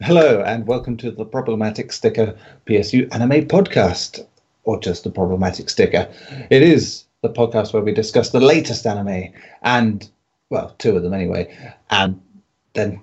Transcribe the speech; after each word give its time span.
Hello, 0.00 0.42
and 0.42 0.64
welcome 0.64 0.96
to 0.98 1.10
the 1.10 1.24
Problematic 1.24 1.92
Sticker 1.92 2.38
PSU 2.66 3.12
Anime 3.12 3.48
Podcast, 3.48 4.24
or 4.62 4.78
just 4.78 5.02
the 5.02 5.10
Problematic 5.10 5.68
Sticker. 5.68 6.08
It 6.50 6.62
is 6.62 7.04
the 7.22 7.30
podcast 7.30 7.72
where 7.72 7.82
we 7.82 7.92
discuss 7.92 8.30
the 8.30 8.38
latest 8.38 8.86
anime, 8.86 9.32
and, 9.62 10.08
well, 10.50 10.72
two 10.78 10.96
of 10.96 11.02
them 11.02 11.14
anyway, 11.14 11.74
and 11.90 12.22
then 12.74 13.02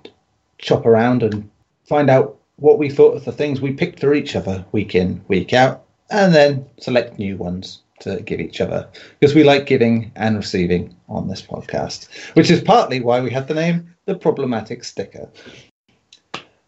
chop 0.56 0.86
around 0.86 1.22
and 1.22 1.50
find 1.84 2.08
out 2.08 2.38
what 2.56 2.78
we 2.78 2.88
thought 2.88 3.14
of 3.14 3.26
the 3.26 3.30
things 3.30 3.60
we 3.60 3.74
picked 3.74 4.00
for 4.00 4.14
each 4.14 4.34
other 4.34 4.64
week 4.72 4.94
in, 4.94 5.22
week 5.28 5.52
out, 5.52 5.84
and 6.08 6.34
then 6.34 6.66
select 6.78 7.18
new 7.18 7.36
ones 7.36 7.82
to 8.00 8.22
give 8.22 8.40
each 8.40 8.62
other 8.62 8.88
because 9.20 9.34
we 9.34 9.44
like 9.44 9.66
giving 9.66 10.10
and 10.16 10.34
receiving 10.34 10.96
on 11.10 11.28
this 11.28 11.42
podcast, 11.42 12.08
which 12.34 12.50
is 12.50 12.62
partly 12.62 13.00
why 13.00 13.20
we 13.20 13.30
had 13.30 13.48
the 13.48 13.54
name 13.54 13.94
the 14.06 14.14
Problematic 14.14 14.82
Sticker. 14.84 15.28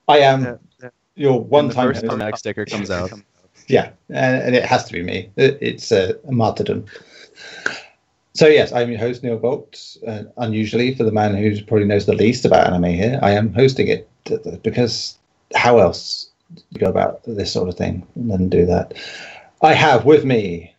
I 0.09 0.19
am 0.19 0.45
Yeah, 0.45 0.57
yeah. 0.83 0.91
your 1.15 1.41
one 1.41 1.71
time 1.71 1.95
first 1.95 2.39
sticker 2.39 2.65
comes 2.65 2.91
out. 2.91 3.13
yeah, 3.69 3.91
and, 4.09 4.43
and 4.43 4.57
it 4.57 4.65
has 4.65 4.85
to 4.85 4.93
be 4.93 5.03
me. 5.03 5.31
It, 5.37 5.59
it's 5.61 5.93
a, 5.93 6.17
a 6.27 6.33
martyrdom. 6.33 6.87
So 8.35 8.47
yes, 8.47 8.73
I'm 8.73 8.91
your 8.91 9.01
host 9.01 9.23
Neil 9.23 9.39
Bolt. 9.39 9.97
Uh, 10.07 10.25
unusually, 10.37 10.95
for 10.95 11.05
the 11.05 11.13
man 11.13 11.35
who 11.35 11.63
probably 11.65 11.87
knows 11.87 12.07
the 12.07 12.15
least 12.15 12.45
about 12.45 12.67
anime 12.67 12.85
here, 12.85 13.19
I 13.23 13.33
am 13.33 13.53
hosting 13.53 13.89
it 13.89 14.09
because 14.63 15.19
how 15.55 15.79
else 15.79 16.31
do 16.55 16.63
you 16.71 16.81
go 16.81 16.89
about 16.89 17.23
this 17.25 17.53
sort 17.53 17.69
of 17.69 17.77
thing 17.77 18.07
than 18.17 18.49
do 18.49 18.65
that? 18.67 18.95
I 19.61 19.75
have 19.75 20.05
with 20.05 20.25
me 20.25 20.75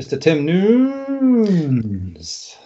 Mr. 0.00 0.18
Tim 0.18 0.46
Noons. 0.46 2.56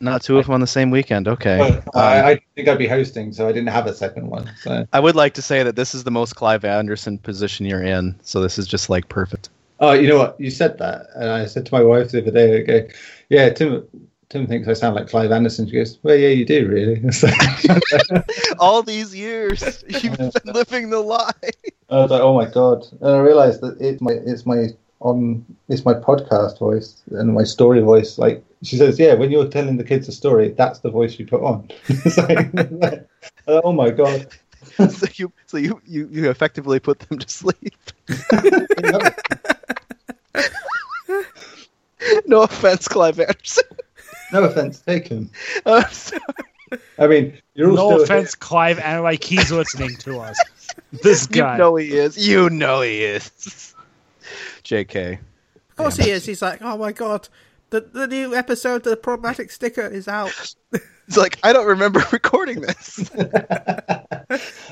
Not 0.00 0.22
two 0.22 0.38
of 0.38 0.46
them 0.46 0.54
on 0.54 0.60
the 0.60 0.66
same 0.66 0.90
weekend. 0.90 1.26
Okay. 1.26 1.58
Well, 1.58 1.72
Um, 1.72 1.82
I, 1.94 2.30
I 2.30 2.40
think 2.54 2.68
I'd 2.68 2.78
be 2.78 2.86
hosting, 2.86 3.32
so 3.32 3.48
I 3.48 3.52
didn't 3.52 3.68
have 3.70 3.86
a 3.86 3.94
second 3.94 4.28
one. 4.28 4.48
So 4.62 4.86
I 4.92 5.00
would 5.00 5.16
like 5.16 5.34
to 5.34 5.42
say 5.42 5.62
that 5.64 5.74
this 5.74 5.94
is 5.94 6.04
the 6.04 6.10
most 6.10 6.36
Clive 6.36 6.64
Anderson 6.64 7.18
position 7.18 7.66
you're 7.66 7.82
in, 7.82 8.14
so 8.22 8.40
this 8.40 8.58
is 8.58 8.66
just 8.66 8.88
like 8.88 9.08
perfect. 9.08 9.48
Oh, 9.80 9.92
you 9.92 10.08
know 10.08 10.18
what? 10.18 10.40
You 10.40 10.50
said 10.50 10.78
that, 10.78 11.06
and 11.16 11.30
I 11.30 11.46
said 11.46 11.66
to 11.66 11.74
my 11.74 11.82
wife 11.82 12.10
the 12.10 12.20
other 12.22 12.30
day, 12.30 12.62
"Okay, 12.62 12.90
yeah, 13.28 13.48
Tim, 13.50 13.86
Tim 14.28 14.46
thinks 14.46 14.68
I 14.68 14.72
sound 14.72 14.94
like 14.96 15.08
Clive 15.08 15.32
Anderson." 15.32 15.66
She 15.66 15.72
goes, 15.74 15.98
"Well, 16.02 16.16
yeah, 16.16 16.28
you 16.28 16.44
do, 16.44 16.68
really." 16.68 17.02
All 18.58 18.82
these 18.82 19.14
years, 19.14 19.84
you've 19.88 20.16
been 20.18 20.32
living 20.44 20.90
the 20.90 21.00
lie. 21.00 21.30
I 21.90 21.96
was 21.96 22.10
like, 22.10 22.22
"Oh 22.22 22.34
my 22.34 22.46
god!" 22.46 22.86
And 23.00 23.10
I 23.10 23.18
realised 23.18 23.60
that 23.62 23.78
it's 23.80 24.00
my 24.00 24.12
it's 24.12 24.46
my 24.46 24.68
on 25.00 25.44
it's 25.68 25.84
my 25.84 25.94
podcast 25.94 26.58
voice 26.58 27.02
and 27.12 27.32
my 27.32 27.44
story 27.44 27.80
voice. 27.80 28.18
Like 28.18 28.44
she 28.62 28.76
says, 28.76 28.98
"Yeah, 28.98 29.14
when 29.14 29.30
you're 29.30 29.48
telling 29.48 29.76
the 29.76 29.84
kids 29.84 30.08
a 30.08 30.12
story, 30.12 30.50
that's 30.50 30.80
the 30.80 30.90
voice 30.90 31.18
you 31.18 31.26
put 31.26 31.42
on." 31.42 31.68
it's 31.88 32.18
like, 32.18 33.06
oh 33.46 33.72
my 33.72 33.90
god! 33.90 34.26
so 34.90 35.06
you, 35.14 35.32
so 35.46 35.56
you, 35.56 35.80
you, 35.86 36.08
you 36.10 36.30
effectively 36.30 36.80
put 36.80 36.98
them 37.00 37.18
to 37.18 37.28
sleep. 37.28 37.74
no 42.26 42.42
offense, 42.42 42.88
Clive 42.88 43.20
Anderson. 43.20 43.64
no 44.32 44.44
offense 44.44 44.80
taken. 44.80 45.30
Oh, 45.66 45.82
so- 45.90 46.18
I 46.98 47.06
mean, 47.06 47.38
you're 47.54 47.70
all 47.70 47.76
No 47.76 47.88
still 47.90 48.02
offense, 48.02 48.34
Clive, 48.34 48.78
and 48.80 49.02
like 49.02 49.24
he's 49.24 49.50
listening 49.50 49.96
to 50.00 50.18
us. 50.18 50.38
This 51.02 51.26
guy, 51.26 51.36
you 51.36 51.42
guy. 51.42 51.56
know 51.56 51.76
he 51.76 51.96
is. 51.96 52.28
You 52.28 52.50
know 52.50 52.82
he 52.82 53.04
is. 53.04 53.74
Jk. 54.68 55.18
Of 55.70 55.76
course 55.76 55.96
he 55.96 56.10
is. 56.10 56.26
He's 56.26 56.42
like, 56.42 56.60
oh 56.60 56.76
my 56.76 56.92
god, 56.92 57.28
the 57.70 57.80
the 57.80 58.06
new 58.06 58.34
episode 58.34 58.76
of 58.76 58.82
the 58.82 58.96
problematic 58.96 59.50
sticker 59.50 59.86
is 59.86 60.06
out. 60.06 60.54
It's 61.08 61.16
like 61.16 61.38
I 61.42 61.54
don't 61.54 61.66
remember 61.66 62.04
recording 62.12 62.60
this, 62.60 63.10
I 63.18 64.24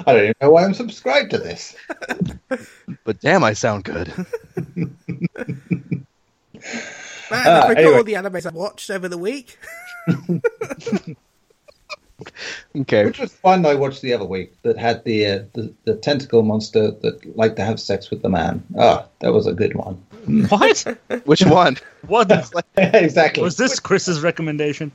don't 0.05 0.23
even 0.23 0.35
know 0.43 0.51
why 0.51 0.67
I'm 0.67 0.75
subscribed 0.75 1.31
to 1.31 1.39
this. 1.39 1.75
but 3.05 3.19
damn, 3.21 3.43
I 3.43 3.55
sound 3.55 3.85
good. 3.85 4.13
Man, 4.77 4.97
I 7.33 7.69
recall 7.69 7.71
ah, 7.71 7.71
anyway. 7.71 8.03
the 8.03 8.13
animes 8.13 8.45
I 8.45 8.51
watched 8.51 8.91
over 8.91 9.09
the 9.09 9.17
week. 9.17 9.59
Okay. 12.77 13.05
Which 13.07 13.19
was 13.19 13.37
one 13.43 13.65
I 13.65 13.75
watched 13.75 14.03
the 14.03 14.13
other 14.13 14.25
week 14.25 14.53
that 14.63 14.77
had 14.79 15.03
the, 15.05 15.27
uh, 15.27 15.39
the 15.55 15.73
the 15.85 15.95
tentacle 15.97 16.43
monster 16.43 16.91
that 16.91 17.37
liked 17.37 17.57
to 17.57 17.65
have 17.65 17.81
sex 17.81 18.11
with 18.11 18.23
the 18.23 18.29
man. 18.29 18.63
Ah, 18.79 19.07
that 19.21 19.33
was 19.33 19.47
a 19.47 19.53
good 19.55 19.75
one. 19.75 19.95
What? 20.49 20.85
Which 21.25 21.43
one? 21.45 21.77
What 22.07 22.31
exactly. 22.77 23.43
was 23.43 23.57
this 23.57 23.81
Chris's 23.81 24.23
recommendation? 24.23 24.93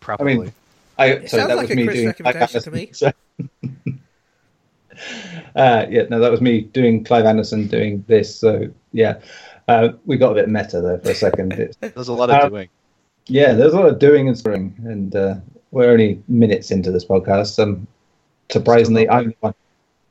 Probably. 0.00 0.52
I, 0.98 1.06
It 1.06 1.30
sorry, 1.30 1.40
sounds 1.42 1.48
that 1.50 1.56
like 1.56 1.68
was 1.68 1.70
a 1.70 1.74
me 1.76 1.84
Chris 1.84 1.96
doing. 1.96 2.08
recommendation 2.08 2.62
to 2.62 2.70
me. 2.70 2.90
So- 2.92 3.12
uh, 5.54 5.86
yeah, 5.88 6.02
no, 6.10 6.18
that 6.20 6.30
was 6.30 6.40
me 6.40 6.62
doing 6.62 7.04
Clive 7.04 7.24
Anderson 7.24 7.68
doing 7.68 8.04
this. 8.08 8.34
So 8.34 8.68
yeah, 8.92 9.20
uh, 9.68 9.90
we 10.06 10.16
got 10.16 10.32
a 10.32 10.34
bit 10.34 10.48
meta 10.48 10.80
there 10.80 10.98
for 10.98 11.10
a 11.10 11.14
second. 11.14 11.52
There's 11.80 12.08
a 12.08 12.12
lot 12.12 12.30
of 12.30 12.36
Uh, 12.36 12.48
doing. 12.48 12.68
yeah, 13.26 13.52
there's 13.52 13.72
a 13.74 13.76
lot 13.76 13.88
of 13.88 13.98
doing 13.98 14.28
and 14.28 14.36
spring, 14.36 14.74
and 14.84 15.14
uh, 15.14 15.34
we're 15.70 15.90
only 15.90 16.22
minutes 16.28 16.70
into 16.70 16.90
this 16.90 17.04
podcast. 17.04 17.62
Um, 17.62 17.86
surprisingly, 18.50 19.04
Still 19.04 19.14
I'm 19.14 19.34
one. 19.40 19.54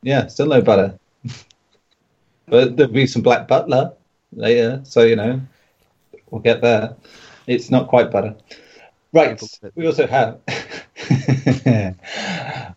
Yeah, 0.03 0.27
still 0.27 0.47
no 0.47 0.61
butter, 0.61 0.97
but 2.47 2.77
there'll 2.77 2.91
be 2.91 3.07
some 3.07 3.21
black 3.21 3.47
butler 3.47 3.93
later. 4.33 4.81
So 4.83 5.03
you 5.03 5.15
know, 5.15 5.41
we'll 6.29 6.41
get 6.41 6.61
there. 6.61 6.95
It's 7.47 7.71
not 7.71 7.87
quite 7.87 8.11
butter, 8.11 8.35
right? 9.13 9.41
We 9.75 9.87
also 9.87 10.07
have. 10.07 10.39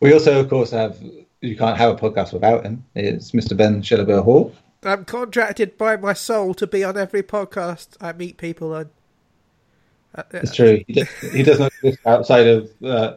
we 0.00 0.12
also, 0.12 0.40
of 0.40 0.48
course, 0.48 0.70
have. 0.70 1.02
You 1.42 1.56
can't 1.56 1.78
have 1.78 1.94
a 1.94 1.96
podcast 1.96 2.34
without 2.34 2.66
him. 2.66 2.84
It's 2.94 3.30
Mr. 3.30 3.56
Ben 3.56 3.80
Shillabur 3.80 4.22
Hall. 4.22 4.54
I'm 4.82 5.06
contracted 5.06 5.78
by 5.78 5.96
my 5.96 6.12
soul 6.12 6.52
to 6.54 6.66
be 6.66 6.84
on 6.84 6.98
every 6.98 7.22
podcast 7.22 7.96
I 7.98 8.12
meet 8.12 8.36
people 8.36 8.74
on. 8.74 8.90
Uh, 10.14 10.22
It's 10.34 10.54
true. 10.54 10.82
He, 10.86 10.92
does, 10.94 11.08
he 11.32 11.42
does 11.42 11.58
not 11.60 11.72
exist 11.82 11.98
outside 12.06 12.46
of 12.46 12.70
uh, 12.84 13.14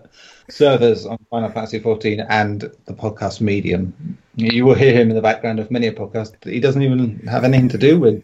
servers 0.49 1.05
on 1.05 1.17
Final 1.29 1.49
Fantasy 1.49 1.79
XIV 1.79 2.25
and 2.29 2.61
the 2.85 2.93
podcast 2.93 3.41
medium. 3.41 4.17
You 4.35 4.65
will 4.65 4.75
hear 4.75 4.93
him 4.93 5.09
in 5.09 5.15
the 5.15 5.21
background 5.21 5.59
of 5.59 5.71
many 5.71 5.87
a 5.87 5.93
podcast 5.93 6.39
that 6.41 6.51
he 6.53 6.59
doesn't 6.59 6.81
even 6.81 7.19
have 7.27 7.43
anything 7.43 7.69
to 7.69 7.77
do 7.77 7.99
with. 7.99 8.23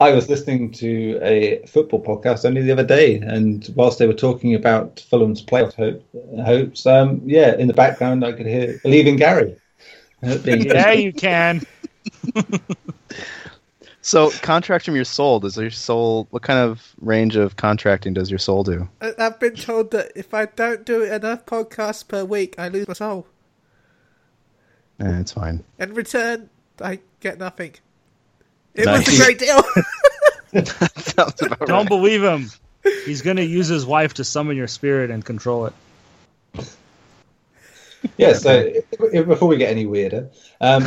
I 0.00 0.12
was 0.12 0.28
listening 0.28 0.70
to 0.72 1.18
a 1.22 1.64
football 1.66 2.02
podcast 2.04 2.44
only 2.44 2.62
the 2.62 2.72
other 2.72 2.84
day, 2.84 3.16
and 3.16 3.68
whilst 3.74 3.98
they 3.98 4.06
were 4.06 4.12
talking 4.14 4.54
about 4.54 5.00
Fulham's 5.10 5.42
playoff 5.44 5.74
hope, 5.74 6.02
hopes, 6.44 6.84
um, 6.86 7.22
yeah, 7.24 7.56
in 7.56 7.66
the 7.66 7.74
background 7.74 8.24
I 8.24 8.32
could 8.32 8.46
hear 8.46 8.78
"Believe 8.82 9.06
in 9.06 9.16
Gary." 9.16 9.56
being- 10.44 10.66
Yeah, 10.66 10.92
you 10.92 11.12
can. 11.12 11.62
So, 14.06 14.30
contract 14.30 14.84
from 14.84 14.94
your 14.94 15.04
soul. 15.04 15.40
Does 15.40 15.56
your 15.56 15.68
soul? 15.72 16.28
What 16.30 16.44
kind 16.44 16.60
of 16.60 16.94
range 17.00 17.34
of 17.34 17.56
contracting 17.56 18.14
does 18.14 18.30
your 18.30 18.38
soul 18.38 18.62
do? 18.62 18.88
I- 19.00 19.14
I've 19.18 19.40
been 19.40 19.56
told 19.56 19.90
that 19.90 20.12
if 20.14 20.32
I 20.32 20.46
don't 20.46 20.84
do 20.86 21.02
enough 21.02 21.44
podcasts 21.44 22.06
per 22.06 22.24
week, 22.24 22.54
I 22.56 22.68
lose 22.68 22.86
my 22.86 22.94
soul. 22.94 23.26
Eh, 25.00 25.18
it's 25.18 25.32
fine. 25.32 25.64
In 25.80 25.92
return, 25.94 26.48
I 26.80 27.00
get 27.18 27.40
nothing. 27.40 27.74
It 28.74 28.84
Nice. 28.84 29.08
was 29.08 29.18
a 29.20 29.24
great 29.24 29.38
deal. 29.40 29.60
Sounds 30.64 31.42
about 31.42 31.66
Don't 31.66 31.70
right. 31.70 31.88
believe 31.88 32.22
him. 32.22 32.48
He's 33.06 33.22
gonna 33.22 33.42
use 33.42 33.66
his 33.66 33.84
wife 33.84 34.14
to 34.14 34.24
summon 34.24 34.56
your 34.56 34.68
spirit 34.68 35.10
and 35.10 35.24
control 35.24 35.66
it. 35.66 36.76
yeah. 38.16 38.34
So 38.34 38.52
if- 39.00 39.26
before 39.26 39.48
we 39.48 39.56
get 39.56 39.70
any 39.70 39.84
weirder, 39.84 40.30
um, 40.60 40.86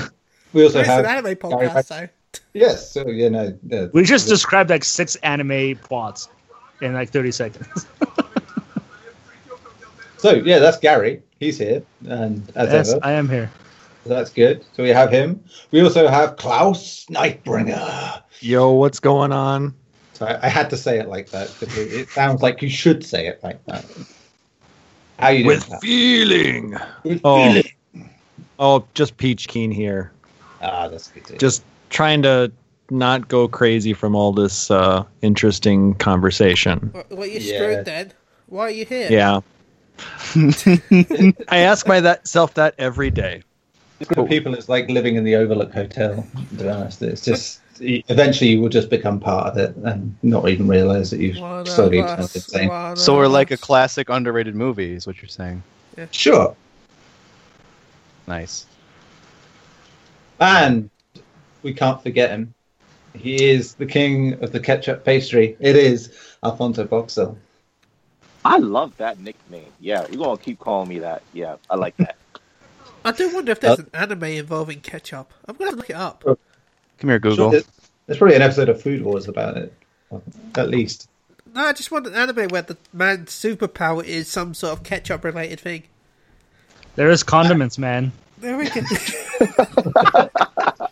we 0.54 0.64
also 0.64 0.80
it's 0.80 0.88
an 0.88 1.04
have 1.04 1.06
anime 1.06 1.36
podcast, 1.36 1.86
so 1.88 2.08
yes. 2.54 2.92
So 2.92 3.08
you 3.08 3.30
know, 3.30 3.58
uh, 3.72 3.88
We 3.94 4.04
just 4.04 4.28
described 4.28 4.70
like 4.70 4.84
six 4.84 5.16
anime 5.18 5.76
plots 5.78 6.28
in 6.82 6.94
like 6.94 7.10
30 7.10 7.32
seconds. 7.32 7.86
So 10.18 10.34
yeah, 10.34 10.60
that's 10.60 10.78
Gary. 10.78 11.22
He's 11.40 11.58
here, 11.58 11.82
and 12.06 12.52
as 12.58 12.74
yes, 12.74 12.90
ever, 12.92 13.00
I 13.04 13.14
am 13.14 13.30
here. 13.30 13.50
so 14.04 14.10
that's 14.10 14.30
good. 14.32 14.66
So 14.76 14.84
we 14.84 14.90
have 14.90 15.10
him. 15.10 15.42
We 15.72 15.82
also 15.82 16.10
have 16.10 16.36
Klaus 16.36 17.06
Nightbringer. 17.10 18.22
Yo, 18.42 18.72
what's 18.74 19.00
going 19.00 19.32
on? 19.32 19.74
So 20.14 20.26
I, 20.26 20.48
I 20.48 20.50
had 20.50 20.70
to 20.72 20.78
say 20.78 21.00
it 21.00 21.08
like 21.08 21.32
that 21.32 21.48
because 21.58 21.78
it, 21.78 21.94
it 21.94 22.10
sounds 22.10 22.42
like 22.42 22.62
you 22.62 22.70
should 22.70 23.06
say 23.06 23.28
it 23.28 23.40
like 23.44 23.66
that. 23.68 23.86
How 25.20 25.30
you 25.30 25.44
doing? 25.46 25.56
With 25.56 25.66
Klaus? 25.68 25.82
feeling. 25.82 26.78
With 27.06 27.22
Oh. 27.24 27.54
feeling. 27.54 28.10
Oh, 28.60 28.86
just 28.94 29.16
Peach 29.16 29.48
Keen 29.48 29.72
here. 29.72 30.12
Ah, 30.62 30.90
that's 30.90 31.08
good. 31.08 31.26
Too. 31.26 31.38
Just 31.38 31.64
trying 31.90 32.22
to 32.24 32.52
not 32.92 33.28
go 33.28 33.48
crazy 33.48 33.94
from 33.94 34.16
all 34.16 34.32
this 34.32 34.72
uh, 34.72 35.04
interesting 35.22 35.94
conversation. 35.96 36.90
what, 36.94 37.12
what 37.12 37.32
you 37.32 37.40
Yeah. 37.40 37.58
screwed 37.58 37.86
then? 37.86 38.14
Why 38.48 38.62
are 38.62 38.72
you 38.72 38.86
here? 38.86 39.08
Yeah. 39.12 39.42
I 41.50 41.58
ask 41.58 41.88
myself 41.88 42.54
that 42.56 42.74
every 42.78 43.12
day. 43.12 43.44
for 44.14 44.26
people, 44.28 44.54
it's 44.54 44.70
like 44.70 44.90
living 44.90 45.16
in 45.16 45.24
the 45.24 45.36
Overlook 45.36 45.74
Hotel. 45.74 46.26
To 46.58 46.64
be 46.64 46.70
honest, 46.70 47.02
it's 47.02 47.24
just 47.24 47.60
eventually 47.82 48.52
you 48.52 48.62
will 48.62 48.70
just 48.70 48.90
become 48.90 49.20
part 49.20 49.48
of 49.48 49.58
it 49.58 49.76
and 49.78 50.16
not 50.24 50.48
even 50.50 50.68
realize 50.68 51.12
that 51.12 51.20
you've 51.20 51.38
One 51.38 51.66
slowly 51.66 52.02
us, 52.02 52.16
turned 52.16 52.32
insane. 52.34 52.96
So 52.96 53.16
we're 53.16 53.28
like 53.28 53.52
a 53.52 53.58
classic 53.58 54.10
underrated 54.10 54.56
movie, 54.56 54.94
is 54.94 55.06
what 55.06 55.22
you're 55.22 55.30
saying. 55.30 55.64
Sure. 56.12 56.56
Nice. 58.28 58.66
And 60.40 60.90
we 61.64 61.74
can't 61.74 62.02
forget 62.02 62.30
him. 62.30 62.54
He 63.14 63.50
is 63.50 63.74
the 63.74 63.86
king 63.86 64.42
of 64.44 64.52
the 64.52 64.60
ketchup 64.60 65.04
pastry. 65.04 65.58
It 65.60 65.76
is 65.76 66.14
Alfonso 66.44 66.86
Boxel. 66.86 67.36
I 68.46 68.58
love 68.58 68.96
that 68.98 69.20
nickname. 69.20 69.72
Yeah, 69.80 70.06
you're 70.10 70.24
gonna 70.24 70.38
keep 70.38 70.60
calling 70.60 70.90
me 70.90 71.00
that. 71.00 71.24
Yeah, 71.34 71.58
I 71.70 71.76
like 71.76 71.98
that. 71.98 72.16
I 73.06 73.12
do 73.12 73.34
wonder 73.34 73.52
if 73.52 73.60
there's 73.60 73.80
uh, 73.80 73.84
an 73.84 73.90
anime 73.94 74.24
involving 74.24 74.82
ketchup. 74.82 75.34
I'm 75.48 75.56
gonna 75.56 75.76
look 75.76 75.90
it 75.90 75.96
up. 75.96 76.24
Come 76.24 77.10
here, 77.10 77.20
Google. 77.20 77.52
Sure, 77.52 77.62
There's 78.06 78.18
probably 78.18 78.36
an 78.36 78.42
episode 78.42 78.70
of 78.70 78.82
Food 78.82 79.04
Wars 79.04 79.28
about 79.28 79.58
it, 79.58 79.74
at 80.56 80.70
least. 80.70 81.10
No, 81.54 81.62
I 81.66 81.74
just 81.74 81.92
want 81.92 82.08
an 82.08 82.16
anime 82.16 82.50
where 82.50 82.62
the 82.62 82.78
man's 82.94 83.32
superpower 83.32 84.04
is 84.04 84.28
some 84.28 84.54
sort 84.54 84.74
of 84.74 84.84
ketchup 84.84 85.24
related 85.24 85.60
thing. 85.60 85.84
There 86.96 87.10
is 87.10 87.24
condiments, 87.24 87.78
man. 87.78 88.12
There 88.40 88.58
we 88.58 88.70
go. 88.70 88.82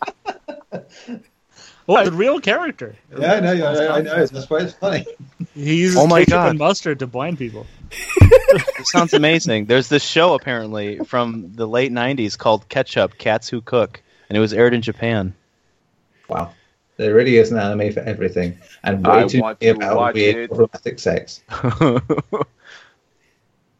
Oh, 1.90 2.04
the 2.04 2.12
real 2.12 2.38
character. 2.38 2.94
Yeah, 3.18 3.32
I 3.34 3.40
know. 3.40 3.66
I, 3.66 3.96
I 3.96 4.00
know. 4.02 4.26
That's 4.26 4.50
why 4.50 4.58
it's 4.60 4.74
funny. 4.74 5.06
He 5.54 5.76
uses 5.76 5.96
Oh 5.96 6.06
my 6.06 6.18
ketchup 6.20 6.32
God. 6.32 6.48
and 6.50 6.58
mustard 6.58 6.98
to 6.98 7.06
blind 7.06 7.38
people. 7.38 7.66
It 7.90 8.86
sounds 8.86 9.14
amazing. 9.14 9.64
There's 9.64 9.88
this 9.88 10.02
show 10.04 10.34
apparently 10.34 10.98
from 10.98 11.52
the 11.54 11.66
late 11.66 11.90
'90s 11.90 12.36
called 12.36 12.68
Ketchup: 12.68 13.16
Cats 13.16 13.48
Who 13.48 13.62
Cook, 13.62 14.02
and 14.28 14.36
it 14.36 14.40
was 14.40 14.52
aired 14.52 14.74
in 14.74 14.82
Japan. 14.82 15.34
Wow. 16.28 16.52
There 16.98 17.14
really 17.14 17.36
is 17.38 17.52
an 17.52 17.58
anime 17.58 17.92
for 17.92 18.00
everything, 18.00 18.58
and 18.84 19.06
way 19.06 19.20
I 19.20 19.26
too 19.26 19.40
want 19.40 19.60
to 19.60 19.68
about 19.70 19.96
watch 19.96 20.14
weird 20.14 20.36
it. 20.36 20.48
problematic 20.48 20.98
sex. 20.98 21.42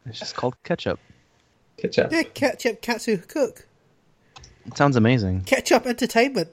it's 0.05 0.19
just 0.19 0.35
called 0.35 0.55
Ketchup. 0.63 0.99
Ketchup. 1.77 2.11
yeah, 2.11 2.23
ketchup 2.23 2.81
Cats 2.81 3.05
Who 3.05 3.17
cook. 3.17 3.65
It 4.65 4.77
sounds 4.77 4.95
amazing. 4.95 5.41
Ketchup 5.41 5.85
entertainment. 5.85 6.49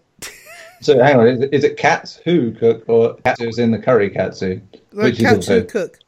So 0.82 1.02
hang 1.02 1.17
on, 1.19 1.26
is 1.26 1.40
it, 1.40 1.55
is 1.55 1.64
it 1.64 1.76
cats 1.76 2.17
who 2.25 2.52
cook 2.52 2.84
or 2.88 3.14
katsu's 3.25 3.58
in 3.58 3.70
the 3.70 3.78
curry 3.78 4.11
katsu? 4.11 4.61
Like 4.93 5.05
Which 5.05 5.14
is 5.20 5.23
katsu 5.23 5.37
also- 5.55 5.64
cook. 5.64 5.99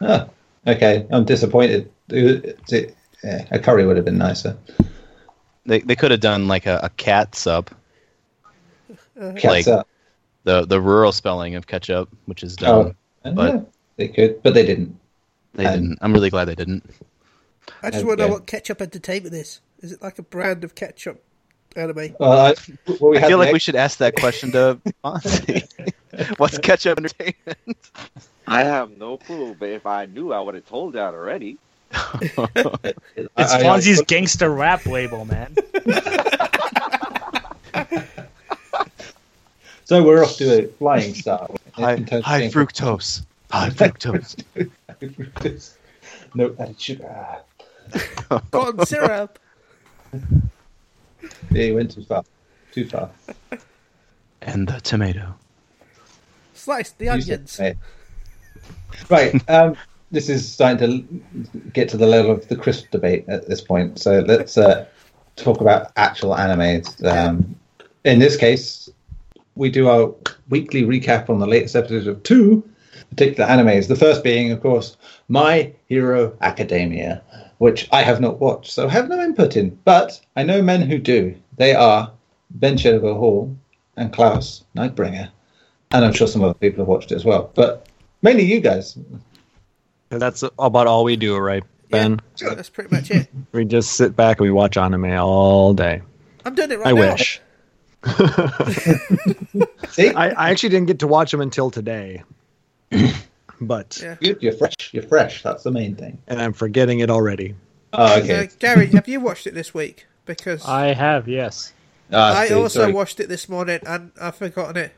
Ah, 0.00 0.28
okay. 0.66 1.06
I'm 1.10 1.24
disappointed. 1.24 1.90
Is 2.10 2.72
it- 2.72 2.96
yeah, 3.24 3.46
a 3.50 3.58
curry 3.58 3.86
would 3.86 3.96
have 3.96 4.04
been 4.04 4.18
nicer. 4.18 4.56
They 5.64 5.80
they 5.80 5.96
could 5.96 6.10
have 6.10 6.20
done 6.20 6.46
like 6.48 6.66
a, 6.66 6.78
a 6.82 6.90
cat 6.90 7.34
sub, 7.34 7.70
Cats 9.18 9.44
Like- 9.44 9.66
up. 9.68 9.88
the 10.44 10.64
the 10.66 10.80
rural 10.80 11.12
spelling 11.12 11.54
of 11.56 11.66
ketchup, 11.66 12.08
which 12.26 12.42
is 12.42 12.56
Oh, 12.62 12.84
dumb. 12.84 12.96
I 13.24 13.30
but- 13.30 13.54
know. 13.54 13.68
they 13.96 14.08
could, 14.08 14.42
but 14.42 14.54
they 14.54 14.64
didn't. 14.66 14.96
They 15.54 15.64
Um, 15.66 15.72
didn't. 15.74 15.98
I'm 16.02 16.12
really 16.12 16.30
glad 16.30 16.44
they 16.44 16.54
didn't. 16.54 16.84
I 17.82 17.90
just 17.90 18.00
Okay. 18.00 18.06
want 18.06 18.18
to 18.20 18.26
know 18.26 18.32
what 18.32 18.46
ketchup 18.46 18.80
entertainment 18.82 19.34
is. 19.34 19.60
Is 19.80 19.92
it 19.92 20.02
like 20.02 20.18
a 20.18 20.22
brand 20.22 20.62
of 20.62 20.74
ketchup 20.74 21.22
anime? 21.76 22.14
Well, 22.18 22.32
I, 22.32 22.54
well, 23.00 23.10
we 23.10 23.18
I 23.18 23.26
feel 23.26 23.38
like 23.38 23.48
the 23.48 23.52
we 23.54 23.58
should 23.58 23.76
ask 23.76 23.98
that 23.98 24.16
question 24.16 24.52
to 24.52 24.78
Fonzie. 25.04 25.68
What's 26.38 26.58
ketchup 26.58 26.98
entertainment? 26.98 27.90
I 28.46 28.62
have 28.62 28.96
no 28.96 29.16
clue, 29.18 29.54
but 29.58 29.68
if 29.68 29.86
I 29.86 30.06
knew, 30.06 30.32
I 30.32 30.40
would 30.40 30.54
have 30.54 30.66
told 30.66 30.94
that 30.94 31.14
already. 31.14 31.58
It's 31.92 33.52
I- 33.52 33.58
I- 33.58 33.62
Fonzie's 33.62 34.02
gangster 34.02 34.50
rap 34.50 34.86
label, 34.86 35.24
man. 35.24 35.54
So 39.86 40.02
we're 40.02 40.24
off 40.24 40.36
to 40.38 40.64
a 40.64 40.66
flying 40.66 41.14
start. 41.14 41.48
high, 41.72 41.94
in 41.94 42.06
terms 42.06 42.24
high 42.24 42.48
fructose. 42.48 43.24
High 43.52 43.70
fructose. 43.70 44.34
no 46.34 46.56
added 46.58 46.80
sugar. 46.80 47.36
Corn 48.50 48.84
syrup. 48.84 49.38
Yeah, 51.50 51.64
you 51.64 51.74
went 51.74 51.92
too 51.92 52.02
far. 52.02 52.24
Too 52.72 52.88
far. 52.88 53.10
and 54.42 54.68
the 54.68 54.80
tomato. 54.80 55.34
Slice 56.54 56.90
the 56.92 57.06
You 57.06 57.20
said 57.20 57.48
onions. 57.58 57.60
Right. 59.08 59.50
Um, 59.50 59.76
this 60.10 60.28
is 60.28 60.50
starting 60.50 60.78
to 60.78 61.60
get 61.72 61.88
to 61.90 61.96
the 61.96 62.06
level 62.06 62.30
of 62.30 62.48
the 62.48 62.56
crisp 62.56 62.90
debate 62.90 63.24
at 63.28 63.48
this 63.48 63.60
point. 63.60 63.98
So 63.98 64.20
let's 64.20 64.56
uh, 64.56 64.86
talk 65.36 65.60
about 65.60 65.92
actual 65.96 66.34
animes. 66.34 67.04
Um, 67.04 67.56
in 68.04 68.18
this 68.18 68.36
case, 68.36 68.88
we 69.54 69.70
do 69.70 69.88
our 69.88 70.14
weekly 70.48 70.82
recap 70.82 71.28
on 71.28 71.38
the 71.38 71.46
latest 71.46 71.76
episodes 71.76 72.06
of 72.06 72.22
two 72.22 72.68
particular 73.10 73.48
animes. 73.48 73.88
The 73.88 73.96
first 73.96 74.22
being, 74.22 74.52
of 74.52 74.60
course, 74.60 74.96
My 75.28 75.72
Hero 75.88 76.36
Academia, 76.40 77.22
which 77.58 77.88
I 77.92 78.02
have 78.02 78.20
not 78.20 78.40
watched, 78.40 78.70
so 78.72 78.88
have 78.88 79.08
no 79.08 79.20
input 79.20 79.56
in. 79.56 79.78
But 79.84 80.20
I 80.36 80.42
know 80.42 80.62
men 80.62 80.82
who 80.82 80.98
do. 80.98 81.34
They 81.56 81.74
are 81.74 82.12
Ben 82.50 82.76
Shennifer 82.76 83.14
Hall 83.14 83.56
and 83.96 84.12
Klaus 84.12 84.64
Nightbringer. 84.76 85.30
And 85.92 86.04
I'm 86.04 86.12
sure 86.12 86.26
some 86.26 86.42
other 86.42 86.54
people 86.54 86.80
have 86.80 86.88
watched 86.88 87.12
it 87.12 87.14
as 87.16 87.24
well. 87.24 87.50
But 87.54 87.86
mainly 88.22 88.44
you 88.44 88.60
guys. 88.60 88.98
That's 90.08 90.42
about 90.58 90.86
all 90.86 91.04
we 91.04 91.16
do, 91.16 91.36
right, 91.36 91.62
Ben? 91.90 92.20
Yeah, 92.36 92.54
that's 92.54 92.68
pretty 92.68 92.94
much 92.94 93.10
it. 93.10 93.28
We 93.52 93.64
just 93.64 93.92
sit 93.92 94.14
back 94.14 94.38
and 94.38 94.44
we 94.44 94.50
watch 94.50 94.76
anime 94.76 95.12
all 95.12 95.72
day. 95.74 96.02
I'm 96.44 96.54
doing 96.54 96.72
it 96.72 96.78
right 96.78 96.88
I 96.88 96.92
now. 96.92 97.12
wish. 97.12 97.40
See? 99.90 100.10
I, 100.10 100.28
I 100.30 100.50
actually 100.50 100.68
didn't 100.68 100.86
get 100.86 100.98
to 101.00 101.06
watch 101.06 101.30
them 101.30 101.40
until 101.40 101.70
today. 101.70 102.22
But 103.60 103.98
Yeah. 104.02 104.16
Good, 104.20 104.42
you're 104.42 104.52
fresh. 104.52 104.74
You're 104.92 105.02
fresh. 105.02 105.42
That's 105.42 105.62
the 105.62 105.70
main 105.70 105.94
thing. 105.96 106.18
and 106.26 106.40
I'm 106.40 106.52
forgetting 106.52 107.00
it 107.00 107.10
already. 107.10 107.54
Oh, 107.92 108.04
Uh, 108.16 108.20
okay. 108.22 108.48
Gary, 108.58 108.86
have 108.88 109.08
you 109.08 109.20
watched 109.20 109.46
it 109.46 109.54
this 109.54 109.72
week? 109.72 110.06
Because 110.24 110.64
I 110.66 110.88
have, 110.94 111.28
yes. 111.28 111.72
Ah, 112.12 112.36
I 112.38 112.48
see, 112.48 112.54
also 112.54 112.80
sorry. 112.80 112.92
watched 112.92 113.20
it 113.20 113.28
this 113.28 113.48
morning 113.48 113.80
and 113.86 114.12
I've 114.20 114.34
forgotten 114.36 114.76
it. 114.76 114.92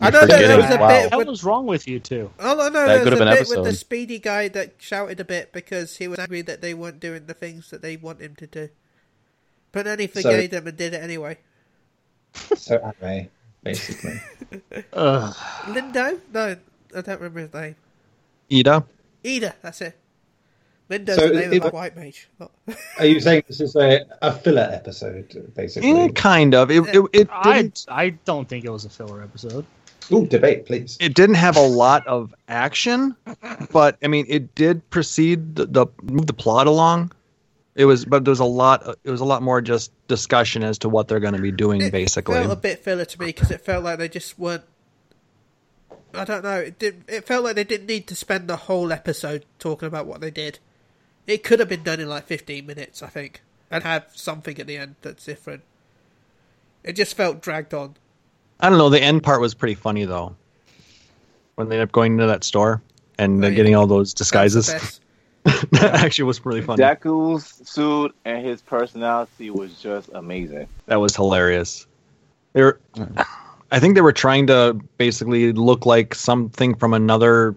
I 0.00 0.10
You're 0.10 0.12
know 0.22 0.26
that 0.26 0.38
there 0.48 0.56
was 0.56 0.70
a. 0.70 0.76
Wow. 0.78 0.88
bit 0.88 1.10
What 1.12 1.18
with 1.18 1.26
hell 1.26 1.32
was 1.32 1.44
wrong 1.44 1.66
with 1.66 1.86
you 1.86 2.00
two? 2.00 2.30
Oh 2.40 2.54
no, 2.56 2.68
no, 2.68 2.84
there 2.86 3.04
was 3.04 3.12
a 3.12 3.16
been 3.24 3.34
bit 3.34 3.48
with 3.48 3.64
the 3.64 3.72
speedy 3.72 4.18
guy 4.18 4.48
that 4.48 4.74
shouted 4.78 5.20
a 5.20 5.24
bit 5.24 5.52
because 5.52 5.96
he 5.98 6.08
was 6.08 6.18
angry 6.18 6.42
that 6.42 6.60
they 6.62 6.74
weren't 6.74 6.98
doing 6.98 7.26
the 7.26 7.34
things 7.34 7.70
that 7.70 7.80
they 7.80 7.96
want 7.96 8.20
him 8.20 8.34
to 8.36 8.46
do. 8.48 8.68
But 9.70 9.84
then 9.84 10.00
he 10.00 10.08
forgave 10.08 10.50
them 10.50 10.66
and 10.66 10.76
did 10.76 10.94
it 10.94 11.02
anyway. 11.02 11.38
So 12.56 12.92
anime, 13.00 13.28
basically. 13.62 14.20
Ugh. 14.92 15.34
Lindo? 15.66 16.20
No, 16.32 16.56
I 16.94 17.00
don't 17.00 17.20
remember 17.20 17.40
his 17.40 17.52
name. 17.54 17.76
Iida? 18.50 18.84
Iida, 19.24 19.54
that's 19.62 19.80
it. 19.80 19.98
Lindo's 20.90 21.16
So 21.16 21.28
the 21.28 21.34
name 21.40 21.52
it- 21.54 21.64
of 21.64 21.72
a 21.72 21.74
white 21.74 21.96
mage. 21.96 22.28
Not- 22.38 22.50
Are 22.98 23.06
you 23.06 23.20
saying 23.20 23.44
this 23.48 23.60
is 23.60 23.74
a, 23.74 24.00
a 24.22 24.32
filler 24.32 24.68
episode, 24.72 25.52
basically? 25.54 25.90
Eh, 25.90 26.08
kind 26.14 26.54
of. 26.54 26.70
It, 26.70 26.82
it, 26.94 27.02
it, 27.12 27.28
I 27.32 27.54
didn't, 27.62 27.86
I 27.88 28.10
don't 28.10 28.48
think 28.48 28.64
it 28.64 28.70
was 28.70 28.84
a 28.84 28.90
filler 28.90 29.22
episode. 29.22 29.64
Ooh, 30.12 30.26
debate, 30.26 30.66
please. 30.66 30.98
it 31.00 31.14
didn't 31.14 31.36
have 31.36 31.56
a 31.56 31.62
lot 31.66 32.06
of 32.06 32.34
action, 32.46 33.16
but 33.72 33.96
I 34.02 34.08
mean, 34.08 34.26
it 34.28 34.54
did 34.54 34.88
proceed 34.90 35.56
the, 35.56 35.64
the 35.64 35.86
move 36.02 36.26
the 36.26 36.34
plot 36.34 36.66
along. 36.66 37.10
It 37.74 37.86
was, 37.86 38.04
but 38.04 38.22
there 38.24 38.30
was 38.32 38.38
a 38.40 38.44
lot. 38.44 38.98
It 39.02 39.10
was 39.10 39.22
a 39.22 39.24
lot 39.24 39.42
more 39.42 39.62
just 39.62 39.90
discussion 40.06 40.62
as 40.62 40.78
to 40.80 40.90
what 40.90 41.08
they're 41.08 41.20
going 41.20 41.32
to 41.34 41.40
be 41.40 41.50
doing, 41.50 41.80
it 41.80 41.90
basically. 41.90 42.34
felt 42.34 42.52
a 42.52 42.56
bit 42.56 42.80
filler 42.84 43.06
to 43.06 43.18
me 43.20 43.26
because 43.26 43.50
it 43.50 43.62
felt 43.62 43.82
like 43.82 43.98
they 43.98 44.08
just 44.10 44.38
weren't. 44.38 44.62
I 46.16 46.24
don't 46.24 46.44
know. 46.44 46.58
It 46.60 46.78
did. 46.78 47.04
It 47.08 47.26
felt 47.26 47.44
like 47.44 47.56
they 47.56 47.64
didn't 47.64 47.86
need 47.86 48.06
to 48.08 48.14
spend 48.14 48.48
the 48.48 48.56
whole 48.56 48.92
episode 48.92 49.44
talking 49.58 49.86
about 49.86 50.06
what 50.06 50.20
they 50.20 50.30
did. 50.30 50.58
It 51.26 51.42
could 51.42 51.58
have 51.60 51.68
been 51.68 51.82
done 51.82 52.00
in 52.00 52.08
like 52.08 52.26
fifteen 52.26 52.66
minutes, 52.66 53.02
I 53.02 53.08
think, 53.08 53.42
and 53.70 53.82
have 53.84 54.06
something 54.14 54.58
at 54.58 54.66
the 54.66 54.76
end 54.76 54.96
that's 55.02 55.24
different. 55.24 55.62
It 56.82 56.94
just 56.94 57.16
felt 57.16 57.40
dragged 57.40 57.72
on. 57.74 57.96
I 58.60 58.68
don't 58.68 58.78
know. 58.78 58.90
The 58.90 59.02
end 59.02 59.22
part 59.22 59.40
was 59.40 59.54
pretty 59.54 59.74
funny 59.74 60.04
though, 60.04 60.36
when 61.54 61.68
they 61.68 61.76
end 61.76 61.82
up 61.82 61.92
going 61.92 62.12
into 62.12 62.26
that 62.26 62.44
store 62.44 62.82
and 63.18 63.38
Oh, 63.38 63.40
they're 63.40 63.50
yeah. 63.50 63.56
getting 63.56 63.74
all 63.74 63.86
those 63.86 64.14
disguises. 64.14 65.00
that 65.44 65.82
actually 66.04 66.24
was 66.24 66.44
really 66.44 66.62
funny. 66.62 66.82
Deku's 66.82 67.46
suit 67.68 68.14
and 68.24 68.44
his 68.44 68.62
personality 68.62 69.50
was 69.50 69.80
just 69.80 70.08
amazing. 70.14 70.68
That 70.86 70.96
was 70.96 71.14
hilarious. 71.16 71.86
They 72.52 72.62
were, 72.62 72.80
mm. 72.94 73.26
I 73.74 73.80
think 73.80 73.96
they 73.96 74.02
were 74.02 74.12
trying 74.12 74.46
to 74.46 74.78
basically 74.98 75.50
look 75.50 75.84
like 75.84 76.14
something 76.14 76.76
from 76.76 76.94
another 76.94 77.56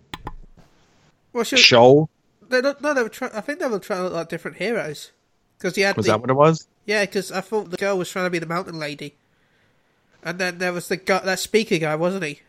Well, 1.32 1.44
she, 1.44 1.58
show. 1.58 2.10
they 2.50 2.60
don't, 2.60 2.82
no, 2.82 2.96
they 2.96 3.04
were 3.04 3.10
trying. 3.10 3.34
I 3.34 3.42
think 3.42 3.60
they 3.60 3.68
were 3.68 3.78
trying 3.78 4.00
to 4.00 4.04
look 4.06 4.14
like 4.14 4.30
different 4.30 4.58
heroes 4.58 5.12
because 5.60 5.78
you 5.78 5.86
had 5.86 5.96
Was 5.96 6.08
the, 6.08 6.14
that 6.14 6.22
what 6.22 6.32
it 6.32 6.34
was? 6.34 6.68
Yeah, 6.88 7.06
because 7.06 7.32
I 7.32 7.42
thought 7.42 7.70
the 7.70 7.78
girl 7.78 8.00
was 8.00 8.10
trying 8.10 8.26
to 8.26 8.32
be 8.32 8.40
the 8.40 8.48
mountain 8.48 8.80
lady, 8.80 9.14
and 10.24 10.40
then 10.40 10.58
there 10.58 10.74
was 10.74 10.88
the 10.88 10.98
guy, 10.98 11.20
that 11.20 11.38
speaker 11.38 11.78
guy, 11.78 11.96
wasn't 11.96 12.24
he? 12.24 12.42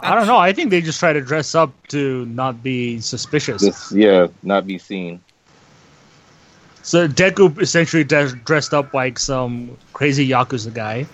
I 0.00 0.14
don't 0.14 0.26
know. 0.26 0.36
I 0.36 0.52
think 0.52 0.68
they 0.68 0.82
just 0.82 1.00
try 1.00 1.14
to 1.14 1.22
dress 1.22 1.54
up 1.54 1.72
to 1.88 2.26
not 2.26 2.62
be 2.62 3.00
suspicious. 3.00 3.62
Just 3.62 3.92
yeah, 3.92 4.26
not 4.42 4.66
be 4.66 4.76
seen. 4.76 5.22
So 6.82 7.06
Deku 7.06 7.60
essentially 7.60 8.04
des- 8.04 8.32
dressed 8.44 8.72
up 8.72 8.94
like 8.94 9.18
some 9.18 9.76
crazy 9.92 10.28
yakuza 10.28 10.72
guy, 10.72 11.06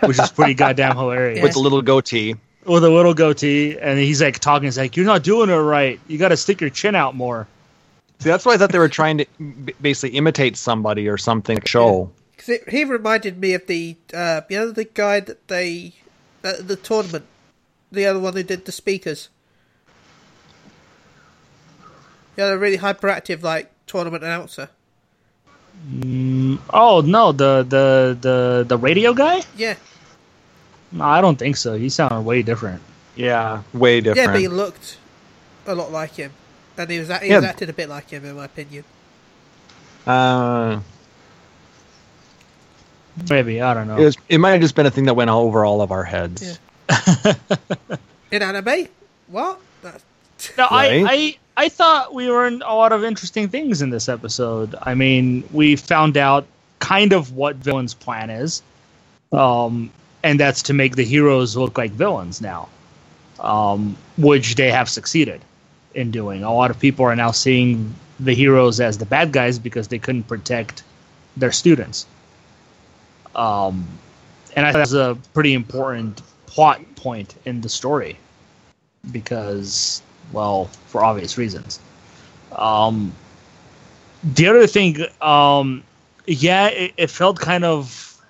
which 0.00 0.18
is 0.18 0.30
pretty 0.30 0.54
goddamn 0.54 0.96
hilarious. 0.96 1.42
With 1.42 1.56
a 1.56 1.60
little 1.60 1.82
goatee. 1.82 2.34
With 2.64 2.84
a 2.84 2.90
little 2.90 3.14
goatee, 3.14 3.78
and 3.78 3.98
he's 3.98 4.20
like 4.20 4.40
talking. 4.40 4.64
He's 4.64 4.76
like, 4.76 4.96
"You're 4.96 5.06
not 5.06 5.22
doing 5.22 5.50
it 5.50 5.54
right. 5.54 6.00
You 6.08 6.18
got 6.18 6.28
to 6.28 6.36
stick 6.36 6.60
your 6.60 6.70
chin 6.70 6.96
out 6.96 7.14
more." 7.14 7.46
See, 8.18 8.28
that's 8.28 8.44
why 8.44 8.54
I 8.54 8.56
thought 8.56 8.72
they 8.72 8.78
were 8.78 8.88
trying 8.88 9.18
to 9.18 9.26
basically 9.80 10.16
imitate 10.16 10.56
somebody 10.56 11.08
or 11.08 11.18
something. 11.18 11.60
Show. 11.64 12.10
Because 12.36 12.60
he 12.68 12.84
reminded 12.84 13.38
me 13.38 13.54
of 13.54 13.66
the, 13.66 13.96
uh, 14.12 14.40
you 14.48 14.58
know, 14.58 14.70
the 14.70 14.84
guy 14.84 15.20
that 15.20 15.48
they, 15.48 15.94
uh, 16.42 16.54
the 16.60 16.76
tournament, 16.76 17.26
the 17.92 18.06
other 18.06 18.18
one 18.18 18.34
who 18.34 18.42
did 18.42 18.64
the 18.64 18.72
speakers. 18.72 19.28
Yeah, 22.36 22.48
a 22.48 22.58
really 22.58 22.78
hyperactive, 22.78 23.42
like, 23.42 23.70
tournament 23.86 24.24
announcer. 24.24 24.68
Oh 26.72 27.02
no, 27.04 27.32
the 27.32 27.62
the 27.68 28.16
the 28.20 28.64
the 28.66 28.76
radio 28.78 29.12
guy? 29.14 29.42
Yeah, 29.56 29.74
No, 30.92 31.04
I 31.04 31.20
don't 31.20 31.38
think 31.38 31.56
so. 31.56 31.76
He 31.76 31.88
sounded 31.88 32.22
way 32.22 32.42
different. 32.42 32.82
Yeah, 33.14 33.62
way 33.72 34.00
different. 34.00 34.26
yeah, 34.26 34.32
but 34.32 34.40
he 34.40 34.48
looked 34.48 34.98
a 35.66 35.74
lot 35.74 35.90
like 35.92 36.12
him. 36.14 36.32
And 36.78 36.90
he 36.90 36.98
was, 36.98 37.08
act- 37.10 37.24
he 37.24 37.30
Yeah. 37.30 37.36
was 37.36 37.44
acted 37.46 37.70
a 37.70 37.72
bit 37.72 37.88
like 37.88 38.10
him, 38.10 38.24
in 38.26 38.36
my 38.36 38.44
opinion. 38.44 38.84
uh, 40.06 40.80
Maybe 43.30 43.62
I 43.62 43.72
don't 43.72 43.88
know. 43.88 43.96
it, 43.96 44.04
was, 44.04 44.16
it 44.28 44.38
might 44.38 44.50
have 44.52 44.60
just 44.60 44.74
been 44.74 44.84
a 44.84 44.90
thing 44.90 45.04
that 45.06 45.14
went 45.14 45.30
over 45.30 45.64
all 45.64 45.80
of 45.80 45.90
our 45.90 46.04
heads. 46.04 46.58
Yeah. 46.90 47.34
In 48.30 48.42
anime? 48.42 48.88
What? 49.28 49.58
That's, 49.80 50.04
No, 50.56 50.66
Right? 50.70 51.04
I, 51.04 51.12
I 51.12 51.38
I 51.58 51.68
thought 51.68 52.12
we 52.12 52.28
learned 52.28 52.62
a 52.62 52.74
lot 52.74 52.92
of 52.92 53.02
interesting 53.02 53.48
things 53.48 53.80
in 53.80 53.90
this 53.90 54.08
episode. 54.08 54.74
I 54.82 54.94
mean, 54.94 55.42
we 55.52 55.76
found 55.76 56.16
out 56.16 56.46
kind 56.80 57.12
of 57.12 57.32
what 57.32 57.56
villain's 57.56 57.94
plan 57.94 58.28
is, 58.28 58.62
um, 59.32 59.90
and 60.22 60.38
that's 60.38 60.62
to 60.64 60.74
make 60.74 60.96
the 60.96 61.04
heroes 61.04 61.56
look 61.56 61.78
like 61.78 61.92
villains 61.92 62.40
now, 62.42 62.68
um, 63.40 63.96
which 64.18 64.56
they 64.56 64.70
have 64.70 64.88
succeeded 64.88 65.40
in 65.94 66.10
doing. 66.10 66.44
A 66.44 66.52
lot 66.52 66.70
of 66.70 66.78
people 66.78 67.06
are 67.06 67.16
now 67.16 67.30
seeing 67.30 67.94
the 68.20 68.34
heroes 68.34 68.80
as 68.80 68.98
the 68.98 69.06
bad 69.06 69.32
guys 69.32 69.58
because 69.58 69.88
they 69.88 69.98
couldn't 69.98 70.24
protect 70.24 70.82
their 71.36 71.52
students. 71.52 72.06
Um, 73.34 73.86
and 74.54 74.64
I 74.64 74.72
think 74.72 74.80
that's 74.80 74.92
a 74.92 75.18
pretty 75.34 75.52
important 75.54 76.22
plot 76.46 76.80
point 76.96 77.34
in 77.44 77.60
the 77.60 77.68
story 77.68 78.18
because, 79.12 80.02
well, 80.32 80.66
for 80.86 81.04
obvious 81.04 81.38
reasons. 81.38 81.80
Um, 82.52 83.12
the 84.24 84.48
other 84.48 84.66
thing, 84.66 85.04
um, 85.20 85.82
yeah, 86.26 86.68
it, 86.68 86.92
it 86.96 87.10
felt 87.10 87.38
kind 87.38 87.64
of 87.64 88.20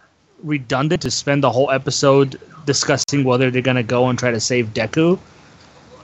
redundant 0.43 1.03
to 1.03 1.11
spend 1.11 1.43
the 1.43 1.51
whole 1.51 1.71
episode 1.71 2.41
discussing 2.67 3.25
whether 3.25 3.51
they're 3.51 3.63
going 3.63 3.77
to 3.77 3.83
go 3.83 4.09
and 4.09 4.19
try 4.19 4.31
to 4.31 4.41
save 4.41 4.75
Deku. 4.75 5.19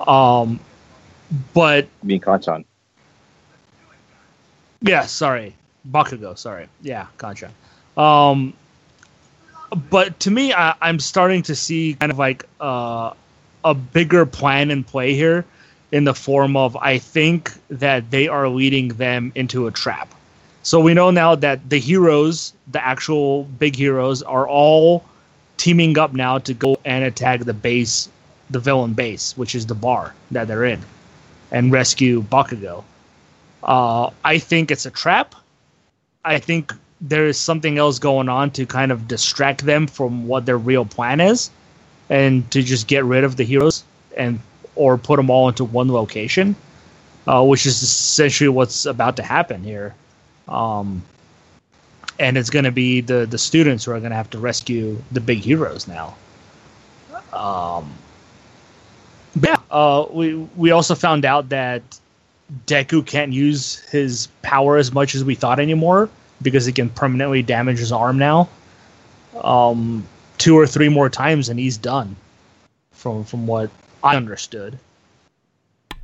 Um, 0.07 0.61
but 1.55 1.89
Being 2.05 2.21
Kacchan. 2.21 2.65
yeah, 4.81 5.07
sorry. 5.07 5.55
Bakugo, 5.91 6.39
sorry. 6.39 6.69
Yeah, 6.81 7.07
Contra. 7.19 7.51
Um, 7.97 8.55
but 9.91 10.19
to 10.21 10.31
me, 10.31 10.53
I, 10.53 10.75
I'm 10.81 11.01
starting 11.01 11.43
to 11.43 11.55
see 11.55 11.95
kind 11.95 12.13
of 12.13 12.19
like 12.19 12.45
uh, 12.61 13.13
a 13.65 13.75
bigger 13.75 14.27
plan 14.27 14.71
in 14.71 14.85
play 14.85 15.15
here 15.15 15.45
in 15.93 16.05
the 16.05 16.15
form 16.15 16.57
of 16.57 16.75
I 16.77 16.99
think 16.99 17.53
that 17.69 18.11
they 18.11 18.27
are 18.27 18.49
leading 18.49 18.89
them 18.89 19.31
into 19.35 19.67
a 19.67 19.71
trap. 19.71 20.13
So 20.63 20.81
we 20.81 20.95
know 20.95 21.11
now 21.11 21.35
that 21.35 21.69
the 21.69 21.79
heroes, 21.79 22.55
the 22.71 22.85
actual 22.85 23.45
big 23.45 23.77
heroes, 23.77 24.23
are 24.23 24.49
all 24.49 25.05
teaming 25.59 25.99
up 25.99 26.13
now 26.15 26.39
to 26.39 26.55
go 26.55 26.77
and 26.85 27.05
attack 27.05 27.41
the 27.41 27.53
base, 27.53 28.09
the 28.51 28.59
villain 28.59 28.95
base, 28.95 29.37
which 29.37 29.55
is 29.55 29.67
the 29.67 29.75
bar 29.75 30.15
that 30.31 30.49
they're 30.49 30.65
in, 30.65 30.81
and 31.51 31.73
rescue 31.73 32.23
Bakugo. 32.23 32.85
Uh, 33.63 34.11
I 34.25 34.39
think 34.39 34.71
it's 34.71 34.87
a 34.87 34.91
trap. 34.91 35.35
I 36.25 36.39
think 36.39 36.73
there 37.01 37.27
is 37.27 37.39
something 37.39 37.79
else 37.79 37.99
going 37.99 38.29
on 38.29 38.51
to 38.53 38.65
kind 38.65 38.93
of 38.93 39.09
distract 39.09 39.67
them 39.67 39.87
from 39.89 40.27
what 40.27 40.47
their 40.47 40.59
real 40.59 40.85
plan 40.85 41.21
is, 41.21 41.51
and 42.09 42.49
to 42.53 42.63
just 42.63 42.87
get 42.87 43.05
rid 43.05 43.25
of 43.25 43.37
the 43.37 43.45
heroes 43.45 43.85
and 44.17 44.39
or 44.75 44.99
put 44.99 45.17
them 45.17 45.31
all 45.31 45.49
into 45.49 45.65
one 45.65 45.93
location, 45.93 46.57
uh, 47.27 47.45
which 47.45 47.67
is 47.67 47.83
essentially 47.83 48.49
what's 48.49 48.87
about 48.87 49.17
to 49.17 49.23
happen 49.23 49.63
here. 49.63 49.95
Um, 50.49 51.03
and 52.19 52.37
it's 52.37 52.51
going 52.51 52.65
to 52.65 52.73
be 52.73 53.01
the 53.01 53.27
the 53.27 53.39
students 53.39 53.85
who 53.85 53.93
are 53.93 53.99
going 53.99 54.11
to 54.11 54.17
have 54.17 54.31
to 54.31 54.39
rescue 54.39 55.03
the 55.13 55.21
big 55.21 55.39
heroes 55.39 55.89
now. 55.89 56.15
Um, 57.33 57.93
yeah, 59.41 59.57
uh, 59.71 60.07
we 60.11 60.35
we 60.57 60.71
also 60.71 60.95
found 60.95 61.25
out 61.25 61.49
that 61.49 61.83
Deku 62.67 63.07
can't 63.07 63.33
use 63.33 63.79
his 63.91 64.29
power 64.43 64.77
as 64.77 64.93
much 64.93 65.15
as 65.15 65.25
we 65.25 65.35
thought 65.35 65.59
anymore 65.59 66.11
because 66.43 66.67
he 66.67 66.73
can 66.73 66.91
permanently 66.91 67.43
damage 67.43 67.79
his 67.79 67.93
arm 67.93 68.19
now. 68.19 68.49
Um, 69.43 70.07
two 70.39 70.59
or 70.59 70.67
three 70.67 70.89
more 70.89 71.09
times 71.09 71.49
and 71.49 71.59
he's 71.59 71.79
done. 71.79 72.17
From 72.93 73.25
from 73.25 73.47
what 73.47 73.71
I 74.05 74.17
understood. 74.17 74.79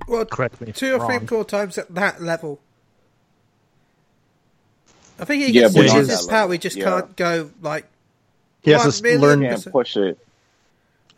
well, 0.07 0.25
Correct 0.25 0.61
me. 0.61 0.73
two 0.73 0.95
I'm 0.95 1.01
or 1.03 1.07
three 1.07 1.17
wrong. 1.19 1.29
more 1.31 1.45
times 1.45 1.79
at 1.79 1.95
that 1.95 2.23
level. 2.23 2.61
I 5.19 5.25
think 5.25 5.43
he 5.45 5.53
Yeah, 5.53 5.65
can 5.67 5.73
but 5.75 5.83
use 5.83 5.93
on 5.93 5.99
his 6.01 6.27
power, 6.27 6.39
level, 6.41 6.53
he 6.53 6.59
just 6.59 6.77
yeah. 6.77 6.85
can't 6.85 7.17
go, 7.17 7.51
like, 7.61 7.87
He 8.63 8.71
has 8.71 9.01
to 9.01 9.19
learn. 9.19 9.41
percent. 9.41 9.65
Can't 9.65 9.73
push 9.73 9.97
it. 9.97 10.19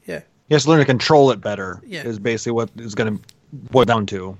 yeah. 0.07 0.21
He 0.49 0.55
has 0.55 0.65
to 0.65 0.71
learn 0.71 0.79
to 0.79 0.85
control 0.87 1.31
it 1.33 1.41
better. 1.41 1.81
Yeah. 1.87 2.05
Is 2.07 2.19
basically 2.19 2.53
what 2.53 2.71
is 2.77 2.95
going 2.95 3.19
to 3.19 3.23
boil 3.53 3.85
down 3.85 4.07
to. 4.07 4.37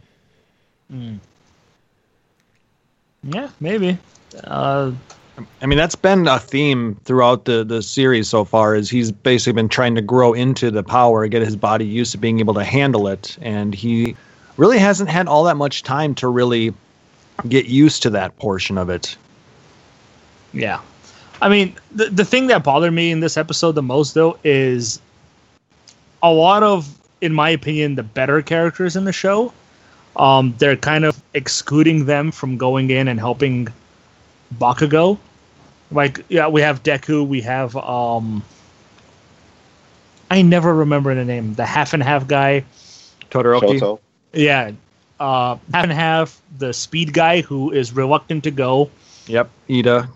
Yeah, 3.23 3.51
maybe. 3.61 3.99
Uh, 4.43 4.93
I 5.61 5.67
mean, 5.67 5.79
that's 5.79 5.95
been 5.95 6.27
a 6.27 6.39
theme 6.39 6.97
throughout 7.05 7.45
the, 7.45 7.65
the 7.65 7.83
series 7.83 8.29
so 8.29 8.45
far. 8.45 8.75
Is 8.75 8.91
he's 8.91 9.13
basically 9.13 9.55
been 9.55 9.69
trying 9.69 9.95
to 9.95 10.03
grow 10.03 10.33
into 10.33 10.71
the 10.71 10.83
power, 10.83 11.27
get 11.29 11.43
his 11.43 11.57
body 11.57 11.85
used 11.87 12.13
to 12.13 12.19
being 12.19 12.41
able 12.41 12.55
to 12.55 12.65
handle 12.65 13.09
it, 13.09 13.37
and 13.41 13.75
he 13.75 14.17
really 14.57 14.79
hasn't 14.79 15.11
had 15.11 15.29
all 15.29 15.45
that 15.45 15.57
much 15.57 15.83
time 15.83 16.15
to 16.17 16.29
really 16.29 16.75
get 17.49 17.67
used 17.67 18.03
to 18.03 18.11
that 18.11 18.37
portion 18.39 18.79
of 18.79 18.91
it. 18.91 19.17
Yeah. 20.53 20.81
I 21.43 21.49
mean, 21.49 21.75
the 21.93 22.07
the 22.07 22.25
thing 22.25 22.49
that 22.49 22.65
bothered 22.65 22.93
me 22.93 23.11
in 23.11 23.21
this 23.21 23.37
episode 23.37 23.73
the 23.73 23.83
most 23.83 24.15
though 24.15 24.39
is 24.45 25.01
a 26.23 26.33
lot 26.33 26.63
of 26.63 26.99
in 27.21 27.33
my 27.33 27.49
opinion 27.51 27.95
the 27.95 28.03
better 28.03 28.43
characters 28.43 28.97
in 28.97 29.05
the 29.05 29.13
show 29.13 29.53
um 30.17 30.55
they're 30.59 30.77
kind 30.77 31.05
of 31.05 31.23
excluding 31.35 32.05
them 32.07 32.31
from 32.31 32.57
going 32.59 32.91
in 32.91 33.09
and 33.09 33.19
helping 33.19 33.69
Bakugo. 34.59 35.19
Like 35.91 36.25
yeah, 36.29 36.49
we 36.49 36.61
have 36.63 36.83
Deku, 36.83 37.27
we 37.27 37.41
have 37.43 37.77
um 37.77 38.43
I 40.31 40.43
never 40.43 40.73
remember 40.75 41.15
the 41.15 41.25
name, 41.25 41.55
the 41.55 41.67
half 41.67 41.93
and 41.93 42.03
half 42.03 42.27
guy. 42.29 42.65
Todoroki. 43.31 43.81
Shoto. 43.81 43.99
Yeah. 44.33 44.73
Uh 45.19 45.57
half 45.73 45.85
and 45.85 45.93
half, 45.93 46.41
the 46.59 46.73
speed 46.73 47.13
guy 47.13 47.41
who 47.43 47.73
is 47.73 47.93
reluctant 47.93 48.45
to 48.45 48.51
go 48.51 48.91
Yep. 49.27 49.51
Iida. 49.69 50.09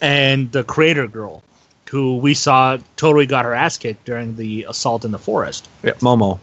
and 0.00 0.50
the 0.52 0.64
creator 0.64 1.06
girl, 1.06 1.42
who 1.90 2.16
we 2.18 2.34
saw 2.34 2.78
totally 2.96 3.26
got 3.26 3.44
her 3.44 3.54
ass 3.54 3.76
kicked 3.76 4.04
during 4.04 4.36
the 4.36 4.64
assault 4.68 5.04
in 5.04 5.10
the 5.12 5.18
forest. 5.18 5.68
Yep. 5.82 5.98
Momo. 6.00 6.38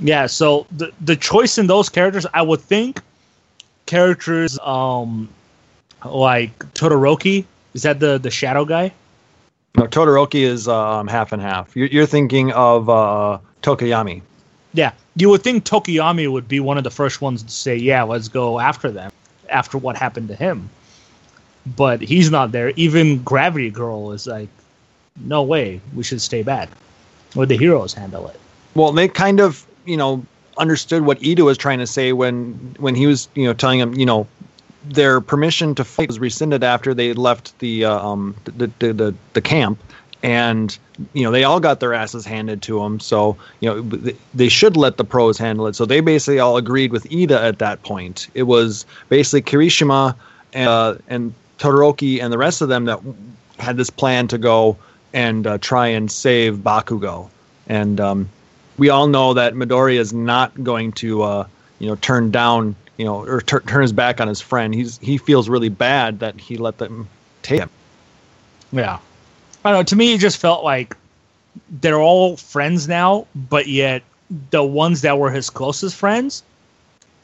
Yeah, 0.00 0.26
so 0.26 0.66
the 0.70 0.92
the 1.00 1.16
choice 1.16 1.58
in 1.58 1.66
those 1.66 1.88
characters, 1.88 2.24
I 2.32 2.42
would 2.42 2.60
think 2.60 3.00
characters 3.86 4.58
um 4.62 5.28
like 6.04 6.58
Todoroki, 6.74 7.44
is 7.74 7.82
that 7.82 8.00
the 8.00 8.18
the 8.18 8.30
shadow 8.30 8.64
guy? 8.64 8.92
No, 9.76 9.86
Todoroki 9.86 10.42
is 10.42 10.66
um, 10.66 11.06
half 11.06 11.32
and 11.32 11.40
half. 11.42 11.76
You're, 11.76 11.88
you're 11.88 12.06
thinking 12.06 12.52
of 12.52 12.88
uh, 12.88 13.38
Tokoyami. 13.62 14.22
Yeah, 14.74 14.92
you 15.16 15.28
would 15.30 15.42
think 15.42 15.64
Tokoyami 15.64 16.30
would 16.30 16.48
be 16.48 16.60
one 16.60 16.78
of 16.78 16.84
the 16.84 16.90
first 16.90 17.20
ones 17.20 17.42
to 17.42 17.50
say, 17.50 17.76
"Yeah, 17.76 18.02
let's 18.02 18.28
go 18.28 18.58
after 18.58 18.90
them." 18.90 19.12
After 19.50 19.78
what 19.78 19.96
happened 19.96 20.28
to 20.28 20.34
him, 20.34 20.68
but 21.76 22.02
he's 22.02 22.30
not 22.30 22.52
there. 22.52 22.70
Even 22.76 23.22
Gravity 23.22 23.70
Girl 23.70 24.12
is 24.12 24.26
like, 24.26 24.48
"No 25.16 25.42
way, 25.42 25.80
we 25.94 26.02
should 26.02 26.20
stay 26.20 26.42
back." 26.42 26.68
Let 27.34 27.48
the 27.48 27.56
heroes 27.56 27.94
handle 27.94 28.28
it. 28.28 28.38
Well, 28.74 28.92
they 28.92 29.08
kind 29.08 29.40
of, 29.40 29.66
you 29.84 29.96
know, 29.96 30.24
understood 30.58 31.02
what 31.02 31.18
Iida 31.20 31.44
was 31.44 31.56
trying 31.56 31.78
to 31.78 31.86
say 31.86 32.12
when 32.12 32.74
when 32.78 32.94
he 32.94 33.06
was, 33.06 33.28
you 33.34 33.44
know, 33.44 33.54
telling 33.54 33.78
him, 33.78 33.94
you 33.94 34.06
know, 34.06 34.26
their 34.84 35.20
permission 35.20 35.74
to 35.74 35.84
fight 35.84 36.08
was 36.08 36.18
rescinded 36.18 36.62
after 36.62 36.94
they 36.94 37.12
left 37.12 37.58
the 37.58 37.84
uh, 37.84 37.98
um 37.98 38.34
the 38.44 38.70
the, 38.78 38.92
the 38.92 39.14
the 39.34 39.40
camp, 39.40 39.78
and 40.22 40.78
you 41.12 41.22
know 41.22 41.30
they 41.30 41.44
all 41.44 41.60
got 41.60 41.80
their 41.80 41.94
asses 41.94 42.24
handed 42.24 42.62
to 42.62 42.80
them. 42.80 43.00
So 43.00 43.36
you 43.60 43.68
know 43.68 44.12
they 44.34 44.48
should 44.48 44.76
let 44.76 44.96
the 44.96 45.04
pros 45.04 45.38
handle 45.38 45.66
it. 45.66 45.74
So 45.76 45.84
they 45.84 46.00
basically 46.00 46.38
all 46.38 46.56
agreed 46.56 46.92
with 46.92 47.04
Iida 47.04 47.40
at 47.42 47.58
that 47.58 47.82
point. 47.82 48.28
It 48.34 48.44
was 48.44 48.86
basically 49.08 49.42
Kirishima 49.42 50.14
and, 50.52 50.68
uh, 50.68 50.94
and 51.08 51.34
Todoroki 51.58 52.22
and 52.22 52.32
the 52.32 52.38
rest 52.38 52.62
of 52.62 52.68
them 52.68 52.84
that 52.86 53.00
had 53.58 53.76
this 53.76 53.90
plan 53.90 54.28
to 54.28 54.38
go 54.38 54.76
and 55.12 55.46
uh, 55.46 55.58
try 55.58 55.88
and 55.88 56.10
save 56.10 56.56
Bakugo. 56.58 57.28
And 57.68 58.00
um, 58.00 58.28
we 58.76 58.88
all 58.88 59.08
know 59.08 59.34
that 59.34 59.54
Midori 59.54 59.98
is 59.98 60.12
not 60.12 60.62
going 60.62 60.92
to, 60.92 61.22
uh, 61.22 61.46
you 61.78 61.88
know, 61.88 61.96
turn 61.96 62.30
down 62.30 62.76
you 62.98 63.04
know, 63.04 63.24
or 63.24 63.40
tur 63.40 63.60
turn 63.60 63.82
his 63.82 63.92
back 63.92 64.20
on 64.20 64.28
his 64.28 64.40
friend. 64.40 64.74
He's 64.74 64.98
he 64.98 65.16
feels 65.16 65.48
really 65.48 65.70
bad 65.70 66.18
that 66.18 66.38
he 66.38 66.58
let 66.58 66.78
them 66.78 67.08
take 67.42 67.60
him. 67.60 67.70
Yeah. 68.72 68.98
I 69.64 69.70
don't 69.70 69.80
know. 69.80 69.82
To 69.84 69.96
me, 69.96 70.14
it 70.14 70.18
just 70.18 70.36
felt 70.36 70.62
like 70.64 70.96
they're 71.70 72.00
all 72.00 72.36
friends 72.36 72.86
now, 72.86 73.26
but 73.34 73.66
yet 73.68 74.02
the 74.50 74.62
ones 74.62 75.00
that 75.02 75.18
were 75.18 75.30
his 75.30 75.48
closest 75.48 75.96
friends, 75.96 76.42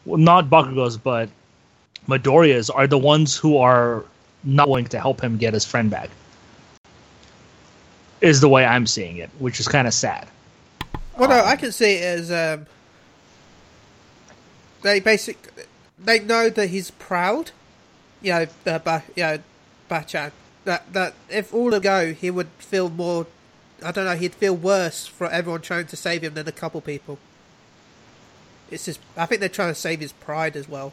well, 0.04 0.18
not 0.18 0.48
Bakugo's, 0.48 0.96
but 0.96 1.28
Midoriya's, 2.08 2.70
are 2.70 2.86
the 2.86 2.98
ones 2.98 3.36
who 3.36 3.58
are 3.58 4.04
not 4.42 4.68
willing 4.68 4.86
to 4.86 5.00
help 5.00 5.20
him 5.20 5.36
get 5.36 5.54
his 5.54 5.64
friend 5.64 5.90
back. 5.90 6.10
Is 8.20 8.40
the 8.40 8.48
way 8.48 8.64
I'm 8.64 8.86
seeing 8.86 9.18
it, 9.18 9.30
which 9.38 9.60
is 9.60 9.68
kind 9.68 9.86
of 9.86 9.94
sad. 9.94 10.26
Well, 11.18 11.28
no, 11.28 11.44
I 11.44 11.56
can 11.56 11.72
see 11.72 11.94
it 11.94 12.02
as 12.02 12.32
um, 12.32 12.66
they 14.84 15.00
basic 15.00 15.50
they 15.98 16.20
know 16.20 16.48
that 16.48 16.68
he's 16.68 16.92
proud. 16.92 17.50
You 18.22 18.32
know, 18.32 18.46
uh, 18.66 18.78
ba, 18.78 19.02
you 19.16 19.22
know, 19.22 19.38
Bachan. 19.90 20.30
That 20.64 20.92
that 20.92 21.14
if 21.28 21.52
all 21.52 21.74
of 21.74 21.82
go, 21.82 22.12
he 22.12 22.30
would 22.30 22.48
feel 22.58 22.88
more. 22.88 23.26
I 23.84 23.90
don't 23.90 24.04
know. 24.04 24.16
He'd 24.16 24.34
feel 24.34 24.54
worse 24.54 25.06
for 25.06 25.26
everyone 25.28 25.62
trying 25.62 25.86
to 25.86 25.96
save 25.96 26.22
him 26.22 26.34
than 26.34 26.46
a 26.46 26.52
couple 26.52 26.80
people. 26.80 27.18
It's 28.70 28.84
just. 28.84 29.00
I 29.16 29.26
think 29.26 29.40
they're 29.40 29.48
trying 29.48 29.72
to 29.72 29.80
save 29.80 30.00
his 30.00 30.12
pride 30.12 30.54
as 30.56 30.68
well. 30.68 30.92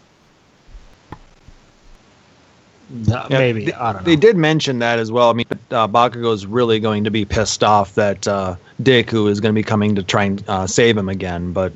Uh, 3.09 3.27
Yeah, 3.29 3.39
Maybe 3.39 3.65
they, 3.65 3.73
I 3.73 3.93
don't 3.93 4.01
know. 4.01 4.05
They 4.05 4.17
did 4.17 4.35
mention 4.35 4.79
that 4.79 4.99
as 4.99 5.11
well. 5.11 5.29
I 5.29 5.33
mean, 5.33 5.45
uh, 5.49 5.87
Bakugo's 5.87 6.45
really 6.45 6.79
going 6.81 7.05
to 7.05 7.11
be 7.11 7.23
pissed 7.23 7.63
off 7.63 7.95
that 7.95 8.27
uh, 8.27 8.55
Deku 8.81 9.29
is 9.29 9.39
going 9.39 9.53
to 9.53 9.59
be 9.59 9.63
coming 9.63 9.95
to 9.95 10.03
try 10.03 10.25
and 10.25 10.43
uh, 10.49 10.67
save 10.67 10.97
him 10.97 11.07
again. 11.07 11.53
But 11.53 11.71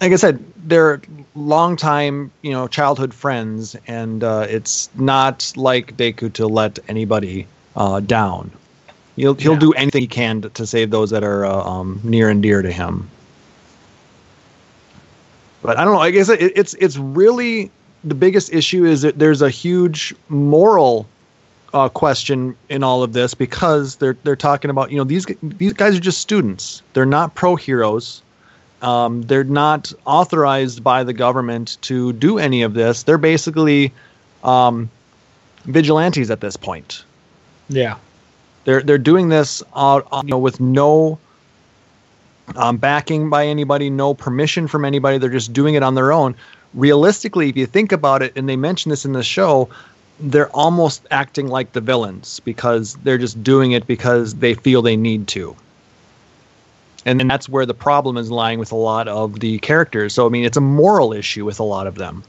like 0.00 0.12
I 0.12 0.16
said, 0.16 0.42
they're 0.66 1.00
longtime, 1.34 2.30
you 2.42 2.52
know, 2.52 2.68
childhood 2.68 3.12
friends, 3.14 3.76
and 3.86 4.22
uh, 4.22 4.46
it's 4.48 4.88
not 4.96 5.52
like 5.56 5.96
Deku 5.96 6.32
to 6.34 6.46
let 6.46 6.78
anybody 6.88 7.46
uh, 7.76 8.00
down. 8.00 8.50
He'll 9.16 9.34
he'll 9.34 9.54
Yeah. 9.54 9.58
do 9.58 9.72
anything 9.72 10.02
he 10.02 10.06
can 10.08 10.42
to, 10.42 10.48
to 10.50 10.66
save 10.66 10.90
those 10.90 11.10
that 11.10 11.24
are 11.24 11.44
uh, 11.44 11.62
um, 11.64 12.00
near 12.04 12.28
and 12.28 12.42
dear 12.42 12.62
to 12.62 12.70
him. 12.70 13.08
But 15.62 15.78
I 15.78 15.84
don't 15.84 15.92
know. 15.94 16.00
I 16.00 16.10
guess 16.10 16.28
it, 16.28 16.40
it's 16.56 16.74
it's 16.74 16.96
really 16.96 17.70
the 18.04 18.14
biggest 18.14 18.52
issue 18.52 18.84
is 18.84 19.02
that 19.02 19.18
there's 19.18 19.42
a 19.42 19.50
huge 19.50 20.14
moral 20.28 21.06
uh, 21.74 21.88
question 21.88 22.56
in 22.68 22.84
all 22.84 23.02
of 23.02 23.12
this 23.12 23.34
because 23.34 23.96
they're 23.96 24.16
they're 24.22 24.36
talking 24.36 24.70
about 24.70 24.92
you 24.92 24.98
know 24.98 25.04
these 25.04 25.26
these 25.42 25.72
guys 25.72 25.96
are 25.96 26.00
just 26.00 26.20
students. 26.20 26.82
They're 26.92 27.04
not 27.06 27.34
pro 27.34 27.56
heroes. 27.56 28.22
Um, 28.82 29.22
they're 29.22 29.44
not 29.44 29.92
authorized 30.04 30.84
by 30.84 31.02
the 31.02 31.12
government 31.12 31.78
to 31.82 32.12
do 32.12 32.38
any 32.38 32.62
of 32.62 32.74
this. 32.74 33.02
They're 33.02 33.18
basically 33.18 33.92
um, 34.44 34.88
vigilantes 35.64 36.30
at 36.30 36.40
this 36.40 36.56
point. 36.56 37.04
yeah. 37.68 37.96
They're 38.64 38.82
they're 38.82 38.98
doing 38.98 39.30
this 39.30 39.62
out 39.74 40.06
you 40.24 40.30
know 40.30 40.38
with 40.38 40.60
no 40.60 41.18
um, 42.56 42.76
backing 42.76 43.30
by 43.30 43.46
anybody, 43.46 43.90
no 43.90 44.14
permission 44.14 44.68
from 44.68 44.84
anybody. 44.84 45.18
They're 45.18 45.30
just 45.30 45.52
doing 45.52 45.74
it 45.74 45.82
on 45.82 45.94
their 45.94 46.12
own. 46.12 46.34
Realistically, 46.74 47.48
if 47.48 47.56
you 47.56 47.66
think 47.66 47.92
about 47.92 48.22
it, 48.22 48.32
and 48.36 48.48
they 48.48 48.56
mention 48.56 48.90
this 48.90 49.04
in 49.04 49.12
the 49.12 49.22
show, 49.22 49.68
they're 50.20 50.50
almost 50.50 51.06
acting 51.10 51.48
like 51.48 51.72
the 51.72 51.80
villains 51.80 52.40
because 52.40 52.94
they're 52.96 53.18
just 53.18 53.42
doing 53.42 53.72
it 53.72 53.86
because 53.86 54.34
they 54.34 54.54
feel 54.54 54.82
they 54.82 54.96
need 54.96 55.28
to. 55.28 55.56
And 57.06 57.18
then 57.18 57.28
that's 57.28 57.48
where 57.48 57.64
the 57.64 57.74
problem 57.74 58.16
is 58.16 58.30
lying 58.30 58.58
with 58.58 58.72
a 58.72 58.76
lot 58.76 59.08
of 59.08 59.40
the 59.40 59.58
characters. 59.60 60.12
So 60.14 60.26
I 60.26 60.28
mean, 60.28 60.44
it's 60.44 60.56
a 60.56 60.60
moral 60.62 61.12
issue 61.12 61.44
with 61.44 61.60
a 61.60 61.64
lot 61.64 61.86
of 61.86 61.94
them. 61.94 62.22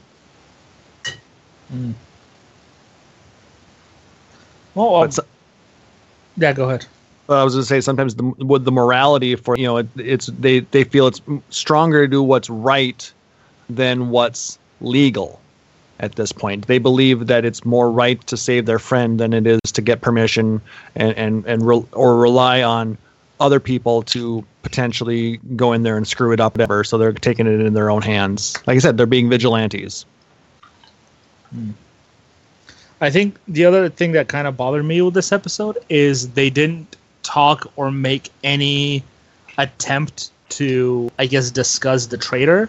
Well, 4.74 4.94
um, 4.96 5.10
so- 5.10 5.24
yeah. 6.36 6.52
Go 6.52 6.68
ahead. 6.68 6.86
I 7.28 7.44
was 7.44 7.54
going 7.54 7.62
to 7.62 7.66
say 7.68 7.80
sometimes 7.80 8.16
the 8.16 8.24
with 8.38 8.64
the 8.64 8.72
morality 8.72 9.36
for 9.36 9.56
you 9.56 9.64
know 9.64 9.76
it, 9.76 9.88
it's 9.96 10.26
they 10.26 10.60
they 10.60 10.82
feel 10.82 11.06
it's 11.06 11.20
stronger 11.50 12.04
to 12.04 12.10
do 12.10 12.22
what's 12.22 12.50
right 12.50 13.12
than 13.68 14.10
what's 14.10 14.58
legal 14.80 15.40
at 16.00 16.16
this 16.16 16.32
point. 16.32 16.66
They 16.66 16.78
believe 16.78 17.28
that 17.28 17.44
it's 17.44 17.64
more 17.64 17.88
right 17.88 18.20
to 18.26 18.36
save 18.36 18.66
their 18.66 18.80
friend 18.80 19.20
than 19.20 19.32
it 19.32 19.46
is 19.46 19.60
to 19.74 19.80
get 19.82 20.00
permission 20.00 20.60
and 20.96 21.16
and 21.16 21.46
and 21.46 21.64
re- 21.64 21.84
or 21.92 22.16
rely 22.16 22.64
on 22.64 22.98
other 23.40 23.58
people 23.58 24.02
to 24.02 24.44
potentially 24.62 25.38
go 25.56 25.72
in 25.72 25.82
there 25.82 25.96
and 25.96 26.06
screw 26.06 26.32
it 26.32 26.40
up 26.40 26.54
whatever. 26.54 26.84
So 26.84 26.98
they're 26.98 27.12
taking 27.12 27.46
it 27.46 27.60
in 27.60 27.72
their 27.72 27.90
own 27.90 28.02
hands. 28.02 28.56
Like 28.66 28.76
I 28.76 28.78
said, 28.78 28.96
they're 28.96 29.06
being 29.06 29.28
vigilantes. 29.28 30.04
I 33.00 33.10
think 33.10 33.38
the 33.48 33.64
other 33.64 33.88
thing 33.88 34.12
that 34.12 34.28
kind 34.28 34.46
of 34.46 34.56
bothered 34.56 34.84
me 34.84 35.00
with 35.00 35.14
this 35.14 35.32
episode 35.32 35.78
is 35.88 36.28
they 36.30 36.50
didn't 36.50 36.96
talk 37.22 37.72
or 37.76 37.90
make 37.90 38.30
any 38.44 39.02
attempt 39.56 40.30
to, 40.50 41.10
I 41.18 41.26
guess, 41.26 41.50
discuss 41.50 42.06
the 42.06 42.18
traitor 42.18 42.68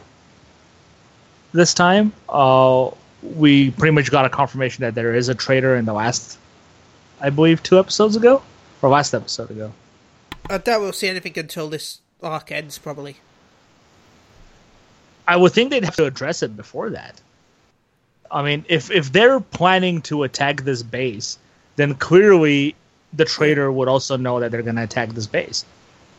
this 1.52 1.74
time. 1.74 2.14
Uh, 2.30 2.92
we 3.22 3.72
pretty 3.72 3.92
much 3.94 4.10
got 4.10 4.26
a 4.26 4.30
confirmation 4.30 4.84
that 4.84 4.96
there 4.96 5.14
is 5.14 5.30
a 5.30 5.36
traitor 5.36 5.76
in 5.76 5.86
the 5.86 5.94
last, 5.94 6.40
I 7.20 7.30
believe, 7.30 7.62
two 7.62 7.78
episodes 7.78 8.16
ago 8.16 8.42
or 8.82 8.90
last 8.90 9.14
episode 9.14 9.52
ago. 9.52 9.74
I 10.50 10.58
doubt 10.58 10.82
we'll 10.82 10.94
see 10.94 11.08
anything 11.08 11.38
until 11.38 11.70
this 11.70 12.00
arc 12.22 12.52
ends, 12.52 12.78
probably. 12.78 13.18
I 15.28 15.38
would 15.38 15.54
think 15.54 15.70
they'd 15.70 15.86
have 15.86 15.96
to 15.96 16.06
address 16.06 16.44
it 16.44 16.58
before 16.58 16.90
that. 16.90 17.22
I 18.30 18.44
mean, 18.44 18.66
if 18.70 18.90
if 18.92 19.12
they're 19.12 19.40
planning 19.40 20.02
to 20.04 20.24
attack 20.24 20.64
this 20.64 20.84
base, 20.84 21.38
then 21.76 21.96
clearly 21.96 22.76
the 23.14 23.26
traitor 23.26 23.72
would 23.72 23.88
also 23.88 24.18
know 24.18 24.40
that 24.40 24.52
they're 24.52 24.62
going 24.62 24.78
to 24.78 24.84
attack 24.84 25.10
this 25.10 25.28
base. 25.28 25.66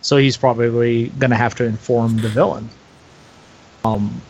So 0.02 0.16
he's 0.16 0.36
probably 0.36 1.08
going 1.08 1.30
to 1.30 1.36
have 1.36 1.54
to 1.56 1.64
inform 1.64 2.18
the 2.18 2.28
villain. 2.28 2.68
Um, 3.84 4.20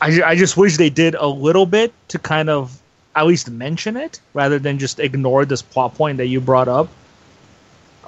I, 0.00 0.22
I 0.22 0.36
just 0.36 0.56
wish 0.56 0.76
they 0.76 0.90
did 0.90 1.14
a 1.14 1.26
little 1.26 1.66
bit 1.66 1.92
to 2.08 2.18
kind 2.18 2.48
of 2.48 2.80
at 3.16 3.26
least 3.26 3.50
mention 3.50 3.96
it 3.96 4.20
rather 4.34 4.58
than 4.58 4.78
just 4.78 5.00
ignore 5.00 5.44
this 5.44 5.62
plot 5.62 5.94
point 5.94 6.18
that 6.18 6.26
you 6.26 6.40
brought 6.40 6.68
up. 6.68 6.88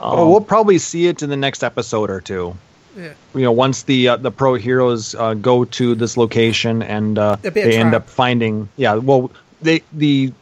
Um, 0.01 0.19
Oh, 0.19 0.31
we'll 0.31 0.41
probably 0.41 0.79
see 0.79 1.07
it 1.09 1.23
in 1.23 1.29
the 1.31 1.37
next 1.37 1.63
episode 1.63 2.11
or 2.11 2.21
two. 2.21 2.57
Yeah. 2.97 3.13
You 3.35 3.43
know, 3.43 3.53
once 3.53 3.85
the 3.85 4.09
uh, 4.09 4.17
the 4.17 4.31
pro 4.31 4.55
heroes 4.55 5.15
uh, 5.15 5.35
go 5.35 5.65
to 5.65 5.95
this 5.95 6.17
location 6.17 6.83
and 6.83 7.19
uh, 7.19 7.37
It'll 7.43 7.55
be 7.55 7.61
a 7.61 7.65
they 7.65 7.77
end 7.79 7.95
up 7.95 8.09
finding, 8.09 8.69
yeah, 8.77 8.95
well, 8.95 9.31
they 9.63 9.83
the 9.93 10.33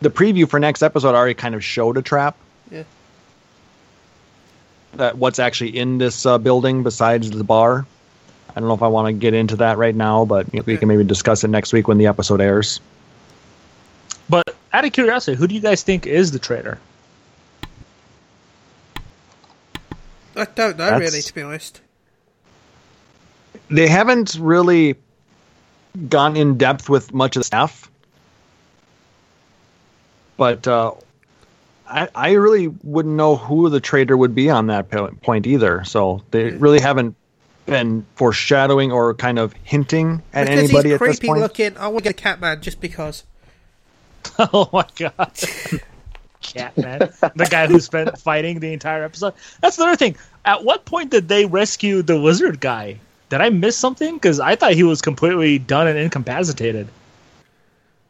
the 0.00 0.10
preview 0.10 0.48
for 0.48 0.60
next 0.60 0.82
episode 0.82 1.14
already 1.14 1.34
kind 1.34 1.54
of 1.54 1.64
showed 1.64 1.96
a 1.96 2.02
trap. 2.02 2.36
Yeah. 2.70 2.84
That 4.94 5.18
what's 5.18 5.38
actually 5.38 5.76
in 5.76 5.98
this 5.98 6.24
uh, 6.26 6.38
building 6.38 6.82
besides 6.84 7.30
the 7.30 7.42
bar. 7.44 7.86
I 8.54 8.60
don't 8.60 8.68
know 8.68 8.74
if 8.74 8.82
I 8.82 8.88
want 8.88 9.08
to 9.08 9.12
get 9.12 9.34
into 9.34 9.56
that 9.56 9.78
right 9.78 9.94
now, 9.94 10.24
but 10.24 10.46
you 10.54 10.60
know, 10.60 10.64
we 10.64 10.76
can 10.76 10.86
maybe 10.86 11.02
discuss 11.02 11.42
it 11.42 11.48
next 11.48 11.72
week 11.72 11.88
when 11.88 11.98
the 11.98 12.06
episode 12.06 12.40
airs. 12.40 12.80
but 14.28 14.44
out 14.72 14.84
of 14.84 14.92
curiosity, 14.92 15.36
who 15.36 15.48
do 15.48 15.54
you 15.56 15.60
guys 15.60 15.82
think 15.82 16.06
is 16.06 16.30
the 16.30 16.38
traitor? 16.38 16.78
I 20.36 20.44
don't 20.46 20.76
know, 20.76 20.84
That's- 20.84 21.00
really, 21.00 21.22
to 21.22 21.34
be 21.34 21.42
honest. 21.42 21.80
they 23.70 23.88
haven't 23.88 24.36
really 24.38 24.96
gone 26.08 26.36
in 26.36 26.58
depth 26.58 26.88
with 26.88 27.14
much 27.14 27.36
of 27.36 27.40
the 27.40 27.44
staff. 27.44 27.90
But 30.36 30.66
uh, 30.66 30.92
I, 31.88 32.08
I 32.14 32.32
really 32.32 32.68
wouldn't 32.68 33.14
know 33.14 33.36
who 33.36 33.68
the 33.68 33.80
traitor 33.80 34.16
would 34.16 34.34
be 34.34 34.50
on 34.50 34.66
that 34.66 34.90
point 35.22 35.46
either. 35.46 35.84
So 35.84 36.22
they 36.32 36.50
really 36.50 36.80
haven't 36.80 37.14
been 37.66 38.04
foreshadowing 38.16 38.90
or 38.92 39.14
kind 39.14 39.38
of 39.38 39.54
hinting 39.62 40.22
at 40.32 40.46
because 40.46 40.58
anybody 40.58 40.88
he's 40.90 40.94
at 40.94 41.00
this 41.00 41.18
creepy 41.18 41.26
point. 41.28 41.40
looking. 41.40 41.76
I 41.76 41.88
want 41.88 42.04
to 42.04 42.10
get 42.12 42.18
a 42.18 42.22
Catman 42.22 42.60
just 42.60 42.80
because. 42.80 43.24
oh 44.38 44.68
my 44.72 44.86
god. 44.96 45.38
Catman. 46.44 46.98
the 47.34 47.48
guy 47.50 47.66
who 47.66 47.80
spent 47.80 48.18
fighting 48.18 48.60
the 48.60 48.72
entire 48.72 49.02
episode. 49.04 49.34
That's 49.60 49.76
the 49.76 49.84
other 49.84 49.96
thing. 49.96 50.16
At 50.44 50.64
what 50.64 50.84
point 50.84 51.10
did 51.10 51.28
they 51.28 51.46
rescue 51.46 52.02
the 52.02 52.20
wizard 52.20 52.60
guy? 52.60 52.98
Did 53.30 53.40
I 53.40 53.48
miss 53.50 53.76
something? 53.76 54.14
Because 54.14 54.38
I 54.38 54.54
thought 54.54 54.74
he 54.74 54.82
was 54.84 55.00
completely 55.02 55.58
done 55.58 55.88
and 55.88 55.98
incapacitated. 55.98 56.86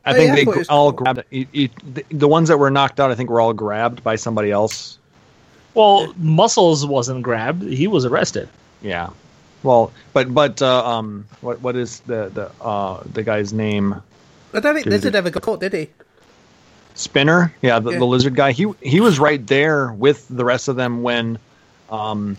I 0.05 0.11
Oh, 0.11 0.15
think 0.15 0.29
yeah, 0.29 0.35
they 0.35 0.45
thought 0.45 0.55
it 0.57 0.59
was 0.59 0.69
all 0.69 0.93
cool. 0.93 1.05
grabbed 1.05 1.25
the, 1.31 1.71
the 2.11 2.29
ones 2.29 2.49
that 2.49 2.59
were 2.59 2.71
knocked 2.71 3.01
out. 3.01 3.11
I 3.11 3.15
think 3.15 3.31
were 3.31 3.41
all 3.41 3.55
grabbed 3.55 4.03
by 4.05 4.17
somebody 4.17 4.51
else. 4.51 4.99
Well, 5.73 6.13
Muscles 6.19 6.85
wasn't 6.87 7.23
grabbed. 7.23 7.63
He 7.63 7.87
was 7.87 8.05
arrested. 8.05 8.49
Yeah. 8.83 9.11
Well, 9.63 9.93
but 10.13 10.33
but 10.35 10.61
uh, 10.61 10.87
um, 10.87 11.27
what 11.41 11.61
what 11.63 11.75
is 11.75 12.01
the 12.01 12.29
the 12.29 12.51
uh 12.63 13.03
the 13.11 13.23
guy's 13.23 13.53
name? 13.55 13.95
I 14.53 14.61
don't 14.61 14.75
think 14.75 14.85
Dude. 14.85 14.93
Lizard 14.93 15.15
ever 15.15 15.31
got 15.31 15.43
caught, 15.43 15.61
did 15.61 15.73
he? 15.73 15.89
Spinner, 16.95 17.53
yeah, 17.61 17.79
the, 17.81 17.91
Yeah. 17.93 17.99
the 17.99 18.05
lizard 18.07 18.35
guy. 18.37 18.53
He 18.53 18.67
he 18.81 19.01
was 19.01 19.19
right 19.19 19.45
there 19.47 19.93
with 19.93 20.27
the 20.29 20.45
rest 20.45 20.69
of 20.69 20.77
them 20.77 21.03
when, 21.03 21.39
um, 21.91 22.37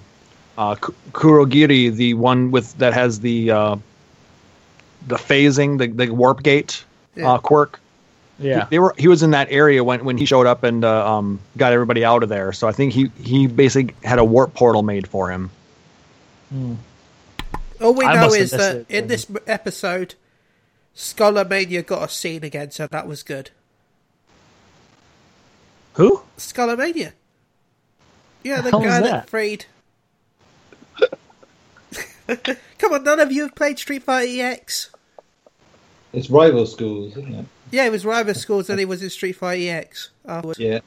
uh, 0.58 0.76
Ku- 0.76 0.96
Kurogiri, 1.12 1.94
the 1.94 2.14
one 2.14 2.52
with 2.52 2.78
that 2.78 2.94
has 2.94 3.20
the 3.20 3.52
uh, 3.52 3.76
the 5.08 5.16
phasing, 5.18 5.78
the 5.78 5.88
the 5.88 6.10
warp 6.14 6.42
gate 6.42 6.84
Yeah. 7.16 7.34
uh, 7.34 7.38
quirk. 7.40 7.80
Yeah. 8.40 8.68
They 8.70 8.80
were 8.80 8.94
he 8.98 9.08
was 9.08 9.24
in 9.24 9.32
that 9.32 9.48
area 9.50 9.84
when 9.84 10.04
when 10.06 10.18
he 10.18 10.26
showed 10.26 10.46
up 10.48 10.64
and 10.64 10.84
uh, 10.84 11.16
um 11.18 11.40
got 11.58 11.72
everybody 11.74 12.04
out 12.06 12.24
of 12.24 12.30
there. 12.30 12.52
So 12.54 12.68
I 12.68 12.72
think 12.72 12.94
he 12.94 13.12
he 13.22 13.48
basically 13.48 13.94
had 14.04 14.20
a 14.20 14.26
warp 14.26 14.54
portal 14.54 14.84
made 14.84 15.08
for 15.08 15.30
him. 15.32 15.50
All 17.82 17.94
we 17.94 18.06
I 18.06 18.16
know 18.16 18.34
is 18.34 18.52
that 18.52 18.76
it, 18.76 18.86
in 18.90 19.08
this 19.08 19.30
m- 19.30 19.38
episode, 19.48 20.16
Skullomania 20.96 21.86
got 21.86 22.04
a 22.10 22.12
scene 22.12 22.44
again, 22.44 22.72
so 22.72 22.88
that 22.88 23.08
was 23.08 23.22
good. 23.24 23.52
Who? 25.96 26.22
Skullomania. 26.38 27.14
Yeah, 28.44 28.62
the 28.62 28.70
hell 28.70 28.82
is 28.82 28.88
guy 28.88 29.02
that? 29.02 29.10
that? 29.10 29.30
freed. 29.30 29.66
Come 32.78 32.94
on, 32.94 33.04
none 33.04 33.20
of 33.20 33.32
you 33.32 33.44
have 33.44 33.56
played 33.56 33.80
Street 33.80 34.04
Fighter 34.04 34.30
EX. 34.30 34.92
It's 36.14 36.30
rival 36.30 36.66
schools, 36.66 37.18
isn't 37.18 37.34
it? 37.34 37.46
Yeah, 37.72 37.86
it 37.86 37.92
was 37.92 38.06
rival 38.06 38.34
schools 38.34 38.70
and 38.70 38.80
he 38.80 38.86
was 38.86 39.02
in 39.02 39.10
Street 39.10 39.34
Fighter 39.34 39.70
EX. 39.70 40.12
afterwards. 40.26 40.60
Yeah. 40.60 40.80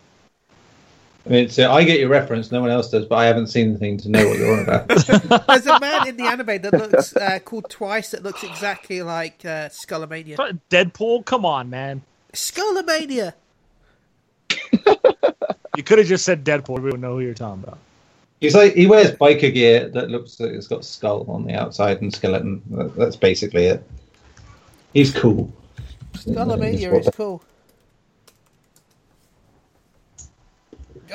I 1.27 1.31
mean, 1.31 1.49
so 1.51 1.71
I 1.71 1.85
get 1.85 2.01
your 2.01 2.09
reference, 2.09 2.51
no 2.51 2.61
one 2.61 2.71
else 2.71 2.90
does, 2.90 3.05
but 3.05 3.16
I 3.16 3.27
haven't 3.27 3.49
seen 3.49 3.73
the 3.73 3.79
thing 3.79 3.99
to 3.99 4.09
know 4.09 4.27
what 4.27 4.38
you're 4.38 4.57
on 4.57 4.62
about. 4.62 4.88
There's 5.47 5.66
a 5.66 5.79
man 5.81 6.09
in 6.09 6.16
the 6.16 6.25
anime 6.25 6.62
that 6.62 6.73
looks 6.73 7.14
uh, 7.16 7.38
called 7.44 7.68
Twice 7.68 8.12
that 8.12 8.23
looks 8.23 8.42
exactly 8.42 9.03
like 9.03 9.44
uh, 9.44 9.68
Skullomania. 9.68 10.37
Deadpool? 10.71 11.25
Come 11.27 11.44
on, 11.44 11.68
man. 11.68 12.03
Skullomania! 12.33 13.35
You 15.76 15.83
could 15.85 15.98
have 15.98 16.09
just 16.09 16.24
said 16.24 16.44
Deadpool. 16.44 16.81
We 16.81 16.90
would 16.90 17.00
know 17.00 17.14
who 17.14 17.20
you're 17.20 17.35
talking 17.35 17.62
about. 17.62 17.78
He's 18.40 18.54
like 18.54 18.74
he 18.74 18.87
wears 18.87 19.12
biker 19.12 19.52
gear 19.52 19.88
that 19.90 20.11
looks 20.11 20.38
like 20.40 20.50
it's 20.50 20.66
got 20.66 20.85
skull 20.85 21.24
on 21.28 21.44
the 21.44 21.54
outside 21.54 22.00
and 22.02 22.12
skeleton. 22.12 22.62
That's 22.96 23.16
basically 23.16 23.66
it. 23.66 23.88
He's 24.92 25.12
cool. 25.14 25.52
Skullomania 26.14 26.98
is 26.98 27.11
cool. 27.14 27.42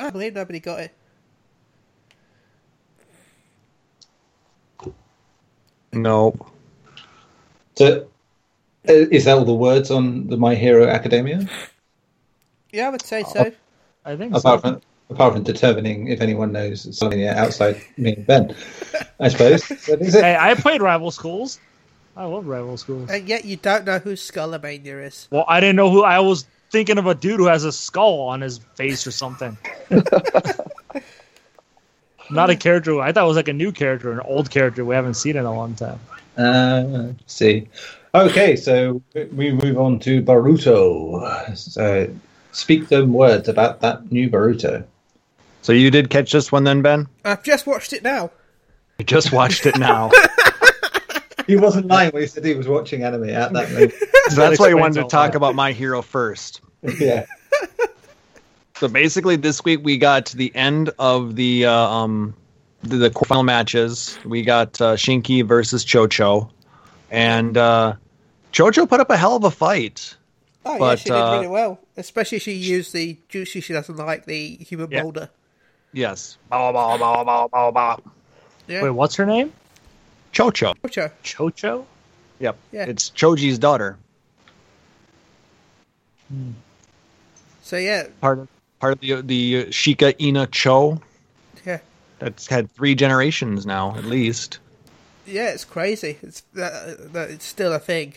I 0.00 0.10
believe 0.10 0.34
nobody 0.34 0.60
got 0.60 0.80
it. 0.80 0.94
No, 5.92 6.34
So, 7.76 8.08
uh, 8.88 8.92
is 8.92 9.26
that 9.26 9.38
all 9.38 9.44
the 9.44 9.54
words 9.54 9.90
on 9.92 10.26
the 10.26 10.36
My 10.36 10.54
Hero 10.56 10.88
Academia? 10.88 11.48
Yeah, 12.74 12.88
I 12.88 12.90
would 12.90 13.06
say 13.06 13.22
so. 13.22 13.52
I 14.04 14.16
think 14.16 14.34
Apart 14.34 14.62
so. 14.62 14.68
from 14.72 14.80
apart 15.08 15.34
from 15.34 15.44
determining 15.44 16.08
if 16.08 16.20
anyone 16.20 16.50
knows 16.50 16.98
something 16.98 17.24
outside 17.24 17.80
me 17.96 18.14
and 18.14 18.26
Ben, 18.26 18.56
I 19.20 19.28
suppose. 19.28 19.62
That 19.86 20.02
is 20.02 20.16
it. 20.16 20.24
Hey, 20.24 20.36
I 20.36 20.54
played 20.54 20.82
Rival 20.82 21.12
Schools. 21.12 21.60
I 22.16 22.24
love 22.24 22.48
Rival 22.48 22.76
Schools. 22.76 23.10
And 23.10 23.28
yet 23.28 23.44
you 23.44 23.56
don't 23.56 23.84
know 23.84 24.00
who 24.00 24.14
Skullomania 24.14 25.06
is. 25.06 25.28
Well, 25.30 25.44
I 25.46 25.60
didn't 25.60 25.76
know 25.76 25.88
who. 25.88 26.02
I 26.02 26.18
was 26.18 26.46
thinking 26.70 26.98
of 26.98 27.06
a 27.06 27.14
dude 27.14 27.38
who 27.38 27.46
has 27.46 27.62
a 27.64 27.70
skull 27.70 28.22
on 28.22 28.40
his 28.40 28.58
face 28.74 29.06
or 29.06 29.12
something. 29.12 29.56
Not 32.30 32.50
a 32.50 32.56
character. 32.56 33.00
I 33.00 33.12
thought 33.12 33.24
it 33.24 33.28
was 33.28 33.36
like 33.36 33.48
a 33.48 33.52
new 33.52 33.70
character, 33.70 34.10
an 34.10 34.18
old 34.20 34.50
character 34.50 34.84
we 34.84 34.96
haven't 34.96 35.14
seen 35.14 35.36
in 35.36 35.44
a 35.44 35.54
long 35.54 35.76
time. 35.76 36.00
Uh, 36.36 37.12
see. 37.26 37.68
Okay, 38.14 38.56
so 38.56 39.00
we 39.32 39.52
move 39.52 39.78
on 39.78 40.00
to 40.00 40.22
Baruto. 40.22 41.56
So, 41.56 42.08
speak 42.54 42.88
them 42.88 43.12
words 43.12 43.48
about 43.48 43.80
that 43.80 44.10
new 44.10 44.30
Baruto. 44.30 44.84
so 45.62 45.72
you 45.72 45.90
did 45.90 46.10
catch 46.10 46.32
this 46.32 46.50
one 46.50 46.64
then, 46.64 46.82
Ben? 46.82 47.06
I've 47.24 47.42
just 47.42 47.66
watched 47.66 47.92
it 47.92 48.02
now. 48.02 48.30
You 48.98 49.04
just 49.04 49.32
watched 49.32 49.66
it 49.66 49.78
now. 49.78 50.10
He 51.46 51.56
wasn't 51.56 51.86
lying 51.86 52.10
when 52.12 52.22
he 52.22 52.28
said 52.28 52.44
he 52.44 52.54
was 52.54 52.68
watching 52.68 53.02
anime 53.02 53.28
at 53.28 53.52
that 53.52 53.70
moment. 53.70 53.92
So 54.30 54.36
that's 54.36 54.58
why 54.58 54.68
you 54.68 54.78
wanted 54.78 55.02
to 55.02 55.08
talk 55.08 55.28
lot. 55.28 55.36
about 55.36 55.54
My 55.54 55.72
Hero 55.72 56.00
first. 56.00 56.62
yeah. 56.98 57.26
So 58.76 58.88
basically, 58.88 59.36
this 59.36 59.62
week 59.62 59.80
we 59.82 59.98
got 59.98 60.24
to 60.26 60.36
the 60.38 60.50
end 60.54 60.90
of 60.98 61.36
the 61.36 61.66
uh, 61.66 61.70
um 61.70 62.34
the, 62.82 62.96
the 62.96 63.10
final 63.10 63.42
matches. 63.42 64.18
We 64.24 64.40
got 64.40 64.80
uh, 64.80 64.96
Shinki 64.96 65.46
versus 65.46 65.84
Chocho, 65.84 66.48
and 67.10 67.58
uh, 67.58 67.96
Chocho 68.54 68.88
put 68.88 69.00
up 69.00 69.10
a 69.10 69.16
hell 69.18 69.36
of 69.36 69.44
a 69.44 69.50
fight. 69.50 70.16
Oh, 70.66 70.78
But, 70.78 70.90
yeah, 70.90 70.94
she 70.96 71.08
did 71.10 71.16
uh, 71.18 71.32
really 71.34 71.46
well. 71.46 71.78
Especially 71.96 72.38
she 72.38 72.52
used 72.52 72.92
the 72.92 73.16
juicy 73.28 73.60
she 73.60 73.72
doesn't 73.72 73.96
like, 73.96 74.24
the 74.24 74.56
human 74.56 74.90
Yeah. 74.90 75.02
boulder. 75.02 75.30
Yes, 75.92 76.38
bow, 76.48 76.72
bow, 76.72 76.98
bow, 76.98 77.22
bow, 77.24 77.48
bow, 77.48 77.70
bow. 77.70 78.00
Yeah. 78.66 78.82
Wait, 78.82 78.90
what's 78.90 79.14
her 79.16 79.26
name? 79.26 79.52
Chocho. 80.32 80.74
Ocho. 80.84 81.10
Chocho? 81.22 81.84
Yep, 82.40 82.56
Yeah. 82.72 82.86
it's 82.86 83.10
Choji's 83.10 83.58
daughter. 83.58 83.96
So, 87.62 87.76
yeah, 87.76 88.08
Part 88.20 88.40
of 88.40 88.48
part 88.80 88.94
of 88.94 89.00
the 89.00 89.20
the 89.22 89.66
Shika 89.66 90.20
Ina 90.20 90.46
Cho. 90.48 91.00
yeah. 91.64 91.78
That's 92.18 92.46
had 92.46 92.70
three 92.72 92.94
generations 92.94 93.66
now, 93.66 93.94
at 93.96 94.04
least. 94.04 94.58
Yeah, 95.26 95.50
it's 95.50 95.64
crazy. 95.64 96.18
It's 96.22 96.40
that, 96.54 97.12
that 97.12 97.30
it's 97.30 97.44
still 97.44 97.72
a 97.72 97.78
thing. 97.78 98.14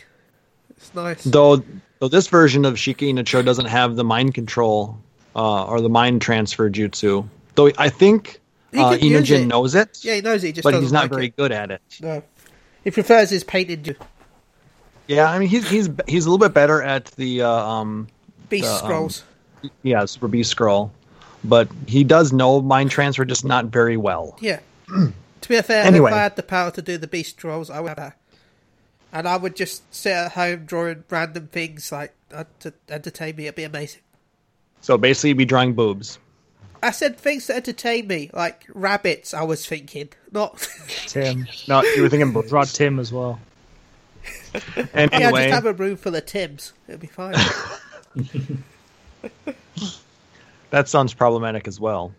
It's 0.70 0.94
nice. 0.94 1.24
Though, 1.24 1.62
though 1.98 2.08
this 2.08 2.28
version 2.28 2.64
of 2.64 2.74
Shika 2.74 3.02
Ina 3.02 3.24
Cho 3.24 3.42
doesn't 3.42 3.66
have 3.66 3.96
the 3.96 4.04
mind 4.04 4.34
control 4.34 4.98
uh, 5.36 5.64
or 5.64 5.80
the 5.80 5.88
mind 5.88 6.22
transfer 6.22 6.70
jutsu. 6.70 7.26
Though 7.54 7.70
I 7.78 7.88
think 7.88 8.40
uh, 8.74 8.96
Inojin 9.00 9.46
knows 9.48 9.74
it, 9.74 9.98
Yeah, 10.04 10.14
he 10.14 10.20
knows 10.20 10.44
it. 10.44 10.48
He 10.48 10.52
just 10.52 10.64
but 10.64 10.74
he's 10.74 10.92
not 10.92 11.02
like 11.04 11.10
very 11.10 11.26
it. 11.26 11.36
good 11.36 11.52
at 11.52 11.70
it. 11.70 11.80
No, 12.00 12.22
he 12.84 12.90
prefers 12.90 13.30
his 13.30 13.42
painted 13.44 13.96
Yeah, 15.06 15.30
I 15.30 15.38
mean 15.38 15.48
he's 15.48 15.68
he's 15.68 15.88
he's 16.06 16.26
a 16.26 16.30
little 16.30 16.46
bit 16.46 16.54
better 16.54 16.82
at 16.82 17.06
the 17.16 17.42
uh, 17.42 17.48
um 17.50 18.08
beast 18.48 18.66
Uh, 18.68 18.72
um, 18.72 18.78
scrolls. 18.78 19.24
yeah 19.82 20.04
Super 20.04 20.28
Beast 20.28 20.50
Scroll, 20.50 20.92
but 21.44 21.68
he 21.86 22.04
does 22.04 22.32
know 22.32 22.60
mind 22.62 22.90
transfer, 22.90 23.24
just 23.24 23.44
not 23.44 23.66
very 23.66 23.96
well. 23.96 24.36
Yeah. 24.40 24.60
to 24.88 25.48
be 25.48 25.60
fair, 25.62 25.84
Anyway. 25.84 26.10
if 26.10 26.16
I 26.16 26.22
had 26.22 26.36
the 26.36 26.42
power 26.42 26.70
to 26.72 26.80
do 26.82 26.96
the 26.98 27.06
beast 27.08 27.38
scrolls, 27.38 27.70
I 27.70 27.80
would 27.80 27.88
have 27.88 27.96
that. 27.96 28.16
And 29.12 29.26
I 29.26 29.36
would 29.36 29.56
just 29.56 29.92
sit 29.94 30.12
at 30.12 30.32
home 30.32 30.64
drawing 30.66 31.04
random 31.08 31.48
things 31.48 31.90
like 31.90 32.14
uh, 32.32 32.44
to 32.60 32.72
entertain 32.88 33.36
me. 33.36 33.44
It'd 33.44 33.54
be 33.54 33.64
amazing. 33.64 34.02
So 34.80 34.98
basically, 34.98 35.30
you'd 35.30 35.38
be 35.38 35.44
drawing 35.44 35.74
boobs. 35.74 36.18
I 36.82 36.90
said 36.92 37.18
things 37.18 37.46
to 37.46 37.56
entertain 37.56 38.06
me, 38.06 38.30
like 38.32 38.64
rabbits. 38.72 39.34
I 39.34 39.42
was 39.42 39.66
thinking, 39.66 40.10
not. 40.30 40.58
Tim. 41.06 41.46
No, 41.66 41.82
you 41.82 42.02
were 42.02 42.08
thinking 42.08 42.32
boobs. 42.32 42.50
Draw 42.50 42.64
Tim 42.64 43.00
as 43.00 43.12
well. 43.12 43.40
And 44.54 44.60
yeah, 44.76 44.98
anyway, 45.12 45.48
just 45.48 45.54
have 45.54 45.66
a 45.66 45.72
room 45.72 45.96
full 45.96 46.14
of 46.14 46.26
Tims. 46.26 46.72
It'd 46.86 47.00
be 47.00 47.06
fine. 47.06 47.34
that 50.70 50.88
sounds 50.88 51.14
problematic 51.14 51.66
as 51.66 51.80
well. 51.80 52.12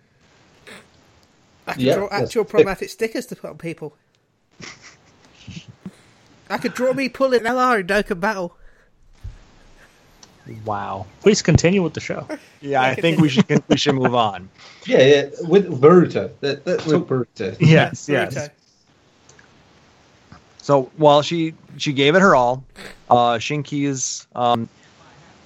I 1.67 1.73
can 1.73 1.81
Yeah, 1.81 1.95
draw 1.95 2.09
that's- 2.09 2.29
actual 2.29 2.45
problematic 2.45 2.89
stickers 2.89 3.25
to 3.27 3.35
put 3.35 3.51
on 3.51 3.57
people. 3.57 3.95
I 6.49 6.57
could 6.57 6.73
draw 6.73 6.93
me 6.93 7.09
pulling 7.09 7.41
LR 7.41 7.81
in 7.81 7.87
Dokkan 7.87 8.19
Battle. 8.19 8.55
Wow. 10.65 11.05
Please 11.21 11.41
continue 11.41 11.83
with 11.83 11.93
the 11.93 11.99
show. 11.99 12.27
Yeah, 12.61 12.81
I 12.81 12.95
think 12.95 13.19
we 13.19 13.29
should 13.29 13.63
we 13.67 13.77
should 13.77 13.95
move 13.95 14.15
on. 14.15 14.49
Yeah, 14.85 15.05
yeah. 15.05 15.29
With 15.47 15.69
Baruto. 15.79 16.31
Let, 16.41 16.65
let's 16.65 16.83
talk 16.85 17.07
Baruto. 17.07 17.55
Yes, 17.59 18.07
Naruto. 18.07 18.49
So 20.57 20.89
while 20.97 21.21
she 21.21 21.53
she 21.77 21.93
gave 21.93 22.15
it 22.15 22.21
her 22.21 22.35
all, 22.35 22.63
uh, 23.09 23.33
Shinki's 23.37 24.25
um, 24.35 24.67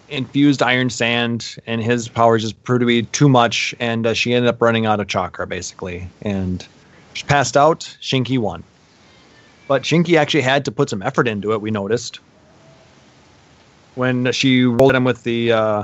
infused 0.07 0.61
iron 0.61 0.89
sand 0.89 1.57
and 1.65 1.81
his 1.81 2.07
powers 2.07 2.43
just 2.43 2.63
proved 2.63 2.81
to 2.81 2.85
be 2.85 3.03
too 3.03 3.27
much, 3.27 3.75
and 3.79 4.07
uh, 4.07 4.13
she 4.13 4.33
ended 4.33 4.47
up 4.47 4.61
running 4.61 4.85
out 4.85 4.99
of 4.99 5.07
chakra 5.07 5.45
basically, 5.47 6.07
and 6.21 6.65
she 7.13 7.23
passed 7.25 7.57
out. 7.57 7.81
Shinki 8.01 8.37
won, 8.37 8.63
but 9.67 9.83
Shinki 9.83 10.17
actually 10.17 10.41
had 10.41 10.65
to 10.65 10.71
put 10.71 10.89
some 10.89 11.01
effort 11.01 11.27
into 11.27 11.53
it. 11.53 11.61
We 11.61 11.71
noticed 11.71 12.19
when 13.95 14.31
she 14.31 14.63
rolled 14.63 14.95
him 14.95 15.03
with 15.03 15.23
the, 15.23 15.51
uh, 15.51 15.83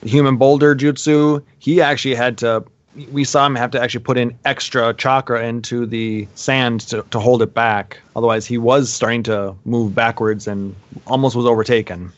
the 0.00 0.08
human 0.08 0.36
boulder 0.36 0.74
jutsu. 0.74 1.42
He 1.58 1.80
actually 1.80 2.14
had 2.14 2.38
to. 2.38 2.64
We 3.12 3.22
saw 3.22 3.46
him 3.46 3.54
have 3.54 3.70
to 3.72 3.80
actually 3.80 4.02
put 4.02 4.16
in 4.16 4.36
extra 4.44 4.92
chakra 4.94 5.46
into 5.46 5.86
the 5.86 6.26
sand 6.34 6.80
to, 6.88 7.04
to 7.10 7.20
hold 7.20 7.42
it 7.42 7.54
back. 7.54 8.00
Otherwise, 8.16 8.44
he 8.44 8.58
was 8.58 8.92
starting 8.92 9.22
to 9.24 9.54
move 9.64 9.94
backwards 9.94 10.48
and 10.48 10.74
almost 11.06 11.36
was 11.36 11.46
overtaken. 11.46 12.10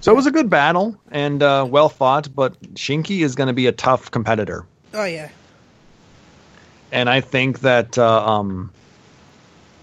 So 0.00 0.12
it 0.12 0.14
was 0.14 0.26
a 0.26 0.30
good 0.30 0.50
battle 0.50 0.94
and 1.10 1.42
uh, 1.42 1.66
well 1.66 1.88
fought, 1.88 2.28
but 2.34 2.60
Shinki 2.74 3.20
is 3.20 3.34
going 3.34 3.46
to 3.46 3.54
be 3.54 3.66
a 3.66 3.72
tough 3.72 4.10
competitor. 4.10 4.66
Oh 4.92 5.04
yeah. 5.04 5.30
And 6.92 7.08
I 7.08 7.22
think 7.22 7.60
that 7.60 7.96
uh, 7.96 8.26
um, 8.26 8.70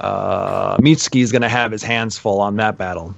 uh, 0.01 0.77
Mitsuki 0.77 1.21
is 1.21 1.31
going 1.31 1.41
to 1.43 1.49
have 1.49 1.71
his 1.71 1.83
hands 1.83 2.17
full 2.17 2.41
on 2.41 2.55
that 2.57 2.77
battle. 2.77 3.15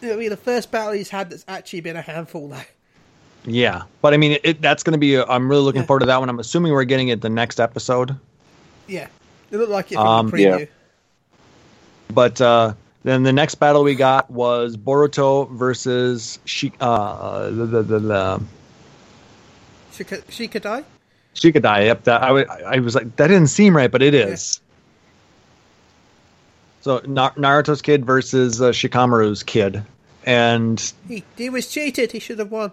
It'll 0.00 0.18
be 0.18 0.28
the 0.28 0.36
first 0.36 0.70
battle 0.70 0.92
he's 0.92 1.08
had 1.10 1.30
that's 1.30 1.44
actually 1.48 1.80
been 1.80 1.96
a 1.96 2.02
handful, 2.02 2.48
though. 2.48 2.60
Yeah, 3.44 3.82
but 4.02 4.14
I 4.14 4.16
mean, 4.16 4.38
it, 4.44 4.60
that's 4.60 4.82
going 4.82 4.92
to 4.92 4.98
be. 4.98 5.16
i 5.18 5.22
I'm 5.24 5.48
really 5.48 5.62
looking 5.62 5.82
Yeah. 5.82 5.86
forward 5.86 6.00
to 6.00 6.06
that 6.06 6.18
one. 6.20 6.28
I'm 6.28 6.38
assuming 6.38 6.72
we're 6.72 6.84
getting 6.84 7.08
it 7.08 7.20
the 7.20 7.28
next 7.30 7.58
episode. 7.60 8.16
Yeah. 8.86 9.08
It 9.50 9.56
looked 9.56 9.70
like 9.70 9.90
it 9.90 9.94
from 9.94 10.06
Um, 10.06 10.26
the 10.26 10.32
preview. 10.36 10.58
yeah. 10.60 10.66
But 12.12 12.40
uh, 12.40 12.74
Then 13.04 13.22
the 13.22 13.32
next 13.32 13.54
battle 13.56 13.84
we 13.84 13.94
got 13.94 14.30
was 14.30 14.76
Boruto 14.76 15.50
versus 15.50 16.38
Shi- 16.44 16.72
uh, 16.80 17.44
the, 17.50 17.66
the, 17.66 17.82
the, 17.82 17.98
the 18.00 18.42
She 19.92 20.04
could, 20.04 20.24
she 20.28 20.48
could 20.48 20.62
die. 20.62 20.84
Shikadai. 21.34 21.86
Yep, 21.86 22.04
that 22.04 22.22
I, 22.22 22.42
I 22.42 22.78
was 22.80 22.94
like, 22.96 23.14
that 23.16 23.28
didn't 23.28 23.46
seem 23.48 23.76
right, 23.76 23.90
but 23.90 24.02
it 24.02 24.12
is. 24.14 24.60
So 26.80 27.00
Na- 27.06 27.30
Naruto's 27.30 27.82
kid 27.82 28.04
versus 28.04 28.60
uh, 28.62 28.70
Shikamaru's 28.70 29.42
kid, 29.42 29.82
and 30.24 30.92
He, 31.08 31.24
he 31.36 31.50
was 31.50 31.66
cheated. 31.70 32.12
He 32.12 32.18
should 32.20 32.38
have 32.38 32.50
won. 32.50 32.72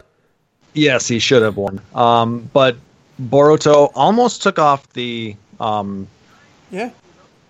yes, 0.73 1.07
he 1.07 1.19
should 1.19 1.41
have 1.41 1.57
won. 1.57 1.81
Um, 1.93 2.49
but 2.53 2.75
Boruto 3.21 3.91
almost 3.95 4.43
took 4.43 4.59
off 4.59 4.87
the 4.93 5.35
um, 5.59 6.07
Yeah. 6.71 6.91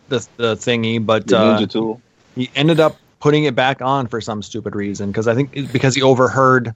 the, 0.10 0.26
the 0.38 0.56
thingy, 0.56 1.04
but 1.06 1.28
The 1.28 1.38
uh, 1.38 1.60
ninja 1.60 1.70
tool. 1.70 2.02
he 2.36 2.50
ended 2.56 2.80
up 2.80 2.96
putting 3.20 3.46
it 3.46 3.56
back 3.56 3.82
on 3.82 4.08
for 4.08 4.22
some 4.22 4.41
stupid 4.44 4.76
reason 4.76 5.12
because 5.12 5.28
I 5.28 5.34
think 5.36 5.72
because 5.72 5.96
he 5.96 6.02
overheard 6.04 6.74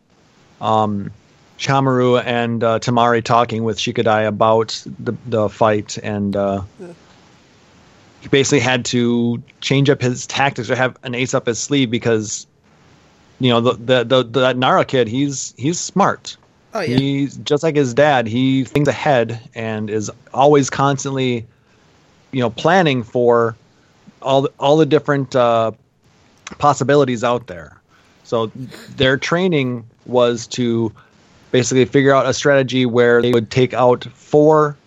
um, 0.59 1.11
Chamaru 1.59 2.21
and 2.25 2.63
uh, 2.63 2.79
Temari 2.79 3.23
talking 3.23 3.63
with 3.63 3.77
Shikadai 3.77 4.27
about 4.27 4.83
the 4.99 5.13
the 5.27 5.49
fight, 5.49 5.97
and 6.01 6.35
uh, 6.35 6.61
he 8.21 8.27
basically 8.27 8.59
had 8.59 8.85
to 8.85 9.41
change 9.61 9.89
up 9.89 10.01
his 10.01 10.27
tactics 10.27 10.69
or 10.69 10.75
have 10.75 10.97
an 11.03 11.15
ace 11.15 11.33
up 11.33 11.45
his 11.45 11.59
sleeve 11.59 11.89
because 11.89 12.47
you 13.39 13.49
know 13.49 13.61
the 13.61 14.03
the, 14.03 14.23
the, 14.23 14.39
that 14.41 14.57
Nara 14.57 14.85
kid 14.85 15.07
he's 15.07 15.53
he's 15.57 15.79
smart. 15.79 16.37
Oh 16.73 16.81
yeah. 16.81 16.97
He's 16.97 17.37
just 17.37 17.63
like 17.63 17.75
his 17.75 17.93
dad. 17.93 18.27
He 18.27 18.63
thinks 18.63 18.89
ahead 18.89 19.39
and 19.55 19.89
is 19.89 20.11
always 20.33 20.69
constantly, 20.69 21.47
you 22.31 22.41
know, 22.41 22.51
planning 22.51 23.01
for 23.01 23.55
all 24.21 24.43
the, 24.43 24.51
all 24.59 24.77
the 24.77 24.85
different 24.85 25.35
uh, 25.35 25.71
possibilities 26.59 27.23
out 27.23 27.47
there. 27.47 27.81
So 28.23 28.51
their 28.97 29.17
training 29.17 29.89
was 30.05 30.45
to 30.47 30.93
basically 31.51 31.85
figure 31.85 32.13
out 32.13 32.27
a 32.27 32.33
strategy 32.33 32.85
where 32.85 33.21
they 33.21 33.31
would 33.31 33.49
take 33.49 33.73
out 33.73 34.03
four 34.13 34.77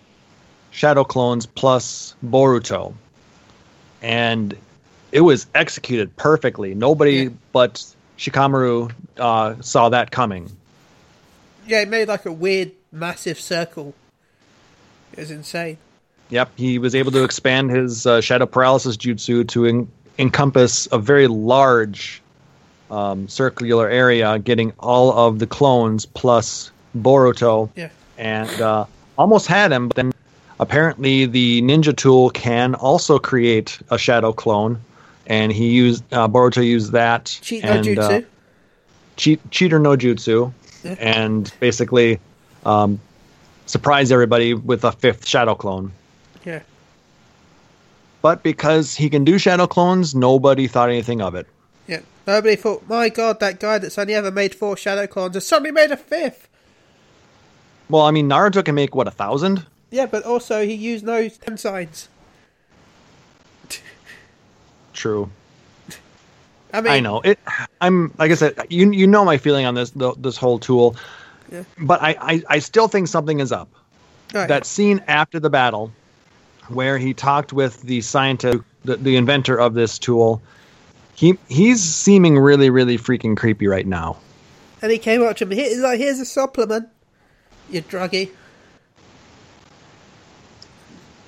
shadow 0.71 1.03
clones 1.03 1.45
plus 1.45 2.15
Boruto, 2.25 2.93
and 4.03 4.55
it 5.11 5.21
was 5.21 5.47
executed 5.55 6.15
perfectly. 6.17 6.75
Nobody 6.75 7.15
Yeah. 7.23 7.29
but 7.53 7.83
Shikamaru 8.17 8.91
uh, 9.17 9.55
saw 9.61 9.89
that 9.89 10.11
coming. 10.11 10.51
Yeah, 11.67 11.81
it 11.81 11.89
made 11.89 12.07
like 12.09 12.25
a 12.25 12.31
weird, 12.31 12.71
massive 12.91 13.39
circle. 13.39 13.95
It 15.13 15.19
was 15.19 15.31
insane. 15.31 15.77
Yep, 16.29 16.51
he 16.57 16.79
was 16.79 16.95
able 16.95 17.11
to 17.11 17.23
expand 17.23 17.71
his 17.71 18.05
uh, 18.05 18.19
shadow 18.21 18.45
paralysis 18.45 18.97
jutsu 18.97 19.47
to 19.49 19.65
en- 19.65 19.87
encompass 20.19 20.87
a 20.91 20.97
very 20.99 21.27
large 21.27 22.21
um, 22.91 23.27
circular 23.27 23.87
area, 23.89 24.39
getting 24.39 24.73
all 24.79 25.11
of 25.27 25.39
the 25.39 25.47
clones 25.47 26.05
plus 26.05 26.71
Boruto, 26.97 27.69
Yeah. 27.75 27.89
and 28.17 28.61
uh, 28.61 28.85
almost 29.17 29.47
had 29.47 29.71
him. 29.71 29.87
But 29.87 29.95
then 29.95 30.12
apparently 30.59 31.25
the 31.25 31.61
ninja 31.61 31.95
tool 31.95 32.29
can 32.29 32.75
also 32.75 33.19
create 33.19 33.79
a 33.89 33.97
shadow 33.97 34.31
clone, 34.33 34.79
and 35.27 35.51
he 35.51 35.69
used 35.69 36.03
uh, 36.13 36.27
Boruto 36.27 36.65
used 36.65 36.91
that 36.93 37.25
Cheat 37.41 37.63
no 37.63 37.81
jutsu. 37.81 38.23
uh, 38.23 38.25
cheat 39.17 39.51
cheater 39.51 39.79
no 39.79 39.95
jutsu, 39.95 40.51
Yeah. 40.83 40.95
and 40.99 41.51
basically 41.59 42.19
um, 42.65 42.99
surprise 43.65 44.11
everybody 44.11 44.53
with 44.53 44.83
a 44.83 44.91
fifth 44.91 45.27
shadow 45.27 45.55
clone. 45.55 45.91
yeah. 46.45 46.61
But 48.21 48.41
because 48.41 48.95
he 48.95 49.09
can 49.09 49.25
do 49.25 49.37
shadow 49.37 49.67
clones, 49.67 50.15
nobody 50.15 50.67
thought 50.67 50.89
anything 50.89 51.21
of 51.21 51.35
it. 51.35 51.45
Yeah. 51.87 51.99
Nobody 52.25 52.55
thought, 52.55 52.87
my 52.87 53.09
god, 53.09 53.41
that 53.41 53.59
guy 53.59 53.79
that's 53.79 53.97
only 53.97 54.13
ever 54.15 54.31
made 54.31 54.55
four 54.55 54.77
shadow 54.77 55.07
clones 55.07 55.35
has 55.35 55.45
suddenly 55.45 55.71
made 55.71 55.91
a 55.91 55.97
fifth. 55.97 56.47
Well, 57.89 58.03
I 58.03 58.11
mean, 58.11 58.29
Naruto 58.29 58.63
can 58.63 58.75
make 58.75 58.95
what 58.95 59.09
a 59.09 59.11
thousand. 59.11 59.65
Yeah, 59.93 60.07
but 60.07 60.23
also 60.23 60.65
he 60.65 60.73
used 60.73 61.05
no 61.05 61.29
ten 61.29 61.55
signs. 61.55 62.09
True, 64.91 65.29
I 66.73 66.81
mean, 66.81 66.91
I 66.93 66.99
know 66.99 67.21
it. 67.21 67.37
I'm 67.79 68.11
like 68.17 68.31
I 68.31 68.33
said, 68.33 68.55
you 68.69 68.91
you 68.91 69.05
know 69.05 69.23
my 69.23 69.37
feeling 69.37 69.67
on 69.67 69.75
this 69.75 69.91
the, 69.91 70.13
this 70.15 70.35
whole 70.35 70.57
tool, 70.57 70.95
Yeah. 71.51 71.63
but 71.77 72.01
I, 72.01 72.15
I 72.19 72.43
I 72.49 72.59
still 72.59 72.87
think 72.87 73.07
something 73.07 73.39
is 73.39 73.51
up. 73.51 73.69
Right. 74.33 74.47
That 74.47 74.65
scene 74.65 75.03
after 75.07 75.39
the 75.39 75.51
battle, 75.51 75.91
where 76.69 76.97
he 76.97 77.13
talked 77.13 77.53
with 77.53 77.81
the 77.83 78.01
scientist, 78.01 78.63
the, 78.85 78.95
the 78.97 79.15
inventor 79.15 79.59
of 79.59 79.75
this 79.75 79.99
tool, 79.99 80.41
he 81.13 81.37
he's 81.49 81.83
seeming 81.83 82.39
really 82.39 82.71
really 82.71 82.97
freaking 82.97 83.37
creepy 83.37 83.67
right 83.67 83.85
now. 83.85 84.17
And 84.81 84.91
he 84.91 84.97
came 84.97 85.21
up 85.21 85.37
to 85.37 85.45
me. 85.45 85.55
He's 85.55 85.81
like, 85.81 85.99
"Here's 85.99 86.19
a 86.19 86.25
supplement, 86.25 86.89
you 87.69 87.83
druggy. 87.83 88.31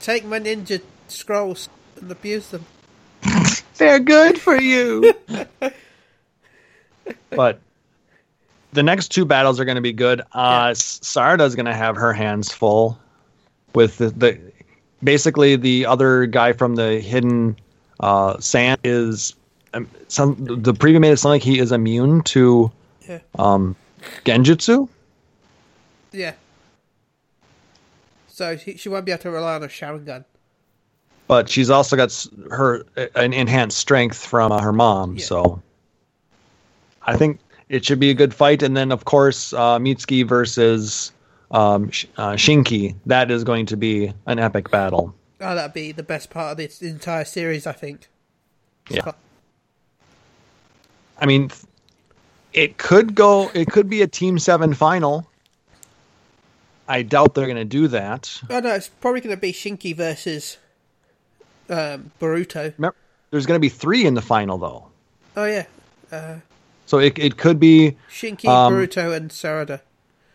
Take 0.06 0.24
my 0.24 0.40
ninja 0.40 0.82
scrolls 1.08 1.68
and 2.00 2.12
abuse 2.12 2.50
them." 2.50 2.66
They're 3.78 4.00
good 4.00 4.40
for 4.40 4.56
you. 4.56 5.14
but 7.32 7.60
the 8.74 8.84
next 8.84 9.10
two 9.10 9.26
battles 9.26 9.60
are 9.60 9.66
going 9.66 9.76
to 9.76 9.82
be 9.82 9.94
good. 9.94 10.22
Uh, 10.32 10.68
S 10.72 11.00
Sarada's 11.02 11.56
going 11.56 11.66
to 11.66 11.74
have 11.74 11.96
her 11.96 12.14
hands 12.14 12.52
full 12.52 13.00
with 13.74 13.98
the, 13.98 14.10
the 14.12 14.40
basically 15.04 15.56
the 15.56 15.88
other 15.88 16.28
guy 16.28 16.54
from 16.54 16.76
the 16.76 17.00
hidden 17.00 17.58
uh, 18.00 18.40
sand 18.40 18.80
is 18.84 19.34
um, 19.74 19.90
some 20.08 20.36
the 20.40 20.74
preview 20.74 21.02
made 21.02 21.12
it 21.14 21.18
sound 21.18 21.32
like 21.32 21.42
he 21.44 21.58
is 21.58 21.72
immune 21.72 22.22
to 22.24 22.72
Yeah. 23.10 23.20
um, 23.40 23.76
genjutsu. 24.24 24.88
Yeah. 26.12 26.34
So 28.36 28.58
she, 28.58 28.76
she 28.76 28.90
won't 28.90 29.06
be 29.06 29.14
able 29.14 29.22
to 29.22 29.32
rely 29.32 29.56
on 29.56 29.64
a 29.64 29.68
Sharingan. 29.68 30.26
but 31.28 31.48
she's 31.48 31.70
also 31.70 31.96
got 31.96 32.28
her 32.52 32.84
an 33.16 33.32
enhanced 33.32 33.78
strength 33.78 34.18
from 34.26 34.52
uh, 34.52 34.60
her 34.60 34.74
mom. 34.74 35.16
Yeah. 35.16 35.24
So 35.24 35.62
I 37.04 37.16
think 37.16 37.40
it 37.70 37.86
should 37.86 38.00
be 38.02 38.10
a 38.10 38.14
good 38.14 38.34
fight. 38.34 38.62
And 38.62 38.76
then, 38.76 38.92
of 38.92 39.06
course, 39.06 39.54
uh, 39.54 39.80
Mitsuki 39.80 40.28
versus 40.28 41.14
um, 41.52 41.90
Sh- 41.92 42.08
uh, 42.18 42.34
Shinki. 42.34 42.94
That 43.06 43.32
is 43.32 43.46
going 43.46 43.68
to 43.68 43.78
be 43.78 44.12
an 44.26 44.38
epic 44.38 44.70
battle. 44.70 45.16
Oh, 45.40 45.56
that'd 45.56 45.74
be 45.74 45.94
the 45.94 46.04
best 46.04 46.30
part 46.30 46.52
of 46.52 46.58
this 46.58 46.82
entire 46.82 47.24
series, 47.24 47.66
I 47.66 47.72
think. 47.72 48.10
Yeah. 48.90 49.14
I 51.20 51.26
mean, 51.26 51.52
it 52.52 52.78
could 52.80 53.16
go. 53.16 53.50
It 53.54 53.70
could 53.70 53.90
be 53.90 54.02
a 54.02 54.08
Team 54.08 54.40
Seven 54.40 54.74
final. 54.74 55.26
I 56.88 57.02
doubt 57.02 57.34
they're 57.34 57.46
going 57.46 57.58
to 57.58 57.66
do 57.66 57.88
that. 57.90 58.42
Oh 58.50 58.60
no, 58.60 58.74
it's 58.76 58.90
probably 58.90 59.22
going 59.22 59.36
to 59.36 59.42
be 59.42 59.52
Shinki 59.54 59.96
versus 59.96 60.58
um, 61.70 62.12
Boruto. 62.20 62.74
Remember, 62.78 62.96
there's 63.32 63.46
going 63.46 63.56
to 63.58 63.62
be 63.62 63.70
three 63.70 64.06
in 64.06 64.14
the 64.14 64.22
final, 64.22 64.58
though. 64.58 64.86
Oh 65.38 65.46
yeah, 65.46 65.66
So 66.86 67.00
it, 67.00 67.18
it 67.18 67.38
could 67.38 67.60
be 67.60 67.98
Shinki, 68.12 68.46
Um, 68.48 68.74
Boruto, 68.74 69.16
and 69.16 69.30
Sarada. 69.32 69.82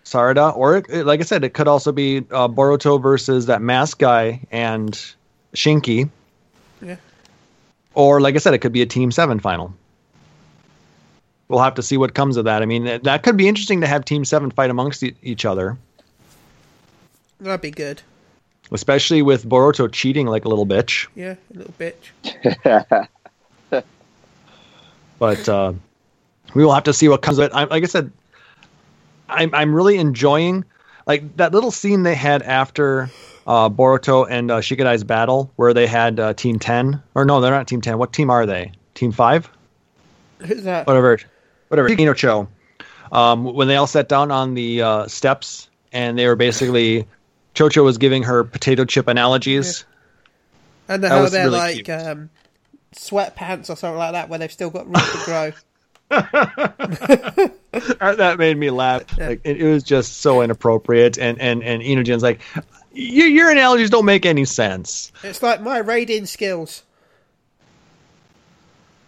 Sarada, 0.05 0.57
or 0.57 0.79
it, 0.79 0.87
it- 0.91 1.07
like 1.07 1.21
I 1.21 1.23
said, 1.23 1.45
it 1.45 1.55
could 1.55 1.69
also 1.69 1.93
be 1.93 2.19
uh, 2.31 2.49
Boruto 2.49 3.01
versus 3.01 3.47
that 3.47 3.63
mask 3.63 3.99
guy 3.99 4.41
and 4.51 4.93
Shinki. 5.55 6.11
Yeah. 6.83 6.97
Or 7.95 8.21
like 8.21 8.35
I 8.35 8.39
said, 8.39 8.55
it 8.55 8.59
could 8.59 8.73
be 8.73 8.83
a 8.83 8.87
Team 8.87 9.13
Seven 9.13 9.39
final. 9.39 9.73
We'll 11.49 11.61
have 11.61 11.75
to 11.77 11.83
see 11.83 11.97
what 11.97 12.15
comes 12.15 12.37
of 12.37 12.45
that. 12.45 12.63
I 12.63 12.67
mean, 12.67 12.85
that- 12.85 13.05
that 13.05 13.23
could 13.23 13.37
be 13.37 13.49
interesting 13.49 13.81
to 13.83 13.87
have 13.87 14.05
Team 14.05 14.25
Seven 14.25 14.51
fight 14.51 14.71
amongst 14.71 15.03
e- 15.03 15.15
each 15.23 15.45
other, 15.45 15.77
That'd 17.40 17.61
be 17.61 17.70
good. 17.70 18.03
especially 18.72 19.22
with 19.22 19.48
Boruto 19.48 19.90
cheating 19.90 20.26
like 20.26 20.44
a 20.44 20.48
little 20.48 20.66
bitch. 20.66 21.07
Yeah, 21.14 21.35
a 21.55 21.59
little 21.59 21.74
bitch. 21.79 23.09
But 25.18 25.46
uh, 25.50 25.74
we 26.55 26.64
will 26.64 26.72
have 26.72 26.85
to 26.85 26.94
see 26.94 27.09
what 27.09 27.20
comes 27.20 27.38
of 27.38 27.44
it. 27.44 27.53
I, 27.53 27.64
like 27.64 27.83
I 27.83 27.87
said, 27.87 28.11
I'm 29.29 29.55
I'm 29.55 29.74
really 29.74 29.98
enjoying 29.98 30.64
like 31.07 31.37
that 31.37 31.53
little 31.53 31.70
scene 31.70 32.05
they 32.05 32.14
had 32.14 32.42
after 32.42 33.11
uh, 33.46 33.68
Boruto 33.68 34.26
and 34.29 34.50
uh, 34.50 34.61
Shikadai's 34.61 35.05
battle, 35.05 35.50
where 35.57 35.74
they 35.74 35.87
had 35.87 36.18
uh, 36.18 36.33
Team 36.33 36.59
Ten 36.59 37.03
or 37.14 37.26
no, 37.26 37.40
they're 37.42 37.50
not 37.50 37.68
Team 37.68 37.83
Ten. 37.83 37.98
What 37.98 38.14
team 38.14 38.31
are 38.31 38.46
they? 38.46 38.72
Team 38.94 39.12
Five? 39.12 39.50
Who's 40.38 40.62
that? 40.64 40.87
Whatever, 40.87 41.18
whatever. 41.68 41.90
Inocho. 41.90 42.48
Um, 43.12 43.44
when 43.44 43.68
they 43.68 43.76
all 43.76 43.87
sat 43.87 44.09
down 44.09 44.31
on 44.31 44.55
the 44.55 44.81
uh, 44.81 45.07
steps 45.07 45.68
and 45.92 46.18
they 46.18 46.26
were 46.26 46.37
basically 46.37 47.07
Chocho 47.55 47.85
was 47.85 47.99
giving 47.99 48.23
her 48.25 48.45
potato 48.45 48.85
chip 48.85 49.09
analogies. 49.09 49.85
And 50.89 51.03
the 51.05 51.09
how 51.09 51.29
they're 51.29 51.47
really 51.47 51.59
like 51.83 51.89
um, 51.89 52.31
sweatpants 52.95 53.71
or 53.71 53.77
something 53.77 53.97
like 53.99 54.13
that, 54.13 54.29
where 54.29 54.39
they've 54.39 54.51
still 54.53 54.71
got 54.71 54.87
room 54.87 54.95
to 54.95 55.23
grow. 55.25 55.53
That 58.01 58.37
made 58.39 58.57
me 58.59 58.71
laugh. 58.71 59.03
Like 59.17 59.41
it, 59.45 59.59
it 59.61 59.65
was 59.73 59.85
just 59.85 60.19
so 60.19 60.43
inappropriate, 60.43 61.19
and 61.19 61.41
and 61.41 61.63
and 61.63 61.81
Inojin's 61.83 62.23
like, 62.23 62.41
your 62.93 63.29
your 63.29 63.51
analogies 63.51 63.91
don't 63.91 64.05
make 64.05 64.27
any 64.27 64.45
sense. 64.45 65.13
It's 65.23 65.41
like 65.43 65.61
my 65.61 65.79
raiding 65.79 66.27
skills. 66.27 66.83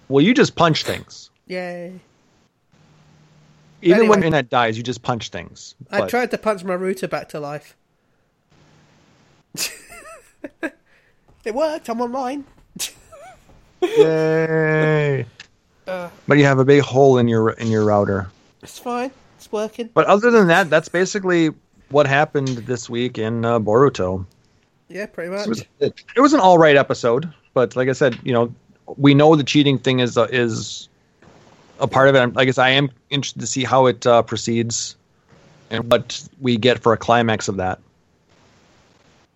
Well, 0.09 0.23
you 0.25 0.33
just 0.33 0.55
punch 0.55 0.85
things. 0.85 1.31
Yay! 1.49 1.99
Even 3.83 3.99
Anyway. 3.99 4.09
when 4.11 4.19
internet 4.19 4.49
dies, 4.49 4.77
you 4.77 4.85
just 4.85 5.03
punch 5.03 5.31
things. 5.31 5.75
I 5.91 6.01
But- 6.01 6.11
tried 6.11 6.31
to 6.31 6.39
punch 6.39 6.63
my 6.63 6.75
router 6.75 7.09
back 7.09 7.29
to 7.31 7.41
life. 7.41 7.77
it 11.45 11.55
worked. 11.55 11.89
I'm 11.89 12.01
online. 12.01 12.45
Yay! 13.83 15.27
Uh, 15.89 16.09
But 16.29 16.39
you 16.39 16.45
have 16.45 16.61
a 16.61 16.65
big 16.65 16.81
hole 16.81 17.19
in 17.19 17.27
your 17.27 17.51
in 17.51 17.67
your 17.67 17.85
router. 17.85 18.29
it's 18.63 18.79
fine. 18.79 19.11
It's 19.37 19.51
working. 19.51 19.91
But 19.93 20.07
other 20.07 20.31
than 20.31 20.47
that, 20.47 20.71
that's 20.71 20.89
basically 20.89 21.51
what 21.89 22.07
happened 22.07 22.47
this 22.69 22.89
week 22.89 23.19
in 23.19 23.45
uh, 23.45 23.59
Boruto. 23.59 24.25
Yeah, 24.89 25.07
pretty 25.07 25.33
much. 25.33 25.43
It 25.43 25.49
was, 25.49 25.65
it 26.15 26.21
was 26.21 26.33
an 26.35 26.39
all 26.39 26.57
right 26.57 26.77
episode, 26.77 27.29
but 27.53 27.75
like 27.75 27.89
I 27.89 27.95
said, 27.95 28.17
you 28.23 28.33
know, 28.33 28.55
we 28.97 29.13
know 29.13 29.35
the 29.35 29.43
cheating 29.43 29.77
thing 29.77 29.99
is 29.99 30.17
uh, 30.17 30.29
is 30.31 30.89
a 31.81 31.89
part 31.89 32.09
of 32.09 32.15
it. 32.15 32.21
I'm- 32.21 32.35
I 32.37 32.45
guess 32.45 32.59
I 32.59 32.69
am 32.69 32.89
interested 33.11 33.41
to 33.41 33.47
see 33.49 33.65
how 33.65 33.87
it 33.87 34.07
uh, 34.07 34.23
proceeds 34.23 34.95
and 35.71 35.91
what 35.91 36.23
we 36.41 36.57
get 36.57 36.79
for 36.81 36.93
a 36.93 36.97
climax 36.97 37.49
of 37.49 37.57
that. 37.57 37.81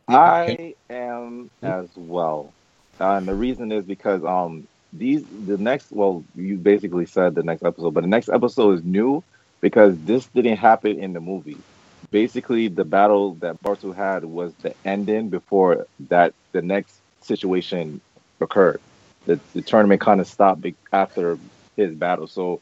I 0.09 0.75
am 0.91 1.51
as 1.63 1.91
well, 1.97 2.55
uh, 3.01 3.13
and 3.17 3.29
the 3.29 3.35
reason 3.35 3.73
is 3.73 3.85
because 3.87 4.25
um 4.25 4.67
these 4.93 5.25
the 5.31 5.57
next 5.59 5.91
well 5.93 6.25
you 6.35 6.59
basically 6.59 7.07
said 7.07 7.35
the 7.35 7.43
next 7.43 7.63
episode, 7.65 7.95
but 7.95 8.03
the 8.03 8.09
next 8.09 8.29
episode 8.29 8.73
is 8.79 8.85
new 8.85 9.25
because 9.63 9.99
this 10.01 10.29
didn't 10.29 10.57
happen 10.59 10.99
in 10.99 11.13
the 11.13 11.21
movie. 11.21 11.65
Basically, 12.11 12.69
the 12.69 12.85
battle 12.85 13.35
that 13.37 13.57
Boruto 13.63 13.95
had 13.95 14.25
was 14.25 14.55
the 14.63 14.75
ending 14.85 15.31
before 15.31 15.87
that 16.09 16.35
the 16.53 16.63
next 16.63 17.03
situation 17.23 18.01
occurred. 18.41 18.81
The 19.27 19.41
the 19.55 19.63
tournament 19.63 20.01
kind 20.01 20.21
of 20.21 20.27
stopped 20.27 20.67
after 20.93 21.39
his 21.77 21.95
battle, 21.95 22.27
so 22.27 22.61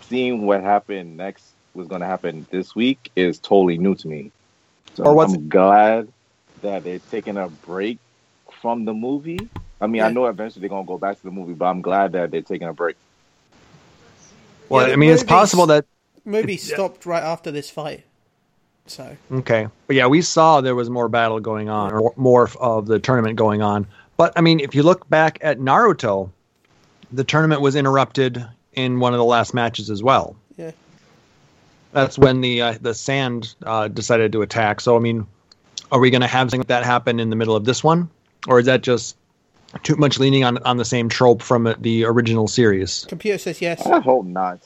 seeing 0.00 0.46
what 0.46 0.62
happened 0.62 1.16
next 1.16 1.56
was 1.74 1.88
going 1.88 2.00
to 2.02 2.06
happen 2.06 2.46
this 2.50 2.74
week 2.74 3.10
is 3.16 3.40
totally 3.40 3.78
new 3.78 3.94
to 3.96 4.08
me. 4.08 4.32
So 4.94 5.04
Or 5.04 5.14
what's- 5.14 5.36
I'm 5.36 5.48
glad 5.48 6.08
that 6.64 6.84
they're 6.84 6.98
taking 6.98 7.36
a 7.36 7.48
break 7.48 7.98
from 8.60 8.84
the 8.84 8.92
movie. 8.92 9.48
I 9.80 9.86
mean, 9.86 10.02
I 10.02 10.10
know 10.10 10.26
eventually 10.26 10.60
they're 10.60 10.70
gonna 10.70 10.86
go 10.86 10.98
back 10.98 11.16
to 11.18 11.22
the 11.22 11.30
movie, 11.30 11.52
but 11.54 11.66
I'm 11.66 11.82
glad 11.82 12.12
that 12.12 12.30
they're 12.30 12.42
taking 12.42 12.66
a 12.66 12.72
break. 12.72 12.96
Well, 14.68 14.88
Yeah, 14.88 14.94
I 14.94 14.96
mean, 14.96 15.10
it's 15.10 15.22
possible 15.22 15.66
that 15.66 15.84
Movie 16.24 16.56
stopped 16.56 17.04
right 17.04 17.22
after 17.22 17.50
this 17.50 17.70
fight. 17.70 18.04
So 18.86 19.16
Okay. 19.30 19.68
But 19.86 19.96
yeah, 19.96 20.06
we 20.06 20.22
saw 20.22 20.60
there 20.60 20.74
was 20.74 20.90
more 20.90 21.08
battle 21.08 21.40
going 21.40 21.68
on, 21.68 21.92
or 21.92 22.12
more 22.16 22.50
of 22.58 22.86
the 22.86 22.98
tournament 22.98 23.36
going 23.36 23.62
on. 23.62 23.86
But 24.16 24.32
I 24.36 24.40
mean, 24.40 24.60
if 24.60 24.74
you 24.74 24.82
look 24.82 25.08
back 25.08 25.38
at 25.42 25.58
Naruto, 25.58 26.30
the 27.12 27.24
tournament 27.24 27.60
was 27.60 27.76
interrupted 27.76 28.44
in 28.72 29.00
one 29.00 29.12
of 29.12 29.18
the 29.18 29.24
last 29.24 29.54
matches 29.54 29.90
as 29.90 30.02
well. 30.02 30.36
Yeah. 30.56 30.72
That's 31.92 32.18
when 32.18 32.40
the 32.40 32.62
uh, 32.62 32.74
the 32.80 32.94
sand 32.94 33.54
uh, 33.64 33.88
decided 33.88 34.32
to 34.32 34.42
attack. 34.42 34.80
So 34.80 34.96
I 34.96 34.98
mean, 34.98 35.26
are 35.92 36.00
we 36.00 36.10
going 36.10 36.20
to 36.20 36.26
have 36.26 36.46
something 36.46 36.60
like 36.60 36.68
that 36.68 36.84
happen 36.84 37.20
in 37.20 37.30
the 37.30 37.36
middle 37.36 37.56
of 37.56 37.64
this 37.64 37.82
one, 37.82 38.10
or 38.48 38.58
is 38.58 38.66
that 38.66 38.82
just 38.82 39.16
too 39.82 39.96
much 39.96 40.18
leaning 40.18 40.44
on 40.44 40.58
on 40.58 40.76
the 40.76 40.84
same 40.84 41.08
trope 41.08 41.42
from 41.42 41.66
uh, 41.66 41.74
the 41.78 42.04
original 42.04 42.48
series? 42.48 43.04
computer 43.08 43.38
says 43.38 43.60
yes. 43.60 43.86
I 43.86 44.00
hope 44.00 44.26
not. 44.26 44.60